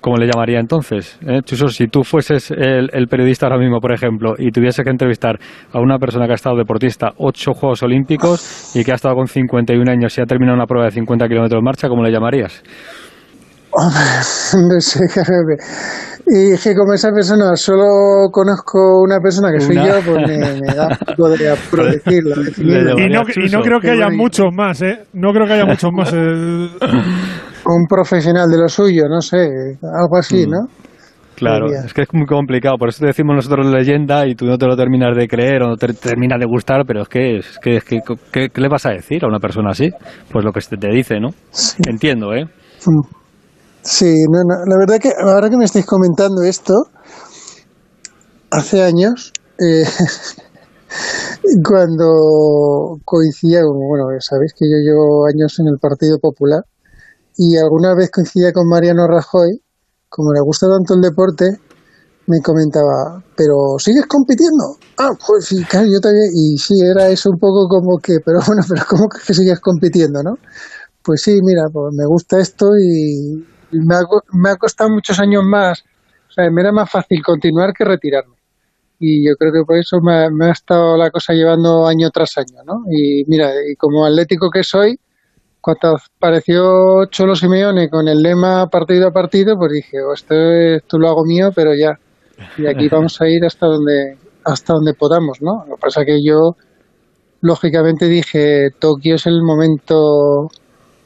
¿Cómo 0.02 0.16
le 0.16 0.28
llamaría 0.28 0.60
entonces? 0.60 1.20
¿Eh? 1.28 1.42
Chuso, 1.44 1.68
si 1.68 1.88
tú 1.88 2.04
fueses 2.04 2.52
el, 2.52 3.08
periodista 3.10 3.48
ahora 3.48 3.58
mismo, 3.58 3.82
por 3.82 3.92
ejemplo, 3.92 4.36
y 4.38 4.52
tuviese 4.52 4.84
que 4.84 4.90
entrevistar 4.90 5.38
a 5.74 5.80
una 5.80 5.98
persona 5.98 6.26
que 6.26 6.32
ha 6.32 6.36
estado 6.36 6.56
deportista 6.56 7.12
ocho 7.18 7.54
Juegos 7.54 7.84
Olímpicos 7.84 8.76
y 8.76 8.86
que 8.86 8.94
ha 8.94 8.96
estado 8.96 9.16
con 9.16 9.28
51 9.28 9.92
años 9.92 10.18
y 10.18 10.22
ha 10.22 10.26
terminado 10.26 10.56
una 10.56 10.68
prueba 10.68 10.86
de 10.86 10.92
50 10.92 11.28
kilómetros 11.28 11.60
de 11.60 11.66
marcha, 11.66 11.90
¿cómo 11.90 12.04
le 12.04 12.12
llamarías? 12.12 12.64
no 13.74 14.80
sé, 14.80 15.02
y 16.32 16.58
que 16.58 16.76
como 16.76 16.94
esa 16.94 17.12
persona 17.12 17.56
solo 17.56 18.30
conozco 18.32 19.02
una 19.02 19.20
persona 19.20 19.52
que 19.52 19.60
soy 19.60 19.76
yo, 19.76 20.00
pues 20.06 20.28
me, 20.28 20.74
da 20.74 20.98
podría 21.18 21.52
decirlo. 21.52 22.36
Y 22.58 23.10
no, 23.10 23.24
y 23.36 23.50
no 23.50 23.62
creo 23.62 23.80
que 23.80 23.92
haya 23.92 24.10
muchos 24.10 24.54
más, 24.54 24.82
¿eh? 24.82 25.06
No 25.14 25.32
creo 25.34 25.46
que 25.46 25.54
haya 25.54 25.66
muchos 25.66 25.92
más. 25.92 26.14
Eh 26.14 26.70
un 27.76 27.86
profesional 27.88 28.50
de 28.50 28.58
lo 28.58 28.68
suyo, 28.68 29.04
no 29.10 29.22
sé, 29.22 29.50
algo 29.82 30.18
así, 30.18 30.46
mm. 30.46 30.50
¿no? 30.50 30.68
Claro, 31.36 31.68
es 31.68 31.94
que 31.94 32.02
es 32.02 32.08
muy 32.12 32.26
complicado, 32.26 32.76
por 32.78 32.90
eso 32.90 33.00
te 33.00 33.08
decimos 33.08 33.34
nosotros 33.34 33.66
leyenda 33.68 34.28
y 34.28 34.36
tú 34.36 34.46
no 34.46 34.58
te 34.58 34.66
lo 34.66 34.76
terminas 34.76 35.16
de 35.16 35.26
creer 35.26 35.64
o 35.64 35.70
no 35.70 35.78
te 35.78 35.94
termina 35.94 36.38
de 36.38 36.46
gustar, 36.46 36.84
pero 36.86 37.04
es 37.04 37.08
que, 37.08 37.38
es 37.38 37.60
que, 37.60 37.80
¿qué, 38.32 38.50
le 38.54 38.68
vas 38.68 38.86
a 38.86 38.90
decir 38.90 39.24
a 39.24 39.28
una 39.28 39.40
persona 39.40 39.70
así? 39.72 39.90
Pues 40.32 40.44
lo 40.44 40.52
que 40.52 40.60
te 40.60 40.90
dice, 40.90 41.20
¿no? 41.22 41.30
Entiendo, 41.88 42.34
¿eh? 42.34 42.44
Mm. 42.86 43.20
Sí, 43.82 44.14
no, 44.30 44.40
la 44.68 44.78
verdad 44.78 45.00
que 45.02 45.12
ahora 45.18 45.50
que 45.50 45.56
me 45.56 45.64
estáis 45.64 45.86
comentando 45.86 46.44
esto, 46.44 46.74
hace 48.52 48.84
años, 48.84 49.32
eh, 49.58 49.84
cuando 51.66 53.00
coincidía, 53.06 53.62
bueno, 53.64 54.08
sabéis 54.20 54.54
que 54.54 54.66
yo 54.66 54.78
llevo 54.84 55.26
años 55.26 55.58
en 55.60 55.68
el 55.68 55.80
Partido 55.80 56.18
Popular, 56.22 56.64
y 57.42 57.56
alguna 57.56 57.96
vez 57.96 58.12
coincidía 58.12 58.52
con 58.52 58.68
Mariano 58.68 59.08
Rajoy, 59.08 59.62
como 60.10 60.34
le 60.34 60.42
gusta 60.42 60.68
tanto 60.68 60.96
el 60.96 61.00
deporte, 61.00 61.46
me 62.28 62.42
comentaba, 62.42 63.24
pero 63.38 63.80
¿sigues 63.80 64.06
compitiendo? 64.08 64.76
Ah, 64.98 65.12
pues 65.26 65.46
sí, 65.46 65.64
claro, 65.64 65.88
yo 65.88 66.02
también, 66.02 66.30
y 66.36 66.58
sí, 66.58 66.74
era 66.84 67.08
eso 67.08 67.30
un 67.30 67.40
poco 67.40 67.70
como 67.70 67.98
que, 67.98 68.18
pero 68.26 68.40
bueno, 68.46 68.62
pero 68.68 68.84
¿cómo 68.90 69.08
que 69.08 69.34
sigues 69.34 69.62
compitiendo, 69.62 70.22
no? 70.22 70.38
Pues 71.02 71.22
sí, 71.22 71.40
mira, 71.42 71.64
pues 71.72 71.96
me 71.96 72.06
gusta 72.06 72.42
esto 72.42 72.78
y 72.78 73.42
me 73.72 73.96
ha, 73.96 74.02
me 74.34 74.50
ha 74.50 74.58
costado 74.58 74.90
muchos 74.90 75.18
años 75.22 75.44
más, 75.46 75.82
o 76.30 76.34
sea, 76.34 76.52
me 76.52 76.60
era 76.60 76.74
más 76.74 76.92
fácil 76.92 77.24
continuar 77.24 77.72
que 77.72 77.86
retirarme. 77.86 78.36
Y 79.00 79.26
yo 79.26 79.36
creo 79.40 79.54
que 79.54 79.64
por 79.66 79.78
eso 79.78 80.02
me, 80.02 80.30
me 80.30 80.48
ha 80.48 80.52
estado 80.52 80.98
la 80.98 81.10
cosa 81.10 81.32
llevando 81.32 81.88
año 81.88 82.10
tras 82.12 82.38
año, 82.38 82.62
¿no? 82.66 82.84
Y 82.92 83.24
mira, 83.28 83.50
y 83.66 83.76
como 83.78 84.06
atlético 84.06 84.50
que 84.52 84.62
soy, 84.62 85.00
cuando 85.62 85.98
apareció 86.18 87.06
Cholo 87.10 87.36
Simeone 87.36 87.90
con 87.90 88.08
el 88.08 88.22
lema 88.22 88.68
partido 88.68 89.10
a 89.10 89.12
partido, 89.12 89.58
pues 89.58 89.72
dije, 89.74 89.98
oh, 90.02 90.14
esto, 90.14 90.36
esto 90.36 90.98
lo 90.98 91.10
hago 91.10 91.26
mío, 91.26 91.50
pero 91.54 91.72
ya. 91.74 91.98
Y 92.58 92.68
aquí 92.68 92.88
vamos 92.92 93.20
a 93.22 93.28
ir 93.28 93.46
hasta 93.46 93.68
donde, 93.68 94.18
hasta 94.46 94.74
donde 94.74 94.94
podamos, 94.94 95.40
¿no? 95.42 95.66
Lo 95.68 95.76
que 95.76 95.82
pasa 95.82 96.02
es 96.02 96.08
que 96.08 96.18
yo, 96.24 96.56
lógicamente, 97.42 98.08
dije, 98.08 98.70
Tokio 98.80 99.16
es 99.16 99.28
el 99.28 99.42
momento 99.44 100.48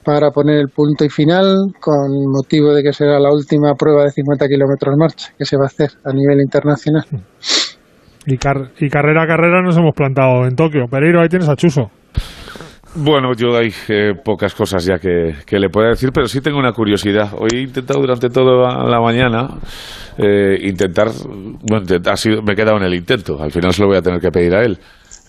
para 0.04 0.32
poner 0.32 0.60
el 0.60 0.70
punto 0.70 1.06
y 1.06 1.10
final, 1.10 1.74
con 1.80 2.28
motivo 2.30 2.74
de 2.74 2.84
que 2.84 2.94
será 2.94 3.20
la 3.20 3.32
última 3.32 3.74
prueba 3.74 4.04
de 4.04 4.12
50 4.12 4.48
kilómetros 4.48 4.96
marcha 4.98 5.34
que 5.38 5.46
se 5.46 5.58
va 5.58 5.64
a 5.64 5.68
hacer 5.68 5.92
a 6.04 6.12
nivel 6.12 6.42
internacional. 6.42 7.06
Y, 8.26 8.34
y 8.34 8.90
carrera 8.90 9.24
a 9.24 9.28
carrera 9.28 9.62
nos 9.62 9.78
hemos 9.78 9.96
plantado 9.96 10.46
en 10.46 10.56
Tokio. 10.56 10.88
Pereiro, 10.90 11.22
ahí 11.22 11.30
tienes 11.30 11.50
a 11.50 11.56
Chuso. 11.56 11.90
Bueno, 12.96 13.34
yo 13.34 13.58
hay 13.58 13.74
eh, 13.90 14.14
pocas 14.24 14.54
cosas 14.54 14.86
ya 14.86 15.00
que, 15.00 15.58
le 15.58 15.70
pueda 15.70 15.90
decir, 15.90 16.12
pero 16.14 16.28
sí 16.28 16.42
tengo 16.42 16.60
una 16.60 16.74
curiosidad. 16.74 17.34
Hoy 17.40 17.50
he 17.52 17.62
intentado 17.62 18.00
durante 18.00 18.30
toda 18.30 18.86
la 18.86 19.00
mañana 19.02 19.48
eh, 20.16 20.60
intentar, 20.62 21.08
bueno, 21.68 21.86
ha 22.06 22.16
sido, 22.16 22.44
me 22.44 22.54
he 22.54 22.56
quedado 22.56 22.78
en 22.78 22.84
el 22.84 22.94
intento, 22.94 23.42
al 23.42 23.52
final 23.52 23.74
se 23.74 23.82
lo 23.82 23.88
voy 23.88 23.98
a 23.98 24.02
tener 24.02 24.20
que 24.20 24.30
pedir 24.30 24.54
a 24.54 24.64
él, 24.64 24.78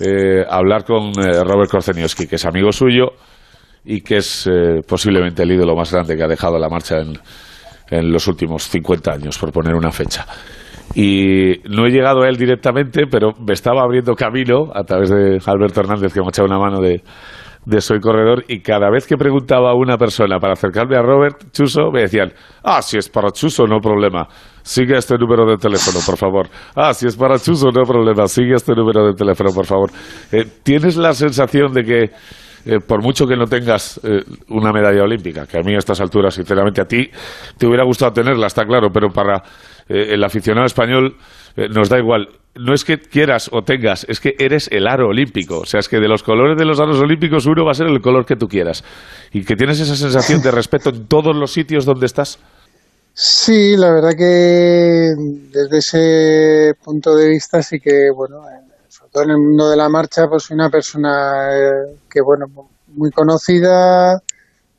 eh, 0.00 0.44
hablar 0.46 0.84
con 0.84 1.14
Robert 1.14 1.70
Korzenioski, 1.70 2.26
que 2.26 2.36
es 2.36 2.44
amigo 2.44 2.70
suyo 2.70 3.12
y 3.82 4.02
que 4.02 4.16
es 4.18 4.48
posiblemente 4.86 5.42
el 5.42 5.52
ídolo 5.52 5.74
más 5.74 5.90
grande 5.90 6.16
que 6.16 6.22
ha 6.22 6.28
dejado 6.28 6.58
la 6.58 6.68
marcha 6.68 6.98
en, 6.98 7.14
en 7.90 8.12
los 8.12 8.28
últimos 8.28 8.64
50 8.68 9.10
años, 9.10 9.38
por 9.38 9.52
poner 9.52 9.74
una 9.74 9.90
fecha. 9.90 10.26
Y 10.94 11.60
no 11.70 11.86
he 11.86 11.90
llegado 11.90 12.24
a 12.24 12.28
él 12.28 12.36
directamente, 12.36 13.06
pero 13.10 13.32
me 13.40 13.54
estaba 13.54 13.82
abriendo 13.82 14.14
camino 14.14 14.70
a 14.74 14.84
través 14.84 15.08
de 15.08 15.38
Alberto 15.46 15.80
Hernández, 15.80 16.12
que 16.12 16.20
me 16.20 16.26
ha 16.26 16.28
echado 16.28 16.46
una 16.46 16.58
mano 16.58 16.80
de, 16.80 17.02
de 17.66 17.80
Soy 17.80 18.00
Corredor 18.00 18.44
y 18.48 18.60
cada 18.60 18.90
vez 18.90 19.06
que 19.06 19.16
preguntaba 19.16 19.70
a 19.70 19.74
una 19.74 19.96
persona 19.96 20.38
para 20.38 20.52
acercarme 20.52 20.96
a 20.96 21.02
Robert 21.02 21.50
Chuso, 21.52 21.90
me 21.90 22.02
decían, 22.02 22.32
ah, 22.62 22.82
si 22.82 22.98
es 22.98 23.08
para 23.08 23.30
Chuso, 23.30 23.66
no 23.66 23.80
problema. 23.80 24.28
Sigue 24.62 24.96
este 24.96 25.16
número 25.18 25.46
de 25.46 25.56
teléfono, 25.56 25.98
por 26.04 26.16
favor. 26.16 26.48
Ah, 26.74 26.94
si 26.94 27.06
es 27.06 27.16
para 27.16 27.38
Chuso, 27.38 27.70
no 27.70 27.82
problema. 27.84 28.26
Sigue 28.26 28.54
este 28.54 28.74
número 28.74 29.06
de 29.06 29.14
teléfono, 29.14 29.50
por 29.54 29.66
favor. 29.66 29.90
Eh, 30.32 30.44
¿Tienes 30.62 30.96
la 30.96 31.12
sensación 31.12 31.72
de 31.72 31.82
que, 31.84 32.02
eh, 32.66 32.78
por 32.86 33.02
mucho 33.02 33.26
que 33.26 33.36
no 33.36 33.46
tengas 33.46 34.00
eh, 34.04 34.22
una 34.48 34.72
medalla 34.72 35.02
olímpica, 35.02 35.46
que 35.46 35.58
a 35.58 35.62
mí 35.62 35.74
a 35.74 35.78
estas 35.78 36.00
alturas, 36.00 36.34
sinceramente, 36.34 36.80
a 36.80 36.86
ti 36.86 37.10
te 37.58 37.66
hubiera 37.66 37.84
gustado 37.84 38.12
tenerla, 38.12 38.46
está 38.46 38.64
claro, 38.64 38.88
pero 38.92 39.08
para 39.10 39.42
el 39.86 40.24
aficionado 40.24 40.64
español 40.64 41.14
nos 41.70 41.90
da 41.90 41.98
igual 41.98 42.26
no 42.56 42.74
es 42.74 42.84
que 42.84 43.00
quieras 43.00 43.50
o 43.52 43.62
tengas, 43.62 44.06
es 44.08 44.20
que 44.20 44.36
eres 44.38 44.68
el 44.70 44.86
aro 44.86 45.08
olímpico. 45.08 45.60
O 45.60 45.66
sea, 45.66 45.80
es 45.80 45.88
que 45.88 45.98
de 45.98 46.08
los 46.08 46.22
colores 46.22 46.56
de 46.56 46.64
los 46.64 46.80
aros 46.80 46.98
olímpicos 47.00 47.46
uno 47.46 47.64
va 47.64 47.72
a 47.72 47.74
ser 47.74 47.86
el 47.86 48.00
color 48.00 48.24
que 48.24 48.36
tú 48.36 48.48
quieras. 48.48 48.84
Y 49.32 49.44
que 49.44 49.56
tienes 49.56 49.80
esa 49.80 49.96
sensación 49.96 50.40
de 50.40 50.50
respeto 50.50 50.90
en 50.90 51.06
todos 51.06 51.34
los 51.34 51.52
sitios 51.52 51.84
donde 51.84 52.06
estás. 52.06 52.38
Sí, 53.12 53.76
la 53.76 53.92
verdad 53.92 54.10
que 54.16 55.14
desde 55.52 55.78
ese 55.78 56.74
punto 56.82 57.14
de 57.14 57.28
vista 57.28 57.62
sí 57.62 57.78
que, 57.78 58.10
bueno, 58.14 58.42
sobre 58.88 59.10
todo 59.10 59.22
en 59.24 59.30
el 59.30 59.38
mundo 59.38 59.70
de 59.70 59.76
la 59.76 59.88
marcha, 59.88 60.26
pues 60.28 60.44
soy 60.44 60.54
una 60.54 60.70
persona 60.70 61.56
eh, 61.56 61.96
que, 62.10 62.20
bueno, 62.20 62.46
muy 62.88 63.10
conocida, 63.10 64.20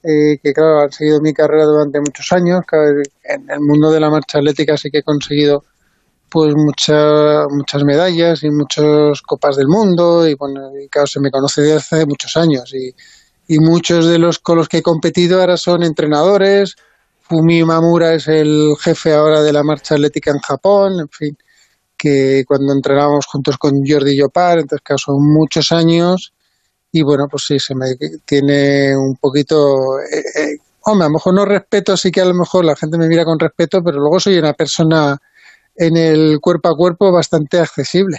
eh, 0.04 0.38
que 0.42 0.54
claro, 0.54 0.82
ha 0.82 0.92
seguido 0.92 1.22
mi 1.22 1.34
carrera 1.34 1.66
durante 1.66 2.00
muchos 2.00 2.32
años. 2.32 2.62
En 3.24 3.50
el 3.50 3.60
mundo 3.62 3.92
de 3.92 4.00
la 4.00 4.10
marcha 4.10 4.40
atlética 4.40 4.78
sí 4.78 4.90
que 4.90 5.00
he 5.00 5.04
conseguido 5.04 5.64
pues 6.30 6.54
muchas 6.56 7.48
muchas 7.50 7.84
medallas 7.84 8.44
y 8.44 8.50
muchas 8.50 9.22
copas 9.22 9.56
del 9.56 9.68
mundo 9.68 10.28
y 10.28 10.34
bueno 10.36 10.72
y 10.78 10.88
claro 10.90 11.08
se 11.08 11.20
me 11.20 11.32
conoce 11.32 11.62
desde 11.62 11.76
hace 11.76 12.06
muchos 12.06 12.36
años 12.36 12.74
y, 12.74 12.94
muchos 13.60 14.08
de 14.08 14.18
los 14.18 14.40
con 14.40 14.58
los 14.58 14.68
que 14.68 14.78
he 14.78 14.82
competido 14.82 15.40
ahora 15.40 15.56
son 15.56 15.84
entrenadores. 15.84 16.76
Fumi 17.22 17.64
Mamura 17.64 18.16
es 18.16 18.28
el 18.28 18.74
jefe 18.80 19.14
ahora 19.14 19.42
de 19.44 19.54
la 19.54 19.64
marcha 19.64 19.96
atlética 19.96 20.32
en 20.32 20.40
Japón 20.40 21.00
en 21.00 21.10
fin 21.10 21.38
que 21.98 22.44
cuando 22.48 22.74
entrenábamos 22.74 23.26
juntos 23.28 23.58
con 23.58 23.84
Jordi 23.86 24.18
Yopar 24.18 24.60
entonces 24.60 24.84
claro 24.84 24.98
son 24.98 25.34
muchos 25.34 25.72
años 25.72 26.34
y 26.92 27.04
bueno 27.04 27.28
pues 27.30 27.44
sí 27.46 27.60
se 27.60 27.76
me 27.76 27.96
tiene 28.26 28.96
un 28.98 29.16
poquito 29.16 30.00
eh, 30.00 30.24
eh, 30.36 30.58
hombre 30.82 31.06
a 31.06 31.10
lo 31.10 31.14
mejor 31.14 31.34
no 31.36 31.46
respeto 31.46 31.96
sí 31.98 32.12
que 32.12 32.22
a 32.22 32.26
lo 32.26 32.34
mejor 32.34 32.66
la 32.66 32.76
gente 32.76 32.98
me 32.98 33.08
mira 33.08 33.26
con 33.26 33.40
respeto 33.40 33.84
pero 33.84 34.00
luego 34.00 34.20
soy 34.20 34.38
una 34.38 34.54
persona 34.54 35.20
en 35.76 35.98
el 35.98 36.38
cuerpo 36.40 36.70
a 36.70 36.76
cuerpo 36.76 37.12
bastante 37.12 37.60
accesible. 37.60 38.18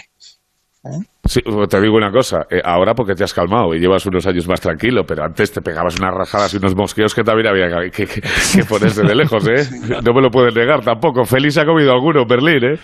¿Eh? 0.83 1.03
Sí, 1.25 1.41
te 1.69 1.81
digo 1.81 1.97
una 1.97 2.11
cosa, 2.11 2.45
eh, 2.49 2.61
ahora 2.63 2.93
porque 2.93 3.13
te 3.13 3.23
has 3.23 3.33
calmado 3.33 3.73
y 3.73 3.79
llevas 3.79 4.05
unos 4.05 4.25
años 4.27 4.47
más 4.47 4.61
tranquilo, 4.61 5.03
pero 5.05 5.25
antes 5.25 5.51
te 5.51 5.61
pegabas 5.61 5.99
unas 5.99 6.13
rajadas 6.13 6.53
y 6.53 6.57
unos 6.57 6.75
mosqueos 6.75 7.13
que 7.13 7.23
también 7.23 7.47
había 7.47 7.91
que, 7.91 8.05
que, 8.05 8.63
ponerse 8.69 9.03
de 9.03 9.15
lejos, 9.15 9.45
¿eh? 9.47 9.67
No 10.03 10.13
me 10.13 10.21
lo 10.21 10.29
puedes 10.29 10.55
negar 10.55 10.83
tampoco. 10.85 11.25
Feliz 11.25 11.57
ha 11.57 11.65
comido 11.65 11.91
alguno 11.91 12.25
Berlín, 12.25 12.63
¿eh? 12.63 12.79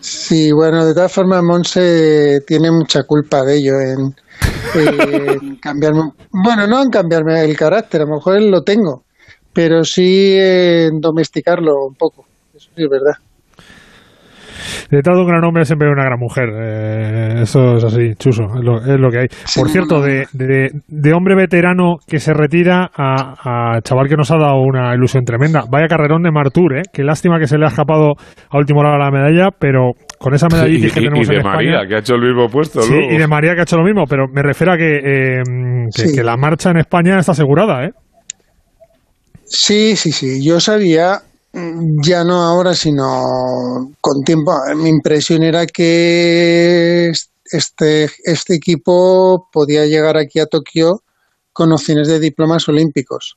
Sí, 0.00 0.50
bueno, 0.50 0.86
de 0.86 0.94
todas 0.94 1.12
formas, 1.12 1.42
Monse 1.42 2.40
tiene 2.46 2.70
mucha 2.70 3.02
culpa 3.02 3.44
de 3.44 3.58
ello 3.58 3.74
en, 3.80 4.14
en 4.74 5.56
cambiarme. 5.56 6.12
Bueno, 6.30 6.66
no 6.66 6.82
en 6.82 6.88
cambiarme 6.88 7.44
el 7.44 7.54
carácter, 7.54 8.00
a 8.00 8.04
lo 8.06 8.14
mejor 8.14 8.38
él 8.38 8.50
lo 8.50 8.62
tengo, 8.62 9.04
pero 9.52 9.84
sí 9.84 10.36
en 10.38 11.00
domesticarlo 11.00 11.86
un 11.86 11.94
poco 11.96 12.29
es 12.84 12.90
verdad. 12.90 13.14
Detrás 14.90 15.16
de 15.16 15.22
un 15.22 15.28
gran 15.28 15.44
hombre 15.44 15.64
siempre 15.64 15.86
hay 15.86 15.92
una 15.92 16.04
gran 16.04 16.18
mujer. 16.18 16.48
Eh, 16.52 17.42
eso 17.42 17.76
es 17.76 17.84
así, 17.84 18.14
chuso, 18.18 18.42
es 18.56 19.00
lo, 19.00 19.10
que 19.10 19.18
hay. 19.20 19.26
Por 19.54 19.68
cierto, 19.68 20.00
de, 20.00 20.26
de, 20.32 21.12
hombre 21.12 21.36
veterano 21.36 21.96
que 22.06 22.18
se 22.18 22.32
retira 22.34 22.90
a, 22.92 23.78
chaval 23.82 24.08
que 24.08 24.16
nos 24.16 24.30
ha 24.32 24.36
dado 24.36 24.60
una 24.60 24.94
ilusión 24.94 25.24
tremenda. 25.24 25.62
Vaya 25.70 25.86
carrerón 25.86 26.22
de 26.22 26.32
Martur, 26.32 26.76
¿eh? 26.76 26.82
Qué 26.92 27.04
lástima 27.04 27.38
que 27.38 27.46
se 27.46 27.56
le 27.56 27.66
ha 27.66 27.68
escapado 27.68 28.14
a 28.50 28.58
último 28.58 28.82
lado 28.82 28.98
la 28.98 29.10
medalla, 29.10 29.50
pero 29.56 29.92
con 30.18 30.34
esa 30.34 30.48
medallita 30.48 30.88
que 30.94 31.00
tenemos 31.00 31.28
y 31.28 31.34
de 31.34 31.42
María, 31.42 31.86
que 31.86 31.94
ha 31.94 31.98
hecho 31.98 32.14
el 32.16 32.22
mismo 32.22 32.48
puesto. 32.48 32.82
Sí, 32.82 32.94
y 33.10 33.16
de 33.16 33.28
María, 33.28 33.54
que 33.54 33.60
ha 33.60 33.62
hecho 33.62 33.76
lo 33.76 33.84
mismo, 33.84 34.04
pero 34.08 34.26
me 34.26 34.42
refiero 34.42 34.72
a 34.72 34.76
que, 34.76 34.96
eh, 34.96 35.42
que 36.14 36.22
la 36.24 36.36
marcha 36.36 36.70
en 36.70 36.78
España 36.78 37.18
está 37.18 37.32
asegurada, 37.32 37.84
¿eh? 37.84 37.90
Sí, 39.44 39.96
sí, 39.96 40.12
sí. 40.12 40.44
Yo 40.44 40.60
sabía 40.60 41.18
ya 41.52 42.24
no 42.24 42.42
ahora, 42.42 42.74
sino 42.74 43.92
con 44.00 44.22
tiempo. 44.22 44.52
Mi 44.76 44.88
impresión 44.88 45.42
era 45.42 45.66
que 45.66 47.12
este, 47.44 48.10
este 48.24 48.54
equipo 48.54 49.48
podía 49.52 49.86
llegar 49.86 50.16
aquí 50.16 50.38
a 50.38 50.46
Tokio 50.46 51.02
con 51.52 51.72
opciones 51.72 52.08
de 52.08 52.20
diplomas 52.20 52.68
olímpicos. 52.68 53.36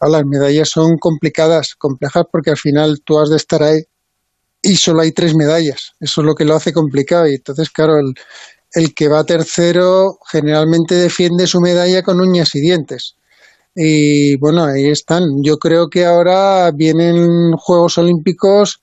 las 0.00 0.24
medallas 0.24 0.68
son 0.68 0.98
complicadas, 0.98 1.74
complejas, 1.74 2.24
porque 2.30 2.50
al 2.50 2.58
final 2.58 3.00
tú 3.04 3.18
has 3.18 3.30
de 3.30 3.36
estar 3.36 3.62
ahí 3.62 3.82
y 4.62 4.76
solo 4.76 5.00
hay 5.00 5.12
tres 5.12 5.34
medallas. 5.34 5.92
Eso 6.00 6.20
es 6.20 6.26
lo 6.26 6.34
que 6.34 6.44
lo 6.44 6.54
hace 6.54 6.72
complicado. 6.72 7.26
Y 7.26 7.36
entonces, 7.36 7.70
claro, 7.70 7.98
el, 7.98 8.14
el 8.72 8.94
que 8.94 9.08
va 9.08 9.24
tercero 9.24 10.18
generalmente 10.30 10.94
defiende 10.94 11.46
su 11.46 11.60
medalla 11.60 12.02
con 12.02 12.20
uñas 12.20 12.54
y 12.54 12.60
dientes. 12.60 13.16
Y 13.74 14.36
bueno, 14.36 14.64
ahí 14.64 14.88
están. 14.88 15.42
Yo 15.42 15.58
creo 15.58 15.88
que 15.88 16.04
ahora 16.04 16.70
vienen 16.72 17.52
Juegos 17.52 17.98
Olímpicos 17.98 18.82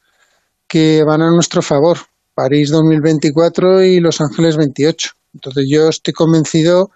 que 0.68 1.04
van 1.04 1.22
a 1.22 1.32
nuestro 1.32 1.62
favor. 1.62 1.98
París 2.34 2.70
2024 2.70 3.84
y 3.84 4.00
Los 4.00 4.22
Ángeles 4.22 4.58
28. 4.58 5.10
Entonces 5.34 5.66
yo 5.68 5.90
estoy 5.90 6.14
convencido 6.14 6.92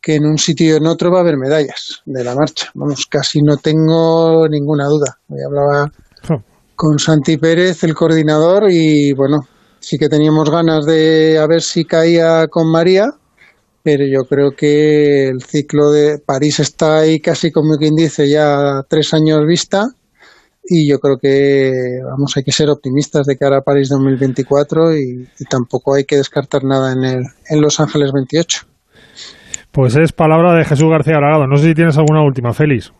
que 0.00 0.16
en 0.16 0.26
un 0.26 0.36
sitio 0.36 0.74
y 0.74 0.76
en 0.76 0.86
otro 0.86 1.10
va 1.10 1.18
a 1.18 1.20
haber 1.22 1.38
medallas 1.38 2.02
de 2.04 2.22
la 2.22 2.34
marcha. 2.34 2.70
Vamos, 2.74 3.06
casi 3.06 3.40
no 3.40 3.56
tengo 3.56 4.46
ninguna 4.48 4.84
duda. 4.84 5.18
Hoy 5.28 5.40
hablaba 5.42 5.90
con 6.76 6.98
Santi 6.98 7.38
Pérez, 7.38 7.82
el 7.84 7.94
coordinador, 7.94 8.70
y 8.70 9.12
bueno, 9.14 9.48
sí 9.80 9.96
que 9.96 10.10
teníamos 10.10 10.50
ganas 10.50 10.84
de 10.84 11.38
a 11.38 11.46
ver 11.46 11.62
si 11.62 11.86
caía 11.86 12.48
con 12.48 12.70
María, 12.70 13.14
pero 13.84 14.04
yo 14.06 14.26
creo 14.26 14.52
que 14.56 15.28
el 15.28 15.42
ciclo 15.42 15.90
de 15.90 16.18
París 16.18 16.58
está 16.58 17.00
ahí 17.00 17.20
casi 17.20 17.52
como 17.52 17.76
quien 17.76 17.94
dice 17.94 18.28
ya 18.28 18.82
tres 18.88 19.12
años 19.12 19.46
vista 19.46 19.84
y 20.64 20.88
yo 20.88 20.98
creo 20.98 21.18
que 21.18 21.70
vamos 22.02 22.34
hay 22.34 22.44
que 22.44 22.50
ser 22.50 22.70
optimistas 22.70 23.26
de 23.26 23.36
cara 23.36 23.58
a 23.58 23.60
París 23.60 23.90
2024 23.90 24.96
y, 24.96 25.28
y 25.38 25.44
tampoco 25.44 25.94
hay 25.94 26.04
que 26.04 26.16
descartar 26.16 26.64
nada 26.64 26.92
en 26.94 27.04
el 27.04 27.24
en 27.50 27.60
Los 27.60 27.78
Ángeles 27.78 28.10
28. 28.12 28.62
Pues 29.70 29.96
es 29.96 30.12
palabra 30.12 30.54
de 30.54 30.64
Jesús 30.64 30.88
García 30.88 31.16
Aragado. 31.16 31.46
No 31.46 31.58
sé 31.58 31.66
si 31.66 31.74
tienes 31.74 31.98
alguna 31.98 32.22
última, 32.22 32.54
Félix. 32.54 32.92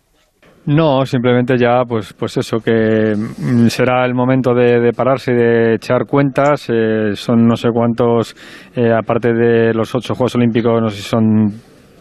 No, 0.67 1.05
simplemente 1.05 1.59
ya, 1.59 1.83
pues, 1.87 2.15
pues 2.15 2.39
eso, 2.39 2.59
que 2.59 3.13
mm, 3.15 3.67
será 3.67 4.07
el 4.07 4.15
momento 4.15 4.55
de, 4.55 4.93
pararse 4.97 5.33
y 5.33 5.37
de 5.37 5.75
echar 5.75 6.07
cuentas. 6.07 6.71
Eh, 6.71 7.11
son 7.15 7.47
no 7.47 7.55
sé 7.57 7.69
cuántos, 7.71 8.35
eh, 8.75 8.91
aparte 8.91 9.35
de 9.35 9.75
los 9.75 9.95
ocho 9.95 10.15
Juegos 10.15 10.37
Olímpicos, 10.37 10.81
no 10.81 10.89
sé 10.89 10.97
si 10.97 11.03
son 11.03 11.53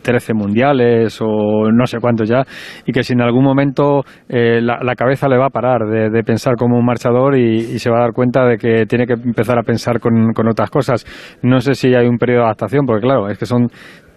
13 0.02 0.34
mundiales 0.34 1.18
o 1.22 1.72
no 1.72 1.86
sé 1.86 1.98
cuántos 2.00 2.30
ya, 2.30 2.44
y 2.86 2.92
que 2.92 3.04
si 3.04 3.14
en 3.14 3.22
algún 3.22 3.44
momento 3.44 4.02
eh, 4.30 4.62
la, 4.62 4.96
cabeza 4.96 5.28
le 5.28 5.38
va 5.38 5.48
a 5.48 5.50
parar 5.50 5.86
de, 5.86 6.24
pensar 6.24 6.56
como 6.56 6.78
un 6.78 6.86
marchador 6.86 7.38
y, 7.38 7.80
se 7.80 7.90
va 7.90 7.98
a 7.98 8.02
dar 8.02 8.14
cuenta 8.14 8.46
de 8.46 8.58
que 8.58 8.86
tiene 8.86 9.06
que 9.06 9.14
empezar 9.14 9.58
a 9.58 9.64
pensar 9.64 10.00
con, 10.00 10.32
con, 10.34 10.48
otras 10.48 10.70
cosas. 10.70 11.06
No 11.42 11.60
sé 11.60 11.74
si 11.74 11.94
hay 11.96 12.08
un 12.08 12.18
periodo 12.18 12.42
de 12.42 12.46
adaptación, 12.46 12.86
porque 12.86 13.02
claro, 13.02 13.30
es 13.30 13.38
que 13.38 13.46
son 13.46 13.68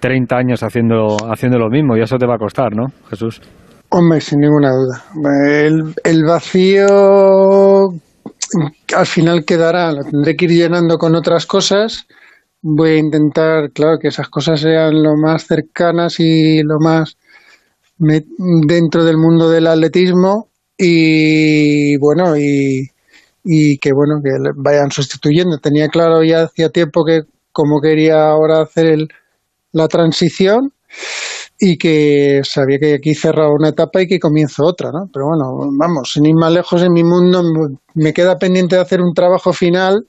30 0.01 0.37
años 0.37 0.63
haciendo, 0.63 1.17
haciendo 1.33 1.59
lo 1.59 1.69
mismo 1.69 1.97
y 1.97 2.01
eso 2.01 2.17
te 2.17 2.27
va 2.27 2.35
a 2.35 2.39
costar, 2.39 2.75
¿no, 2.77 2.87
Jesús? 3.09 3.41
Hombre, 3.89 4.21
sin 4.21 4.41
ninguna 4.41 4.73
duda. 4.73 5.05
El, 6.05 6.25
vacío 6.25 7.91
al 8.95 9.07
final 9.07 9.45
quedará, 9.45 9.93
lo 9.93 10.05
tendré 10.05 10.37
que 10.37 10.47
ir 10.47 10.53
llenando 10.53 10.99
con 10.99 11.15
otras 11.15 11.47
cosas. 11.47 12.07
Voy 12.63 12.91
a 12.91 12.99
intentar, 12.99 13.71
claro, 13.71 13.99
que 13.99 14.09
esas 14.09 14.29
cosas 14.29 14.61
sean 14.61 15.03
lo 15.03 15.17
más 15.17 15.47
cercanas 15.47 16.19
y 16.19 16.63
lo 16.63 16.79
más 16.81 17.17
dentro 17.99 19.05
del 19.05 19.17
mundo 19.17 19.49
del 19.49 19.67
atletismo 19.67 20.51
y 20.77 21.97
bueno, 21.99 22.37
y, 22.37 22.91
que 23.79 23.93
bueno, 23.93 24.21
que 24.23 24.31
vayan 24.57 24.91
sustituyendo. 24.91 25.59
Tenía 25.59 25.89
claro 25.89 26.25
ya 26.25 26.43
hacía 26.45 26.71
tiempo 26.71 27.05
que 27.05 27.23
como 27.53 27.81
quería 27.81 28.25
ahora 28.29 28.63
hacer 28.63 28.87
el, 28.87 29.09
la 29.73 29.89
transición 29.89 30.73
y 31.59 31.79
que 31.79 32.43
sabía 32.45 32.79
que 32.79 32.95
aquí 32.95 33.15
cerraba 33.15 33.53
una 33.53 33.71
etapa 33.71 34.03
y 34.03 34.07
que 34.07 34.21
comienzo 34.21 34.65
otra, 34.65 34.91
¿no? 34.93 35.09
Pero 35.13 35.27
bueno, 35.27 35.71
vamos, 35.73 36.13
sin 36.13 36.27
ir 36.27 36.35
más 36.35 36.53
lejos 36.53 36.83
en 36.83 36.93
mi 36.93 37.03
mundo, 37.03 37.43
me 37.95 38.13
queda 38.13 38.39
pendiente 38.39 38.77
de 38.77 38.83
hacer 38.83 39.01
un 39.01 39.15
trabajo 39.15 39.53
final 39.53 40.07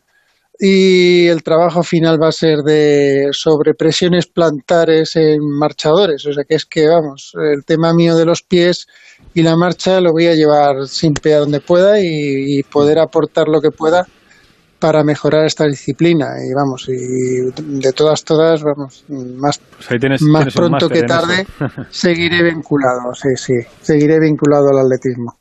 y 0.59 1.27
el 1.27 1.43
trabajo 1.43 1.83
final 1.83 2.21
va 2.21 2.29
a 2.29 2.31
ser 2.31 2.59
de 2.63 3.29
sobre 3.31 3.75
presiones 3.75 4.25
plantares 4.25 5.15
en 5.15 5.39
marchadores, 5.47 6.25
o 6.25 6.33
sea 6.33 6.43
que 6.43 6.55
es 6.55 6.65
que, 6.65 6.87
vamos, 6.87 7.33
el 7.53 7.63
tema 7.63 7.93
mío 7.93 8.15
de 8.15 8.25
los 8.25 8.41
pies 8.41 8.87
y 9.33 9.43
la 9.43 9.55
marcha 9.55 10.01
lo 10.01 10.11
voy 10.11 10.27
a 10.27 10.35
llevar 10.35 10.87
sin 10.87 11.13
a 11.25 11.37
donde 11.37 11.61
pueda 11.61 11.99
y 12.01 12.63
poder 12.63 12.99
aportar 12.99 13.47
lo 13.47 13.61
que 13.61 13.71
pueda 13.71 14.07
para 14.79 15.03
mejorar 15.03 15.45
esta 15.45 15.65
disciplina. 15.65 16.27
Y 16.47 16.53
vamos 16.53 16.87
y 16.89 17.51
de 17.79 17.93
todas 17.93 18.23
todas 18.23 18.63
vamos 18.63 19.05
más 19.09 19.59
Pues 19.59 20.21
más 20.21 20.53
pronto 20.53 20.89
que 20.89 21.03
tarde 21.03 21.45
seguiré 21.89 22.43
vinculado 22.43 23.13
sí 23.13 23.29
sí 23.35 23.53
seguiré 23.81 24.19
vinculado 24.19 24.69
al 24.69 24.85
atletismo. 24.85 25.33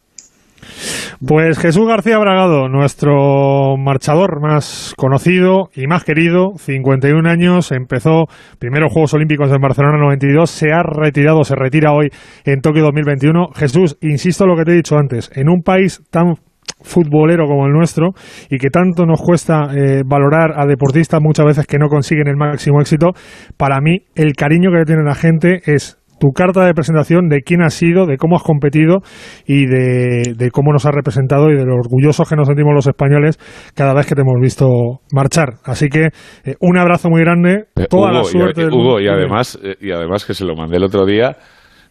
Pues 1.27 1.59
Jesús 1.59 1.87
García 1.87 2.19
Bragado, 2.19 2.69
nuestro 2.69 3.77
marchador 3.79 4.41
más 4.41 4.95
conocido 4.97 5.71
y 5.75 5.87
más 5.87 6.05
querido, 6.05 6.53
51 6.59 7.29
años, 7.29 7.73
empezó 7.73 8.25
primero 8.59 8.89
Juegos 8.89 9.15
Olímpicos 9.15 9.51
en 9.51 9.61
Barcelona 9.61 9.99
92, 9.99 10.51
se 10.51 10.73
ha 10.73 10.83
retirado, 10.83 11.45
se 11.45 11.55
retira 11.55 11.93
hoy 11.93 12.11
en 12.45 12.61
Tokio 12.61 12.83
2021. 12.83 13.49
Jesús, 13.55 13.97
insisto 14.03 14.45
en 14.45 14.51
lo 14.51 14.57
que 14.57 14.65
te 14.65 14.73
he 14.73 14.77
dicho 14.77 14.97
antes, 14.97 15.31
en 15.35 15.49
un 15.49 15.63
país 15.63 16.03
tan 16.11 16.35
futbolero 16.83 17.47
como 17.47 17.67
el 17.67 17.73
nuestro 17.73 18.11
y 18.51 18.59
que 18.59 18.69
tanto 18.71 19.07
nos 19.07 19.21
cuesta 19.21 19.69
eh, 19.75 20.03
valorar 20.07 20.53
a 20.57 20.67
deportistas 20.67 21.21
muchas 21.23 21.47
veces 21.47 21.67
que 21.67 21.79
no 21.79 21.89
consiguen 21.89 22.29
el 22.29 22.37
máximo 22.37 22.81
éxito, 22.81 23.11
para 23.57 23.81
mí 23.81 23.99
el 24.15 24.35
cariño 24.35 24.71
que 24.71 24.79
le 24.79 24.85
tiene 24.85 25.03
la 25.05 25.15
gente 25.15 25.61
es 25.67 25.99
tu 26.19 26.29
carta 26.33 26.65
de 26.65 26.73
presentación 26.73 27.29
de 27.29 27.43
quién 27.43 27.61
has 27.61 27.75
sido, 27.75 28.07
de 28.07 28.17
cómo 28.17 28.37
has 28.37 28.43
competido 28.43 29.01
y 29.47 29.67
de, 29.67 30.33
de 30.35 30.51
cómo 30.51 30.73
nos 30.73 30.87
has 30.87 30.95
representado 30.95 31.51
y 31.51 31.57
de 31.57 31.67
lo 31.67 31.75
orgullosos 31.75 32.27
que 32.27 32.37
nos 32.37 32.47
sentimos 32.47 32.73
los 32.75 32.87
españoles 32.87 33.37
cada 33.75 33.93
vez 33.93 34.07
que 34.07 34.15
te 34.15 34.23
hemos 34.23 34.41
visto 34.41 34.67
marchar. 35.13 35.57
Así 35.65 35.89
que 35.89 36.07
eh, 36.45 36.55
un 36.61 36.79
abrazo 36.79 37.11
muy 37.11 37.21
grande, 37.21 37.65
Eh, 37.77 37.85
toda 37.91 38.09
Hugo, 38.13 38.19
la 38.19 38.25
suerte. 38.25 38.63
y, 38.63 38.65
del 38.65 38.73
Hugo, 38.73 38.83
mundo. 38.83 39.01
y 39.01 39.09
además, 39.09 39.59
eh, 39.63 39.75
y 39.79 39.91
además 39.91 40.25
que 40.25 40.33
se 40.33 40.47
lo 40.47 40.57
mandé 40.57 40.79
el 40.79 40.85
otro 40.85 41.05
día 41.05 41.37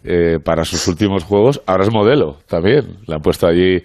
eh, 0.08 0.38
para 0.44 0.64
sus 0.66 0.88
últimos 0.88 1.24
juegos, 1.24 1.62
ahora 1.66 1.84
es 1.84 1.92
modelo 1.92 2.38
también. 2.48 2.98
La 3.08 3.16
han 3.16 3.22
puesto 3.22 3.48
allí 3.48 3.82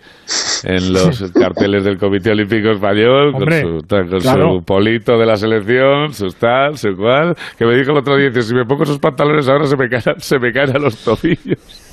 en 0.64 0.92
los 0.92 1.32
carteles 1.34 1.84
del 1.84 1.98
Comité 1.98 2.30
Olímpico 2.30 2.70
Español 2.70 3.32
Hombre, 3.34 3.62
con, 3.62 3.80
su, 3.80 3.86
con 3.86 4.20
claro. 4.20 4.59
su 4.59 4.64
polito 4.64 5.18
de 5.18 5.26
la 5.26 5.36
selección, 5.36 6.12
su 6.12 6.28
tal, 6.28 6.76
su 6.76 6.94
cual. 6.97 7.34
Que 7.59 7.64
me 7.64 7.74
dijo 7.76 7.92
el 7.92 7.98
otro 7.98 8.16
día, 8.16 8.28
dice, 8.28 8.42
si 8.42 8.55
me 8.55 8.64
pongo 8.66 8.82
esos 8.82 8.98
pantalones 8.98 9.48
ahora 9.48 9.64
se 9.66 9.76
me 9.76 9.88
caen, 9.88 10.20
se 10.20 10.38
me 10.38 10.52
caen 10.52 10.76
a 10.76 10.78
los 10.78 10.97
tobillos. 10.98 11.86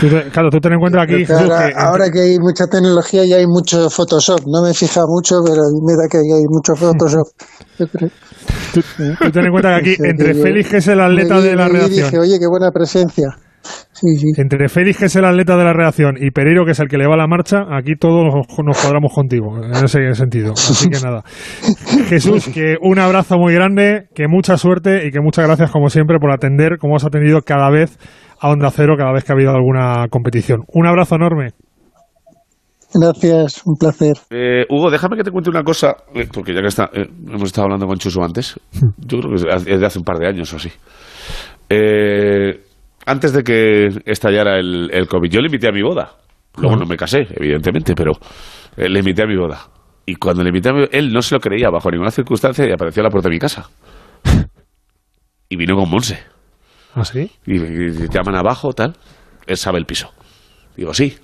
Tú 0.00 0.08
te- 0.08 0.30
claro, 0.30 0.50
tú 0.50 0.60
ten 0.60 0.74
en 0.74 0.78
cuenta 0.78 1.02
aquí, 1.02 1.24
ahora, 1.28 1.66
que 1.66 1.74
ahora 1.76 2.10
que 2.12 2.20
hay 2.20 2.38
mucha 2.38 2.66
tecnología 2.70 3.24
y 3.24 3.32
hay 3.32 3.44
mucho 3.44 3.90
Photoshop 3.90 4.38
no 4.46 4.62
me 4.62 4.72
fija 4.72 5.00
mucho 5.08 5.34
pero 5.44 5.62
me 5.84 5.94
da 5.94 6.06
que 6.08 6.18
hay 6.18 6.46
mucho 6.48 6.74
Photoshop 6.76 7.26
Yo 7.76 7.86
creo. 7.88 8.08
tú 8.72 9.30
ten 9.32 9.46
en 9.46 9.50
cuenta 9.50 9.80
que 9.82 9.90
aquí, 9.90 9.96
entre 10.04 10.34
Félix, 10.34 10.70
que 10.70 10.76
es 10.76 10.86
el 10.86 11.00
atleta 11.00 11.34
me 11.34 11.42
de 11.42 11.56
la 11.56 11.66
me 11.66 11.72
redacción, 11.72 12.04
dije 12.06 12.18
oye 12.20 12.38
qué 12.38 12.46
buena 12.46 12.70
presencia 12.70 13.30
sí 13.62 14.16
sí 14.16 14.26
entre 14.36 14.68
Félix, 14.68 14.98
que 14.98 15.06
es 15.06 15.16
el 15.16 15.24
atleta 15.24 15.56
de 15.56 15.64
la 15.64 15.72
redacción, 15.72 16.16
y 16.20 16.30
Pereiro, 16.30 16.64
que 16.64 16.72
es 16.72 16.80
el 16.80 16.88
que 16.88 16.98
le 16.98 17.06
va 17.06 17.14
a 17.14 17.18
la 17.18 17.26
marcha, 17.26 17.64
aquí 17.70 17.94
todos 17.96 18.24
nos, 18.24 18.80
cuadramos 18.80 19.12
contigo, 19.12 19.56
en 19.62 19.84
ese 19.84 20.14
sentido. 20.14 20.52
Así 20.52 20.88
que 20.88 21.00
nada. 21.00 21.22
Jesús, 22.08 22.48
que 22.48 22.76
un 22.80 22.98
abrazo 22.98 23.36
muy 23.38 23.54
grande, 23.54 24.08
que 24.14 24.28
mucha 24.28 24.56
suerte 24.56 25.06
y 25.06 25.10
que 25.10 25.20
muchas 25.20 25.46
gracias, 25.46 25.70
como 25.70 25.88
siempre, 25.88 26.18
por 26.18 26.32
atender, 26.32 26.78
como 26.78 26.96
has 26.96 27.04
atendido 27.04 27.42
cada 27.42 27.70
vez 27.70 27.98
a 28.40 28.50
Onda 28.50 28.70
Cero, 28.70 28.94
cada 28.96 29.12
vez 29.12 29.24
que 29.24 29.32
ha 29.32 29.34
habido 29.34 29.50
alguna 29.50 30.06
competición. 30.10 30.62
Un 30.72 30.86
abrazo 30.86 31.16
enorme. 31.16 31.50
gracias 32.94 33.62
un 33.66 33.76
placer 33.76 34.16
Eh, 34.30 34.64
Hugo, 34.70 34.90
déjame 34.90 35.16
que 35.16 35.24
te 35.24 35.30
cuente 35.30 35.50
una 35.50 35.62
cosa, 35.62 35.96
eh, 36.14 36.28
porque 36.32 36.54
ya 36.54 36.60
que 36.60 36.68
está, 36.68 36.90
eh, 36.92 37.06
hemos 37.26 37.44
estado 37.44 37.64
hablando 37.64 37.86
con 37.86 37.98
Chuso 37.98 38.22
antes, 38.22 38.58
yo 38.98 39.18
creo 39.18 39.30
que 39.30 39.72
es 39.72 39.80
de 39.80 39.86
hace 39.86 39.98
un 39.98 40.04
par 40.04 40.18
de 40.18 40.28
años 40.28 40.52
o 40.52 40.56
así. 40.56 40.70
Eh, 41.68 42.62
antes 43.08 43.32
de 43.32 43.42
que 43.42 43.88
estallara 44.04 44.58
el, 44.58 44.90
el 44.92 45.08
COVID, 45.08 45.30
yo 45.30 45.40
le 45.40 45.46
invité 45.46 45.68
a 45.68 45.72
mi 45.72 45.82
boda. 45.82 46.12
Luego 46.58 46.76
no 46.76 46.86
me 46.86 46.96
casé, 46.96 47.26
evidentemente, 47.30 47.94
pero 47.94 48.12
eh, 48.76 48.88
le 48.88 48.98
invité 48.98 49.22
a 49.22 49.26
mi 49.26 49.36
boda. 49.36 49.60
Y 50.06 50.16
cuando 50.16 50.42
le 50.42 50.48
invité 50.48 50.70
a 50.70 50.72
mi 50.72 50.84
él 50.90 51.12
no 51.12 51.22
se 51.22 51.34
lo 51.34 51.40
creía 51.40 51.70
bajo 51.70 51.90
ninguna 51.90 52.10
circunstancia 52.10 52.66
y 52.66 52.72
apareció 52.72 53.02
a 53.02 53.04
la 53.04 53.10
puerta 53.10 53.28
de 53.28 53.34
mi 53.34 53.38
casa. 53.38 53.68
Y 55.50 55.56
vino 55.56 55.76
con 55.76 55.88
Monse. 55.88 56.18
¿Ah, 56.94 57.06
sí? 57.06 57.30
Y, 57.46 57.58
te 57.58 58.08
llaman 58.18 58.36
abajo, 58.36 58.74
tal. 58.74 58.92
Él 59.46 59.56
sabe 59.56 59.78
el 59.78 59.86
piso. 59.86 60.12
Digo, 60.76 60.92
sí. 60.92 61.16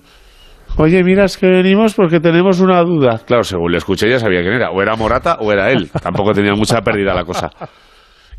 Oye, 0.77 1.03
mira, 1.03 1.25
es 1.25 1.37
que 1.37 1.45
venimos 1.45 1.93
porque 1.93 2.19
tenemos 2.19 2.59
una 2.59 2.81
duda. 2.81 3.19
Claro, 3.19 3.43
según 3.43 3.71
le 3.71 3.77
escuché 3.77 4.09
ya 4.09 4.17
sabía 4.17 4.41
quién 4.41 4.55
era. 4.55 4.71
O 4.71 4.81
era 4.81 4.95
Morata 4.95 5.37
o 5.41 5.51
era 5.51 5.69
él. 5.71 5.91
Tampoco 6.01 6.33
tenía 6.33 6.55
mucha 6.55 6.81
pérdida 6.81 7.13
la 7.13 7.23
cosa. 7.23 7.51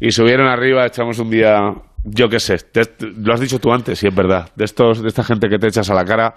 Y 0.01 0.11
subieron 0.11 0.49
arriba, 0.49 0.85
echamos 0.85 1.21
un 1.21 1.31
día, 1.31 1.73
yo 2.07 2.29
qué 2.29 2.41
sé, 2.41 2.55
est- 2.55 3.03
lo 3.03 3.35
has 3.35 3.41
dicho 3.41 3.59
tú 3.59 3.73
antes, 3.73 4.03
y 4.03 4.07
es 4.07 4.15
verdad, 4.15 4.49
de 4.55 4.65
estos, 4.65 5.03
de 5.03 5.09
esta 5.09 5.25
gente 5.25 5.49
que 5.49 5.59
te 5.59 5.69
echas 5.69 5.91
a 5.91 5.95
la 5.95 6.05
cara. 6.05 6.35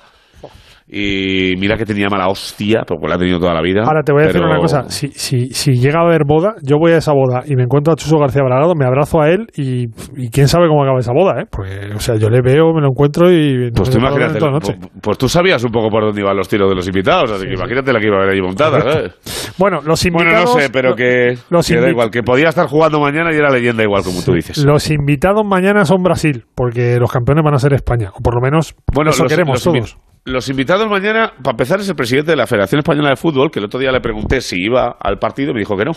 Y 0.91 1.53
mira 1.59 1.77
que 1.77 1.85
tenía 1.85 2.09
mala 2.09 2.27
hostia, 2.29 2.81
porque 2.87 3.07
la 3.07 3.15
ha 3.15 3.17
tenido 3.19 3.39
toda 3.39 3.53
la 3.53 3.61
vida. 3.61 3.83
Ahora 3.83 4.01
te 4.01 4.11
voy 4.11 4.23
a 4.23 4.25
decir 4.25 4.41
una 4.41 4.57
cosa. 4.57 4.89
Si, 4.89 5.09
si, 5.09 5.49
si 5.53 5.73
llega 5.73 5.99
a 5.99 6.03
haber 6.03 6.21
boda, 6.25 6.55
yo 6.63 6.77
voy 6.79 6.93
a 6.93 6.97
esa 6.97 7.13
boda 7.13 7.43
y 7.45 7.55
me 7.55 7.63
encuentro 7.63 7.93
a 7.93 7.95
Chuso 7.95 8.17
García 8.17 8.41
Bragado, 8.43 8.73
me 8.73 8.85
abrazo 8.85 9.21
a 9.21 9.29
él 9.29 9.47
y, 9.55 9.85
y 10.17 10.29
quién 10.31 10.47
sabe 10.47 10.67
cómo 10.67 10.81
acaba 10.81 10.99
esa 10.99 11.13
boda, 11.13 11.41
¿eh? 11.41 11.45
Porque, 11.49 11.93
o 11.95 11.99
sea, 11.99 12.15
yo 12.15 12.29
le 12.29 12.41
veo, 12.41 12.73
me 12.73 12.81
lo 12.81 12.87
encuentro 12.87 13.31
y... 13.31 13.69
Pues 13.71 13.91
tú 13.91 13.99
imagínate, 13.99 14.39
toda 14.39 14.51
la 14.51 14.57
noche. 14.57 14.77
pues, 14.79 14.91
pues 14.99 15.17
tú 15.19 15.29
sabías 15.29 15.63
un 15.63 15.71
poco 15.71 15.89
por 15.89 16.05
dónde 16.05 16.21
iban 16.21 16.35
los 16.35 16.49
tiros 16.49 16.67
de 16.67 16.75
los 16.75 16.87
invitados, 16.87 17.31
así 17.33 17.45
que 17.45 17.53
imagínate 17.53 17.93
la 17.93 17.99
que 17.99 18.07
iba 18.07 18.17
a 18.17 18.21
haber 18.21 18.33
ahí 18.33 18.41
montada, 18.41 18.81
¿sabes? 18.91 19.53
Bueno, 19.59 19.81
los 19.85 20.03
Bueno, 20.03 20.21
invitados... 20.21 20.55
no 20.55 20.61
sé, 20.61 20.69
pero 20.71 20.95
que, 20.95 21.37
los 21.51 21.67
que 21.67 21.79
da 21.79 21.89
igual, 21.89 22.09
que 22.09 22.23
podía 22.23 22.49
estar 22.49 22.65
jugando 22.65 22.99
mañana 22.99 23.31
y 23.31 23.35
era 23.37 23.51
leyenda 23.51 23.83
igual, 23.83 24.03
como 24.03 24.23
tú 24.23 24.33
dices. 24.33 24.57
Los 24.65 24.89
invitados 24.89 25.45
mañana 25.45 25.85
son 25.85 26.01
Brasil, 26.01 26.45
porque 26.55 26.97
los 26.99 27.11
campeones 27.11 27.43
van 27.43 27.53
a 27.53 27.59
ser 27.59 27.73
España, 27.73 28.09
o 28.11 28.21
por 28.21 28.33
lo 28.33 28.41
menos 28.41 28.75
Bueno, 28.91 29.11
eso 29.11 29.23
los, 29.23 29.31
queremos 29.31 29.63
los 29.63 29.63
todos. 29.63 29.97
Los 30.29 30.47
invitados 30.49 30.87
mañana, 30.89 31.31
para 31.41 31.51
empezar, 31.51 31.79
es 31.79 31.89
el 31.89 31.95
presidente 31.95 32.31
de 32.31 32.37
la 32.37 32.45
Federación 32.47 32.79
Española 32.79 33.09
de 33.09 33.15
Fútbol, 33.15 33.49
que 33.51 33.59
el 33.59 33.65
otro 33.65 33.79
día 33.79 33.91
le 33.91 33.99
pregunté 34.01 34.41
si 34.41 34.57
iba 34.61 34.95
al 34.99 35.17
partido, 35.17 35.53
me 35.53 35.59
dijo 35.59 35.75
que 35.75 35.85
no. 35.85 35.91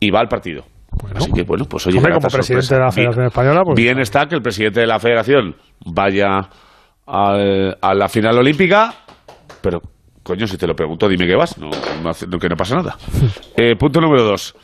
Y 0.00 0.10
va 0.10 0.20
al 0.20 0.28
partido. 0.28 0.64
Así 1.14 1.32
que, 1.32 1.42
bueno, 1.44 1.64
pues 1.64 1.86
oye, 1.86 1.96
Hombre, 1.98 2.12
como 2.14 2.28
presidente 2.28 2.66
sorpresa. 2.66 2.74
de 2.74 2.80
la 2.82 2.90
Federación 2.92 3.16
Bien- 3.22 3.26
Española, 3.28 3.60
pues... 3.64 3.76
Bien 3.76 3.98
está 3.98 4.26
que 4.26 4.34
el 4.34 4.42
presidente 4.42 4.80
de 4.80 4.86
la 4.86 4.98
Federación 4.98 5.56
vaya 5.86 6.48
al- 7.06 7.78
a 7.80 7.94
la 7.94 8.08
final 8.08 8.36
olímpica, 8.38 8.94
pero, 9.62 9.80
coño, 10.22 10.46
si 10.46 10.56
te 10.58 10.66
lo 10.66 10.74
pregunto, 10.74 11.08
dime 11.08 11.26
que 11.26 11.34
vas, 11.34 11.56
no, 11.58 11.70
no- 11.70 12.38
que 12.38 12.48
no 12.48 12.56
pasa 12.56 12.76
nada. 12.76 12.96
Eh, 13.56 13.76
punto 13.76 14.00
número 14.00 14.22
dos. 14.24 14.54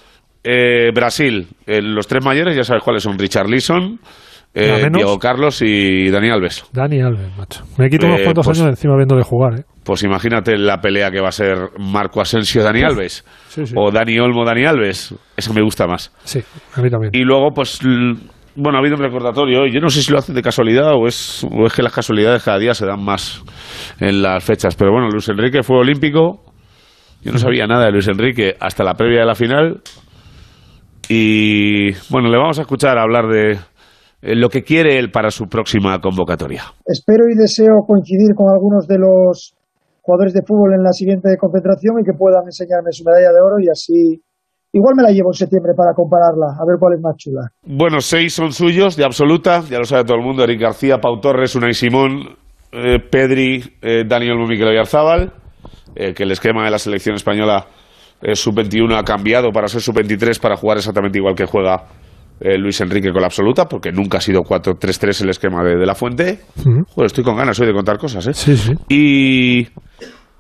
Eh, 0.45 0.91
Brasil, 0.95 1.47
eh, 1.67 1.81
los 1.83 2.07
tres 2.07 2.25
mayores, 2.25 2.57
ya 2.57 2.65
sabes 2.65 2.83
cuáles 2.83 3.03
son, 3.03 3.19
Richard 3.19 3.49
Leeson, 3.49 3.99
eh. 4.55 4.89
Diego 4.93 5.19
Carlos 5.19 5.63
y 5.63 6.11
Dani 6.11 6.31
Alves. 6.31 6.65
Dani 6.73 7.01
Alves, 7.01 7.37
macho. 7.37 7.65
Me 7.79 7.89
quito 7.89 8.07
unos 8.07 8.21
Eh, 8.21 8.25
cuantos 8.25 8.47
pues- 8.47 8.59
años 8.61 8.71
encima 8.71 8.97
viéndole 8.97 9.23
jugar, 9.23 9.61
¿eh? 9.61 9.65
Pues 9.85 10.03
imagínate 10.03 10.59
la 10.59 10.81
pelea 10.81 11.11
que 11.11 11.21
va 11.21 11.29
a 11.29 11.33
ser 11.33 11.57
Marco 11.79 12.21
Asensio 12.21 12.63
Dani 12.63 12.83
Alves 12.83 13.25
Sí, 13.49 13.67
sí. 13.67 13.75
o 13.77 13.91
Dani 13.91 14.19
Olmo 14.19 14.45
Dani 14.45 14.65
Alves. 14.67 15.15
Eso 15.37 15.55
me 15.55 15.63
gusta 15.63 15.87
más. 15.87 16.13
Sí, 16.25 16.41
a 16.75 16.83
mí 16.83 16.91
también. 16.91 17.11
Y 17.15 17.25
luego, 17.25 17.53
pues, 17.55 17.79
bueno, 18.55 18.77
ha 18.77 18.81
habido 18.81 18.97
un 18.97 19.03
recordatorio. 19.03 19.67
Yo 19.67 19.81
no 19.81 19.89
sé 19.89 20.03
si 20.03 20.13
lo 20.13 20.19
hacen 20.19 20.35
de 20.35 20.43
casualidad 20.43 20.93
o 20.95 21.07
es, 21.07 21.43
o 21.51 21.67
es 21.67 21.73
que 21.73 21.83
las 21.83 21.95
casualidades 21.95 22.43
cada 22.43 22.59
día 22.59 22.75
se 22.75 22.85
dan 22.85 23.03
más 23.03 23.43
en 24.01 24.21
las 24.21 24.45
fechas. 24.45 24.77
Pero 24.77 24.91
bueno, 24.93 25.09
Luis 25.09 25.29
Enrique 25.31 25.63
fue 25.63 25.79
olímpico. 25.79 26.43
Yo 27.23 27.33
no 27.33 27.39
sabía 27.39 27.67
nada 27.67 27.87
de 27.87 27.93
Luis 27.93 28.09
Enrique 28.09 28.57
hasta 28.61 28.85
la 28.85 28.93
previa 28.95 29.21
de 29.21 29.27
la 29.27 29.35
final. 29.35 29.81
Y 31.09 31.93
bueno, 32.11 32.29
le 32.29 32.37
vamos 32.37 32.59
a 32.59 32.63
escuchar 32.63 32.99
hablar 32.99 33.27
de 33.29 33.59
lo 34.21 34.49
que 34.49 34.63
quiere 34.63 34.99
él 34.99 35.11
para 35.11 35.31
su 35.31 35.47
próxima 35.47 35.99
convocatoria. 36.01 36.63
Espero 36.85 37.25
y 37.31 37.37
deseo 37.37 37.85
coincidir 37.87 38.35
con 38.35 38.49
algunos 38.53 38.87
de 38.87 38.99
los 38.99 39.55
jugadores 40.03 40.33
de 40.33 40.43
fútbol 40.43 40.75
en 40.75 40.83
la 40.83 40.93
siguiente 40.93 41.37
concentración 41.39 42.01
y 42.01 42.05
que 42.05 42.17
puedan 42.17 42.45
enseñarme 42.47 42.91
su 42.93 43.05
medalla 43.05 43.29
de 43.29 43.41
oro 43.41 43.57
y 43.61 43.69
así 43.69 44.23
igual 44.73 44.95
me 44.97 45.03
la 45.03 45.11
llevo 45.11 45.31
en 45.31 45.35
septiembre 45.35 45.73
para 45.77 45.93
compararla, 45.95 46.57
a 46.59 46.65
ver 46.67 46.77
cuál 46.81 46.95
es 46.95 47.01
más 47.01 47.17
chula. 47.17 47.49
Bueno, 47.63 48.01
seis 48.01 48.35
son 48.35 48.53
suyos, 48.53 48.97
de 48.97 49.05
absoluta, 49.05 49.63
ya 49.69 49.79
lo 49.79 49.85
sabe 49.85 50.05
todo 50.05 50.17
el 50.17 50.25
mundo, 50.25 50.43
Eric 50.45 50.61
García, 50.61 50.99
Pau 50.99 51.21
Torres, 51.21 51.55
Unai 51.57 51.75
Simón, 51.75 52.37
eh, 52.73 52.99
Pedri, 53.11 53.63
eh, 53.83 54.05
Dani 54.07 54.31
Olmo, 54.31 54.47
Mikel 54.47 54.69
Oyarzábal, 54.69 55.33
eh, 55.95 56.13
que 56.15 56.23
el 56.23 56.33
esquema 56.33 56.65
de 56.65 56.71
la 56.71 56.79
selección 56.79 57.15
española 57.15 57.67
eh, 58.21 58.35
sub-21 58.35 58.99
ha 58.99 59.05
cambiado 59.05 59.51
para 59.53 59.69
ser 59.69 59.81
sub-23 59.81 60.41
para 60.41 60.57
jugar 60.57 60.79
exactamente 60.79 61.19
igual 61.19 61.35
que 61.35 61.47
juega 61.47 61.85
eh, 62.41 62.59
Luis 62.59 62.81
Enrique 62.81 63.11
con 63.11 63.21
la 63.21 63.27
absoluta, 63.27 63.67
porque 63.67 63.93
nunca 63.93 64.19
ha 64.19 64.21
sido 64.21 64.43
4-3-3 64.43 65.23
el 65.23 65.31
esquema 65.31 65.63
de, 65.63 65.77
de 65.77 65.87
la 65.87 65.95
Fuente. 65.95 66.41
Joder, 66.65 67.07
estoy 67.07 67.25
con 67.25 67.37
ganas 67.37 67.59
hoy 67.61 67.67
de 67.67 67.73
contar 67.73 67.99
cosas, 67.99 68.27
¿eh? 68.27 68.35
Sí, 68.35 68.57
sí. 68.57 68.73
Y 68.89 69.69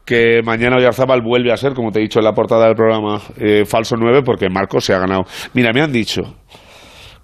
que 0.05 0.41
mañana 0.43 0.77
Oyarzábal 0.77 1.21
vuelve 1.21 1.53
a 1.53 1.57
ser, 1.57 1.75
como 1.75 1.91
te 1.91 1.99
he 1.99 2.03
dicho 2.03 2.19
en 2.19 2.25
la 2.25 2.33
portada 2.33 2.67
del 2.67 2.75
programa, 2.75 3.21
eh, 3.37 3.65
falso 3.67 3.95
9 3.95 4.23
porque 4.25 4.49
Marco 4.49 4.81
se 4.81 4.95
ha 4.95 4.99
ganado. 4.99 5.25
Mira, 5.53 5.71
me 5.75 5.83
han 5.83 5.93
dicho 5.93 6.23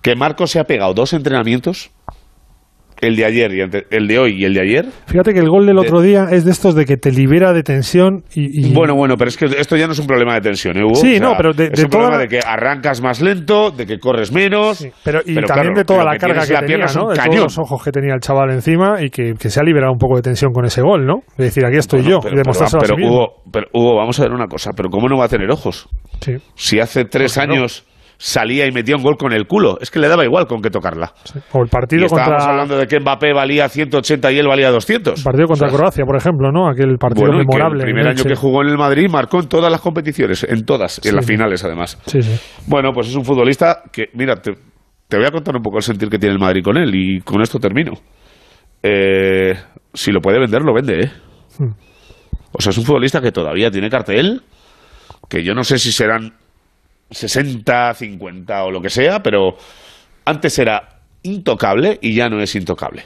que 0.02 0.14
Marco 0.16 0.46
se 0.46 0.60
ha 0.60 0.64
pegado 0.64 0.92
dos 0.92 1.14
entrenamientos 1.14 1.92
el 3.00 3.16
de 3.16 3.24
ayer 3.24 3.52
y 3.54 3.60
ante- 3.60 3.86
el 3.90 4.06
de 4.06 4.18
hoy 4.18 4.34
y 4.40 4.44
el 4.44 4.54
de 4.54 4.60
ayer. 4.60 4.86
Fíjate 5.06 5.32
que 5.34 5.40
el 5.40 5.48
gol 5.48 5.66
del 5.66 5.78
otro 5.78 6.00
día 6.00 6.26
es 6.30 6.44
de 6.44 6.50
estos 6.52 6.74
de 6.74 6.84
que 6.84 6.96
te 6.96 7.10
libera 7.10 7.52
de 7.52 7.62
tensión 7.62 8.24
y... 8.34 8.68
y- 8.68 8.72
Bueno, 8.74 8.94
bueno, 8.94 9.16
pero 9.16 9.28
es 9.28 9.36
que 9.36 9.46
esto 9.46 9.76
ya 9.76 9.86
no 9.86 9.92
es 9.92 9.98
un 9.98 10.06
problema 10.06 10.34
de 10.34 10.40
tensión, 10.40 10.76
¿eh, 10.78 10.84
Hugo? 10.84 10.94
Sí, 10.94 11.18
no, 11.20 11.34
pero 11.36 11.52
de- 11.52 11.64
es 11.66 11.72
de 11.72 11.84
un 11.84 11.90
problema 11.90 12.18
de 12.18 12.28
que 12.28 12.40
arrancas 12.44 13.00
más 13.02 13.20
lento, 13.20 13.70
de 13.70 13.86
que 13.86 13.98
corres 13.98 14.32
menos. 14.32 14.86
pero, 15.04 15.20
y 15.24 15.34
pero 15.34 15.46
también 15.46 15.74
claro, 15.74 15.78
de 15.78 15.84
toda 15.84 16.04
la 16.04 16.12
que 16.12 16.18
carga 16.18 16.46
que 16.46 16.52
la 16.52 16.60
tenía, 16.60 16.84
es. 16.86 16.94
De 16.94 17.00
todos 17.00 17.36
los 17.36 17.58
ojos 17.58 17.82
que 17.84 17.90
tenía 17.90 18.14
el 18.14 18.20
chaval 18.20 18.50
encima 18.50 19.02
y 19.02 19.10
que, 19.10 19.34
que 19.38 19.50
se 19.50 19.60
ha 19.60 19.62
liberado 19.62 19.92
un 19.92 19.98
poco 19.98 20.16
de 20.16 20.22
tensión 20.22 20.52
con 20.52 20.64
ese 20.64 20.80
gol, 20.82 21.04
¿no? 21.06 21.20
De 21.36 21.44
decir, 21.44 21.64
aquí 21.64 21.76
estoy 21.76 22.02
yo, 22.02 22.20
Pero, 22.20 22.34
y 22.34 22.38
demostrárselo 22.38 22.80
pero, 22.82 22.94
a 22.94 22.98
sí. 22.98 23.04
Hugo, 23.04 23.28
pero, 23.52 23.66
Hugo, 23.72 23.96
vamos 23.96 24.18
a 24.20 24.22
ver 24.22 24.32
una 24.32 24.46
cosa, 24.46 24.70
pero 24.76 24.88
¿cómo 24.88 25.08
no 25.08 25.16
va 25.18 25.24
a 25.26 25.28
tener 25.28 25.50
ojos? 25.50 25.88
Sí. 26.20 26.32
Si 26.54 26.80
hace 26.80 27.04
tres 27.04 27.34
¿Por 27.34 27.42
qué 27.42 27.48
no? 27.48 27.54
Salía 28.24 28.66
y 28.66 28.72
metía 28.72 28.96
un 28.96 29.02
gol 29.02 29.18
con 29.18 29.34
el 29.34 29.46
culo, 29.46 29.76
es 29.82 29.90
que 29.90 29.98
le 29.98 30.08
daba 30.08 30.24
igual 30.24 30.46
con 30.46 30.62
qué 30.62 30.70
tocarla. 30.70 31.12
O 31.52 31.62
el 31.62 31.68
partido 31.68 32.02
y 32.02 32.04
estábamos 32.06 32.36
contra... 32.38 32.50
hablando 32.52 32.78
de 32.78 32.86
que 32.86 32.98
Mbappé 32.98 33.34
valía 33.34 33.68
180 33.68 34.32
y 34.32 34.38
él 34.38 34.48
valía 34.48 34.70
200. 34.70 35.18
El 35.18 35.24
partido 35.24 35.46
contra 35.46 35.68
Croacia, 35.68 36.06
por 36.06 36.16
ejemplo, 36.16 36.50
¿no? 36.50 36.66
Aquel 36.66 36.96
partido 36.96 37.26
Bueno, 37.26 37.42
y 37.42 37.44
que 37.44 37.48
memorable. 37.48 37.80
el 37.80 37.84
primer 37.84 38.06
año 38.06 38.16
Elche. 38.16 38.28
que 38.30 38.34
jugó 38.34 38.62
en 38.62 38.68
el 38.70 38.78
Madrid 38.78 39.10
marcó 39.10 39.40
en 39.40 39.48
todas 39.48 39.70
las 39.70 39.82
competiciones, 39.82 40.42
en 40.42 40.64
todas, 40.64 41.04
en 41.04 41.14
las 41.14 41.26
finales 41.26 41.62
además. 41.66 42.00
Sí, 42.06 42.22
sí. 42.22 42.34
Bueno, 42.66 42.92
pues 42.94 43.08
es 43.08 43.14
un 43.14 43.26
futbolista 43.26 43.82
que, 43.92 44.06
mira, 44.14 44.36
te, 44.36 44.54
te 45.06 45.18
voy 45.18 45.26
a 45.26 45.30
contar 45.30 45.54
un 45.54 45.62
poco 45.62 45.76
el 45.76 45.82
sentir 45.82 46.08
que 46.08 46.18
tiene 46.18 46.32
el 46.32 46.40
Madrid 46.40 46.62
con 46.64 46.78
él 46.78 46.94
y 46.94 47.20
con 47.20 47.42
esto 47.42 47.58
termino. 47.58 47.92
Eh, 48.82 49.52
si 49.92 50.12
lo 50.12 50.20
puede 50.22 50.40
vender, 50.40 50.62
lo 50.62 50.72
vende, 50.72 50.98
¿eh? 50.98 51.12
Hmm. 51.58 51.72
O 52.52 52.62
sea, 52.62 52.70
es 52.70 52.78
un 52.78 52.84
futbolista 52.84 53.20
que 53.20 53.32
todavía 53.32 53.70
tiene 53.70 53.90
cartel, 53.90 54.40
que 55.28 55.44
yo 55.44 55.52
no 55.52 55.62
sé 55.62 55.78
si 55.78 55.92
serán 55.92 56.32
60, 57.10 57.94
50 57.94 58.64
o 58.64 58.70
lo 58.70 58.80
que 58.80 58.90
sea, 58.90 59.20
pero 59.22 59.56
antes 60.24 60.58
era 60.58 61.00
intocable 61.22 61.98
y 62.00 62.14
ya 62.14 62.28
no 62.28 62.40
es 62.40 62.54
intocable. 62.54 63.04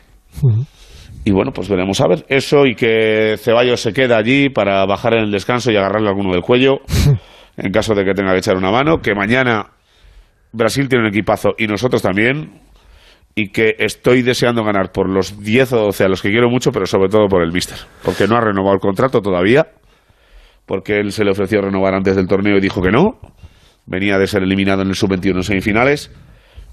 Y 1.24 1.30
bueno, 1.30 1.52
pues 1.52 1.68
veremos 1.68 2.00
a 2.00 2.08
ver 2.08 2.24
eso 2.28 2.64
y 2.66 2.74
que 2.74 3.36
Ceballos 3.38 3.80
se 3.80 3.92
queda 3.92 4.16
allí 4.16 4.48
para 4.48 4.84
bajar 4.86 5.14
en 5.14 5.24
el 5.24 5.30
descanso 5.30 5.70
y 5.70 5.76
agarrarle 5.76 6.08
alguno 6.08 6.32
del 6.32 6.42
cuello 6.42 6.80
en 7.56 7.72
caso 7.72 7.94
de 7.94 8.04
que 8.04 8.14
tenga 8.14 8.32
que 8.32 8.38
echar 8.38 8.56
una 8.56 8.70
mano. 8.70 8.98
Que 8.98 9.14
mañana 9.14 9.66
Brasil 10.52 10.88
tiene 10.88 11.04
un 11.04 11.10
equipazo 11.10 11.50
y 11.58 11.66
nosotros 11.66 12.02
también. 12.02 12.62
Y 13.34 13.50
que 13.50 13.76
estoy 13.78 14.22
deseando 14.22 14.64
ganar 14.64 14.90
por 14.90 15.08
los 15.08 15.38
10 15.40 15.72
o 15.74 15.76
12 15.84 16.04
a 16.04 16.08
los 16.08 16.22
que 16.22 16.30
quiero 16.30 16.50
mucho, 16.50 16.72
pero 16.72 16.86
sobre 16.86 17.08
todo 17.08 17.28
por 17.28 17.42
el 17.42 17.52
Mister. 17.52 17.78
Porque 18.02 18.26
no 18.26 18.36
ha 18.36 18.40
renovado 18.40 18.74
el 18.74 18.80
contrato 18.80 19.20
todavía. 19.20 19.68
Porque 20.66 20.98
él 20.98 21.12
se 21.12 21.24
le 21.24 21.30
ofreció 21.30 21.60
renovar 21.60 21.94
antes 21.94 22.16
del 22.16 22.26
torneo 22.26 22.56
y 22.56 22.60
dijo 22.60 22.82
que 22.82 22.90
no. 22.90 23.20
Venía 23.88 24.18
de 24.18 24.26
ser 24.26 24.42
eliminado 24.42 24.82
en 24.82 24.88
el 24.88 24.94
sub-21 24.94 25.36
en 25.36 25.42
semifinales 25.42 26.10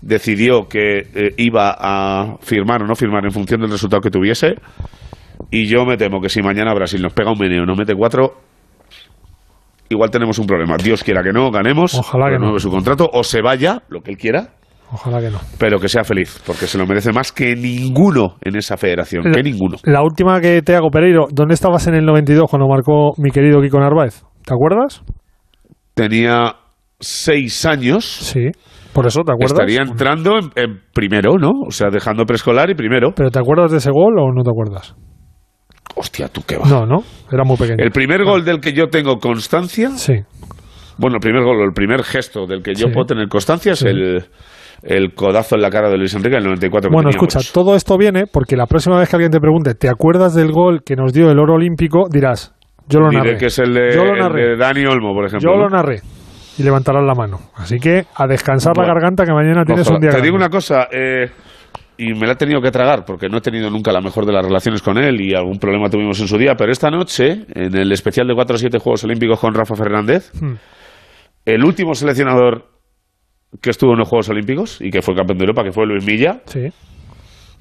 decidió 0.01 0.67
que 0.67 0.99
eh, 1.15 1.33
iba 1.37 1.75
a 1.79 2.35
firmar 2.41 2.83
o 2.83 2.85
no 2.85 2.95
firmar 2.95 3.23
en 3.25 3.31
función 3.31 3.61
del 3.61 3.71
resultado 3.71 4.01
que 4.01 4.11
tuviese. 4.11 4.55
Y 5.49 5.65
yo 5.65 5.83
me 5.85 5.97
temo 5.97 6.21
que 6.21 6.29
si 6.29 6.41
mañana 6.43 6.73
Brasil 6.75 7.01
nos 7.01 7.13
pega 7.13 7.31
un 7.31 7.39
meneo, 7.39 7.65
nos 7.65 7.77
mete 7.77 7.95
cuatro, 7.95 8.33
igual 9.89 10.11
tenemos 10.11 10.37
un 10.37 10.45
problema. 10.45 10.75
Dios 10.77 11.03
quiera 11.03 11.23
que 11.23 11.31
no, 11.31 11.49
ganemos, 11.49 11.95
Ojalá 11.97 12.29
que 12.29 12.37
no. 12.39 12.59
su 12.59 12.69
contrato, 12.69 13.09
o 13.11 13.23
se 13.23 13.41
vaya, 13.41 13.81
lo 13.89 14.01
que 14.01 14.11
él 14.11 14.17
quiera, 14.17 14.49
Ojalá 14.91 15.19
que 15.21 15.29
no. 15.31 15.39
pero 15.57 15.79
que 15.79 15.87
sea 15.89 16.03
feliz, 16.03 16.41
porque 16.45 16.67
se 16.67 16.77
lo 16.77 16.85
merece 16.85 17.11
más 17.11 17.31
que 17.31 17.55
ninguno 17.55 18.35
en 18.41 18.55
esa 18.57 18.77
federación, 18.77 19.23
La- 19.25 19.31
que 19.31 19.43
ninguno. 19.43 19.77
La 19.83 20.03
última 20.03 20.39
que 20.39 20.61
te 20.61 20.75
hago, 20.75 20.89
Pereiro, 20.91 21.25
¿dónde 21.31 21.53
estabas 21.55 21.87
en 21.87 21.95
el 21.95 22.05
92 22.05 22.45
cuando 22.49 22.67
marcó 22.67 23.13
mi 23.17 23.31
querido 23.31 23.61
Kiko 23.61 23.79
Narváez? 23.79 24.23
¿Te 24.45 24.53
acuerdas? 24.53 25.03
Tenía 25.95 26.55
seis 26.99 27.65
años. 27.65 28.05
Sí. 28.05 28.49
Por 28.93 29.05
eso, 29.07 29.21
¿te 29.25 29.31
acuerdas? 29.33 29.51
Estaría 29.59 29.81
entrando 29.81 30.37
en, 30.37 30.51
en 30.55 30.79
primero, 30.93 31.33
¿no? 31.37 31.49
O 31.67 31.71
sea, 31.71 31.89
dejando 31.91 32.23
preescolar 32.25 32.69
y 32.69 32.75
primero. 32.75 33.11
¿Pero 33.15 33.29
te 33.29 33.39
acuerdas 33.39 33.71
de 33.71 33.77
ese 33.77 33.91
gol 33.91 34.17
o 34.19 34.31
no 34.33 34.41
te 34.43 34.49
acuerdas? 34.49 34.95
Hostia, 35.97 36.27
tú 36.29 36.41
qué 36.47 36.57
va. 36.57 36.67
No, 36.67 36.85
no, 36.85 37.03
era 37.31 37.43
muy 37.43 37.57
pequeño. 37.57 37.77
El 37.83 37.91
primer 37.91 38.23
gol 38.23 38.43
del 38.45 38.59
que 38.59 38.73
yo 38.73 38.87
tengo 38.87 39.17
constancia. 39.17 39.89
Sí. 39.91 40.13
Bueno, 40.97 41.15
el 41.17 41.19
primer 41.21 41.43
gol, 41.43 41.61
el 41.61 41.73
primer 41.73 42.03
gesto 42.03 42.45
del 42.47 42.63
que 42.63 42.73
yo 42.73 42.87
Sí. 42.87 42.93
puedo 42.93 43.05
tener 43.05 43.27
constancia 43.27 43.73
es 43.73 43.79
Sí. 43.79 43.87
el, 43.89 44.23
el 44.83 45.13
codazo 45.13 45.55
en 45.55 45.61
la 45.61 45.69
cara 45.69 45.89
de 45.89 45.97
Luis 45.97 46.13
Enrique 46.13 46.35
en 46.37 46.43
el 46.43 46.47
94. 46.47 46.89
que 46.89 46.93
Bueno, 46.93 47.09
escucha, 47.09 47.39
todo 47.53 47.75
esto 47.75 47.97
viene 47.97 48.25
porque 48.31 48.55
la 48.55 48.65
próxima 48.65 48.97
vez 48.97 49.09
que 49.09 49.15
alguien 49.17 49.31
te 49.31 49.39
pregunte, 49.39 49.73
¿te 49.75 49.89
acuerdas 49.89 50.33
del 50.33 50.51
gol 50.53 50.83
que 50.85 50.95
nos 50.95 51.11
dio 51.11 51.29
el 51.29 51.39
oro 51.39 51.55
olímpico? 51.55 52.05
Dirás, 52.09 52.53
yo 52.87 52.99
lo 53.01 53.09
Diré 53.09 53.23
narré. 53.23 53.37
que 53.37 53.45
es 53.47 53.59
el 53.59 53.73
de, 53.73 53.93
yo 53.93 54.05
lo 54.05 54.13
el 54.13 54.19
narré. 54.19 54.47
de 54.51 54.57
Dani 54.57 54.85
Olmo, 54.85 55.13
por 55.13 55.25
ejemplo. 55.25 55.51
yo 55.51 55.57
lo 55.57 55.69
narré. 55.69 55.99
Y 56.57 56.63
levantarás 56.63 57.03
la 57.03 57.13
mano. 57.15 57.39
Así 57.55 57.77
que 57.79 58.05
a 58.15 58.27
descansar 58.27 58.73
Bueno. 58.75 58.87
la 58.89 58.93
garganta 58.95 59.25
que 59.25 59.33
mañana 59.33 59.63
tienes 59.65 59.87
Ojalá. 59.87 59.97
un 59.97 60.01
día 60.01 60.11
Te 60.11 60.21
digo 60.21 60.35
una 60.35 60.49
cosa, 60.49 60.87
eh, 60.91 61.29
y 61.97 62.13
me 62.13 62.25
la 62.27 62.33
he 62.33 62.35
tenido 62.35 62.61
que 62.61 62.71
tragar 62.71 63.03
porque 63.05 63.27
no 63.29 63.37
he 63.37 63.41
tenido 63.41 63.69
nunca 63.69 63.91
la 63.91 64.01
mejor 64.01 64.25
de 64.25 64.33
las 64.33 64.43
relaciones 64.45 64.81
con 64.81 64.97
él 64.97 65.19
y 65.21 65.33
algún 65.33 65.59
problema 65.59 65.89
tuvimos 65.89 66.19
en 66.21 66.27
su 66.27 66.37
día, 66.37 66.55
pero 66.57 66.71
esta 66.71 66.89
noche, 66.89 67.45
en 67.53 67.75
el 67.75 67.91
especial 67.91 68.27
de 68.27 68.33
4 68.35 68.55
o 68.55 68.57
7 68.59 68.79
Juegos 68.79 69.03
Olímpicos 69.03 69.39
con 69.39 69.53
Rafa 69.53 69.75
Fernández, 69.75 70.31
Hmm. 70.41 70.55
el 71.45 71.63
último 71.63 71.93
seleccionador 71.93 72.65
que 73.61 73.69
estuvo 73.69 73.93
en 73.93 73.99
los 73.99 74.09
Juegos 74.09 74.27
Olímpicos 74.29 74.81
y 74.81 74.89
que 74.91 75.01
fue 75.01 75.15
campeón 75.15 75.37
de 75.37 75.43
Europa, 75.45 75.63
que 75.63 75.71
fue 75.71 75.85
Luis 75.85 76.05
Milla, 76.05 76.41
Sí. 76.45 76.67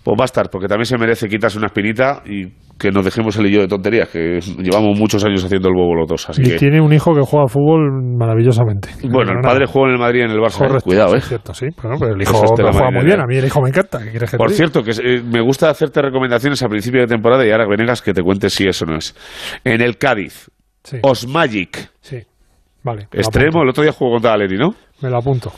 Pues 0.05 0.17
va 0.21 0.25
a 0.25 0.27
estar, 0.27 0.51
porque 0.51 0.69
también 0.69 0.85
se 0.85 0.99
merece 0.99 1.27
quitarse 1.29 1.57
una 1.59 1.69
espinita 1.69 2.23
y 2.27 2.47
que 2.79 2.91
nos 2.91 3.05
dejemos 3.05 3.37
el 3.39 3.51
yo 3.51 3.61
de 3.63 3.69
tonterías, 3.69 4.09
que 4.11 4.39
llevamos 4.59 4.99
muchos 4.99 5.25
años 5.25 5.43
haciendo 5.45 5.69
el 5.69 5.75
bobo 5.75 5.95
los 5.95 6.09
dos. 6.09 6.29
Así 6.29 6.43
Y 6.43 6.45
que, 6.51 6.57
tiene 6.57 6.81
un 6.81 6.93
hijo 6.93 7.15
que 7.15 7.23
juega 7.23 7.47
fútbol 7.47 7.91
maravillosamente. 8.19 8.91
bueno, 9.09 9.33
el 9.33 9.41
padre 9.41 9.65
jugó 9.67 9.87
en 9.87 9.93
el 9.95 9.99
Madrid 9.99 10.21
y 10.21 10.23
en 10.25 10.31
el 10.33 10.39
Barça. 10.39 10.57
eh. 10.57 10.69
Correcto, 10.69 10.85
Cuidado, 10.85 11.09
sí, 11.11 11.15
eh. 11.15 11.19
es 11.19 11.29
cierto, 11.29 11.55
sí. 11.55 11.67
Bueno, 11.83 11.97
pero 11.99 12.15
el 12.15 12.21
hijo 12.23 12.35
juega 12.47 12.91
muy 12.91 13.05
bien. 13.05 13.21
A 13.21 13.27
mí 13.27 13.37
el 13.37 13.45
hijo 13.47 13.63
me 13.63 13.69
encanta. 13.71 13.99
¿Qué 14.03 14.11
quieres 14.11 14.31
que 14.31 14.37
Por 14.37 14.51
cierto, 14.51 14.83
que 14.83 14.91
eh, 14.91 15.23
me 15.23 15.41
gusta 15.41 15.71
hacerte 15.71 16.03
recomendaciones 16.03 16.63
a 16.63 16.69
principio 16.69 17.01
de 17.01 17.07
temporada 17.07 17.47
y 17.47 17.51
ahora 17.51 17.67
Venegas 17.67 18.03
que 18.03 18.13
te 18.13 18.23
cuentes 18.23 18.53
si 18.53 18.67
eso 18.67 18.85
no 18.85 18.97
es. 18.97 19.15
En 19.65 19.81
el 19.81 19.97
Cádiz, 19.97 20.51
Sí. 20.83 20.99
Osmagic, 21.03 21.91
Sí. 22.01 22.19
Vale. 22.83 23.07
extremo, 23.13 23.63
el 23.63 23.71
otro 23.71 23.83
día 23.83 23.93
jugó 23.93 24.13
contra 24.13 24.35
Aleri, 24.35 24.59
¿no? 24.59 24.75
Me 25.01 25.09
lo 25.09 25.17
apunto. 25.17 25.51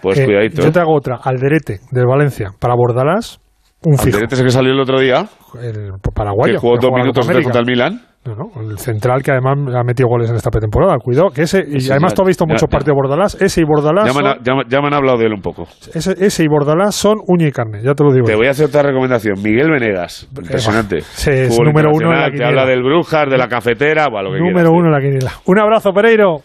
Pues 0.00 0.18
Eh, 0.18 0.24
cuidadito. 0.24 0.62
Yo 0.62 0.70
te 0.70 0.78
hago 0.78 0.94
otra. 0.94 1.18
Alderete, 1.22 1.80
del 1.90 2.06
Valencia. 2.06 2.50
Para 2.60 2.74
Bordalás, 2.76 3.40
un 3.84 3.98
fijo. 3.98 4.18
Que 4.28 4.50
salió 4.50 4.72
el 4.72 4.80
otro 4.80 5.00
día, 5.00 5.26
El 5.60 5.92
paraguayo. 6.14 6.54
que 6.54 6.58
jugó 6.58 6.76
dos 6.80 6.90
minutos 6.92 7.26
contra 7.26 7.60
el 7.60 7.66
Milan. 7.66 8.00
No, 8.22 8.34
no, 8.34 8.70
el 8.70 8.76
central 8.78 9.22
que 9.22 9.30
además 9.30 9.56
ha 9.74 9.82
metido 9.82 10.06
goles 10.06 10.28
en 10.28 10.36
esta 10.36 10.50
pretemporada. 10.50 10.98
Cuidado, 11.02 11.30
que 11.30 11.40
ese. 11.42 11.64
Y 11.66 11.90
además 11.90 12.12
ya- 12.12 12.16
tú 12.16 12.22
has 12.22 12.28
visto 12.28 12.44
ya- 12.44 12.52
muchos 12.52 12.68
ya. 12.68 12.76
partidos 12.76 12.94
Bordalás. 12.96 13.34
Ese 13.40 13.62
y 13.62 13.64
Bordalás. 13.64 14.04
Ya 14.04 14.12
me, 14.12 14.28
han, 14.28 14.44
son, 14.44 14.68
ya 14.68 14.80
me- 14.82 14.88
han 14.88 14.92
hablado 14.94 15.16
de 15.16 15.24
él 15.24 15.32
un 15.32 15.40
poco. 15.40 15.66
ese, 15.94 16.14
ese 16.22 16.44
y 16.44 16.46
Bordalás 16.46 16.94
son 16.94 17.16
uña 17.28 17.48
y 17.48 17.50
carne, 17.50 17.80
ya 17.82 17.94
te 17.94 18.04
lo 18.04 18.12
digo. 18.12 18.26
Te 18.26 18.34
voy 18.36 18.46
a 18.46 18.50
hacer 18.50 18.66
otra 18.66 18.82
recomendación. 18.82 19.40
Miguel 19.42 19.70
Venegas, 19.70 20.28
impresionante. 20.36 21.00
Sí, 21.00 21.30
es 21.30 21.48
Fútbol 21.48 21.68
número 21.68 21.88
uno 21.94 22.12
en 22.12 22.18
la 22.20 22.26
internacional, 22.26 22.30
Te 22.30 22.36
quiniela. 22.36 22.48
habla 22.62 22.66
del 22.70 22.82
Brujas, 22.82 23.30
de 23.30 23.38
la 23.38 23.48
cafetera, 23.48 24.04
lo 24.10 24.30
que 24.32 24.38
Número 24.38 24.54
quieras, 24.54 24.70
uno 24.70 24.86
en 24.88 24.92
la 24.92 25.00
quiniela. 25.00 25.32
Un 25.46 25.58
abrazo, 25.58 25.90
Pereiro. 25.94 26.36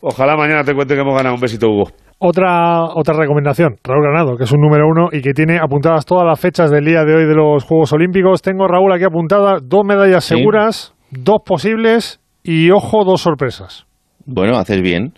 Ojalá 0.00 0.36
mañana 0.36 0.62
te 0.62 0.72
cuente 0.72 0.94
que 0.94 1.00
hemos 1.00 1.16
ganado. 1.16 1.34
Un 1.34 1.40
besito, 1.40 1.66
Hugo. 1.68 1.90
Otra, 2.20 2.82
otra 2.96 3.14
recomendación, 3.16 3.76
Raúl 3.84 4.02
Granado, 4.02 4.36
que 4.36 4.42
es 4.44 4.52
un 4.52 4.60
número 4.60 4.88
uno 4.88 5.08
y 5.12 5.20
que 5.20 5.32
tiene 5.32 5.58
apuntadas 5.58 6.04
todas 6.04 6.26
las 6.26 6.40
fechas 6.40 6.68
del 6.68 6.84
día 6.84 7.04
de 7.04 7.14
hoy 7.14 7.26
de 7.26 7.34
los 7.34 7.62
Juegos 7.62 7.92
Olímpicos. 7.92 8.42
Tengo, 8.42 8.66
Raúl, 8.66 8.92
aquí 8.92 9.04
apuntadas 9.04 9.62
dos 9.68 9.84
medallas 9.86 10.24
Sí. 10.24 10.34
seguras, 10.36 10.94
dos 11.12 11.38
posibles 11.46 12.20
y, 12.42 12.70
ojo, 12.72 13.04
dos 13.04 13.20
sorpresas. 13.20 13.86
Bueno, 14.26 14.58
haces 14.58 14.82
bien. 14.82 15.12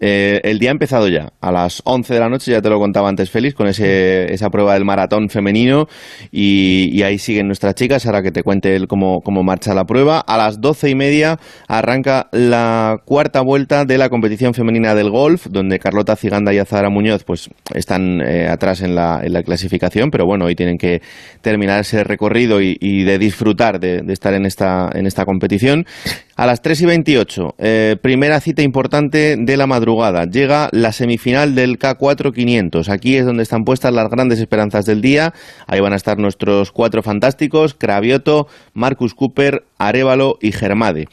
Eh, 0.00 0.40
el 0.44 0.58
día 0.58 0.70
ha 0.70 0.72
empezado 0.72 1.08
ya, 1.08 1.32
a 1.40 1.52
las 1.52 1.82
11 1.84 2.14
de 2.14 2.20
la 2.20 2.28
noche, 2.28 2.50
ya 2.50 2.62
te 2.62 2.68
lo 2.68 2.78
contaba 2.78 3.08
antes 3.08 3.30
Félix, 3.30 3.54
con 3.54 3.66
ese, 3.66 4.32
esa 4.32 4.50
prueba 4.50 4.74
del 4.74 4.84
maratón 4.84 5.28
femenino 5.28 5.88
y, 6.30 7.02
ahí 7.02 7.18
siguen 7.18 7.48
nuestras 7.48 7.74
chicas, 7.74 8.06
ahora 8.06 8.22
que 8.22 8.30
te 8.30 8.44
cuente 8.44 8.76
él 8.76 8.86
cómo, 8.86 9.22
cómo 9.22 9.42
marcha 9.42 9.74
la 9.74 9.84
prueba. 9.84 10.20
A 10.20 10.36
las 10.36 10.60
doce 10.60 10.88
y 10.88 10.94
media 10.94 11.38
arranca 11.66 12.28
la 12.30 13.00
cuarta 13.04 13.40
vuelta 13.40 13.84
de 13.84 13.98
la 13.98 14.08
competición 14.08 14.54
femenina 14.54 14.94
del 14.94 15.10
golf, 15.10 15.46
donde 15.50 15.80
Carlota 15.80 16.14
Ciganda 16.14 16.54
y 16.54 16.58
Azara 16.58 16.90
Muñoz 16.90 17.24
pues 17.24 17.50
están 17.74 18.20
eh, 18.20 18.48
atrás 18.48 18.82
en 18.82 18.94
la, 18.94 19.20
en 19.22 19.32
la 19.32 19.42
clasificación, 19.42 20.10
pero 20.10 20.26
bueno, 20.26 20.44
hoy 20.44 20.54
tienen 20.54 20.78
que 20.78 21.02
terminar 21.40 21.80
ese 21.80 22.04
recorrido 22.04 22.60
y, 22.60 22.76
y 22.80 23.02
de 23.02 23.18
disfrutar 23.18 23.80
de, 23.80 24.02
de 24.02 24.12
estar 24.12 24.34
en 24.34 24.46
esta, 24.46 24.90
en 24.94 25.06
esta 25.06 25.24
competición. 25.24 25.86
A 26.42 26.46
las 26.46 26.60
3 26.60 26.80
y 26.80 26.86
28, 26.86 27.54
eh, 27.58 27.96
primera 28.02 28.40
cita 28.40 28.62
importante 28.62 29.36
de 29.38 29.56
la 29.56 29.68
madrugada. 29.68 30.24
Llega 30.24 30.70
la 30.72 30.90
semifinal 30.90 31.54
del 31.54 31.78
K4 31.78 32.34
500. 32.34 32.88
Aquí 32.88 33.14
es 33.14 33.24
donde 33.24 33.44
están 33.44 33.64
puestas 33.64 33.94
las 33.94 34.10
grandes 34.10 34.40
esperanzas 34.40 34.84
del 34.84 35.00
día. 35.00 35.34
Ahí 35.68 35.78
van 35.78 35.92
a 35.92 35.96
estar 35.96 36.18
nuestros 36.18 36.72
cuatro 36.72 37.04
fantásticos, 37.04 37.74
Cravioto, 37.74 38.48
Marcus 38.74 39.14
Cooper, 39.14 39.62
Arevalo 39.78 40.36
y 40.40 40.50
Germade. 40.50 41.06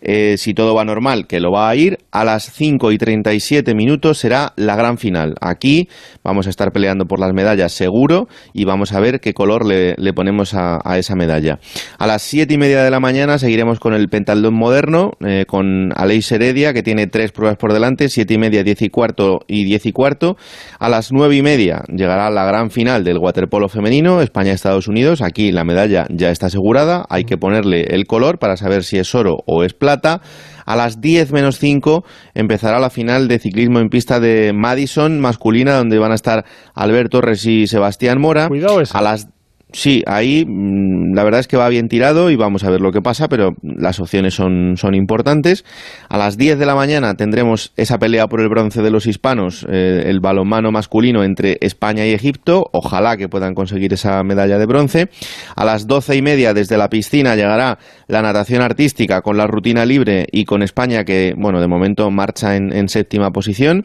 Eh, 0.00 0.36
si 0.38 0.54
todo 0.54 0.74
va 0.74 0.84
normal, 0.84 1.26
que 1.26 1.40
lo 1.40 1.50
va 1.50 1.68
a 1.68 1.76
ir, 1.76 1.98
a 2.12 2.24
las 2.24 2.50
5 2.52 2.92
y 2.92 2.98
37 2.98 3.74
minutos 3.74 4.18
será 4.18 4.52
la 4.56 4.76
gran 4.76 4.98
final. 4.98 5.34
Aquí 5.40 5.88
vamos 6.22 6.46
a 6.46 6.50
estar 6.50 6.72
peleando 6.72 7.06
por 7.06 7.20
las 7.20 7.32
medallas 7.32 7.72
seguro 7.72 8.28
y 8.52 8.64
vamos 8.64 8.92
a 8.92 9.00
ver 9.00 9.20
qué 9.20 9.34
color 9.34 9.66
le, 9.66 10.12
ponemos 10.12 10.54
a, 10.54 10.78
a, 10.84 10.98
esa 10.98 11.14
medalla. 11.14 11.58
A 11.98 12.06
las 12.06 12.22
7 12.22 12.52
y 12.54 12.58
media 12.58 12.82
de 12.82 12.90
la 12.90 13.00
mañana 13.00 13.38
seguiremos 13.38 13.80
con 13.80 13.94
el 13.94 14.08
pentatlón 14.08 14.54
moderno, 14.54 15.12
eh, 15.24 15.44
con 15.46 15.92
Aleix 15.96 16.30
Heredia, 16.30 16.72
que 16.72 16.82
tiene 16.82 17.06
tres 17.06 17.32
pruebas 17.32 17.58
por 17.58 17.72
delante, 17.72 18.08
7 18.08 18.34
y 18.34 18.38
media, 18.38 18.62
10 18.62 18.82
y 18.82 18.88
cuarto 18.88 19.40
y 19.46 19.64
10 19.64 19.86
y 19.86 19.92
cuarto. 19.92 20.36
A 20.78 20.88
las 20.88 21.12
9 21.12 21.36
y 21.36 21.42
media 21.42 21.82
llegará 21.88 22.30
la 22.30 22.44
gran 22.44 22.70
final 22.70 23.04
del 23.04 23.18
waterpolo 23.18 23.68
femenino, 23.68 24.20
España-Estados 24.20 24.88
Unidos. 24.88 25.22
Aquí 25.22 25.52
la 25.52 25.64
medalla 25.64 26.06
ya 26.10 26.30
está 26.30 26.46
asegurada, 26.46 27.04
hay 27.08 27.24
que 27.24 27.36
ponerle 27.36 27.94
el 27.94 28.06
color 28.06 28.38
para 28.38 28.56
saber 28.56 28.84
si 28.84 28.98
es 28.98 29.14
oro 29.14 29.38
o 29.46 29.64
es 29.64 29.74
plata. 29.74 29.95
A 30.04 30.76
las 30.76 31.00
10 31.00 31.32
menos 31.32 31.58
5 31.58 32.04
empezará 32.34 32.78
la 32.80 32.90
final 32.90 33.28
de 33.28 33.38
ciclismo 33.38 33.78
en 33.78 33.88
pista 33.88 34.20
de 34.20 34.52
Madison 34.52 35.20
masculina, 35.20 35.76
donde 35.76 35.98
van 35.98 36.12
a 36.12 36.16
estar 36.16 36.44
Albert 36.74 37.10
Torres 37.10 37.46
y 37.46 37.66
Sebastián 37.66 38.20
Mora. 38.20 38.48
Cuidado 38.48 38.80
ese. 38.80 38.96
A 38.96 39.02
las 39.02 39.28
Sí, 39.76 40.02
ahí 40.06 40.46
mm, 40.46 41.14
la 41.14 41.22
verdad 41.22 41.40
es 41.40 41.48
que 41.48 41.58
va 41.58 41.68
bien 41.68 41.88
tirado 41.88 42.30
y 42.30 42.36
vamos 42.36 42.64
a 42.64 42.70
ver 42.70 42.80
lo 42.80 42.92
que 42.92 43.02
pasa, 43.02 43.28
pero 43.28 43.56
las 43.62 44.00
opciones 44.00 44.32
son, 44.32 44.78
son 44.78 44.94
importantes. 44.94 45.66
A 46.08 46.16
las 46.16 46.38
10 46.38 46.58
de 46.58 46.64
la 46.64 46.74
mañana 46.74 47.12
tendremos 47.12 47.74
esa 47.76 47.98
pelea 47.98 48.26
por 48.26 48.40
el 48.40 48.48
bronce 48.48 48.80
de 48.80 48.90
los 48.90 49.06
hispanos, 49.06 49.66
eh, 49.70 50.04
el 50.06 50.20
balonmano 50.20 50.72
masculino 50.72 51.22
entre 51.24 51.58
España 51.60 52.06
y 52.06 52.12
Egipto. 52.12 52.70
Ojalá 52.72 53.18
que 53.18 53.28
puedan 53.28 53.54
conseguir 53.54 53.92
esa 53.92 54.22
medalla 54.22 54.56
de 54.56 54.64
bronce. 54.64 55.10
A 55.56 55.66
las 55.66 55.86
doce 55.86 56.16
y 56.16 56.22
media 56.22 56.54
desde 56.54 56.78
la 56.78 56.88
piscina 56.88 57.36
llegará 57.36 57.78
la 58.08 58.22
natación 58.22 58.62
artística 58.62 59.20
con 59.20 59.36
la 59.36 59.46
rutina 59.46 59.84
libre 59.84 60.24
y 60.32 60.46
con 60.46 60.62
España 60.62 61.04
que, 61.04 61.34
bueno, 61.36 61.60
de 61.60 61.68
momento 61.68 62.10
marcha 62.10 62.56
en, 62.56 62.88
séptima 62.88 63.30
posición. 63.30 63.84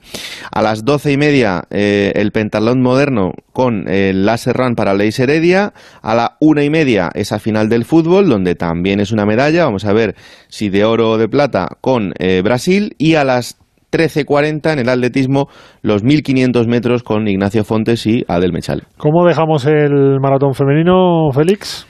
A 0.53 0.61
las 0.61 0.85
doce 0.85 1.11
y 1.11 1.17
media 1.17 1.63
eh, 1.69 2.13
el 2.15 2.31
pentalón 2.31 2.81
moderno 2.81 3.33
con 3.51 3.89
el 3.89 4.25
láser 4.25 4.55
run 4.55 4.75
para 4.75 4.93
Leis 4.93 5.19
Heredia. 5.19 5.73
A 6.01 6.15
la 6.15 6.37
una 6.39 6.63
y 6.63 6.69
media 6.69 7.09
esa 7.13 7.39
final 7.39 7.69
del 7.69 7.85
fútbol, 7.85 8.29
donde 8.29 8.55
también 8.55 8.99
es 8.99 9.11
una 9.11 9.25
medalla. 9.25 9.65
Vamos 9.65 9.85
a 9.85 9.93
ver 9.93 10.15
si 10.47 10.69
de 10.69 10.85
oro 10.85 11.11
o 11.11 11.17
de 11.17 11.27
plata 11.27 11.67
con 11.81 12.13
eh, 12.19 12.41
Brasil. 12.43 12.95
Y 12.97 13.15
a 13.15 13.23
las 13.23 13.57
13.40 13.91 14.73
en 14.73 14.79
el 14.79 14.89
atletismo, 14.89 15.47
los 15.81 16.03
1.500 16.03 16.67
metros 16.67 17.03
con 17.03 17.27
Ignacio 17.27 17.63
Fontes 17.63 18.05
y 18.07 18.23
Adel 18.27 18.53
Mechal. 18.53 18.83
¿Cómo 18.97 19.25
dejamos 19.25 19.65
el 19.65 20.19
maratón 20.21 20.53
femenino, 20.53 21.29
Félix? 21.33 21.85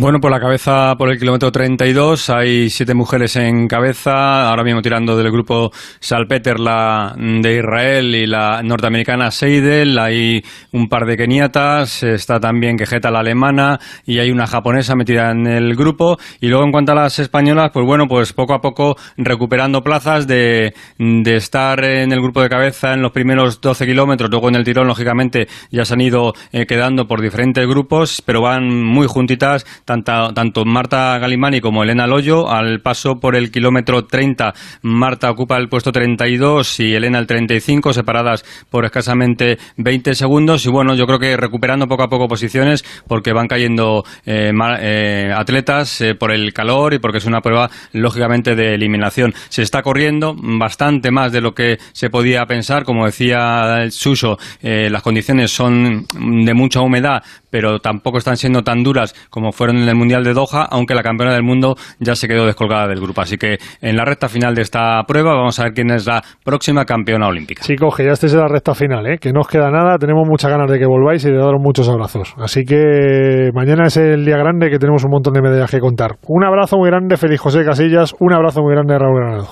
Bueno, 0.00 0.20
por 0.20 0.30
la 0.30 0.38
cabeza, 0.38 0.94
por 0.96 1.10
el 1.10 1.18
kilómetro 1.18 1.50
32, 1.50 2.30
hay 2.30 2.70
siete 2.70 2.94
mujeres 2.94 3.34
en 3.34 3.66
cabeza. 3.66 4.48
Ahora 4.48 4.62
mismo 4.62 4.80
tirando 4.80 5.16
del 5.16 5.32
grupo 5.32 5.72
Salpeter, 5.98 6.60
la 6.60 7.16
de 7.16 7.56
Israel 7.56 8.14
y 8.14 8.24
la 8.24 8.62
norteamericana 8.62 9.32
Seidel. 9.32 9.98
Hay 9.98 10.44
un 10.70 10.88
par 10.88 11.04
de 11.04 11.16
keniatas. 11.16 12.04
Está 12.04 12.38
también 12.38 12.76
Quejeta, 12.76 13.10
la 13.10 13.18
alemana. 13.18 13.80
Y 14.06 14.20
hay 14.20 14.30
una 14.30 14.46
japonesa 14.46 14.94
metida 14.94 15.32
en 15.32 15.48
el 15.48 15.74
grupo. 15.74 16.16
Y 16.40 16.46
luego, 16.46 16.64
en 16.64 16.70
cuanto 16.70 16.92
a 16.92 16.94
las 16.94 17.18
españolas, 17.18 17.70
pues 17.72 17.84
bueno, 17.84 18.06
pues 18.06 18.32
poco 18.32 18.54
a 18.54 18.60
poco 18.60 18.94
recuperando 19.16 19.82
plazas 19.82 20.28
de, 20.28 20.74
de 20.96 21.34
estar 21.34 21.84
en 21.84 22.12
el 22.12 22.20
grupo 22.20 22.40
de 22.40 22.48
cabeza 22.48 22.94
en 22.94 23.02
los 23.02 23.10
primeros 23.10 23.60
12 23.60 23.84
kilómetros. 23.84 24.30
Luego 24.30 24.48
en 24.48 24.54
el 24.54 24.64
tirón, 24.64 24.86
lógicamente, 24.86 25.48
ya 25.72 25.84
se 25.84 25.94
han 25.94 26.02
ido 26.02 26.34
eh, 26.52 26.66
quedando 26.66 27.08
por 27.08 27.20
diferentes 27.20 27.66
grupos, 27.66 28.22
pero 28.24 28.42
van 28.42 28.68
muy 28.68 29.08
juntitas 29.08 29.66
tanto, 29.88 30.34
tanto 30.34 30.66
Marta 30.66 31.18
Galimani 31.18 31.62
como 31.62 31.82
Elena 31.82 32.06
Loyo. 32.06 32.50
Al 32.50 32.80
paso 32.80 33.18
por 33.18 33.34
el 33.34 33.50
kilómetro 33.50 34.04
30, 34.04 34.52
Marta 34.82 35.30
ocupa 35.30 35.56
el 35.56 35.70
puesto 35.70 35.90
32 35.90 36.80
y 36.80 36.94
Elena 36.94 37.18
el 37.18 37.26
35, 37.26 37.94
separadas 37.94 38.44
por 38.68 38.84
escasamente 38.84 39.56
20 39.78 40.14
segundos. 40.14 40.66
Y 40.66 40.70
bueno, 40.70 40.94
yo 40.94 41.06
creo 41.06 41.18
que 41.18 41.36
recuperando 41.38 41.88
poco 41.88 42.02
a 42.02 42.08
poco 42.08 42.28
posiciones 42.28 42.84
porque 43.06 43.32
van 43.32 43.48
cayendo 43.48 44.04
eh, 44.26 44.52
eh, 44.80 45.32
atletas 45.34 46.02
eh, 46.02 46.14
por 46.14 46.32
el 46.32 46.52
calor 46.52 46.92
y 46.92 46.98
porque 46.98 47.18
es 47.18 47.24
una 47.24 47.40
prueba 47.40 47.70
lógicamente 47.94 48.54
de 48.54 48.74
eliminación. 48.74 49.32
Se 49.48 49.62
está 49.62 49.82
corriendo 49.82 50.34
bastante 50.36 51.10
más 51.10 51.32
de 51.32 51.40
lo 51.40 51.54
que 51.54 51.78
se 51.92 52.10
podía 52.10 52.44
pensar. 52.44 52.84
Como 52.84 53.06
decía 53.06 53.86
Suso, 53.90 54.36
las 54.60 55.02
condiciones 55.02 55.50
son 55.50 56.06
de 56.44 56.52
mucha 56.52 56.82
humedad, 56.82 57.22
pero 57.48 57.78
tampoco 57.78 58.18
están 58.18 58.36
siendo 58.36 58.62
tan 58.62 58.82
duras 58.82 59.14
como 59.30 59.50
fueron 59.52 59.77
en 59.82 59.88
el 59.88 59.94
Mundial 59.94 60.24
de 60.24 60.32
Doha, 60.32 60.66
aunque 60.70 60.94
la 60.94 61.02
campeona 61.02 61.32
del 61.32 61.42
mundo 61.42 61.74
ya 61.98 62.14
se 62.14 62.28
quedó 62.28 62.46
descolgada 62.46 62.86
del 62.88 63.00
grupo. 63.00 63.20
Así 63.20 63.36
que 63.36 63.58
en 63.80 63.96
la 63.96 64.04
recta 64.04 64.28
final 64.28 64.54
de 64.54 64.62
esta 64.62 65.02
prueba 65.06 65.34
vamos 65.34 65.58
a 65.58 65.64
ver 65.64 65.72
quién 65.72 65.90
es 65.90 66.06
la 66.06 66.22
próxima 66.44 66.84
campeona 66.84 67.28
olímpica. 67.28 67.62
Chicos, 67.62 67.96
que 67.96 68.04
ya 68.04 68.12
estéis 68.12 68.34
en 68.34 68.40
la 68.40 68.48
recta 68.48 68.74
final, 68.74 69.06
¿eh? 69.06 69.18
que 69.18 69.32
no 69.32 69.40
os 69.40 69.48
queda 69.48 69.70
nada, 69.70 69.96
tenemos 69.98 70.26
muchas 70.28 70.50
ganas 70.50 70.70
de 70.70 70.78
que 70.78 70.86
volváis 70.86 71.24
y 71.24 71.30
de 71.30 71.36
daros 71.38 71.60
muchos 71.60 71.88
abrazos. 71.88 72.34
Así 72.38 72.64
que 72.64 73.50
mañana 73.54 73.86
es 73.86 73.96
el 73.96 74.24
día 74.24 74.36
grande 74.36 74.70
que 74.70 74.78
tenemos 74.78 75.04
un 75.04 75.10
montón 75.10 75.34
de 75.34 75.42
medallas 75.42 75.70
que 75.70 75.80
contar. 75.80 76.16
Un 76.26 76.44
abrazo 76.44 76.76
muy 76.76 76.88
grande, 76.90 77.16
Feliz 77.16 77.40
José 77.40 77.64
Casillas, 77.64 78.14
un 78.18 78.32
abrazo 78.32 78.62
muy 78.62 78.74
grande, 78.74 78.98
Raúl 78.98 79.20
Granado. 79.20 79.48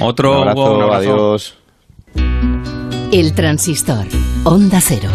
Otro 0.00 0.30
un 0.30 0.48
abrazo, 0.48 0.74
un 0.74 0.82
abrazo. 0.82 1.12
adiós. 1.12 1.58
El 3.12 3.34
transistor. 3.34 4.06
Onda 4.44 4.80
cero. 4.80 5.08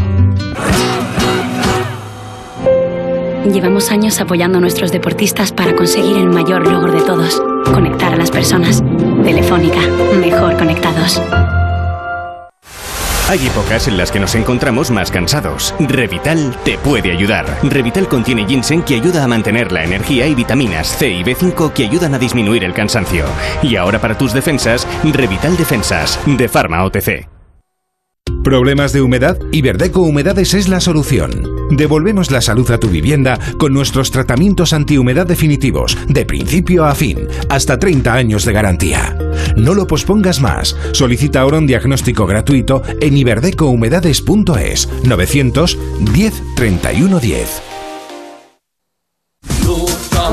Llevamos 3.52 3.90
años 3.90 4.22
apoyando 4.22 4.60
a 4.60 4.62
nuestros 4.62 4.92
deportistas 4.92 5.52
para 5.52 5.76
conseguir 5.76 6.18
el 6.18 6.30
mayor 6.30 6.68
logro 6.68 6.92
de 6.92 7.02
todos, 7.02 7.42
conectar 7.74 8.14
a 8.14 8.16
las 8.16 8.30
personas. 8.30 8.84
Telefónica, 9.24 9.80
mejor 10.20 10.56
conectados. 10.56 11.20
Hay 13.28 13.46
épocas 13.46 13.88
en 13.88 13.98
las 13.98 14.12
que 14.12 14.20
nos 14.20 14.36
encontramos 14.36 14.92
más 14.92 15.10
cansados. 15.12 15.74
Revital 15.80 16.58
te 16.64 16.78
puede 16.78 17.12
ayudar. 17.12 17.60
Revital 17.64 18.08
contiene 18.08 18.46
ginseng 18.46 18.84
que 18.84 18.96
ayuda 18.96 19.24
a 19.24 19.28
mantener 19.28 19.72
la 19.72 19.84
energía 19.84 20.28
y 20.28 20.36
vitaminas 20.36 20.88
C 20.88 21.10
y 21.10 21.24
B5 21.24 21.74
que 21.74 21.86
ayudan 21.86 22.14
a 22.14 22.20
disminuir 22.20 22.64
el 22.64 22.74
cansancio. 22.74 23.26
Y 23.64 23.76
ahora 23.76 24.00
para 24.00 24.18
tus 24.18 24.34
defensas, 24.34 24.88
Revital 25.04 25.58
Defensas, 25.58 26.20
de 26.26 26.48
Pharma 26.48 26.84
OTC. 26.86 27.39
¿Problemas 28.44 28.94
de 28.94 29.02
humedad? 29.02 29.38
Iberdeco 29.52 30.02
Humedades 30.02 30.54
es 30.54 30.70
la 30.70 30.80
solución. 30.80 31.44
Devolvemos 31.72 32.32
la 32.32 32.40
salud 32.40 32.70
a 32.72 32.80
tu 32.80 32.88
vivienda 32.88 33.38
con 33.58 33.74
nuestros 33.74 34.12
tratamientos 34.12 34.72
antihumedad 34.72 35.28
definitivos, 35.28 35.98
de 36.08 36.26
principio 36.26 36.86
a 36.86 36.96
fin, 36.96 37.28
hasta 37.50 37.78
30 37.78 38.14
años 38.14 38.46
de 38.46 38.54
garantía. 38.54 39.18
No 39.58 39.74
lo 39.74 39.88
pospongas 39.88 40.40
más. 40.40 40.76
Solicita 40.94 41.42
ahora 41.42 41.58
un 41.58 41.68
diagnóstico 41.68 42.26
gratuito 42.26 42.82
en 43.02 43.18
iberdecohumedades.es 43.18 44.90
910 45.04 46.44
31 46.56 47.20
10. 47.20 47.62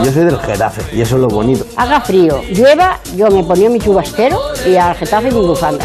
Yo 0.05 0.13
soy 0.13 0.25
del 0.25 0.39
Getafe 0.39 0.97
y 0.97 1.01
eso 1.01 1.17
es 1.17 1.23
lo 1.23 1.29
bonito. 1.29 1.67
Haga 1.75 2.01
frío, 2.03 2.43
llueva, 2.53 3.01
yo 3.17 3.31
me 3.31 3.43
ponía 3.43 3.69
mi 3.69 3.81
chubasquero 3.81 4.39
y 4.65 4.77
al 4.77 4.95
Getafe 4.95 5.31
mi 5.31 5.41
bufanda. 5.41 5.85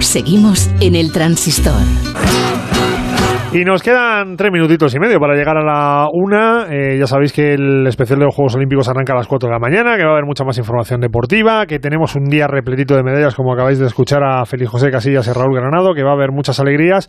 Seguimos 0.00 0.68
en 0.80 0.94
el 0.94 1.10
transistor. 1.10 1.80
Y 3.56 3.64
nos 3.64 3.82
quedan 3.82 4.36
tres 4.36 4.52
minutitos 4.52 4.94
y 4.94 4.98
medio 4.98 5.18
para 5.18 5.34
llegar 5.34 5.56
a 5.56 5.64
la 5.64 6.08
una. 6.12 6.66
Eh, 6.70 6.98
ya 6.98 7.06
sabéis 7.06 7.32
que 7.32 7.54
el 7.54 7.86
especial 7.86 8.18
de 8.18 8.26
los 8.26 8.34
Juegos 8.34 8.54
Olímpicos 8.54 8.86
arranca 8.86 9.14
a 9.14 9.16
las 9.16 9.26
4 9.26 9.48
de 9.48 9.52
la 9.54 9.58
mañana, 9.58 9.96
que 9.96 10.02
va 10.04 10.10
a 10.10 10.12
haber 10.12 10.26
mucha 10.26 10.44
más 10.44 10.58
información 10.58 11.00
deportiva, 11.00 11.64
que 11.64 11.78
tenemos 11.78 12.14
un 12.16 12.24
día 12.24 12.48
repletito 12.48 12.94
de 12.96 13.02
medallas, 13.02 13.34
como 13.34 13.54
acabáis 13.54 13.78
de 13.78 13.86
escuchar 13.86 14.22
a 14.22 14.44
Félix 14.44 14.68
José 14.70 14.90
Casillas 14.90 15.26
y 15.26 15.32
Raúl 15.32 15.54
Granado, 15.54 15.94
que 15.94 16.02
va 16.02 16.10
a 16.10 16.14
haber 16.14 16.32
muchas 16.32 16.60
alegrías. 16.60 17.08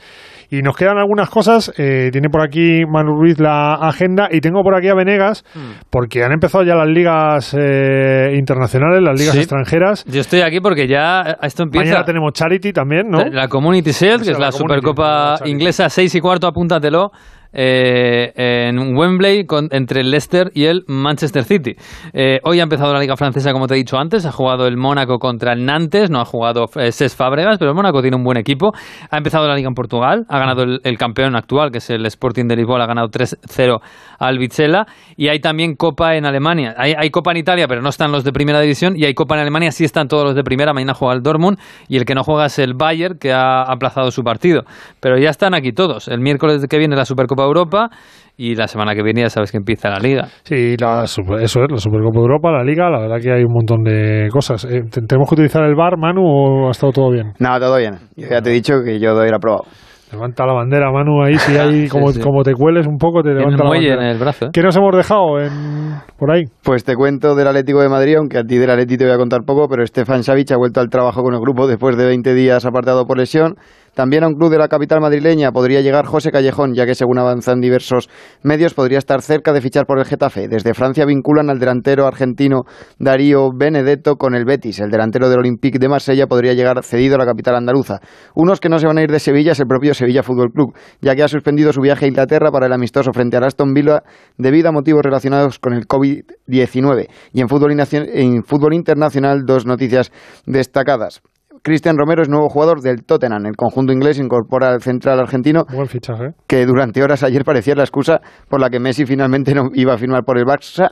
Y 0.50 0.62
nos 0.62 0.78
quedan 0.78 0.98
algunas 0.98 1.30
cosas. 1.30 1.74
Eh, 1.78 2.12
tiene 2.14 2.30
por 2.30 2.42
aquí 2.42 2.84
Manu 2.90 3.18
Ruiz 3.20 3.40
la 3.40 3.74
agenda 3.74 4.30
y 4.32 4.40
tengo 4.40 4.64
por 4.64 4.74
aquí 4.74 4.88
a 4.88 4.96
Venegas, 4.96 5.44
porque 5.90 6.24
han 6.24 6.32
empezado 6.32 6.64
ya 6.64 6.76
las 6.76 6.88
ligas 6.88 7.54
eh, 7.60 8.36
internacionales, 8.38 9.02
las 9.04 9.20
ligas 9.20 9.34
Sí. 9.34 9.40
extranjeras. 9.40 10.06
Yo 10.06 10.22
estoy 10.22 10.40
aquí 10.42 10.62
porque 10.62 10.88
ya 10.88 11.40
esto 11.42 11.64
empieza. 11.64 11.88
Mañana 11.88 12.06
tenemos 12.06 12.32
Charity 12.32 12.72
también, 12.72 13.10
¿no? 13.10 13.20
La 13.26 13.50
Community 13.50 13.92
Shield, 13.92 14.24
que 14.24 14.32
es 14.32 14.40
la, 14.40 14.46
la 14.46 14.52
Supercopa 14.54 15.40
inglesa, 15.44 15.90
6 15.90 16.16
y 16.16 16.22
cuarto, 16.38 16.48
apúntatelo. 16.48 17.12
Eh, 17.60 18.34
en 18.36 18.96
Wembley 18.96 19.48
entre 19.72 20.02
el 20.02 20.12
Leicester 20.12 20.52
y 20.54 20.66
el 20.66 20.84
Manchester 20.88 21.44
City. 21.44 21.76
Eh, 22.14 22.40
hoy 22.44 22.60
ha 22.60 22.64
empezado 22.64 22.94
la 22.94 23.00
Liga 23.00 23.18
Francesa, 23.18 23.52
como 23.52 23.66
te 23.66 23.74
he 23.74 23.78
dicho 23.78 23.98
antes. 23.98 24.28
Ha 24.28 24.32
jugado 24.32 24.68
el 24.68 24.78
Mónaco 24.78 25.18
contra 25.18 25.54
el 25.54 25.66
Nantes. 25.66 26.12
No 26.12 26.22
ha 26.22 26.26
jugado 26.26 26.66
eh, 26.76 26.92
Cesc 26.92 27.18
Fábregas, 27.18 27.58
pero 27.58 27.72
el 27.72 27.76
Mónaco 27.76 28.02
tiene 28.02 28.16
un 28.16 28.24
buen 28.24 28.38
equipo. 28.38 28.74
Ha 29.10 29.18
empezado 29.18 29.48
la 29.48 29.56
Liga 29.56 29.70
en 29.70 29.74
Portugal. 29.74 30.26
Ha 30.30 30.38
ganado 30.38 30.64
el, 30.84 30.98
campeón 31.00 31.36
actual, 31.36 31.72
que 31.72 31.80
es 31.80 31.90
el 31.90 32.06
Sporting 32.06 32.46
de 32.46 32.58
Lisboa. 32.58 32.84
Ha 32.84 32.86
ganado 32.86 33.08
3-0 33.08 33.80
al 34.20 34.38
Vizela. 34.38 34.86
Y 35.16 35.30
hay 35.30 35.40
también 35.40 35.76
Copa 35.76 36.16
en 36.16 36.26
Alemania. 36.26 36.76
Hay, 36.78 36.94
hay 36.96 37.10
Copa 37.10 37.32
en 37.32 37.38
Italia, 37.38 37.68
pero 37.68 37.82
no 37.82 37.90
están 37.90 38.12
los 38.12 38.24
de 38.24 38.32
primera 38.32 38.62
división. 38.62 38.94
Y 38.96 39.06
hay 39.06 39.16
Copa 39.16 39.34
en 39.34 39.42
Alemania, 39.42 39.72
sí 39.72 39.84
están 39.84 40.08
todos 40.08 40.26
los 40.26 40.36
de 40.36 40.44
primera. 40.44 40.74
Mañana 40.74 40.94
juega 40.94 41.16
el 41.16 41.24
Dortmund. 41.24 41.58
Y 41.88 41.98
el 41.98 42.06
que 42.06 42.14
no 42.14 42.24
juega 42.24 42.46
es 42.46 42.60
el 42.60 42.76
Bayern, 42.76 43.18
que 43.18 43.34
ha 43.34 43.64
aplazado 43.64 44.12
su 44.12 44.22
partido. 44.22 44.62
Pero 45.00 45.18
ya 45.18 45.32
están 45.32 45.56
aquí 45.56 45.72
todos. 45.72 46.08
El 46.08 46.20
miércoles 46.20 46.64
que 46.70 46.78
viene 46.78 46.96
la 46.96 47.06
Supercopa 47.06 47.47
Europa 47.48 47.90
y 48.38 48.54
la 48.56 48.68
semana 48.68 48.94
que 48.94 49.02
viene 49.02 49.22
ya 49.22 49.30
sabes 49.30 49.52
que 49.52 49.58
empieza 49.58 49.90
la 49.90 49.98
liga. 49.98 50.28
Sí, 50.44 50.76
la, 50.78 51.08
super- 51.08 51.42
eso 51.42 51.64
es, 51.64 51.72
la 51.72 51.78
Supercopa 51.80 52.18
de 52.20 52.22
Europa, 52.22 52.52
la 52.52 52.64
Liga, 52.64 52.90
la 52.90 53.00
verdad 53.00 53.18
que 53.20 53.32
hay 53.32 53.44
un 53.44 53.52
montón 53.54 53.84
de 53.84 54.28
cosas. 54.32 54.64
Eh, 54.66 54.82
¿te- 54.92 55.02
¿Tenemos 55.02 55.28
que 55.28 55.34
utilizar 55.36 55.64
el 55.64 55.74
bar, 55.76 55.98
Manu, 55.98 56.22
o 56.24 56.68
ha 56.68 56.72
estado 56.72 56.92
todo 56.94 57.12
bien? 57.12 57.34
No, 57.40 57.60
todo 57.60 57.78
bien. 57.78 57.96
Yo 58.16 58.28
ya 58.30 58.42
te 58.42 58.52
he 58.52 58.54
dicho 58.54 58.76
que 58.86 59.00
yo 59.00 59.16
doy 59.16 59.30
el 59.30 59.34
aprobado. 59.34 59.64
Levanta 60.10 60.46
la 60.46 60.54
bandera, 60.54 60.90
Manu, 60.90 61.22
ahí 61.22 61.36
si 61.38 61.58
hay, 61.58 61.82
Sí, 61.84 61.90
como, 61.90 62.12
sí. 62.14 62.22
como 62.22 62.44
te 62.44 62.54
cueles 62.54 62.88
un 62.88 62.98
poco, 62.98 63.22
te 63.24 63.30
levanta 63.34 63.58
la 63.64 63.70
muelle 63.70 63.90
bandera. 63.90 64.06
en 64.12 64.16
el 64.16 64.20
brazo, 64.24 64.46
¿eh? 64.46 64.50
¿Qué 64.54 64.62
nos 64.62 64.78
hemos 64.78 64.96
dejado 64.96 65.40
en, 65.42 65.96
por 66.18 66.32
ahí? 66.32 66.44
Pues 66.64 66.86
te 66.86 66.96
cuento 66.96 67.36
del 67.36 67.48
Atlético 67.48 67.82
de 67.82 67.90
Madrid, 67.90 68.16
aunque 68.18 68.38
a 68.38 68.44
ti 68.44 68.58
del 68.58 68.70
Atlético 68.70 69.00
te 69.00 69.06
voy 69.06 69.14
a 69.16 69.18
contar 69.18 69.42
poco, 69.46 69.68
pero 69.68 69.86
Stefan 69.86 70.24
Savic 70.24 70.52
ha 70.52 70.58
vuelto 70.58 70.80
al 70.80 70.90
trabajo 70.90 71.24
con 71.24 71.34
el 71.34 71.42
grupo 71.42 71.68
después 71.68 71.98
de 71.98 72.06
20 72.06 72.34
días 72.36 72.66
apartado 72.66 73.06
por 73.06 73.18
lesión. 73.18 73.56
También 73.98 74.24
a 74.24 74.28
un 74.28 74.36
club 74.36 74.52
de 74.52 74.60
la 74.60 74.68
capital 74.68 75.02
madrileña 75.02 75.52
podría 75.52 75.82
llegar 75.82 76.06
José 76.06 76.30
Callejón, 76.30 76.76
ya 76.76 76.86
que 76.86 76.94
según 76.94 77.18
avanzan 77.18 77.60
diversos 77.60 78.10
medios 78.44 78.76
podría 78.76 79.00
estar 79.00 79.24
cerca 79.24 79.54
de 79.54 79.60
fichar 79.60 79.88
por 79.88 79.98
el 79.98 80.06
Getafe. 80.06 80.48
Desde 80.48 80.76
Francia 80.76 81.04
vinculan 81.04 81.50
al 81.50 81.58
delantero 81.58 82.06
argentino 82.06 82.66
Darío 83.00 83.50
Benedetto 83.52 84.18
con 84.18 84.36
el 84.36 84.46
Betis. 84.46 84.82
El 84.82 84.92
delantero 84.92 85.30
del 85.30 85.40
Olympique 85.40 85.80
de 85.80 85.90
Marsella 85.90 86.28
podría 86.28 86.54
llegar 86.54 86.84
cedido 86.84 87.16
a 87.16 87.18
la 87.18 87.26
capital 87.26 87.56
andaluza. 87.56 88.00
Unos 88.36 88.60
que 88.60 88.70
no 88.70 88.78
se 88.78 88.86
van 88.86 89.00
a 89.00 89.02
ir 89.02 89.10
de 89.10 89.18
Sevilla 89.18 89.54
es 89.54 89.60
el 89.62 89.66
propio 89.66 89.96
Sevilla 89.96 90.22
Fútbol 90.22 90.52
Club, 90.52 90.76
ya 91.02 91.16
que 91.16 91.24
ha 91.24 91.28
suspendido 91.28 91.74
su 91.74 91.82
viaje 91.82 92.06
a 92.06 92.08
Inglaterra 92.08 92.52
para 92.52 92.68
el 92.68 92.74
amistoso 92.74 93.12
frente 93.14 93.38
al 93.38 93.46
Aston 93.46 93.74
Villa 93.74 94.04
debido 94.38 94.70
a 94.70 94.72
motivos 94.72 95.02
relacionados 95.02 95.58
con 95.58 95.74
el 95.74 95.88
COVID-19. 95.88 97.08
Y 97.34 97.42
en 97.42 97.50
fútbol, 97.50 97.72
en 97.72 98.44
fútbol 98.44 98.76
internacional, 98.76 99.44
dos 99.44 99.66
noticias 99.66 100.12
destacadas. 100.46 101.24
Cristian 101.64 101.98
Romero 101.98 102.22
es 102.22 102.30
nuevo 102.30 102.50
jugador 102.50 102.82
del 102.82 103.04
Tottenham. 103.04 103.46
El 103.46 103.56
conjunto 103.56 103.92
inglés 103.94 104.20
incorpora 104.20 104.70
al 104.70 104.82
central 104.82 105.20
argentino 105.20 105.66
Buen 105.72 105.88
fichaje. 105.88 106.32
que 106.48 106.66
durante 106.66 107.04
horas 107.04 107.24
ayer 107.24 107.44
parecía 107.44 107.76
la 107.76 107.84
excusa 107.84 108.22
por 108.50 108.60
la 108.60 108.70
que 108.70 108.80
Messi 108.80 109.06
finalmente 109.06 109.54
no 109.54 109.70
iba 109.74 109.94
a 109.94 109.98
firmar 109.98 110.24
por 110.24 110.38
el 110.38 110.46
Barça. 110.46 110.90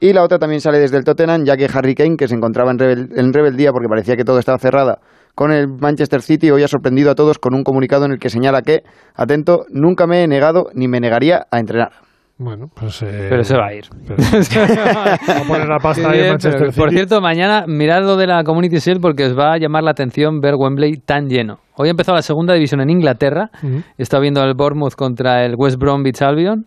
Y 0.00 0.12
la 0.12 0.22
otra 0.22 0.38
también 0.38 0.60
sale 0.60 0.78
desde 0.78 0.96
el 0.96 1.04
Tottenham, 1.04 1.44
ya 1.44 1.56
que 1.56 1.68
Harry 1.72 1.94
Kane, 1.94 2.16
que 2.16 2.28
se 2.28 2.34
encontraba 2.34 2.70
en, 2.70 2.78
rebel- 2.78 3.08
en 3.16 3.32
rebeldía 3.32 3.72
porque 3.72 3.88
parecía 3.88 4.16
que 4.16 4.24
todo 4.24 4.38
estaba 4.38 4.58
cerrado 4.58 4.96
con 5.34 5.52
el 5.52 5.68
Manchester 5.68 6.20
City, 6.20 6.50
hoy 6.50 6.64
ha 6.64 6.68
sorprendido 6.68 7.12
a 7.12 7.14
todos 7.14 7.38
con 7.38 7.54
un 7.54 7.62
comunicado 7.62 8.04
en 8.04 8.10
el 8.10 8.18
que 8.18 8.28
señala 8.28 8.60
que, 8.62 8.80
atento, 9.14 9.66
nunca 9.70 10.08
me 10.08 10.24
he 10.24 10.26
negado 10.26 10.66
ni 10.74 10.88
me 10.88 10.98
negaría 10.98 11.46
a 11.52 11.60
entrenar. 11.60 11.92
Bueno, 12.40 12.66
pues... 12.72 13.02
eh, 13.02 13.26
Pero 13.28 13.42
se 13.42 13.56
va 13.56 13.66
a 13.66 13.74
ir. 13.74 13.84
Va 14.08 15.40
a 15.40 15.48
poner 15.48 15.68
la 15.68 15.78
pasta 15.78 16.02
ahí 16.08 16.18
en 16.18 16.22
Bien, 16.22 16.28
Manchester 16.34 16.60
pero, 16.60 16.72
Por 16.72 16.90
cierto, 16.90 17.20
mañana 17.20 17.64
mirad 17.66 18.02
lo 18.02 18.16
de 18.16 18.28
la 18.28 18.44
Community 18.44 18.78
Shield 18.78 19.00
porque 19.00 19.24
os 19.24 19.36
va 19.36 19.54
a 19.54 19.58
llamar 19.58 19.82
la 19.82 19.90
atención 19.90 20.40
ver 20.40 20.54
Wembley 20.56 20.98
tan 21.04 21.28
lleno. 21.28 21.58
Hoy 21.76 21.88
ha 21.88 21.90
empezado 21.90 22.14
la 22.16 22.22
segunda 22.22 22.54
división 22.54 22.80
en 22.80 22.90
Inglaterra. 22.90 23.50
He 23.62 24.02
estado 24.02 24.20
viendo 24.22 24.40
el 24.42 24.54
Bournemouth 24.54 24.94
contra 24.94 25.44
el 25.44 25.54
West 25.56 25.78
Bromwich 25.78 26.22
Albion 26.22 26.64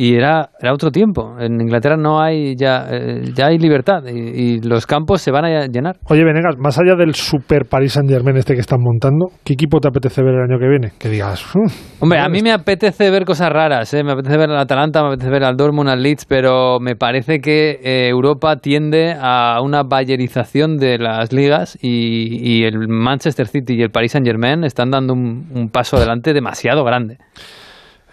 y 0.00 0.14
era, 0.14 0.50
era 0.60 0.72
otro 0.72 0.92
tiempo. 0.92 1.34
En 1.40 1.60
Inglaterra 1.60 1.96
no 1.96 2.20
hay 2.22 2.54
ya, 2.54 2.86
eh, 2.88 3.32
ya 3.34 3.46
hay 3.48 3.58
libertad 3.58 4.04
y, 4.06 4.12
y 4.12 4.60
los 4.60 4.86
campos 4.86 5.20
se 5.20 5.32
van 5.32 5.44
a 5.44 5.66
llenar. 5.66 5.96
Oye, 6.08 6.22
Venegas, 6.22 6.54
más 6.56 6.78
allá 6.78 6.94
del 6.94 7.16
Super 7.16 7.64
Paris 7.68 7.94
Saint 7.94 8.08
Germain 8.08 8.36
este 8.36 8.54
que 8.54 8.60
están 8.60 8.80
montando, 8.80 9.26
¿qué 9.42 9.54
equipo 9.54 9.80
te 9.80 9.88
apetece 9.88 10.22
ver 10.22 10.34
el 10.34 10.42
año 10.42 10.60
que 10.60 10.68
viene? 10.68 10.92
Que 11.00 11.08
digas, 11.08 11.44
"Mm, 11.52 12.04
Hombre, 12.04 12.20
a 12.20 12.28
mí 12.28 12.42
me 12.42 12.52
apetece 12.52 13.10
ver 13.10 13.24
cosas 13.24 13.50
raras, 13.50 13.92
¿eh? 13.92 14.04
me 14.04 14.12
apetece 14.12 14.36
ver 14.36 14.50
al 14.50 14.58
Atalanta, 14.58 15.02
me 15.02 15.08
apetece 15.08 15.30
ver 15.32 15.42
al 15.42 15.56
Dortmund, 15.56 15.88
al 15.88 16.00
Leeds, 16.00 16.26
pero 16.26 16.78
me 16.78 16.94
parece 16.94 17.40
que 17.40 17.80
eh, 17.82 18.08
Europa 18.08 18.54
tiende 18.54 19.16
a 19.20 19.58
una 19.64 19.82
bayerización 19.82 20.76
de 20.76 20.98
las 20.98 21.32
ligas 21.32 21.76
y, 21.82 22.38
y 22.60 22.62
el 22.62 22.86
Manchester 22.86 23.48
City 23.48 23.74
y 23.74 23.82
el 23.82 23.90
Paris 23.90 24.12
Saint 24.12 24.24
Germain 24.24 24.62
están 24.62 24.92
dando 24.92 25.12
un, 25.12 25.48
un 25.52 25.70
paso 25.70 25.96
adelante 25.96 26.32
demasiado 26.32 26.84
grande. 26.84 27.18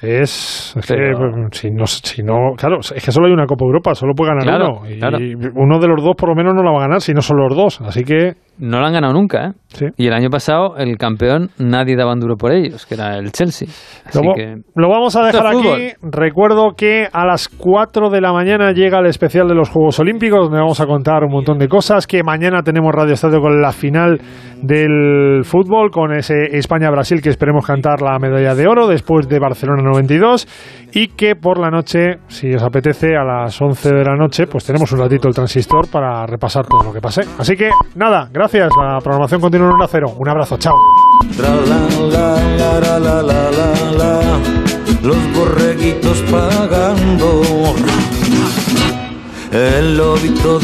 Es, 0.01 0.75
es 0.77 0.85
que, 0.85 0.93
Pero- 0.93 1.17
pues, 1.31 1.57
si, 1.59 1.71
no, 1.71 1.85
si 1.87 2.21
no, 2.21 2.53
claro, 2.57 2.79
es 2.79 2.93
que 3.03 3.11
solo 3.11 3.27
hay 3.27 3.33
una 3.33 3.45
Copa 3.45 3.65
Europa, 3.65 3.95
solo 3.95 4.13
puede 4.13 4.31
ganar 4.31 4.43
Claro, 4.43 4.79
uno. 4.81 4.89
Y 4.89 4.99
claro. 4.99 5.17
uno 5.55 5.79
de 5.79 5.87
los 5.87 6.03
dos 6.03 6.15
por 6.17 6.29
lo 6.29 6.35
menos 6.35 6.53
no 6.53 6.63
la 6.63 6.71
va 6.71 6.79
a 6.79 6.87
ganar, 6.87 7.01
si 7.01 7.13
no 7.13 7.21
son 7.21 7.37
los 7.37 7.55
dos. 7.55 7.81
Así 7.81 8.03
que 8.03 8.33
No 8.57 8.79
lo 8.79 8.85
han 8.85 8.93
ganado 8.93 9.13
nunca, 9.13 9.47
¿eh? 9.47 9.51
Sí. 9.67 9.85
Y 9.97 10.07
el 10.07 10.13
año 10.13 10.29
pasado 10.29 10.77
el 10.77 10.97
campeón 10.97 11.49
nadie 11.57 11.97
daba 11.97 12.13
un 12.13 12.21
duro 12.21 12.37
por 12.37 12.53
ellos, 12.53 12.85
que 12.85 12.95
era 12.95 13.17
el 13.17 13.31
Chelsea. 13.33 13.67
Así 14.05 14.23
lo, 14.23 14.33
que 14.33 14.55
lo 14.73 14.89
vamos 14.89 15.15
a 15.17 15.25
dejar 15.25 15.47
aquí. 15.47 15.93
Recuerdo 16.01 16.75
que 16.77 17.07
a 17.11 17.25
las 17.25 17.49
4 17.49 18.09
de 18.09 18.21
la 18.21 18.31
mañana 18.31 18.71
llega 18.71 18.99
el 18.99 19.07
especial 19.07 19.49
de 19.49 19.55
los 19.55 19.69
Juegos 19.69 19.99
Olímpicos, 19.99 20.45
donde 20.45 20.59
vamos 20.59 20.79
a 20.79 20.85
contar 20.85 21.23
un 21.25 21.31
montón 21.31 21.57
de 21.57 21.67
cosas. 21.67 22.07
Que 22.07 22.23
mañana 22.23 22.61
tenemos 22.63 22.93
Radio 22.93 23.13
Estadio 23.13 23.41
con 23.41 23.61
la 23.61 23.73
final 23.73 24.21
del 24.61 25.43
fútbol, 25.43 25.91
con 25.91 26.13
ese 26.13 26.57
España-Brasil 26.57 27.21
que 27.21 27.29
esperemos 27.29 27.65
cantar 27.65 28.01
la 28.01 28.17
medalla 28.19 28.55
de 28.55 28.67
oro 28.67 28.87
después 28.87 29.27
de 29.27 29.39
Barcelona 29.39 29.83
92 29.83 30.47
y 30.95 31.09
que 31.09 31.35
por 31.35 31.59
la 31.59 31.69
noche, 31.69 32.19
si 32.29 32.53
os 32.55 32.63
apetece, 32.63 33.17
a 33.17 33.23
las 33.25 33.61
11 33.61 33.93
de 33.93 34.05
la 34.05 34.15
noche, 34.15 34.47
pues 34.47 34.63
tenemos 34.63 34.89
un 34.93 34.99
ratito 34.99 35.27
el 35.27 35.33
transistor 35.33 35.89
para 35.89 36.25
repasar 36.25 36.65
todo 36.65 36.83
lo 36.83 36.93
que 36.93 37.01
pase. 37.01 37.23
Así 37.37 37.57
que 37.57 37.69
nada, 37.95 38.29
gracias. 38.31 38.69
La 38.81 38.99
programación 39.01 39.41
continúa 39.41 39.67
en 39.67 39.73
1 39.75 39.87
0. 39.89 40.13
Un 40.17 40.29
abrazo, 40.29 40.57
chao. 40.57 40.73